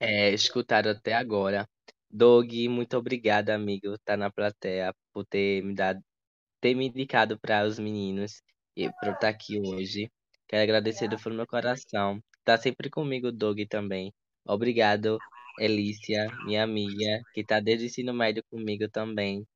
é, 0.00 0.30
escutaram 0.32 0.90
até 0.90 1.14
agora. 1.14 1.68
Doug, 2.10 2.50
muito 2.68 2.96
obrigado, 2.96 3.50
amigo, 3.50 3.96
tá 4.04 4.16
na 4.16 4.30
plateia, 4.30 4.94
por 5.12 5.24
ter 5.26 5.62
me 5.62 5.74
dado, 5.74 6.00
ter 6.60 6.74
me 6.74 6.88
indicado 6.88 7.38
para 7.40 7.66
os 7.66 7.78
meninos 7.78 8.42
e 8.76 8.90
por 9.00 9.10
estar 9.10 9.28
aqui 9.30 9.60
hoje. 9.60 10.10
Quero 10.48 10.62
agradecer 10.62 11.08
do 11.08 11.18
fundo 11.18 11.34
do 11.34 11.38
meu 11.38 11.46
coração. 11.46 12.20
Tá 12.44 12.56
sempre 12.56 12.90
comigo, 12.90 13.30
Doug, 13.32 13.60
também. 13.68 14.12
Obrigado, 14.46 15.18
Elícia, 15.58 16.28
minha 16.44 16.62
amiga, 16.64 17.22
que 17.34 17.44
tá 17.44 17.60
desde 17.60 17.84
o 17.84 17.88
ensino 17.88 18.14
médio 18.14 18.42
comigo 18.50 18.88
também, 18.90 19.46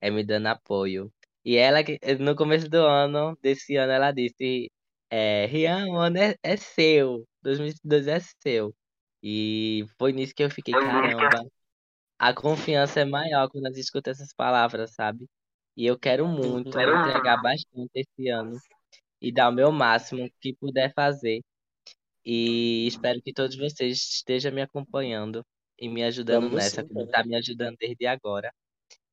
é 0.00 0.10
me 0.10 0.24
dando 0.24 0.48
apoio. 0.48 1.12
E 1.44 1.56
ela, 1.56 1.80
no 2.20 2.34
começo 2.36 2.68
do 2.68 2.78
ano, 2.78 3.36
desse 3.42 3.76
ano, 3.76 3.92
ela 3.92 4.12
disse: 4.12 4.70
é, 5.10 5.46
Rian, 5.46 5.86
o 5.88 5.96
ano 5.96 6.18
é, 6.18 6.34
é 6.42 6.56
seu, 6.56 7.24
2022 7.42 8.08
é 8.08 8.18
seu. 8.42 8.74
E 9.22 9.84
foi 9.98 10.12
nisso 10.12 10.34
que 10.34 10.42
eu 10.44 10.50
fiquei, 10.50 10.74
caramba, 10.74 11.42
a 12.18 12.34
confiança 12.34 13.00
é 13.00 13.04
maior 13.04 13.48
quando 13.50 13.66
a 13.66 13.70
gente 13.70 13.80
escuta 13.80 14.10
essas 14.10 14.32
palavras, 14.34 14.92
sabe? 14.94 15.26
E 15.76 15.86
eu 15.86 15.98
quero 15.98 16.26
muito 16.26 16.78
Uhum. 16.78 16.94
entregar 17.00 17.36
bastante 17.38 17.90
esse 17.94 18.28
ano 18.28 18.60
e 19.24 19.32
dar 19.32 19.48
o 19.48 19.52
meu 19.52 19.72
máximo 19.72 20.30
que 20.40 20.54
puder 20.54 20.92
fazer. 20.94 21.40
E 22.24 22.86
espero 22.86 23.20
que 23.22 23.32
todos 23.32 23.56
vocês 23.56 23.98
estejam 23.98 24.52
me 24.52 24.60
acompanhando 24.60 25.44
e 25.78 25.88
me 25.88 26.04
ajudando 26.04 26.44
Vamos 26.44 26.56
nessa, 26.56 26.82
sim, 26.82 26.88
como 26.88 27.06
tá 27.06 27.24
me 27.24 27.34
ajudando 27.36 27.76
desde 27.78 28.06
agora. 28.06 28.52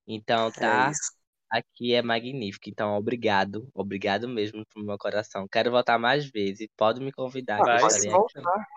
Então, 0.06 0.48
É 0.48 0.52
tá? 0.52 0.92
isso. 0.92 1.12
Aqui 1.50 1.94
é 1.94 2.02
magnífico. 2.02 2.70
Então, 2.70 2.96
obrigado. 2.96 3.68
Obrigado 3.74 4.28
mesmo 4.28 4.66
pro 4.74 4.84
meu 4.84 4.98
coração. 4.98 5.48
Quero 5.50 5.72
voltar 5.72 5.98
mais 5.98 6.30
vezes. 6.30 6.68
Pode 6.78 7.02
me 7.02 7.12
convidar, 7.12 7.58
Vai, 7.58 7.80
Pode 7.80 8.10
voltar. 8.10 8.68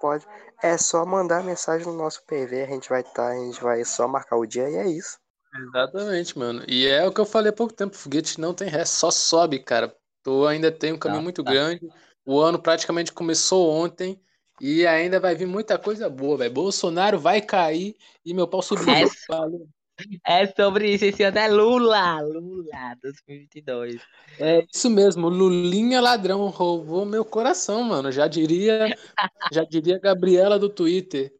Pode. 0.00 0.26
É 0.62 0.76
só 0.76 1.06
mandar 1.06 1.44
mensagem 1.44 1.86
no 1.86 1.96
nosso 1.96 2.24
PV, 2.26 2.62
a 2.62 2.66
gente 2.66 2.88
vai 2.88 3.02
estar, 3.02 3.28
a 3.28 3.34
gente 3.36 3.62
vai 3.62 3.84
só 3.84 4.08
marcar 4.08 4.36
o 4.36 4.46
dia 4.46 4.68
e 4.68 4.76
é 4.76 4.86
isso. 4.88 5.16
Exatamente, 5.54 6.36
mano. 6.36 6.64
E 6.66 6.86
é 6.86 7.06
o 7.06 7.12
que 7.12 7.20
eu 7.20 7.26
falei 7.26 7.50
há 7.50 7.54
pouco 7.54 7.72
tempo: 7.72 7.94
foguete 7.94 8.40
não 8.40 8.54
tem 8.54 8.68
ré, 8.68 8.84
só 8.84 9.10
sobe, 9.10 9.58
cara. 9.62 9.94
Tu 10.22 10.46
ainda 10.46 10.70
tem 10.70 10.92
um 10.92 10.98
caminho 10.98 11.20
Tá, 11.20 11.24
muito 11.24 11.44
tá. 11.44 11.50
grande. 11.50 11.88
O 12.24 12.40
ano 12.40 12.58
praticamente 12.60 13.12
começou 13.12 13.70
ontem 13.70 14.20
e 14.60 14.86
ainda 14.86 15.18
vai 15.18 15.34
vir 15.34 15.46
muita 15.46 15.76
coisa 15.76 16.08
boa, 16.08 16.36
velho. 16.36 16.52
Bolsonaro 16.52 17.18
vai 17.18 17.40
cair 17.40 17.96
e 18.24 18.32
meu 18.32 18.46
pau 18.46 18.62
subir. 18.62 18.88
É, 18.88 20.42
é 20.42 20.46
sobre 20.46 20.94
isso. 20.94 21.04
Esse 21.04 21.24
ano 21.24 21.38
é 21.38 21.48
Lula. 21.48 22.20
Lula 22.20 22.96
2022. 23.02 24.00
É 24.38 24.64
isso 24.72 24.88
mesmo, 24.88 25.28
Lulinha 25.28 26.00
ladrão 26.00 26.48
roubou 26.48 27.04
meu 27.04 27.24
coração, 27.24 27.82
mano. 27.82 28.12
Já 28.12 28.28
diria, 28.28 28.96
já 29.52 29.64
diria 29.64 29.98
Gabriela 29.98 30.58
do 30.58 30.68
Twitter. 30.68 31.32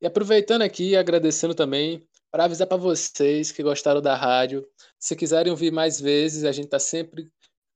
E 0.00 0.06
aproveitando 0.06 0.62
aqui, 0.62 0.96
agradecendo 0.96 1.54
também, 1.54 2.02
para 2.30 2.44
avisar 2.44 2.66
para 2.66 2.76
vocês 2.76 3.50
que 3.50 3.62
gostaram 3.62 4.00
da 4.00 4.14
rádio, 4.14 4.64
se 4.98 5.16
quiserem 5.16 5.50
ouvir 5.50 5.72
mais 5.72 6.00
vezes, 6.00 6.44
a 6.44 6.52
gente 6.52 6.66
está 6.66 6.78
sempre 6.78 7.28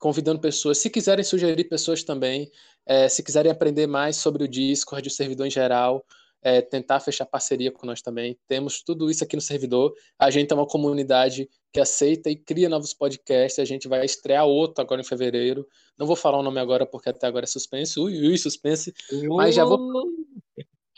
convidando 0.05 0.39
pessoas. 0.39 0.76
Se 0.76 0.90
quiserem 0.90 1.24
sugerir 1.24 1.64
pessoas 1.64 2.05
também, 2.05 2.52
é, 2.85 3.09
se 3.09 3.22
quiserem 3.22 3.51
aprender 3.51 3.86
mais 3.86 4.16
sobre 4.16 4.44
o 4.44 4.48
Discord, 4.48 5.09
o 5.09 5.10
servidor 5.10 5.47
em 5.47 5.51
geral, 5.51 6.05
é, 6.43 6.60
tentar 6.60 7.01
fechar 7.01 7.24
parceria 7.24 7.72
com 7.72 7.86
nós 7.86 8.02
também. 8.02 8.39
Temos 8.47 8.82
tudo 8.82 9.10
isso 9.10 9.24
aqui 9.24 9.35
no 9.35 9.40
servidor. 9.40 9.94
A 10.18 10.31
gente 10.31 10.52
é 10.52 10.55
uma 10.55 10.66
comunidade 10.66 11.48
que 11.72 11.81
aceita 11.81 12.28
e 12.28 12.36
cria 12.36 12.68
novos 12.68 12.93
podcasts. 12.93 13.59
A 13.59 13.64
gente 13.64 13.89
vai 13.89 14.05
estrear 14.05 14.44
outro 14.44 14.82
agora 14.82 15.01
em 15.01 15.05
fevereiro. 15.05 15.66
Não 15.97 16.06
vou 16.06 16.16
falar 16.16 16.39
o 16.39 16.43
nome 16.43 16.60
agora 16.60 16.85
porque 16.85 17.09
até 17.09 17.26
agora 17.26 17.47
é 17.47 17.48
suspense. 17.48 17.98
Ui, 17.98 18.28
ui, 18.28 18.36
suspense. 18.36 18.93
Mas 19.35 19.55
já 19.55 19.64
vou 19.64 19.78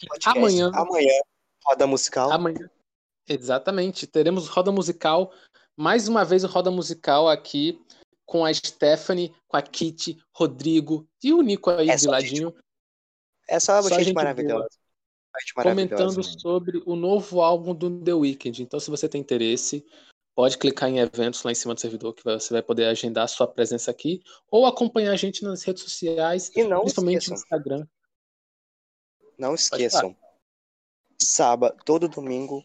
Podcast. 0.08 0.36
amanhã. 0.36 0.72
Amanhã, 0.74 1.14
roda 1.64 1.86
musical. 1.86 2.32
Amanhã. 2.32 2.68
Exatamente. 3.28 4.04
Teremos 4.04 4.48
roda 4.48 4.72
musical. 4.72 5.32
Mais 5.76 6.08
uma 6.08 6.24
vez 6.24 6.42
o 6.42 6.48
roda 6.48 6.72
musical 6.72 7.28
aqui 7.28 7.78
com 8.26 8.44
a 8.44 8.52
Stephanie, 8.52 9.32
com 9.46 9.56
a 9.56 9.62
Kitty, 9.62 10.18
Rodrigo 10.32 11.08
e 11.22 11.32
o 11.32 11.40
Nico 11.40 11.70
aí 11.70 11.88
É 11.88 11.94
de 11.96 12.02
só 12.02 12.10
ladinho, 12.10 12.54
É 13.48 13.60
só, 13.60 13.80
só 13.80 13.88
gente, 13.90 14.04
gente 14.06 14.14
maravilhosa. 14.14 14.68
Gente 15.40 15.54
comentando 15.54 15.98
maravilhosa. 16.00 16.38
sobre 16.40 16.82
o 16.84 16.96
novo 16.96 17.40
álbum 17.40 17.74
do 17.74 18.02
The 18.02 18.12
Weeknd. 18.14 18.62
Então, 18.62 18.80
se 18.80 18.90
você 18.90 19.08
tem 19.08 19.20
interesse, 19.20 19.86
pode 20.34 20.58
clicar 20.58 20.88
em 20.88 20.98
eventos 20.98 21.42
lá 21.42 21.52
em 21.52 21.54
cima 21.54 21.74
do 21.74 21.80
servidor 21.80 22.14
que 22.14 22.24
você 22.24 22.52
vai 22.52 22.62
poder 22.62 22.86
agendar 22.86 23.24
a 23.24 23.28
sua 23.28 23.46
presença 23.46 23.90
aqui 23.90 24.22
ou 24.50 24.66
acompanhar 24.66 25.12
a 25.12 25.16
gente 25.16 25.42
nas 25.44 25.62
redes 25.62 25.82
sociais, 25.82 26.50
E 26.56 26.64
não 26.64 26.80
principalmente 26.80 27.28
no 27.30 27.36
esqueçam, 27.36 27.58
Instagram. 27.58 27.86
não 29.38 29.54
esqueçam. 29.54 30.16
Sábado, 31.22 31.76
todo 31.84 32.08
domingo, 32.08 32.64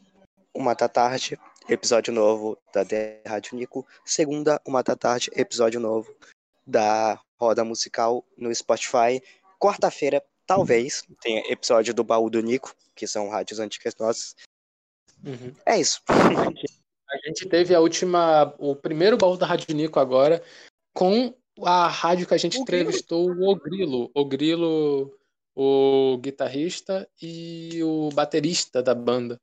uma 0.53 0.73
da 0.73 0.89
tarde, 0.89 1.37
episódio 1.71 2.11
novo 2.13 2.57
da 2.73 2.83
The 2.83 3.21
Rádio 3.25 3.57
Nico. 3.57 3.87
Segunda, 4.03 4.61
uma 4.67 4.83
da 4.83 4.93
tarde, 4.93 5.31
episódio 5.33 5.79
novo 5.79 6.13
da 6.67 7.17
Roda 7.39 7.63
Musical 7.63 8.25
no 8.37 8.53
Spotify. 8.53 9.23
Quarta-feira, 9.57 10.21
talvez, 10.45 11.03
tenha 11.21 11.41
episódio 11.49 11.93
do 11.93 12.03
Baú 12.03 12.29
do 12.29 12.41
Nico, 12.41 12.75
que 12.93 13.07
são 13.07 13.29
rádios 13.29 13.59
antigas 13.59 13.95
nossas. 13.95 14.35
Uhum. 15.23 15.53
É 15.65 15.79
isso. 15.79 16.01
A 16.09 17.27
gente 17.27 17.47
teve 17.47 17.73
a 17.73 17.79
última, 17.79 18.53
o 18.59 18.75
primeiro 18.75 19.17
baú 19.17 19.37
da 19.37 19.45
Rádio 19.45 19.73
Nico 19.73 19.99
agora, 19.99 20.43
com 20.93 21.33
a 21.63 21.87
rádio 21.87 22.27
que 22.27 22.33
a 22.33 22.37
gente 22.37 22.59
O 22.59 22.65
Grilo. 22.65 22.83
entrevistou 22.83 23.29
o 23.29 23.55
Grilo. 23.55 24.11
O 24.13 24.25
Grilo, 24.25 25.17
o 25.55 26.17
guitarrista 26.17 27.07
e 27.21 27.81
o 27.81 28.09
baterista 28.13 28.83
da 28.83 28.93
banda. 28.93 29.37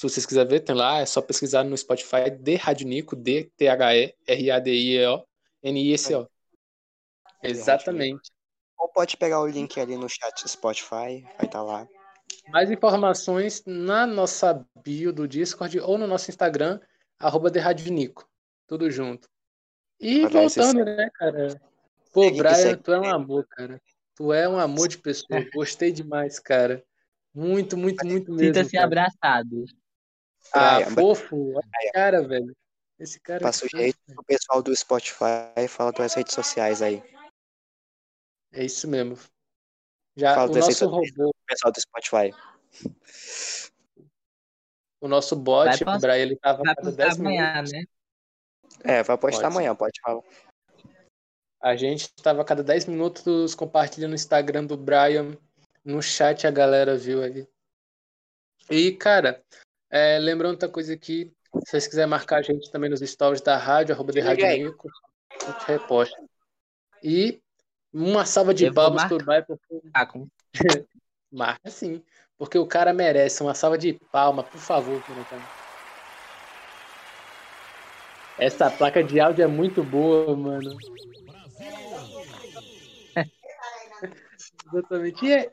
Se 0.00 0.08
vocês 0.08 0.24
quiserem 0.24 0.48
ver, 0.48 0.60
tem 0.60 0.74
lá, 0.74 1.00
é 1.00 1.04
só 1.04 1.20
pesquisar 1.20 1.62
no 1.62 1.76
Spotify 1.76 2.30
de 2.30 2.54
Rádio 2.54 2.88
Nico, 2.88 3.14
D-T-H-E-R-A-D-I-E-O, 3.14 3.66
N-I-S-O. 5.62 6.26
Exatamente. 7.42 8.32
Ou 8.78 8.88
pode 8.88 9.18
pegar 9.18 9.42
o 9.42 9.46
link 9.46 9.78
ali 9.78 9.98
no 9.98 10.08
chat 10.08 10.42
do 10.42 10.48
Spotify, 10.48 11.22
vai 11.36 11.44
estar 11.44 11.62
lá. 11.62 11.86
Mais 12.48 12.70
informações 12.70 13.62
na 13.66 14.06
nossa 14.06 14.66
bio 14.82 15.12
do 15.12 15.28
Discord 15.28 15.78
ou 15.80 15.98
no 15.98 16.06
nosso 16.06 16.30
Instagram, 16.30 16.80
arroba 17.18 17.50
de 17.50 17.58
Rádio 17.58 17.92
Nico. 17.92 18.26
Tudo 18.66 18.90
junto. 18.90 19.28
E 20.00 20.26
voltando, 20.26 20.82
né, 20.82 21.10
cara? 21.12 21.60
Pô, 22.10 22.22
Segue 22.22 22.38
Brian, 22.38 22.54
segue. 22.54 22.82
tu 22.82 22.92
é 22.94 23.00
um 23.00 23.10
amor, 23.10 23.46
cara. 23.50 23.82
Tu 24.16 24.32
é 24.32 24.48
um 24.48 24.58
amor 24.58 24.88
de 24.88 24.96
pessoa. 24.96 25.28
Gostei 25.54 25.92
demais, 25.92 26.38
cara. 26.38 26.82
Muito, 27.34 27.76
muito, 27.76 28.06
muito 28.06 28.32
mesmo. 28.32 28.46
Sinta-se 28.46 28.72
cara. 28.72 28.86
abraçado. 28.86 29.66
Ah, 30.52 30.80
Brian, 30.80 30.94
fofo. 30.94 31.52
Cara, 31.92 32.22
velho. 32.26 32.56
Esse 32.98 33.18
cara 33.20 33.40
é 33.40 33.42
Passa 33.42 33.64
o 33.64 33.68
jeito 33.68 33.98
velho. 34.06 34.20
o 34.20 34.24
pessoal 34.24 34.62
do 34.62 34.74
Spotify 34.76 35.68
fala 35.68 35.92
das 35.92 36.14
redes 36.14 36.34
sociais 36.34 36.82
aí. 36.82 37.02
É 38.52 38.64
isso 38.64 38.86
mesmo. 38.88 39.16
Já 40.16 40.34
Fala 40.34 40.50
o 40.50 40.54
nosso 40.54 40.86
robô, 40.88 41.28
O 41.28 41.46
pessoal 41.46 41.72
do 41.72 41.80
Spotify. 41.80 42.34
o 45.00 45.08
nosso 45.08 45.36
bot, 45.36 45.82
o 45.82 45.98
Brian, 45.98 46.16
ele 46.16 46.36
tava 46.36 46.60
a 46.62 46.64
Vai 46.64 46.74
cada 46.74 46.88
postar 46.88 47.04
10 47.04 47.18
minutos. 47.18 47.38
amanhã, 47.40 47.62
né? 47.62 47.84
É, 48.84 49.02
vai 49.02 49.16
postar 49.16 49.42
Pode. 49.42 49.54
amanhã, 49.54 49.74
pode 49.74 50.00
falar. 50.02 50.22
A 51.62 51.76
gente 51.76 52.02
estava 52.16 52.42
a 52.42 52.44
cada 52.44 52.62
10 52.62 52.86
minutos 52.86 53.54
compartilhando 53.54 54.12
o 54.12 54.14
Instagram 54.14 54.64
do 54.64 54.76
Brian. 54.76 55.36
No 55.84 56.02
chat 56.02 56.46
a 56.46 56.50
galera 56.50 56.96
viu 56.96 57.22
ali. 57.22 57.48
E, 58.70 58.92
cara, 58.92 59.42
é, 59.90 60.18
lembrando 60.18 60.52
outra 60.52 60.68
coisa 60.68 60.92
aqui, 60.94 61.32
se 61.64 61.70
vocês 61.70 61.86
quiserem 61.86 62.08
marcar 62.10 62.38
a 62.38 62.42
gente 62.42 62.70
também 62.70 62.88
nos 62.90 63.00
stories 63.00 63.40
da 63.40 63.56
rádio, 63.56 63.94
arroba 63.94 64.12
de 64.12 64.20
Rádio. 64.20 64.46
Nico, 64.46 64.88
a 65.42 65.44
gente 65.50 65.64
reposta. 65.66 66.16
E 67.02 67.42
uma 67.92 68.24
salva 68.24 68.54
de 68.54 68.70
palmas 68.70 69.04
pro 69.04 69.18
Brian, 69.18 69.44
porque 69.46 69.80
Ah, 69.92 70.06
com- 70.06 70.28
marca 71.32 71.70
sim, 71.70 72.02
porque 72.38 72.58
o 72.58 72.66
cara 72.66 72.92
merece 72.92 73.42
uma 73.42 73.54
salva 73.54 73.76
de 73.76 73.94
palmas, 74.12 74.46
por 74.46 74.60
favor. 74.60 75.02
Essa 78.38 78.70
placa 78.70 79.04
de 79.04 79.20
áudio 79.20 79.42
é 79.44 79.46
muito 79.46 79.82
boa, 79.84 80.34
mano. 80.36 80.76
Exatamente. 84.72 85.26
E 85.26 85.32
é- 85.32 85.52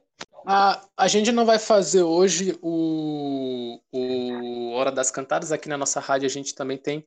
a, 0.49 0.81
a 0.95 1.07
gente 1.09 1.29
não 1.33 1.45
vai 1.45 1.59
fazer 1.59 2.03
hoje 2.03 2.57
o, 2.61 3.81
o 3.91 4.71
Hora 4.71 4.93
das 4.93 5.11
Cantadas. 5.11 5.51
Aqui 5.51 5.67
na 5.67 5.77
nossa 5.77 5.99
rádio 5.99 6.25
a 6.25 6.29
gente 6.29 6.55
também 6.55 6.77
tem 6.77 7.05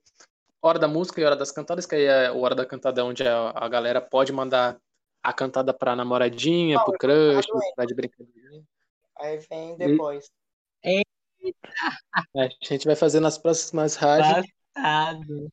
Hora 0.60 0.78
da 0.78 0.86
Música 0.86 1.18
e 1.18 1.24
Hora 1.24 1.36
das 1.36 1.50
Cantadas, 1.50 1.86
que 1.86 1.94
aí 1.94 2.04
é 2.04 2.30
o 2.30 2.40
Hora 2.40 2.54
da 2.54 2.66
Cantada 2.66 3.02
onde 3.02 3.26
a, 3.26 3.50
a 3.56 3.66
galera 3.66 3.98
pode 3.98 4.30
mandar 4.30 4.78
a 5.22 5.32
cantada 5.32 5.72
pra 5.72 5.96
namoradinha, 5.96 6.78
pro 6.84 6.98
crush, 6.98 7.46
pra 7.74 7.86
de 7.86 7.94
brincadeira. 7.94 8.62
Aí 9.18 9.38
vem 9.38 9.74
depois. 9.76 10.30
É, 10.84 11.00
a 12.36 12.48
gente 12.62 12.86
vai 12.86 12.96
fazer 12.96 13.20
nas 13.20 13.38
próximas 13.38 13.96
rádios. 13.96 14.46
Passado. 14.74 15.50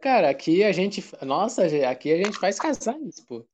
Cara, 0.00 0.30
aqui 0.30 0.62
a 0.62 0.70
gente. 0.70 1.02
Nossa, 1.22 1.64
aqui 1.88 2.12
a 2.12 2.16
gente 2.16 2.38
faz 2.38 2.60
casais, 2.60 3.24
pô. 3.26 3.44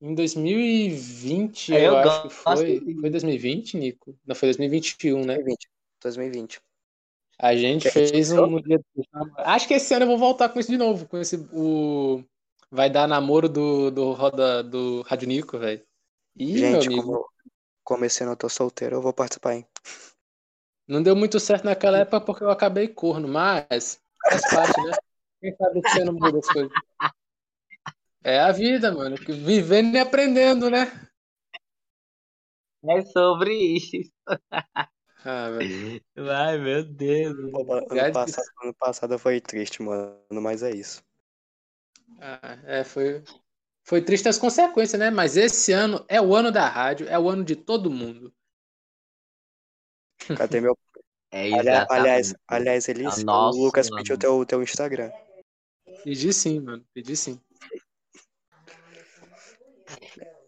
Em 0.00 0.14
2020, 0.14 1.72
eu, 1.72 1.78
Eu 1.78 1.96
acho 1.98 2.22
que 2.22 2.28
foi. 2.30 2.80
disso. 2.80 3.00
Foi 3.00 3.10
2020, 3.10 3.76
Nico? 3.76 4.16
Não, 4.26 4.34
foi 4.34 4.48
2021, 4.48 5.24
né? 5.24 5.34
2020. 5.34 5.68
2020. 6.02 6.60
A 7.40 7.54
gente 7.56 7.82
Que 7.82 7.90
gente 7.90 8.10
fez 8.12 8.32
um. 8.32 8.58
Acho 9.38 9.68
que 9.68 9.74
esse 9.74 9.94
ano 9.94 10.04
eu 10.04 10.08
vou 10.08 10.18
voltar 10.18 10.48
com 10.48 10.58
isso 10.58 10.70
de 10.70 10.78
novo. 10.78 11.06
Com 11.06 11.18
esse. 11.18 11.36
O... 11.52 12.22
Vai 12.70 12.90
dar 12.90 13.08
namoro 13.08 13.48
do, 13.48 13.90
do 13.90 14.12
Roda 14.12 14.62
do 14.62 15.02
Rádio 15.02 15.28
Nico, 15.28 15.58
velho. 15.58 15.82
Meu 16.36 16.56
Gente, 16.56 16.86
amigo. 16.88 17.02
como 17.02 17.14
eu 17.16 17.24
comecei 17.82 18.26
no 18.26 18.36
Tô 18.36 18.48
Solteiro, 18.48 18.96
eu 18.96 19.02
vou 19.02 19.12
participar, 19.12 19.54
hein? 19.54 19.66
Não 20.86 21.02
deu 21.02 21.16
muito 21.16 21.40
certo 21.40 21.64
naquela 21.64 21.98
época 21.98 22.20
porque 22.20 22.44
eu 22.44 22.50
acabei 22.50 22.88
corno, 22.88 23.26
mas 23.28 24.00
faz 24.28 24.42
parte, 24.50 24.80
né? 24.82 24.92
Quem 25.40 25.54
sabe 25.56 25.80
esse 25.84 26.00
ano 26.00 26.12
muda 26.12 26.38
as 26.38 26.46
coisas. 26.46 26.70
É 28.22 28.40
a 28.40 28.52
vida, 28.52 28.92
mano. 28.92 29.16
Vivendo 29.16 29.94
e 29.94 29.98
aprendendo, 29.98 30.68
né? 30.70 30.86
É 32.84 33.02
sobre 33.02 33.52
isso. 33.54 34.12
Ah, 35.24 35.50
velho. 35.50 36.02
Ai, 36.16 36.58
meu 36.58 36.84
Deus. 36.84 37.50
Pô, 37.50 37.72
Ano 37.72 38.12
passado, 38.12 38.46
ano 38.62 38.74
passado 38.74 39.18
foi 39.18 39.40
triste, 39.40 39.82
mano, 39.82 40.16
mas 40.30 40.62
é 40.62 40.70
isso. 40.70 41.02
Ah, 42.20 42.58
é, 42.64 42.84
foi, 42.84 43.22
foi 43.84 44.02
triste 44.02 44.28
as 44.28 44.38
consequências, 44.38 44.98
né? 44.98 45.10
Mas 45.10 45.36
esse 45.36 45.72
ano 45.72 46.04
é 46.08 46.20
o 46.20 46.34
ano 46.34 46.52
da 46.52 46.68
rádio, 46.68 47.08
é 47.08 47.18
o 47.18 47.28
ano 47.28 47.44
de 47.44 47.56
todo 47.56 47.90
mundo. 47.90 48.32
Cadê 50.36 50.60
meu. 50.60 50.76
É 51.30 51.46
exatamente. 51.46 51.92
aliás, 51.92 52.34
aliás, 52.48 52.88
Elis, 52.88 53.18
É 53.18 53.30
o 53.30 53.50
Lucas 53.50 53.90
pediu 53.90 54.16
teu, 54.16 54.46
teu 54.46 54.62
Instagram. 54.62 55.10
Pedi 56.02 56.32
sim, 56.32 56.58
mano. 56.58 56.82
Pedi 56.94 57.14
sim. 57.16 57.38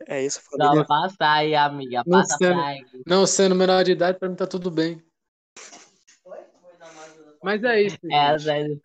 É 0.06 0.24
isso, 0.24 0.40
família. 0.42 0.74
Não, 0.74 0.84
passa 0.86 1.16
aí, 1.20 1.54
amiga. 1.54 2.02
Não 2.06 2.20
Passa 2.20 2.38
pra 2.38 2.66
aí. 2.66 2.84
Não 3.06 3.26
sendo 3.26 3.54
menor 3.54 3.84
de 3.84 3.92
idade, 3.92 4.18
pra 4.18 4.28
mim 4.28 4.34
tá 4.34 4.46
tudo 4.46 4.70
bem. 4.70 5.02
Mas 7.42 7.62
é 7.64 7.82
isso. 7.82 7.98
É, 8.10 8.38
gente. 8.38 8.82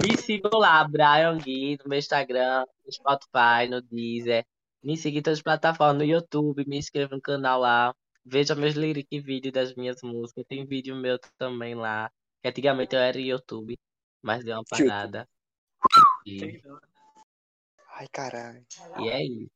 Me 0.00 0.16
sigam 0.16 0.58
lá, 0.58 0.86
Brian 0.88 1.36
Gui, 1.38 1.78
no 1.82 1.88
meu 1.88 1.98
Instagram, 1.98 2.64
no 2.84 2.92
Spotify, 2.92 3.68
no 3.68 3.82
Deezer. 3.82 4.44
Me 4.82 4.96
siga 4.96 5.18
em 5.18 5.22
todas 5.22 5.38
as 5.38 5.42
plataformas, 5.42 5.98
no 5.98 6.04
YouTube, 6.04 6.64
me 6.66 6.78
inscreva 6.78 7.14
no 7.14 7.20
canal 7.20 7.60
lá. 7.60 7.94
Veja 8.24 8.54
meus 8.54 8.74
lyric 8.74 9.20
vídeos 9.20 9.52
das 9.52 9.74
minhas 9.74 10.02
músicas. 10.02 10.44
Tem 10.48 10.64
vídeo 10.64 10.96
meu 10.96 11.18
também 11.36 11.74
lá. 11.74 12.10
Antigamente 12.44 12.94
eu 12.94 13.00
era 13.00 13.18
YouTube, 13.18 13.78
mas 14.22 14.44
deu 14.44 14.56
uma 14.56 14.64
parada. 14.64 15.28
E, 16.26 16.60
Ai, 18.02 18.08
caralho. 18.10 18.64
e 18.98 19.08
é 19.08 19.22
isso. 19.24 19.50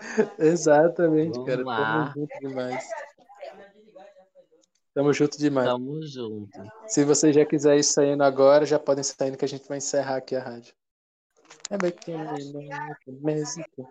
Exatamente, 0.38 1.38
Vamos 1.38 1.46
cara. 1.48 1.64
lá. 1.64 2.12
Tamo 2.12 2.12
junto 2.14 2.38
demais. 2.40 2.84
Tamo 4.94 5.12
junto 5.14 5.38
demais. 5.38 5.66
Tamo 5.66 6.02
junto. 6.06 6.62
Se 6.86 7.02
você 7.02 7.32
já 7.32 7.46
quiser 7.46 7.78
ir 7.78 7.82
saindo 7.82 8.22
agora, 8.22 8.66
já 8.66 8.78
podem 8.78 9.02
sair 9.02 9.28
indo 9.28 9.38
que 9.38 9.44
a 9.46 9.48
gente 9.48 9.66
vai 9.66 9.78
encerrar 9.78 10.16
aqui 10.16 10.36
a 10.36 10.42
rádio. 10.42 10.74
É 11.70 11.78
bacana, 11.78 12.34
música. 13.06 13.88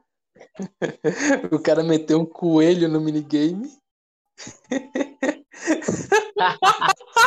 O 1.51 1.57
cara 1.59 1.83
meteu 1.83 2.19
um 2.19 2.25
coelho 2.25 2.87
no 2.87 3.01
minigame. 3.01 3.67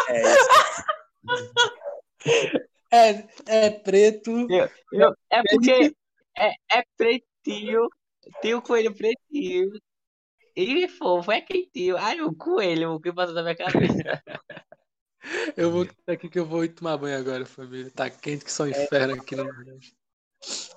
É 0.09 0.23
isso. 0.23 0.49
É, 2.91 3.27
é 3.67 3.71
preto. 3.71 4.47
Eu- 4.93 5.15
é 5.31 5.43
porque 5.51 5.95
é, 6.39 6.55
é 6.71 6.83
pretinho, 6.97 7.89
tem 8.41 8.55
o 8.55 8.63
coelho 8.63 8.95
pretinho. 8.95 9.71
E 10.57 10.89
fofo, 10.89 11.31
é 11.31 11.41
quentinho. 11.41 11.97
Ai, 11.97 12.21
o 12.21 12.35
coelho, 12.35 12.95
o 12.95 13.01
que 13.01 13.13
passou 13.13 13.35
na 13.35 13.43
minha 13.43 13.57
cabeça. 13.57 14.23
Eu 15.57 15.71
vou 15.71 15.87
aqui 16.07 16.29
que 16.29 16.39
eu 16.39 16.47
vou 16.47 16.67
tomar 16.69 16.97
banho 16.97 17.19
agora, 17.19 17.45
família. 17.45 17.91
Tá 17.91 18.09
quente 18.09 18.45
que 18.45 18.53
só 18.53 18.65
um 18.65 18.69
inferno 18.69 19.15
aqui 19.15 19.37
no 19.37 19.45
Nordeste. 19.45 19.95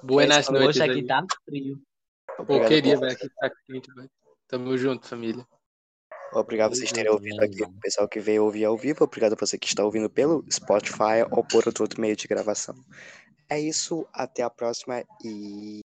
Buenas 0.04 0.40
Esse 0.40 0.52
noites. 0.52 0.78
Poxa, 0.78 0.92
aqui 0.92 1.06
tá 1.06 1.24
frio. 1.46 1.82
Pô, 2.36 2.68
queria, 2.68 3.00
velho. 3.00 3.14
Aqui 3.14 3.30
tá 3.30 3.52
quente, 3.66 3.94
velho. 3.94 4.10
Tamo 4.48 4.78
junto, 4.78 5.08
família. 5.08 5.46
Obrigado 6.34 6.76
vocês 6.76 6.92
terem 6.92 7.12
ouvido 7.12 7.42
aqui, 7.44 7.62
o 7.62 7.80
pessoal 7.80 8.08
que 8.08 8.20
veio 8.20 8.44
ouvir 8.46 8.66
ao 8.66 8.78
vivo. 8.78 9.04
Obrigado 9.04 9.34
a 9.34 9.38
você 9.38 9.58
que 9.58 9.68
está 9.68 9.84
ouvindo 9.84 10.10
pelo 10.10 10.46
Spotify 10.52 11.24
ou 11.30 11.44
por 11.44 11.64
outro 11.68 12.02
meio 12.02 12.16
de 12.16 12.28
gravação. 12.28 12.76
É 13.52 13.60
isso, 13.60 14.07
até 14.14 14.44
a 14.44 14.49
próxima 14.49 15.03
e 15.23 15.81